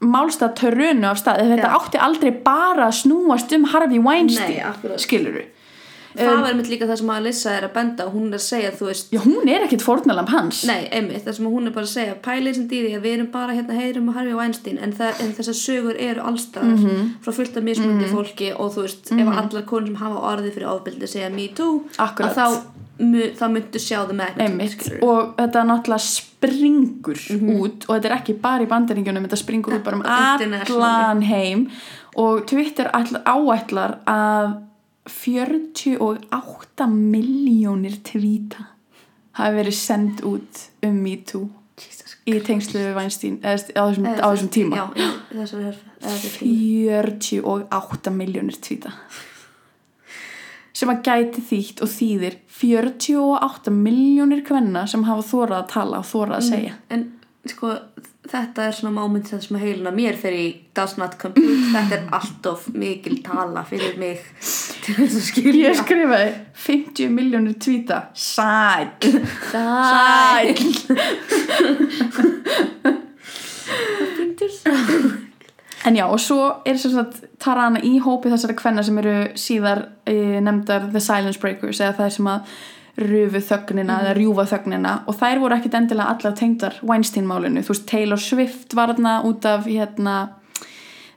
málstað 0.06 0.56
törunu 0.60 1.08
af 1.10 1.20
stað 1.22 1.44
þetta 1.52 1.70
Já. 1.70 1.76
átti 1.80 2.02
aldrei 2.08 2.32
bara 2.46 2.90
að 2.90 2.98
snúast 3.02 3.54
um 3.56 3.68
Harvey 3.72 4.00
Weinstein 4.00 4.60
Nei, 4.60 4.98
skiluru 5.02 5.46
það 6.18 6.42
var 6.42 6.50
einmitt 6.52 6.70
líka 6.72 6.86
það 6.88 6.98
sem 7.02 7.10
að 7.16 7.24
Lissa 7.26 7.50
er 7.58 7.64
að 7.68 7.74
benda 7.74 8.06
og 8.08 8.14
hún 8.14 8.28
er 8.30 8.38
að 8.40 8.44
segja 8.46 8.72
þú 8.72 8.86
veist 8.90 9.12
já 9.16 9.20
hún 9.26 9.50
er 9.50 9.66
ekkit 9.68 9.82
fórnalamb 9.86 10.30
hans. 10.30 10.64
Nei, 10.66 10.88
einmitt, 10.92 11.26
það 11.26 11.34
sem 11.40 11.46
hún 11.46 11.68
er 11.68 11.72
bara 11.76 11.86
að 11.86 11.94
segja 11.96 12.16
pælið 12.26 12.56
sem 12.56 12.68
dýri 12.72 12.94
að 12.96 13.02
við 13.06 13.14
erum 13.18 13.32
bara 13.32 13.54
hérna 13.58 13.74
heyrum 13.80 14.10
og 14.10 14.16
Harvey 14.16 14.34
Weinstein 14.38 14.78
en, 14.80 14.94
það, 14.94 15.20
en 15.26 15.34
þessar 15.34 15.60
sögur 15.62 15.96
eru 16.00 16.22
allstaðar 16.22 16.76
Mhm. 16.80 17.10
frá 17.26 17.32
fullt 17.34 17.58
af 17.58 17.64
mismunandi 17.64 18.06
fólki 18.12 18.52
og 18.58 18.72
þú 18.76 18.82
veist, 18.88 19.12
ef 19.12 19.28
allar 19.28 19.66
konur 19.66 19.88
sem 19.88 19.96
hafa 19.96 20.24
orðið 20.36 20.54
fyrir 20.54 20.72
ofbeldi 20.72 21.08
segja 21.08 21.30
me 21.34 21.48
too 21.48 21.84
Akkúrat. 21.98 22.32
að 22.32 22.36
þá, 22.36 22.46
þá 23.36 23.46
myndu 23.52 23.80
sjá 23.80 24.06
það 24.08 24.16
með 24.16 25.02
og 25.04 25.36
þetta 25.38 25.64
náttúrulega 25.68 26.00
springur 26.00 27.20
Mhm. 27.36 27.60
út 27.60 27.86
og 27.90 27.96
þetta 27.96 28.06
er 28.06 28.18
ekki 28.22 28.34
bara 28.42 28.64
í 28.64 28.68
bandaríkjunum 28.68 29.26
þetta 29.28 29.42
springur 29.44 29.74
út 29.76 29.84
bara 29.84 29.96
um 29.98 30.04
allan 30.06 31.22
heim. 31.22 31.70
Og 32.16 32.46
Twitter 32.48 32.90
ætlar, 32.94 33.24
áætlar 33.26 33.98
að 34.08 34.56
48 35.10 36.88
miljónir 36.90 38.00
tvíta 38.06 38.72
hafi 39.36 39.60
verið 39.60 39.78
send 39.78 40.24
út 40.26 40.66
um 40.86 40.98
MeToo 41.04 41.46
í 42.26 42.40
tengslu 42.42 42.80
við 42.80 42.96
Weinstein 42.96 43.38
eða, 43.44 43.60
á, 43.78 43.84
þessum, 43.92 44.08
á 44.10 44.28
þessum 44.32 44.52
tíma. 44.56 44.82
Já, 44.82 45.08
þessari 45.34 45.68
herf 45.68 45.82
eða 46.02 46.16
þessi 46.16 46.32
tíma. 46.40 46.52
48 47.30 48.14
miljónir 48.16 48.60
tvíta 48.64 48.94
sem 50.76 50.92
að 50.92 51.04
gæti 51.08 51.44
þýtt 51.50 51.84
og 51.86 51.92
þýðir 51.92 52.40
48 52.52 53.72
miljónir 53.76 54.42
kvenna 54.48 54.84
sem 54.92 55.06
hafa 55.08 55.24
þórað 55.24 55.60
að 55.62 55.70
tala 55.72 56.02
og 56.02 56.10
þórað 56.10 56.38
að 56.38 56.48
segja. 56.50 56.74
En 56.92 57.06
sko, 57.48 57.76
þetta 58.32 58.68
er 58.68 58.76
svona 58.76 59.06
þetta 59.06 59.42
sem 59.44 59.58
að 59.58 59.64
heilina 59.66 59.92
mér 59.96 60.18
fyrir 60.20 60.42
í 60.42 60.50
does 60.76 60.96
not 61.00 61.18
compute, 61.22 61.70
þetta 61.76 61.98
er 62.00 62.08
allt 62.18 62.50
of 62.50 62.68
mikil 62.74 63.20
tala 63.26 63.64
fyrir 63.68 63.98
mig 64.02 64.24
til 64.86 64.96
þess 64.98 65.20
að 65.20 65.28
skilja. 65.30 65.70
ég 65.70 65.80
skrifaði 65.82 66.32
50 66.66 67.14
miljónir 67.16 67.60
tvíta 67.62 68.08
sæl 68.14 68.90
Sæl 69.52 70.56
En 75.86 75.94
já, 75.94 76.06
og 76.10 76.20
svo 76.20 76.64
er 76.66 76.80
sem 76.82 76.92
sagt 76.96 77.20
Tarana 77.42 77.78
í 77.86 78.00
hópi 78.02 78.32
þessara 78.32 78.56
kvenna 78.58 78.82
sem 78.84 78.98
eru 78.98 79.12
síðar 79.38 79.84
e, 80.10 80.40
nefndar 80.42 80.88
The 80.90 81.02
Silence 81.04 81.38
Breakers 81.38 81.78
eða 81.78 81.94
það 82.00 82.10
sem 82.16 82.30
að 82.32 82.56
rufu 82.96 83.42
þögnina 83.44 84.00
eða 84.04 84.16
rjúfa 84.16 84.48
þögnina. 84.54 84.96
Og 85.10 85.18
þær 85.20 85.42
voru 85.44 85.58
ekkit 85.58 85.78
endilega 85.80 86.16
allar 86.16 86.36
tengdar 86.40 86.80
Weinstein-málinu, 86.86 87.64
þú 87.66 87.74
veist 87.74 87.88
Taylor 87.90 88.22
Swift 88.22 88.76
var 88.78 88.94
þarna 88.94 89.18
út 89.28 89.48
af 89.50 89.68
hérna 89.68 90.16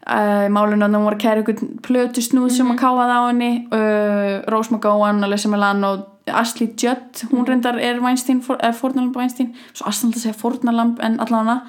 uh, 0.08 0.46
málinu 0.52 0.86
að 0.86 0.96
hún 0.96 1.06
var 1.06 1.18
að 1.18 1.24
kæra 1.24 1.44
ykkur 1.44 1.74
plötu 1.86 2.24
snúð 2.24 2.50
sem 2.56 2.72
að 2.72 2.80
káða 2.82 3.08
það 3.10 3.18
á 3.18 3.28
henni. 3.28 3.52
Uh, 3.70 4.32
Rose 4.50 4.74
McGowan, 4.74 5.22
Alyssa 5.26 5.52
Milano 5.52 5.92
Ashley 6.28 6.72
Judd, 6.76 7.22
hún 7.30 7.46
reyndar 7.48 7.78
er 7.80 8.02
Weinstein, 8.04 8.42
for, 8.44 8.58
er 8.60 8.74
fórnalamb 8.76 9.16
Weinstein. 9.16 9.54
Svo 9.72 9.88
aðstæðan 9.88 10.16
að 10.16 10.24
segja 10.24 10.40
fórnalamb 10.42 10.98
en 11.04 11.20
allavega. 11.24 11.60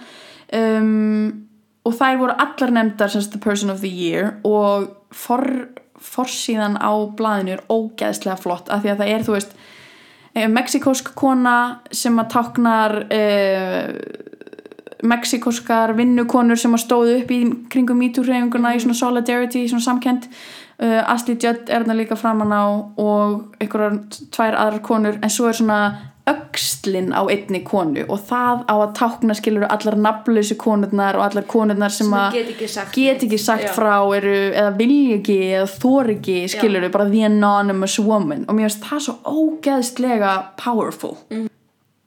Um, 0.58 1.46
og 1.88 1.96
þær 1.96 2.20
voru 2.20 2.36
allar 2.44 2.74
nefndar 2.76 3.12
sem 3.14 3.24
sagt 3.24 3.38
the 3.38 3.44
person 3.44 3.72
of 3.72 3.84
the 3.86 3.92
year. 3.92 4.34
Og 4.48 4.90
for, 5.16 5.46
forsíðan 6.00 6.80
á 6.82 6.92
blaðinu 7.18 7.58
er 7.58 7.66
ógeðslega 7.70 8.40
flott 8.42 8.72
af 8.74 8.84
því 8.84 8.94
að 8.94 9.04
það 9.04 9.14
er 9.14 9.28
þú 9.28 9.38
veist 9.38 9.58
eh, 10.34 10.48
mexikósk 10.48 11.14
kona 11.16 11.82
sem 11.92 12.20
að 12.20 12.32
táknar 12.36 12.98
eh, 13.14 13.94
mexikóskar 15.04 15.94
vinnukonur 15.96 16.60
sem 16.60 16.74
að 16.76 16.84
stóðu 16.84 17.20
upp 17.22 17.32
í 17.32 17.40
kringum 17.72 18.02
MeToo-hreyfinguna 18.04 18.74
í 18.76 18.82
svona 18.84 18.98
solidarity, 19.00 19.64
svona 19.72 19.86
samkend 19.86 20.28
uh, 20.84 21.12
Ashley 21.14 21.38
Judd 21.40 21.70
er 21.70 21.84
þarna 21.86 21.96
líka 22.02 22.18
framan 22.20 22.52
á 22.52 22.64
og 23.00 23.62
einhverjar 23.62 24.00
tvær 24.36 24.58
aðrar 24.60 24.84
konur 24.84 25.20
en 25.22 25.32
svo 25.32 25.48
er 25.48 25.60
svona 25.60 25.80
öxlin 26.30 27.12
á 27.16 27.22
einni 27.32 27.62
konu 27.66 28.04
og 28.08 28.20
það 28.30 28.64
á 28.70 28.76
að 28.76 28.94
tákna 29.00 29.36
skilur 29.38 29.66
allar 29.70 29.98
nafnlausu 29.98 30.58
konurnar 30.62 31.18
og 31.18 31.26
allar 31.26 31.48
konurnar 31.50 31.94
sem, 31.94 32.12
að 32.14 32.40
get 32.40 32.52
ekki 32.54 32.70
sagt 32.70 32.98
get 32.98 33.24
ekki 33.26 33.40
sagt 33.42 33.70
frá 33.76 33.96
eru, 34.18 34.36
eða 34.54 34.74
vilja 34.78 35.20
ekki 35.20 35.40
eða 35.52 35.70
þor 35.76 36.14
ekki 36.18 36.40
skilur 36.54 36.90
bara 36.94 37.10
the 37.10 37.24
anonymous 37.26 38.00
woman. 38.00 38.46
Og 38.48 38.58
mér 38.58 38.70
finnst 38.70 38.86
það 38.86 39.06
svo 39.08 39.18
ógeðslega 39.26 40.36
powerful 40.60 41.18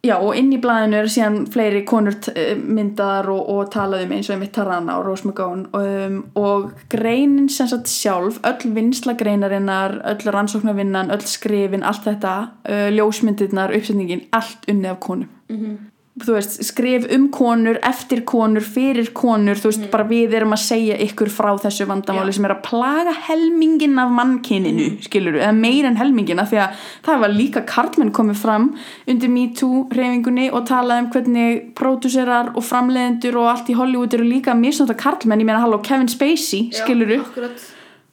Já, 0.03 0.16
og 0.18 0.34
inn 0.34 0.48
í 0.50 0.59
blaðinu 0.59 0.96
er 0.98 1.09
síðan 1.14 1.44
fleiri 1.46 1.84
konur 1.86 2.16
eh, 2.34 2.57
myndaðar 2.59 3.28
og, 3.30 3.42
og 3.53 3.68
talaði 3.70 4.09
um 4.09 4.14
eins 4.16 4.30
og 4.30 4.34
einmitt 4.34 4.50
Tarana 4.57 4.96
og 4.98 5.05
Rose 5.07 5.28
McGowan 5.28 5.62
um, 5.78 6.16
og 6.34 6.72
greinin 6.90 7.46
sem 7.46 7.70
sagt 7.70 7.86
sjálf, 7.86 8.40
öll 8.42 8.72
vinsla 8.74 9.14
greinarinnar, 9.14 10.00
öll 10.11 10.34
rannsóknarvinnan, 10.34 11.14
öll 11.14 11.22
skrifin, 11.30 11.86
allt 11.86 12.09
þetta, 12.09 12.34
uh, 12.66 12.88
ljósmyndirnar, 12.96 13.76
uppsetningin, 13.78 14.26
allt 14.34 14.66
unni 14.72 14.90
af 14.90 14.98
konum. 15.07 15.30
Þú 15.46 15.91
veist, 16.13 16.59
skrif 16.67 17.07
um 17.15 17.31
konur, 17.33 17.79
eftir 17.89 18.21
konur, 18.29 18.61
fyrir 18.61 19.09
konur, 19.17 19.57
þú 19.57 19.71
veist, 19.71 19.87
bara 19.93 20.05
við 20.05 20.37
erum 20.37 20.53
að 20.53 20.61
segja 20.67 20.99
ykkur 21.07 21.31
frá 21.33 21.49
þessu 21.63 21.87
vandamáli 21.89 22.35
Já. 22.35 22.37
sem 22.37 22.49
er 22.49 22.55
að 22.55 22.63
plaga 22.67 23.15
helmingin 23.29 23.97
af 24.03 24.13
mannkininu, 24.13 24.91
mm. 24.91 25.01
skilur 25.09 25.41
eða 25.41 25.55
meir 25.57 25.89
en 25.89 25.97
helmingin 25.97 26.43
af 26.43 26.53
því 26.53 26.61
að 26.67 26.87
það 27.09 27.25
var 27.25 27.37
líka 27.37 27.65
karlmenn 27.73 28.13
komið 28.13 28.41
fram 28.45 28.69
undir 29.09 29.33
MeToo 29.33 29.87
reyfingunni 29.97 30.51
og 30.53 30.67
talaði 30.69 31.07
um 31.07 31.13
hvernig 31.17 31.63
pródúserar 31.81 32.53
og 32.53 32.67
framleiðendur 32.69 33.41
og 33.41 33.53
allt 33.55 33.73
í 33.73 33.79
Hollywood 33.81 34.19
eru 34.19 34.29
líka 34.29 34.57
misnóta 34.59 34.99
karlmenn, 34.99 35.41
ég 35.41 35.49
meina 35.49 35.65
halló 35.65 35.81
Kevin 35.81 36.13
Spacey, 36.13 36.69
skilur 36.77 37.17
Akkurat 37.23 37.71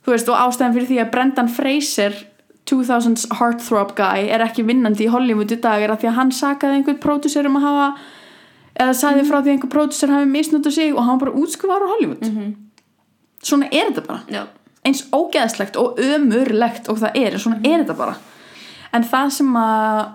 þú 0.10 0.16
veist, 0.16 0.30
og 0.32 0.40
ástæðan 0.40 0.76
fyrir 0.76 0.90
því 0.90 1.00
að 1.04 1.12
Brendan 1.14 1.52
Fraser 1.52 2.16
2000s 2.70 3.28
heartthrob 3.40 3.96
guy 3.98 4.30
er 4.30 4.44
ekki 4.46 4.66
vinnandi 4.68 5.08
í 5.08 5.12
Hollywood 5.12 5.52
í 5.52 5.60
dag 5.62 5.84
er 5.84 5.94
að 5.94 6.04
því 6.04 6.12
að 6.12 6.18
hann 6.20 6.34
sakaði 6.36 6.80
einhvern 6.80 7.02
pródúser 7.04 7.50
um 7.50 7.58
að 7.60 7.68
hafa 7.68 7.90
eða 8.80 8.96
sagði 8.96 9.26
frá 9.28 9.38
því 9.40 9.50
að 9.50 9.54
einhver 9.56 9.74
pródúser 9.74 10.14
hafi 10.14 10.30
misnútið 10.30 10.76
sig 10.76 10.96
og 10.96 11.06
hann 11.08 11.22
bara 11.22 11.36
útskrifaður 11.36 11.90
á 11.90 11.92
Hollywood. 11.94 12.30
Svona 13.44 13.70
er 13.72 13.90
þetta 13.90 14.06
bara. 14.08 14.22
Já, 14.32 14.44
eins 14.88 15.06
ógeðslegt 15.16 15.80
og 15.80 16.00
ömurlegt 16.04 16.90
og 16.92 17.02
það 17.02 17.20
er, 17.20 17.40
svona 17.42 17.60
er 17.64 17.84
þetta 17.84 17.98
bara. 18.00 18.16
En 18.96 19.06
það 19.06 19.34
sem 19.40 19.60
að 19.60 20.06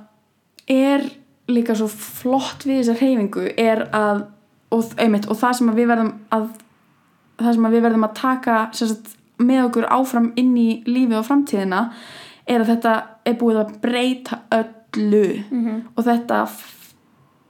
er 0.74 1.08
líka 1.50 1.76
svo 1.76 1.90
flott 1.92 2.64
við 2.64 2.80
þessa 2.80 2.96
reyfingu 3.00 3.50
er 3.60 3.84
að 3.92 4.24
og, 4.74 4.94
einmitt, 4.98 5.28
og 5.30 5.38
það 5.38 5.58
sem 5.58 5.70
að 5.70 5.80
við 5.80 5.90
verðum 5.92 6.12
að 6.34 6.46
það 7.40 7.56
sem 7.56 7.68
að 7.68 7.74
við 7.74 7.84
verðum 7.84 8.06
að 8.06 8.16
taka 8.18 8.58
sagt, 8.74 9.14
með 9.42 9.64
okkur 9.68 9.88
áfram 9.92 10.30
inn 10.40 10.54
í 10.58 10.68
lífið 10.86 11.18
og 11.20 11.26
framtíðina 11.28 11.80
er 12.46 12.60
að 12.60 12.70
þetta 12.74 12.94
er 13.24 13.36
búið 13.40 13.60
að 13.62 13.74
breyta 13.84 14.40
öllu. 14.52 15.26
Og 15.96 16.04
þetta 16.04 16.40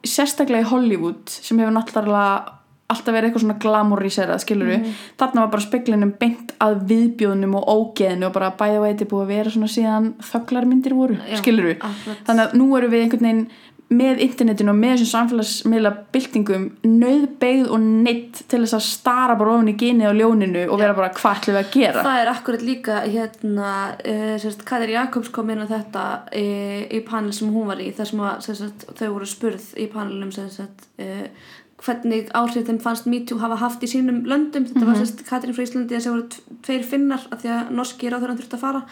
sérstaklega 0.05 0.65
í 0.67 0.69
Hollywood 0.69 1.33
sem 1.33 1.59
hefur 1.59 1.75
náttúrulega 1.75 2.61
alltaf 2.93 3.15
verið 3.17 3.31
eitthvað 3.31 3.43
svona 3.47 3.57
glamoríserað 3.63 4.41
skiluru, 4.43 4.75
þarna 5.19 5.41
var 5.47 5.53
bara 5.55 5.65
speklinum 5.65 6.11
beint 6.21 6.53
að 6.63 6.83
viðbjóðnum 6.91 7.55
og 7.57 7.71
ógeðinu 7.73 8.29
og 8.29 8.35
bara 8.37 8.51
og 8.61 8.85
eitthvað 8.85 9.09
búið 9.09 9.25
að 9.25 9.33
vera 9.33 9.53
svona 9.55 9.71
síðan 9.73 10.11
þögglarmyndir 10.29 10.95
voru, 10.95 11.17
Já, 11.25 11.39
skiluru 11.41 11.73
akkurat. 11.79 12.21
þannig 12.29 12.45
að 12.45 12.59
nú 12.61 12.67
erum 12.77 12.93
við 12.93 13.07
einhvern 13.07 13.25
veginn 13.25 13.47
með 13.95 14.21
internetinu 14.25 14.73
og 14.73 14.79
með 14.79 14.95
þessum 14.95 15.11
samfélagsmiðla 15.13 15.93
byltingum 16.15 16.67
nöðbeigð 16.85 17.73
og 17.75 17.89
neitt 18.05 18.43
til 18.51 18.61
þess 18.65 18.77
að 18.79 18.85
stara 18.89 19.37
bara 19.41 19.57
ofin 19.57 19.73
í 19.73 19.77
gynið 19.81 20.11
á 20.11 20.19
ljóninu 20.21 20.65
og 20.69 20.81
vera 20.83 20.97
bara 20.99 21.11
hvað 21.17 21.41
ætlum 21.41 21.57
við 21.57 21.63
að 21.63 21.75
gera? 21.79 22.05
Það 22.07 22.21
er 22.23 22.33
akkurat 22.35 22.65
líka 22.69 23.01
hérna, 23.05 23.73
uh, 23.97 24.31
sérst, 24.43 24.65
Katri 24.69 24.97
Jakobs 24.97 25.33
kom 25.35 25.53
inn 25.55 25.65
á 25.65 25.69
þetta 25.71 26.07
í, 26.37 26.47
í 26.99 27.03
panel 27.07 27.35
sem 27.37 27.53
hún 27.55 27.69
var 27.73 27.83
í 27.83 27.91
þar 27.97 28.11
sem 28.11 28.25
að, 28.25 28.47
sérst, 28.49 28.89
þau 28.95 29.07
voru 29.17 29.29
spurð 29.29 29.69
í 29.81 29.89
panelum 29.93 30.33
sérst, 30.35 30.89
uh, 31.03 31.29
hvernig 31.85 32.31
áhrif 32.37 32.69
þeim 32.69 32.81
fannst 32.83 33.09
MeToo 33.11 33.41
hafa 33.43 33.59
haft 33.61 33.83
í 33.85 33.91
sínum 33.91 34.23
löndum. 34.29 34.67
Þetta 34.69 34.87
var 34.89 35.01
sérst 35.01 35.25
Katrin 35.29 35.57
frá 35.57 35.65
Íslandi 35.67 35.97
þessi 35.97 36.13
voru 36.13 36.59
tveir 36.65 36.87
finnar 36.89 37.27
af 37.31 37.43
því 37.43 37.53
að 37.57 37.73
norski 37.79 38.13
ráðurinn 38.13 38.39
þurfti 38.41 38.59
að 38.59 38.65
fara. 38.65 38.85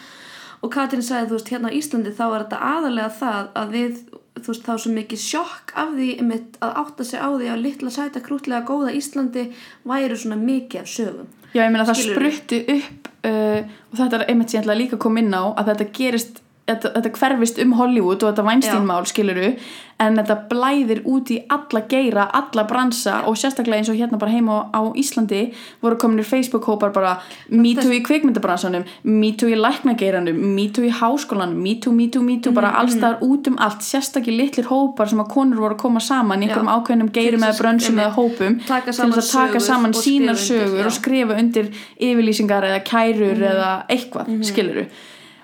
Og 0.63 0.73
Katrin 0.75 1.05
sagði 1.05 1.31
þú 1.31 1.39
veist 1.39 1.53
hérna 1.53 1.71
á 1.73 1.77
Íslandi 1.79 2.13
þá 2.15 2.25
er 2.27 2.45
þetta 2.45 2.61
aðalega 2.73 3.15
það 3.19 3.49
að 3.63 3.73
við 3.77 4.03
þú 4.39 4.49
veist 4.49 4.67
þá 4.67 4.73
svo 4.81 4.93
mikið 4.97 5.23
sjokk 5.23 5.75
af 5.79 5.95
því 5.97 6.09
einmitt, 6.23 6.59
að 6.65 6.77
átta 6.83 7.07
sig 7.07 7.21
á 7.21 7.29
því 7.29 7.51
að 7.53 7.65
litla 7.67 7.93
sæta 7.93 8.23
krútlega 8.25 8.67
góða 8.69 8.95
Íslandi 8.97 9.49
væru 9.89 10.19
svona 10.19 10.39
mikið 10.41 10.85
af 10.85 10.93
sögum. 10.93 11.29
Já, 11.53 11.67
ég 11.67 11.73
meina 11.75 11.89
það 11.89 12.01
spruttu 12.07 12.63
upp 12.77 13.11
uh, 13.29 13.61
og 13.93 13.99
þetta 14.01 14.19
er 14.19 14.27
einmitt 14.33 14.53
sem 14.53 14.59
ég 14.59 14.65
ætla 14.65 14.79
líka 14.79 14.97
að 14.97 15.05
koma 15.05 15.21
inn 15.21 15.37
á 15.37 15.45
að 15.53 15.73
þetta 15.73 15.89
gerist, 15.99 16.41
þetta, 16.73 16.93
þetta 16.97 17.11
hverfist 17.19 17.63
um 17.63 17.73
Hollywood 17.79 18.23
og 18.23 18.33
þetta 18.33 18.45
Weinstein-mál 18.49 19.07
skiluru 19.07 19.55
en 20.03 20.17
þetta 20.19 20.35
blæðir 20.51 21.03
út 21.07 21.31
í 21.31 21.37
alla 21.53 21.83
geira, 21.87 22.25
alla 22.35 22.65
bransa 22.67 23.21
og 23.31 23.37
sérstaklega 23.39 23.79
eins 23.79 23.91
og 23.93 23.95
hérna 24.01 24.19
bara 24.19 24.33
heima 24.33 24.57
á, 24.75 24.83
Íslandi 24.99 25.53
voru 25.83 25.97
kominir 26.01 26.25
Facebook-hópar 26.27 26.91
bara 26.93 27.13
me 27.51 27.75
too 27.79 27.93
í 27.95 28.01
kvikmyndabransanum 28.03 28.83
me 29.05 29.31
too 29.39 29.47
í 29.53 29.55
læknageiranum, 29.55 30.35
me 30.57 30.67
too 30.75 30.83
í 30.89 30.91
háskólanum 30.91 31.55
me 31.63 31.77
too, 31.79 31.93
me 31.93 32.09
too, 32.09 32.23
me 32.23 32.39
too, 32.41 32.51
Mhm, 32.51 32.55
bara 32.55 32.73
alls 32.81 32.97
þar 32.97 33.21
út 33.23 33.47
um 33.53 33.57
allt, 33.59 33.81
sérstaklega 33.87 34.37
litlir 34.43 34.67
hópar 34.73 35.09
sem 35.09 35.19
að 35.23 35.29
konur 35.31 35.57
voru 35.63 35.75
að 35.77 35.83
koma 35.85 36.01
saman 36.01 36.43
í 36.43 36.49
einhverjum 36.49 36.73
Já. 36.73 36.77
ákveðnum 36.81 37.13
geirum 37.13 37.47
eða 37.47 37.59
brönsum 37.63 37.99
eða 38.03 38.15
hópum 38.17 38.59
til 38.59 38.83
þess 38.83 39.01
að 39.23 39.33
taka 39.33 39.61
saman 39.61 39.93
sínar 39.93 40.35
sögur 40.35 40.83
já. 40.83 40.87
og 40.87 40.93
skrifa 40.93 41.39
undir 41.39 41.71
yfirlýsingar 42.01 42.63
eða 42.67 42.83
kærur 42.85 43.37
Mhm. 43.37 43.51
eða 43.53 43.87
eitthvað, 43.89 44.45
skiluru 44.45 44.87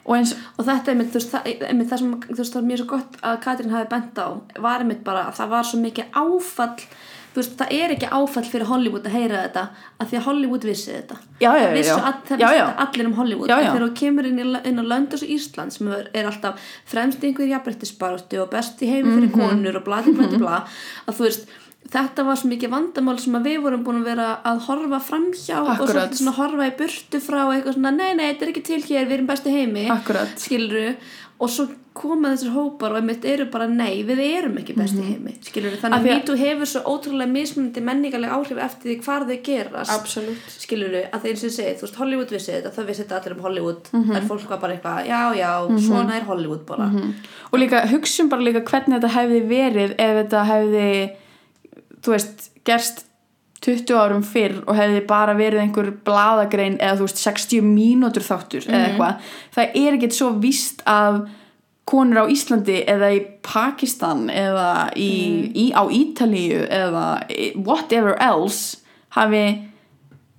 og 0.09 0.17
eins, 0.17 0.33
og 0.57 0.65
þetta 0.65 0.89
er 0.89 0.95
einmitt, 0.97 1.13
þú 1.13 1.21
veist, 1.21 1.35
það, 1.37 1.53
sem 2.01 2.17
þú 2.25 2.39
veist, 2.41 2.55
það 2.57 2.63
er 2.63 2.69
mjög 2.73 2.81
svo 2.81 2.89
gott 2.95 3.21
að 3.29 3.39
Katrín 3.45 3.75
hafi 3.77 3.89
bent 3.93 4.19
á 4.25 4.29
var 4.65 4.81
einmitt 4.87 5.05
bara 5.05 5.27
að 5.29 5.37
það 5.43 5.53
var 5.53 5.69
svo 5.69 5.81
mikið 5.85 6.17
áfall 6.17 6.75
þú 7.29 7.43
veist, 7.43 7.53
það 7.61 7.73
er 7.77 7.93
ekki 7.95 8.09
áfall 8.17 8.45
fyrir 8.49 8.67
Hollywood 8.71 9.05
að 9.07 9.15
heyra 9.19 9.43
þetta 9.45 9.65
að 10.01 10.09
því 10.11 10.17
að 10.19 10.25
Hollywood 10.31 10.65
vissi 10.65 10.95
þetta 10.97 11.19
Já, 11.45 11.51
já, 11.61 11.67
já. 11.77 11.93
all, 12.01 12.17
það 12.25 12.41
þetta 12.41 12.81
allir 12.87 13.07
um 13.11 13.17
Hollywood 13.21 13.53
en 13.53 13.67
þegar 13.69 13.85
þú 13.85 13.91
kemur 14.01 14.31
inn, 14.31 14.41
í, 14.41 14.47
inn 14.73 14.81
á 14.81 14.85
lönd 14.95 15.13
eins 15.15 15.23
og 15.29 15.35
Ísland 15.37 15.77
sem 15.77 15.93
er, 15.93 16.09
alltaf 16.33 16.65
fremst 16.89 17.23
í 17.23 17.29
einhverju 17.29 17.53
jafnbrettisbaratu 17.53 18.41
og 18.43 18.51
best 18.57 18.81
í 18.83 18.89
heimi 18.91 19.13
fyrir 19.13 19.29
Mhm. 19.29 19.39
konur 19.39 19.77
og 19.77 19.85
bla, 19.85 20.01
bla, 20.09 20.27
bla, 20.33 20.39
bla 20.41 20.59
að 21.07 21.15
þú 21.21 21.29
veist 21.29 21.49
þetta 21.93 22.25
var 22.29 22.37
svo 22.37 22.51
mikið 22.53 22.73
vandamál 22.75 23.17
sem 23.23 23.39
að 23.39 23.47
við 23.49 23.63
vorum 23.65 23.85
búin 23.87 24.03
að 24.03 24.09
vera 24.13 24.29
að 24.45 24.59
horfa 24.69 25.01
framhjá 25.09 25.57
og 25.63 25.71
Akkurat. 25.73 25.95
svolítið 25.95 26.21
svona 26.23 26.37
horfa 26.37 26.67
í 26.69 26.77
burtu 26.83 27.21
frá 27.25 27.41
eitthvað 27.49 27.75
svona, 27.79 27.95
nei, 27.97 28.15
nei, 28.19 28.27
þetta 28.33 28.45
er 28.45 28.53
ekki 28.53 28.65
til 28.69 28.83
hér, 28.85 29.07
við 29.09 29.19
erum 29.19 29.27
besti 29.33 29.55
heimi 29.55 29.87
Akkurat. 29.95 30.35
skiluru, 30.37 30.95
og 31.41 31.49
svo 31.55 31.69
koma 31.99 32.29
þessir 32.31 32.53
hópar 32.55 32.93
og 32.93 32.99
einmitt 33.01 33.25
eru 33.27 33.47
bara 33.51 33.67
nei, 33.67 34.05
við 34.07 34.21
erum 34.23 34.59
ekki 34.61 34.75
besti 34.77 35.03
heimi, 35.03 35.33
skiluru, 35.43 35.79
þannig 35.81 35.99
að 35.99 36.07
MeToo 36.13 36.37
hefur 36.39 36.69
svo 36.71 36.83
ótrúlega 36.93 37.33
mismunandi 37.33 37.83
menningarlega 37.89 38.37
áhrif 38.37 38.61
eftir 38.63 38.93
því 38.93 38.97
hvar 39.07 39.25
þau 39.27 39.39
gerast 39.49 39.91
Absolutt. 39.97 40.53
skiluru, 40.63 41.01
að 41.09 41.25
það 41.25 41.31
eins 41.33 41.43
og 41.43 41.49
ég 41.49 41.55
segi, 41.57 41.75
þú 41.81 41.87
veist, 41.89 41.99
Hollywood 42.03 42.35
vissi 42.37 42.53
þetta, 42.53 42.71
það 42.77 42.87
vissi 42.93 43.03
þetta 43.07 43.19
allir 43.19 43.35
um 43.39 43.43
Hollywood. 43.49 43.89
Mhm. 43.93 44.17
en 44.17 44.29
fólk 44.29 44.49
var 44.53 44.59
bara 44.63 44.77
eitthvað, 44.77 45.07
já, 45.09 45.23
já, 45.41 45.53
svona 45.89 46.15
er 46.21 46.29
Hollywood 46.29 46.67
bara, 46.67 46.91
og 47.53 47.59
líka 47.59 47.83
hugsun 47.91 48.29
bara 48.29 48.43
líka 48.43 48.61
hvernig 48.63 49.01
þetta 49.01 49.15
hefði 49.17 49.41
verið 49.49 49.95
ef 49.99 50.15
þetta 50.23 50.45
hefði 50.53 51.11
þú 52.09 52.17
veist, 52.17 52.49
gerst 52.65 53.05
20 53.65 53.99
árum 53.99 54.23
fyrr 54.23 54.61
og 54.65 54.77
hefði 54.79 55.03
bara 55.09 55.35
verið 55.37 55.65
einhver 55.65 55.91
blaðagrein 56.07 56.79
eða 56.79 57.01
þú 57.01 57.09
veist 57.09 57.23
60 57.25 57.67
mínútur 57.67 58.25
þáttur 58.25 58.69
eða 58.69 58.85
eitthvað 58.87 59.33
það 59.57 59.79
er 59.83 59.97
ekkert 59.99 60.17
svo 60.17 60.31
víst 60.39 60.85
að 60.89 61.25
konur 61.89 62.23
á 62.23 62.31
Íslandi 62.31 62.83
eða 62.89 63.11
í 63.17 63.23
Pakistan 63.45 64.29
eða 64.31 64.93
í, 64.95 65.11
í, 65.57 65.67
á 65.75 65.83
Ítalíu 65.91 66.63
eða 66.69 67.07
whatever 67.57 68.15
else 68.23 68.85
hafi 69.17 69.43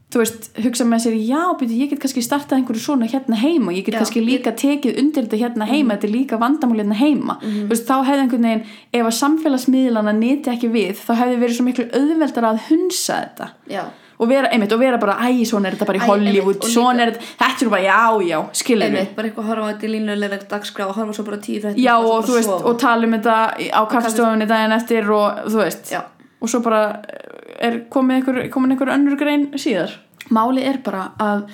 þú 0.09 0.23
veist, 0.23 0.47
hugsa 0.63 0.85
með 0.89 1.03
sér, 1.03 1.15
já, 1.21 1.41
byrju, 1.59 1.75
ég 1.83 1.91
get 1.91 2.01
kannski 2.01 2.23
startað 2.25 2.57
einhverju 2.57 2.81
svona 2.81 3.05
hérna 3.11 3.37
heima 3.37 3.69
og 3.69 3.77
ég 3.77 3.85
get 3.85 3.93
Já, 3.93 3.99
kannski 4.01 4.23
líka 4.25 4.55
tekið 4.57 4.97
undir 5.03 5.27
þetta 5.27 5.37
hérna 5.43 5.67
heima 5.69 5.95
þetta 5.97 6.07
er 6.09 6.13
líka 6.15 6.39
vandamál 6.41 6.81
hérna 6.81 6.97
heima. 6.97 7.37
Þú 7.43 7.67
veist, 7.69 7.85
þá 7.85 8.07
hefði 8.07 8.23
einhvern 8.25 8.47
veginn, 8.49 8.63
ef 8.97 9.05
að 9.05 9.17
samfélagsmiðlana 9.19 10.15
nyti 10.17 10.49
ekki 10.55 10.71
við, 10.73 10.95
þá 11.05 11.13
hefði 11.21 11.39
verið 11.45 11.57
svo 11.59 11.67
miklu 11.69 11.87
auðveldar 11.93 12.49
að 12.49 12.61
hunsa 12.71 13.19
þetta. 13.21 13.51
Já. 13.69 13.83
Og 14.19 14.27
vera, 14.27 14.49
einmitt, 14.51 14.73
og 14.75 14.81
vera 14.81 14.97
bara, 14.99 15.13
æ, 15.29 15.45
svona 15.47 15.69
er 15.69 15.77
þetta 15.77 15.85
bara 15.87 15.99
í 16.01 16.07
Hollywood, 16.09 16.57
einmitt, 16.57 16.65
og 16.65 16.73
svona 16.73 17.05
er 17.05 17.13
þetta 17.13 17.27
þetta 17.39 17.63
er 17.63 17.69
bara, 17.71 17.85
já, 17.85 18.01
já, 18.27 18.39
skilur 18.59 18.87
einmitt, 18.89 19.13
bara 19.15 19.29
eitthvað 19.29 19.45
að 19.45 19.51
horfa 19.53 19.63
á 19.63 19.69
þetta 19.69 19.87
í 19.87 19.91
línulega 19.93 20.39
dagskrá 20.51 20.87
og 20.89 20.97
horfa 20.97 21.15
svo 21.15 21.23
bara 21.29 21.39
tíu 21.45 21.61
svo 21.61 22.17
og 22.17 22.27
sofa. 22.27 22.57
og 22.67 22.81
tala 22.81 23.07
um 23.07 23.15
þetta 23.15 23.37
á 23.71 23.81
kaffestofunni 23.93 24.49
daginn 24.49 24.75
eftir 24.75 25.07
og 25.15 25.45
þú 25.45 25.61
veist. 25.61 25.93
Og 26.41 26.49
svo 26.49 26.59
bara 26.63 27.01
er 27.59 27.81
komið 27.91 28.15
einhver, 28.19 28.49
komin 28.53 28.71
einhver 28.75 28.93
önnur 28.93 29.17
grein 29.19 29.49
síðar. 29.59 29.91
Máli 30.31 30.63
er 30.63 30.77
bara 30.85 31.11
að 31.19 31.47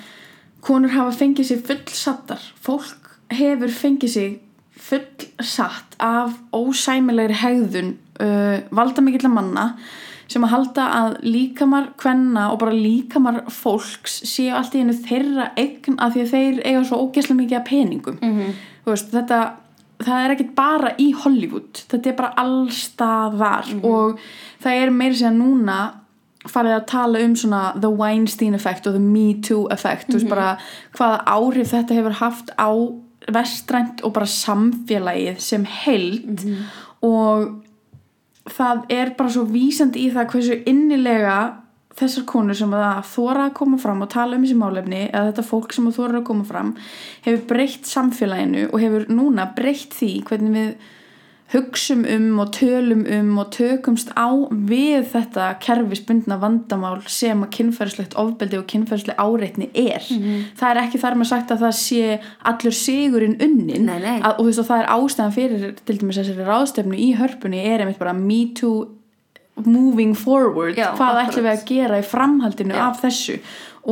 konur 0.66 0.90
hafa 0.94 1.12
fengið 1.16 1.46
sig 1.50 1.62
fullsattar 1.66 2.42
fólk 2.62 3.10
hefur 3.30 3.68
fengið 3.72 4.10
sig 4.12 4.40
fullsatt 4.86 5.96
af 6.02 6.34
ósæmilegri 6.54 7.36
hegðun 7.40 7.94
uh, 8.22 8.58
valdamikilla 8.74 9.30
manna 9.32 9.70
sem 10.30 10.42
að 10.42 10.50
halda 10.56 10.84
að 11.00 11.12
líkamar 11.22 11.92
kvenna 12.02 12.48
og 12.52 12.58
bara 12.64 12.74
líkamar 12.74 13.44
fólks 13.54 14.20
séu 14.26 14.50
allt 14.58 14.74
í 14.74 14.82
einu 14.82 14.94
þeirra 14.98 15.52
eign 15.58 15.98
af 16.02 16.16
því 16.16 16.24
að 16.24 16.32
þeir 16.34 16.58
eiga 16.66 16.82
svo 16.88 16.98
ógeðslega 17.06 17.40
mikið 17.42 17.58
af 17.60 17.68
peningum 17.68 18.18
Mhm. 18.22 18.56
þú 18.86 18.90
veist, 18.94 19.12
þetta 19.14 19.38
það 20.02 20.24
er 20.24 20.34
ekkert 20.34 20.56
bara 20.56 20.92
í 21.00 21.10
Hollywood. 21.16 21.84
Þetta 21.90 22.10
er 22.10 22.18
bara 22.18 22.34
allstaðar 22.42 23.70
og 23.82 24.20
það 24.64 24.82
er 24.82 24.92
meira 24.94 25.18
sér 25.20 25.36
núna 25.36 25.78
farið 26.46 26.76
að 26.76 26.86
tala 26.90 27.22
um 27.26 27.34
svona 27.38 27.62
the 27.80 27.90
Weinstein 27.90 28.54
effect 28.54 28.86
og 28.86 28.94
the 28.94 29.02
Me 29.02 29.34
Too 29.42 29.66
effect. 29.74 30.10
Þú 30.10 30.20
veist 30.20 30.30
bara 30.30 30.50
hvaða 30.98 31.22
áhrif 31.26 31.72
þetta 31.74 31.98
hefur 31.98 32.18
haft 32.20 32.52
á 32.54 32.70
vestrænt 33.32 34.02
og 34.06 34.12
bara 34.14 34.28
samfélagið 34.30 35.40
sem 35.42 35.64
held 35.66 36.44
og 37.02 37.48
það 38.46 38.84
er 38.94 39.14
bara 39.18 39.32
svo 39.34 39.42
vísandi 39.50 40.04
í 40.06 40.12
það 40.14 40.28
hversu 40.30 40.58
innilega 40.70 41.38
þessar 41.96 42.26
konur 42.28 42.58
sem 42.58 42.74
að 42.76 43.06
þóra 43.12 43.46
að 43.48 43.54
koma 43.60 43.78
fram 43.80 44.04
og 44.04 44.12
tala 44.12 44.36
um 44.36 44.44
þessi 44.44 44.58
málefni 44.60 45.06
eða 45.06 45.30
þetta 45.30 45.46
fólk 45.48 45.72
sem 45.76 45.88
að 45.88 45.96
þóra 46.00 46.20
að 46.20 46.28
koma 46.28 46.44
fram 46.48 46.74
hefur 47.24 47.46
breytt 47.54 47.88
samfélaginu 47.88 48.68
og 48.68 48.82
hefur 48.82 49.08
núna 49.12 49.48
breytt 49.56 49.96
því 49.96 50.12
hvernig 50.28 50.56
við 50.56 50.76
hugsum 51.52 52.02
um 52.10 52.40
og 52.42 52.50
tölum 52.56 53.04
um 53.06 53.36
og 53.38 53.52
tökumst 53.54 54.10
á 54.18 54.26
við 54.50 55.04
þetta 55.12 55.52
kerfisbundna 55.62 56.40
vandamál 56.42 56.98
sem 57.06 57.44
að 57.44 57.52
kynferðislegt 57.54 58.16
ofbeldi 58.18 58.58
og 58.58 58.66
kynferðisleg 58.72 59.20
áreitni 59.22 59.70
er. 59.70 60.02
Það 60.58 60.72
er 60.72 60.82
ekki 60.82 61.02
þar 61.04 61.18
með 61.20 61.30
sagt 61.30 61.54
að 61.54 61.62
það 61.62 61.76
sé 61.78 62.18
allur 62.50 62.74
sigurinn 62.74 63.38
unnin 63.38 63.86
Nei, 63.86 63.98
nei. 64.02 64.18
að, 64.18 64.32
og 64.34 64.42
þú 64.42 64.48
veist 64.50 64.64
og 64.64 64.70
það 64.72 64.82
er 64.82 64.92
ástæðan 64.96 65.36
fyrir 65.38 65.66
til 65.84 65.98
dæmis 66.00 66.20
þessari 66.20 66.50
ráðstefnu 66.50 66.98
í 66.98 67.10
hörpunni 67.20 67.62
er 67.62 67.84
einmitt 67.84 68.02
bara 68.02 68.16
me 68.18 68.42
too 68.58 68.88
moving 69.64 70.14
forward 70.18 70.76
Já, 70.76 70.90
hvað 70.96 71.20
akkurat. 71.20 71.28
ætlum 71.30 71.46
við 71.46 71.52
að 71.54 71.64
gera 71.70 72.00
í 72.00 72.06
framhaldinu 72.06 72.74
Já. 72.76 72.82
af 72.88 73.00
þessu 73.04 73.38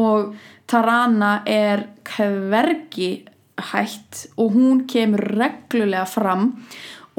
og 0.01 0.35
Tarana 0.67 1.43
er 1.47 1.87
hvergi 2.09 3.13
hætt 3.73 4.27
og 4.41 4.53
hún 4.57 4.85
kemur 4.91 5.23
reglulega 5.39 6.05
fram 6.09 6.51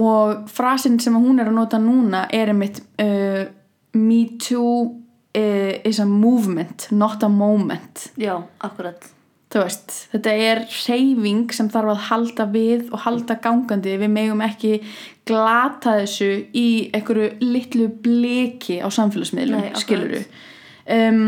og 0.01 0.49
frasinn 0.51 0.99
sem 0.99 1.15
hún 1.15 1.39
er 1.39 1.49
að 1.49 1.57
nota 1.61 1.79
núna 1.79 2.25
er 2.33 2.51
einmitt 2.51 2.81
uh, 2.99 3.45
me 3.95 4.21
too 4.41 4.91
uh, 5.37 5.73
is 5.87 5.99
a 5.99 6.05
movement 6.05 6.89
not 6.91 7.23
a 7.23 7.29
moment 7.29 8.09
já, 8.17 8.35
akkurat 8.59 9.14
þú 9.55 9.63
veist, 9.63 9.93
þetta 10.11 10.35
er 10.43 10.61
reyfing 10.67 11.53
sem 11.55 11.69
þarf 11.71 11.93
að 11.93 12.05
halda 12.09 12.45
við 12.51 12.89
og 12.91 13.03
halda 13.05 13.37
gangandi, 13.43 13.95
við 14.01 14.11
megum 14.11 14.43
ekki 14.43 14.73
glata 15.25 15.95
þessu 16.01 16.29
í 16.51 16.67
einhverju 16.95 17.29
litlu 17.39 17.87
bliki 18.03 18.81
á 18.83 18.91
samfélagsmiðlum, 18.91 19.69
skiluru 19.79 20.19
um, 20.91 21.21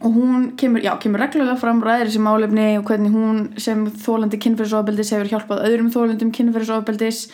og 0.00 0.14
hún 0.14 0.46
kemur, 0.56 0.80
já, 0.84 0.94
kemur 1.02 1.20
reglulega 1.20 1.58
fram 1.60 1.82
ræðir 1.84 2.08
þessi 2.08 2.22
málefni 2.24 2.68
og 2.78 2.86
hvernig 2.88 3.12
hún 3.12 3.42
sem 3.60 3.82
þólandi 3.90 4.38
kynferðisofbeldis 4.40 5.12
hefur 5.16 5.34
hjálpað 5.34 5.66
öðrum 5.66 5.90
þólandum 5.92 6.30
kynferðisofbeldis 6.38 7.26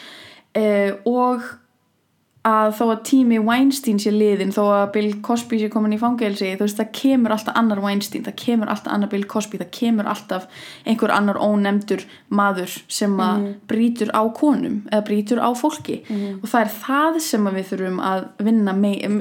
uh, 0.56 0.96
og 1.12 1.44
að 2.46 2.74
þó 2.78 2.82
að 2.92 3.00
tími 3.08 3.38
Weinstein 3.42 3.98
sé 3.98 4.10
liðin 4.14 4.52
þó 4.54 4.60
að 4.70 4.92
Bill 4.94 5.08
Cosby 5.26 5.58
sé 5.58 5.68
komin 5.72 5.96
í 5.96 5.98
fangelsi 5.98 6.52
þú 6.54 6.62
veist 6.66 6.78
það 6.78 6.90
kemur 7.00 7.32
alltaf 7.34 7.56
annar 7.58 7.80
Weinstein 7.82 8.22
það 8.26 8.36
kemur 8.44 8.68
alltaf 8.70 8.92
annar 8.94 9.10
Bill 9.10 9.24
Cosby 9.26 9.58
það 9.58 9.70
kemur 9.78 10.06
alltaf 10.12 10.46
einhver 10.86 11.10
annar 11.16 11.40
ónefndur 11.42 12.04
maður 12.30 12.76
sem 12.88 13.16
að 13.18 13.36
Mhm. 13.40 13.54
brýtur 13.68 14.10
á 14.14 14.22
konum 14.32 14.82
eða 14.92 15.04
brýtur 15.08 15.38
á 15.42 15.50
fólki 15.58 15.96
og 16.42 16.46
það 16.48 16.60
er 16.60 16.70
það 16.86 17.20
sem 17.20 17.44
við 17.46 17.66
þurfum 17.72 17.98
að 18.00 18.28
vinna, 18.38 18.72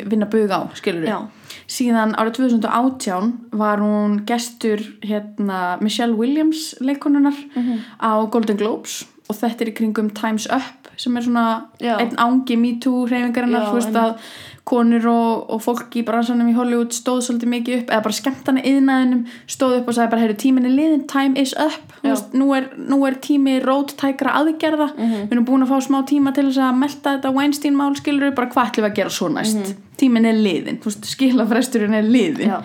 vinna 0.06 0.26
bug 0.30 0.49
á 0.53 0.61
skilur 0.77 1.07
Já. 1.07 1.19
síðan 1.68 2.14
árið 2.15 2.38
2018 2.38 3.34
var 3.53 3.77
hún 3.80 4.26
gestur 4.26 4.77
hérna 5.02 5.81
Michelle 5.81 6.14
Williams 6.15 6.76
leikonunar 6.80 7.34
Mhm. 7.56 7.80
á 8.02 8.30
Golden 8.30 8.57
Globes 8.57 9.06
og 9.26 9.38
þetta 9.38 9.65
er 9.65 9.72
í 9.72 9.77
kringum 9.77 10.11
Time's 10.15 10.47
Up 10.53 10.89
sem 10.97 11.15
er 11.18 11.26
svona 11.26 11.45
Já. 11.81 11.97
einn 11.99 12.15
ángi 12.15 12.57
Me 12.60 12.76
Too 12.80 13.06
hreyfingarinnar 13.10 13.65
þú 13.68 13.80
veist 13.80 13.97
að 13.99 14.19
konur 14.65 15.03
og, 15.11 15.49
og 15.53 15.61
fólk 15.61 15.93
í 15.99 16.02
bransanum 16.06 16.47
í 16.49 16.56
Hollywood 16.56 16.93
stóð 16.95 17.19
svolítið 17.27 17.52
mikið 17.52 17.76
upp 17.80 17.91
eða 17.93 18.06
bara 18.07 18.18
skemmtana 18.18 18.64
yðnaðinum 18.65 19.26
stóð 19.52 19.76
upp 19.80 19.91
og 19.91 19.97
sagði 19.97 20.14
bara 20.14 20.23
heyru 20.23 20.38
tíminn 20.41 20.65
er 20.65 20.73
liðin, 20.73 21.03
time 21.11 21.38
is 21.41 21.53
up. 21.61 21.93
Veist, 22.02 22.34
nú, 22.38 22.47
er, 22.57 22.72
nú 22.77 22.97
er 23.06 23.19
tími 23.22 23.60
róttækra 23.61 24.34
aðgerða. 24.39 24.89
Mhm. 24.95 25.27
við 25.27 25.35
erum 25.35 25.45
búin 25.45 25.68
að 25.68 25.73
fá 25.73 25.85
smá 25.85 25.99
tíma 26.10 26.34
til 26.34 26.47
þess 26.47 26.64
að 26.65 26.81
melta 26.81 27.14
þetta 27.18 27.34
Weinstein 27.35 27.77
mál 27.77 27.93
skilur 27.99 28.34
bara 28.38 28.49
hvað 28.49 28.72
ætlum 28.72 28.88
við 28.88 28.91
að 28.91 28.97
gera 29.02 29.15
svo 29.19 29.30
næst? 29.30 29.61
Mhm. 29.61 29.85
tíminn 30.02 30.26
er 30.26 30.41
liðin, 30.41 30.81
skilafresturinn 31.14 31.93
er 31.93 32.10
liðin 32.10 32.56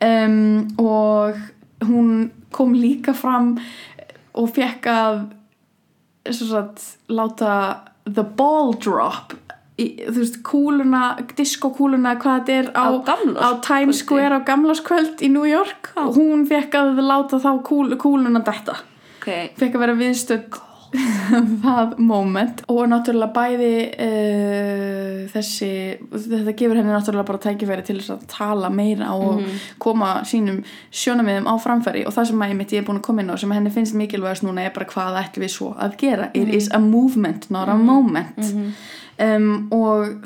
um, 0.00 0.68
og 0.78 1.36
hún 1.84 2.30
kom 2.50 2.72
líka 2.74 3.12
fram 3.14 3.58
og 4.34 4.48
fekk 4.56 4.88
að 4.88 5.22
sagt, 6.30 6.84
láta 7.10 7.54
the 8.06 8.22
ball 8.22 8.74
drop 8.78 9.34
í, 9.80 9.86
þú 10.06 10.16
veist, 10.18 10.40
kúluna, 10.46 11.02
diskokúluna 11.38 12.16
hvað 12.22 12.40
þetta 12.40 12.58
er 12.58 12.70
á, 12.76 12.84
Á 13.38 13.48
Times 13.64 14.02
Square 14.04 14.38
á 14.38 14.46
gamlaskvöld 14.46 15.22
í 15.24 15.30
New 15.32 15.46
York. 15.48 15.92
Og 15.98 16.18
hún 16.18 16.44
fekk 16.50 16.76
að 16.78 17.02
láta 17.02 17.40
þá 17.42 17.50
kúl, 17.66 17.88
kúluna 18.00 18.42
detta. 18.44 18.78
Ok, 19.18 19.54
fekk 19.58 19.78
að 19.78 19.84
vera 19.86 19.98
viðstödd 19.98 20.60
það 21.64 21.96
moment. 22.02 22.62
Og 22.72 22.82
náttúrulega 22.90 23.32
bæði 23.36 23.72
uh, 24.06 25.16
þessi 25.32 25.70
þetta 26.12 26.54
gefur 26.58 26.80
henni 26.80 26.92
náttúrulega 26.92 27.28
bara 27.30 27.42
tækifæri 27.46 27.86
til 27.86 27.98
þess 28.00 28.14
að 28.16 28.26
tala 28.32 28.70
meira 28.72 29.12
og 29.16 29.42
koma 29.82 30.14
sínum 30.28 30.62
sjónamiðum 30.92 31.48
á 31.48 31.54
framfæri. 31.62 32.06
Og 32.08 32.16
það 32.16 32.30
sem 32.32 32.46
ég 32.48 32.56
mitt 32.60 32.76
ég 32.76 32.84
er 32.84 32.88
búin 32.88 33.00
að 33.02 33.08
koma 33.08 33.24
inn 33.24 33.32
á 33.32 33.36
sem 33.40 33.56
henni 33.56 33.74
finnst 33.74 33.98
mikilvægast 33.98 34.46
núna 34.46 34.66
er 34.66 34.76
bara 34.76 34.88
hvað 34.92 35.20
ætlum 35.24 35.46
við 35.46 35.54
svo 35.56 35.72
að 35.80 35.98
gera. 36.04 36.30
It 36.34 36.52
is 36.52 36.70
a 36.72 36.80
movement, 36.82 37.50
not 37.50 37.72
a 37.72 37.76
moment. 37.78 38.52
Um, 39.22 39.68
og 39.74 40.24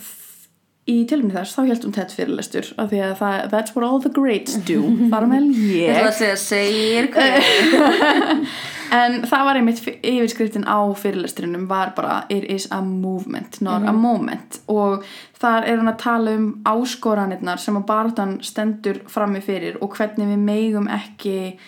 í 0.86 1.00
tilumni 1.10 1.34
þess 1.34 1.56
þá 1.56 1.62
held 1.66 1.84
hún 1.86 1.94
tett 1.96 2.14
fyrirlestur 2.14 2.68
af 2.78 2.92
því 2.92 3.00
að 3.08 3.14
það, 3.20 3.36
that's 3.50 3.74
what 3.74 3.86
all 3.86 4.00
the 4.02 4.12
greats 4.12 4.54
do. 4.68 4.84
Þar 5.12 5.28
með 5.32 5.50
ég. 5.58 5.90
Ætla 5.90 6.02
ég 6.04 6.10
að 6.10 6.18
segja 6.20 6.38
segir 6.46 7.10
en 8.92 9.22
það 9.26 9.44
var 9.48 9.58
einmitt 9.58 9.80
fi- 9.82 9.96
yfirskriftin 10.02 10.66
á 10.68 10.78
fyrirlestrinum 10.98 11.66
var 11.68 11.92
bara 11.96 12.24
it 12.28 12.44
is 12.44 12.68
a 12.70 12.80
movement, 12.82 13.60
not 13.60 13.82
a 13.88 13.92
moment. 13.92 14.60
Og 14.68 15.04
þar 15.40 15.64
er 15.66 15.76
hann 15.80 15.90
að 15.92 15.98
tala 16.02 16.34
um 16.36 16.46
áskoranirnar 16.64 17.58
sem 17.62 17.76
að 17.76 17.86
barðan 17.88 18.36
stendur 18.42 19.02
frammi 19.08 19.40
fyrir 19.40 19.78
og 19.80 19.96
hvernig 19.96 20.30
við 20.34 20.44
megum 20.44 20.88
ekki 20.88 21.58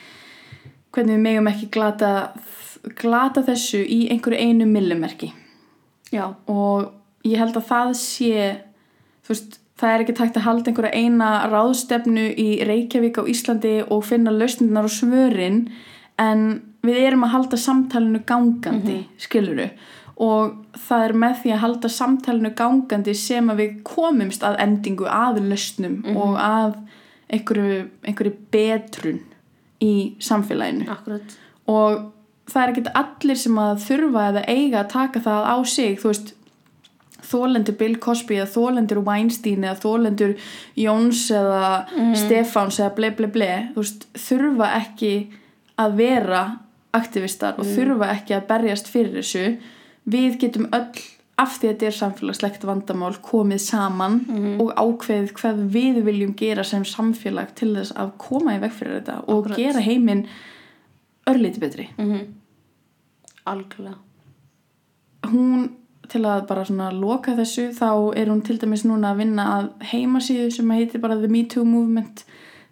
hvernig 0.95 1.19
við 1.19 1.24
megum 1.27 1.51
ekki 1.51 1.69
glata, 1.70 2.12
glata 2.99 3.43
þessu 3.47 3.82
í 3.85 4.09
einhverju 4.12 4.39
einu 4.39 4.66
millimerki. 4.66 5.32
Já, 6.12 6.35
og 6.49 6.93
ég 7.28 7.39
held 7.39 7.57
að 7.59 7.66
það 7.69 7.95
sé 8.01 8.35
þú 9.27 9.35
veist, 9.35 9.59
það 9.78 9.93
er 9.95 10.05
ekki 10.05 10.16
tækt 10.16 10.39
að 10.40 10.47
halda 10.47 10.70
einhverja 10.70 11.03
eina 11.05 11.28
ráðstefnu 11.53 12.24
í 12.40 12.49
Reykjavík 12.66 13.20
á 13.20 13.28
Íslandi 13.31 13.74
og 13.85 14.07
finna 14.09 14.32
lausnirnar 14.35 14.89
og 14.89 14.95
svörin 14.95 15.61
en 16.19 16.47
við 16.87 17.01
erum 17.07 17.25
að 17.27 17.35
halda 17.35 17.61
samtalenu 17.61 18.21
gangandi, 18.27 19.01
skiluru 19.21 19.71
og 20.19 20.55
það 20.89 21.05
er 21.07 21.15
með 21.23 21.35
því 21.43 21.51
að 21.55 21.61
halda 21.63 21.89
samtalenu 21.95 22.51
gangandi 22.59 23.15
sem 23.15 23.51
að 23.53 23.61
við 23.63 23.75
komumst 23.87 24.47
að 24.47 24.59
endingu 24.65 25.07
að 25.07 25.43
lausnum 25.47 26.01
og 26.17 26.39
að 26.43 26.73
einhverju, 27.31 27.85
einhverju 28.03 28.33
betrun 28.51 29.21
í 29.85 29.93
samfélaginu. 30.25 30.89
Akkurat. 30.91 31.37
Og 31.71 32.09
það 32.51 32.63
er 32.63 32.73
ekkert 32.73 32.91
allir 32.99 33.39
sem 33.39 33.61
að 33.63 33.85
þurfa 33.85 34.27
eða 34.33 34.43
eiga 34.49 34.83
að 34.83 34.91
taka 34.97 35.23
það 35.29 35.49
á 35.55 35.57
sig 35.77 36.03
þú 36.03 36.13
veist. 36.13 36.35
Þólendur 37.29 37.75
Bill 37.77 37.97
Cosby 38.01 38.39
eða 38.39 38.49
þólendur 38.55 39.03
Weinstein 39.05 39.65
eða 39.67 39.81
þólendur 39.83 40.37
Jóns 40.79 41.27
eða 41.35 41.85
Stefáns 42.17 42.79
eða 42.79 42.95
ble 42.97 43.11
ble 43.19 43.29
ble 43.35 43.51
veist, 43.75 44.07
þurfa 44.17 44.71
ekki 44.79 45.13
að 45.83 45.99
vera 45.99 46.43
aktivistar 46.97 47.59
og 47.60 47.69
þurfa 47.69 48.10
ekki 48.15 48.36
að 48.39 48.47
berjast 48.48 48.89
fyrir 48.90 49.19
þessu. 49.19 49.44
Við 50.09 50.39
getum 50.40 50.69
öll 50.73 51.01
af 51.39 51.59
því 51.60 51.69
að 51.69 51.73
þetta 51.73 51.86
er 51.86 51.97
samfélagslegt 51.97 52.65
vandamál 52.66 53.12
komið 53.23 53.60
saman 53.62 54.16
og 54.59 54.73
ákveðið 54.74 55.32
hvað 55.39 55.60
við 55.74 56.01
viljum 56.09 56.32
gera 56.39 56.65
sem 56.66 56.82
samfélag 56.89 57.52
til 57.55 57.74
þess 57.77 57.94
að 57.94 58.15
koma 58.19 58.56
í 58.56 58.62
veg 58.62 58.73
fyrir 58.74 58.98
þetta 58.98 59.20
og 59.28 59.44
Akkurat. 59.44 59.60
gera 59.60 59.85
heiminn 59.85 60.24
örlíti 61.31 61.60
betri. 61.62 61.89
Mm 61.98 62.35
Algjörlega. 63.48 63.97
Hún 65.31 65.70
til 66.09 66.20
að 66.28 66.47
bara 66.48 66.65
svona 66.69 66.90
loka 66.93 67.32
þessu 67.36 67.70
þá 67.77 68.16
er 68.16 68.28
hún 68.28 68.43
til 68.44 68.59
dæmis 68.60 68.85
núna 68.85 69.12
að 69.15 69.23
vinna 69.23 69.47
að 69.55 69.70
heimasíðu 69.90 70.51
sem 70.52 70.70
heitir 70.70 71.01
bara 71.01 71.16
The 71.16 71.28
Me 71.32 71.44
Too 71.44 71.65
Movement 71.65 72.24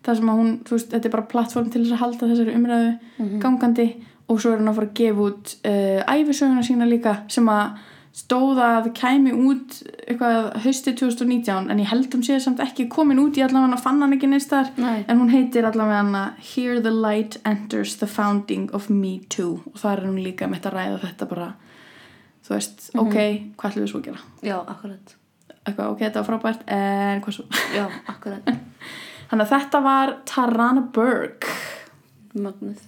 þar 0.07 0.21
sem 0.21 0.31
að 0.31 0.41
hún, 0.41 0.55
þú 0.67 0.77
veist, 0.77 0.93
þetta 0.95 1.09
er 1.09 1.17
bara 1.17 1.31
plattform 1.33 1.73
til 1.73 1.83
þess 1.83 1.97
að 1.97 2.03
halda 2.05 2.31
þessari 2.31 2.57
umræðu 2.61 3.41
gangandi 3.43 3.89
og 4.27 4.41
svo 4.43 4.55
er 4.55 4.63
hún 4.63 4.71
að 4.71 4.79
fara 4.81 4.91
að 4.91 4.97
gefa 5.01 5.27
út 5.27 5.53
uh, 5.67 6.01
æfisöguna 6.17 6.65
sína 6.67 6.89
líka 6.89 7.19
sem 7.33 7.51
að 7.51 7.77
stóða 8.17 8.69
að 8.79 8.87
kæmi 8.97 9.33
út 9.37 9.75
eitthvað 10.07 10.47
haustið 10.65 10.95
2019 11.03 11.69
en 11.73 11.83
ég 11.83 11.91
held 11.91 12.15
um 12.17 12.23
séð 12.25 12.39
samt 12.47 12.63
ekki 12.65 12.87
komin 12.93 13.21
út 13.21 13.37
í 13.37 13.43
allavega 13.45 13.77
fann 13.83 14.01
hann 14.01 14.17
ekki 14.17 14.31
neist 14.31 14.55
þar 14.55 14.71
en 14.81 15.21
hún 15.21 15.33
heitir 15.35 15.69
allavega 15.69 16.23
Here 16.41 16.81
the 16.81 16.95
light 16.95 17.37
enters 17.45 17.99
the 18.01 18.09
founding 18.09 18.71
of 18.73 18.89
me 18.89 19.21
too. 19.29 19.61
Og 19.75 19.77
þar 19.83 20.01
er 20.01 20.09
hún 20.09 20.23
líka 20.25 20.49
með 20.49 20.71
að 20.71 20.79
ræða 20.79 21.03
þetta 21.05 21.29
bara 21.29 21.51
þú 22.47 22.55
veist, 22.55 22.89
ok, 22.95 23.17
hvað 23.59 23.71
ætlum 23.71 23.85
við 23.85 23.93
svo 23.93 24.01
að 24.01 24.09
gera? 24.09 24.25
Já, 24.47 24.57
akkurat. 24.63 25.17
Eitthvað, 25.67 25.91
ok, 25.91 26.03
þetta 26.07 26.23
var 26.23 26.29
frábært 26.31 26.67
en 26.73 27.23
hvað 27.25 27.37
svo? 27.37 27.47
Já, 27.75 27.85
akkurat 28.09 28.49
þannig 29.31 29.47
að 29.47 29.55
þetta 29.55 29.85
var 29.87 30.19
Tarana 30.29 30.85
Burke. 30.95 31.57
Mögnuð 32.37 32.85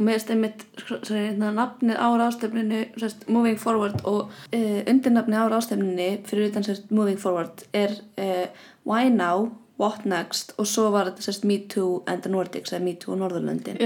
og 0.00 0.06
mér 0.06 0.16
finnst 0.16 0.30
einmitt 0.32 0.62
sko, 0.80 0.96
hérna, 1.12 1.50
nafnið 1.52 1.98
á 2.00 2.08
ráðstefninu 2.16 2.78
sérst, 2.96 3.26
Moving 3.28 3.58
Forward 3.60 3.98
og 4.08 4.30
uh, 4.32 4.78
undirnafnið 4.88 5.42
á 5.44 5.52
ráðstefninu 5.52 6.06
fyrir 6.28 6.48
utan 6.48 6.64
sérst, 6.64 6.86
Moving 6.88 7.20
Forward 7.20 7.66
er 7.76 7.92
uh, 8.16 8.46
Why 8.88 9.10
Now, 9.12 9.50
What 9.80 10.06
Next 10.08 10.54
og 10.56 10.68
svo 10.68 10.88
var 10.94 11.12
þetta 11.12 11.46
Me 11.48 11.58
Too 11.68 12.00
and 12.08 12.24
the 12.24 12.32
Nordics 12.32 12.72
eða 12.72 12.86
Me 12.86 12.96
Too 13.00 13.18
Norðurlöndin. 13.20 13.76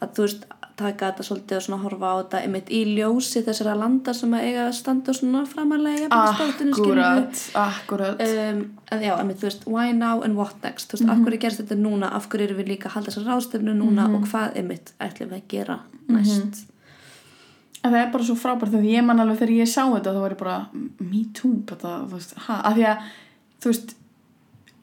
Að 0.00 0.16
þú 0.16 0.24
veist 0.24 0.48
taka 0.78 1.10
þetta 1.10 1.24
svolítið 1.26 1.58
og 1.58 1.64
svona 1.64 1.78
horfa 1.82 2.10
á 2.10 2.14
þetta 2.20 2.40
einmitt 2.44 2.70
í 2.74 2.80
ljósi 2.96 3.42
þessara 3.46 3.74
landa 3.78 4.14
sem 4.16 4.32
að 4.36 4.46
eiga 4.46 4.64
að 4.68 4.76
standa 4.78 5.14
svona 5.16 5.42
framalega 5.48 6.08
akkurat 6.14 7.42
akkurat. 7.62 8.22
Um, 8.22 8.62
en 8.94 9.04
já, 9.04 9.12
einmitt, 9.16 9.40
þú 9.42 9.48
veist, 9.48 9.68
why 9.68 9.92
now 9.96 10.24
and 10.24 10.38
what 10.38 10.56
next? 10.64 10.90
Þú 10.90 10.98
veist, 10.98 11.10
af 11.12 11.22
hverju 11.26 11.42
gerst 11.44 11.62
þetta 11.62 11.78
núna, 11.82 12.10
af 12.14 12.30
hverju 12.30 12.48
erum 12.48 12.60
við 12.62 12.72
líka 12.74 12.90
að 12.90 12.96
halda 12.96 13.12
þessar 13.12 13.30
ráðstefnu 13.32 13.76
núna 13.78 14.08
og 14.14 14.26
hvað 14.30 14.58
einmitt 14.62 14.92
ætlum 15.02 15.32
við 15.34 15.40
að 15.42 15.46
gera 15.54 15.78
næst? 16.08 16.64
En 17.78 17.92
það 17.92 18.00
er 18.00 18.10
bara 18.14 18.26
svo 18.26 18.34
frábært 18.38 18.74
þegar 18.74 18.90
ég 18.90 19.06
man 19.06 19.22
alveg 19.22 19.38
þegar 19.42 19.54
ég 19.60 19.70
sá 19.70 19.84
þetta 19.84 20.14
þá 20.14 20.20
var 20.24 20.34
ég 20.34 20.42
bara 20.42 20.58
me 20.98 21.24
too 21.36 21.62
þetta, 21.68 21.94
þú 22.08 22.18
veist, 22.18 22.36
ha, 22.48 22.60
af 22.66 22.78
því 22.78 22.88
að 22.90 23.08
þú 23.58 23.72
veist 23.72 23.96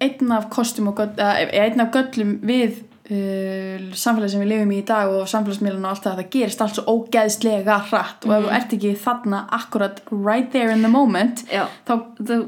einn 0.06 0.32
af 0.36 0.50
kostum 0.52 0.90
og 0.92 1.00
göll, 1.00 1.14
einn 1.20 1.84
af 1.84 1.92
göllum 1.96 2.38
við 2.46 2.85
uh, 3.10 3.86
samfélagi 3.96 4.34
sem 4.34 4.44
við 4.44 4.52
lifum 4.52 4.74
í 4.74 4.80
í 4.80 4.86
dag 4.88 5.12
og 5.14 5.28
samfélagsmiðlun 5.30 5.86
og 5.86 5.92
allt 5.92 6.06
það 6.06 6.20
það 6.20 6.30
gerist 6.36 6.64
allt 6.66 6.78
svo 6.80 6.96
ógeðslega 6.96 7.78
hratt. 7.90 8.26
Og 8.26 8.34
ef 8.36 8.46
þú 8.46 8.52
ert 8.58 8.76
ekki 8.78 8.94
þarna 9.02 9.42
akkurat 9.56 10.02
right 10.12 10.50
there 10.54 10.74
in 10.74 10.86
the 10.86 10.92
moment 10.92 11.44
já, 11.50 11.66
þá 11.88 11.94
þú, 12.20 12.40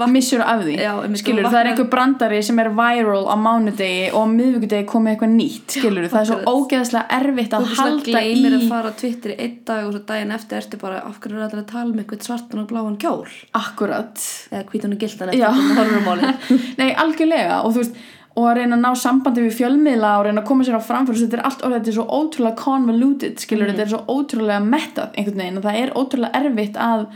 þú 0.00 0.08
missur 0.12 0.44
af 0.44 0.64
því. 0.64 0.76
Já, 0.80 0.92
skilur, 1.20 1.46
þú 1.46 1.52
það 1.52 1.60
er 1.60 1.70
einhver 1.72 1.90
brandari 1.92 2.40
sem 2.46 2.62
er 2.62 2.72
viral 2.76 3.24
á 3.28 3.36
mánudegi 3.40 4.10
og 4.12 4.26
á 4.26 4.28
miðvikudegi 4.32 4.88
komið 4.90 5.14
eitthvað 5.14 5.34
nýtt 5.36 5.78
skilur, 5.78 6.08
það 6.12 6.22
er 6.22 6.30
svo 6.32 6.56
ógeðslega 6.56 7.20
erfitt 7.20 7.56
að 7.56 7.66
þú 7.66 7.78
svona 7.78 7.92
halda 7.92 8.10
gleymir 8.10 8.56
í 8.56 8.60
að 8.60 8.68
fara 8.72 8.92
á 8.92 8.98
Twitter 9.00 9.34
í 9.34 9.38
einn 9.46 9.56
dag 9.66 9.86
og 9.86 9.94
svo 9.94 10.02
daginn 10.10 10.36
eftir 10.36 10.60
ertu 10.62 10.80
bara 10.80 11.02
af 11.06 11.20
hverju 11.22 11.40
er 11.40 11.46
allir 11.46 11.62
að 11.62 11.70
tala 11.72 11.92
um 11.92 12.02
eitthvað 12.02 12.26
svartan 12.26 12.62
og 12.62 12.68
bláan 12.70 12.98
kjól? 13.00 13.24
Akkurat. 13.56 14.26
Eða 14.50 14.66
hvítan 14.70 14.96
og 14.96 15.02
gildan 15.02 15.32
Já. 15.36 15.48
eftir 15.50 15.76
hvernig 15.76 15.80
horfum 15.80 16.06
málið. 16.06 16.52
Nei, 16.80 16.90
algjörlega. 17.02 17.60
Og 17.66 17.74
þú 17.74 17.82
veist 17.82 17.98
og 18.36 18.48
að 18.50 18.56
reyna 18.58 18.76
að 18.76 18.82
ná 18.84 18.90
sambandi 19.00 19.44
við 19.46 19.54
fjölmiðla 19.60 20.12
og 20.18 20.26
reyna 20.26 20.42
að 20.42 20.48
koma 20.50 20.66
sér 20.66 20.76
á 20.76 20.88
framfyrir 20.88 21.22
þetta 21.24 21.38
er 21.38 21.46
allt 21.48 21.62
orðið, 21.64 21.78
þetta 21.78 21.92
er 21.92 21.98
svo 21.98 22.06
ótrúlega 22.20 22.60
convoluted 22.60 23.40
skilur, 23.40 23.70
þetta 23.70 23.86
er 23.86 23.92
svo 23.94 24.02
ótrúlega 24.12 24.64
mettað 24.64 25.16
einhvern 25.16 25.42
veginn 25.42 25.60
og 25.60 25.64
það 25.66 25.78
er 25.82 25.94
ótrúlega 25.96 26.42
erfitt 26.42 26.76
að 26.76 27.06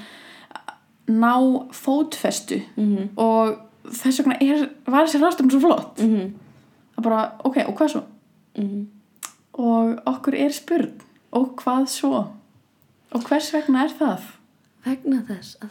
ná 1.11 1.35
fótfestu 1.75 2.61
-hmm. 2.77 3.11
og 3.17 3.59
þess 3.91 4.23
vegna 4.23 4.39
er, 4.41 4.69
var 4.87 5.07
þessi 5.07 5.21
rástefn 5.21 5.51
svo 5.51 5.61
flott 5.61 6.01
mm 6.01 6.31
að 7.01 7.07
bara, 7.09 7.21
ok, 7.45 7.63
og 7.69 7.77
hvað 7.79 7.95
svo? 7.95 8.03
og 9.61 10.03
okkur 10.11 10.37
er 10.37 10.53
spurn 10.53 10.93
og 11.37 11.55
hvað 11.61 11.89
svo? 11.93 12.25
og 13.11 13.29
hvers 13.29 13.53
vegna 13.55 13.85
er 13.87 13.97
það? 14.01 14.21
vegna 14.85 15.23
þess 15.29 15.57
að 15.65 15.71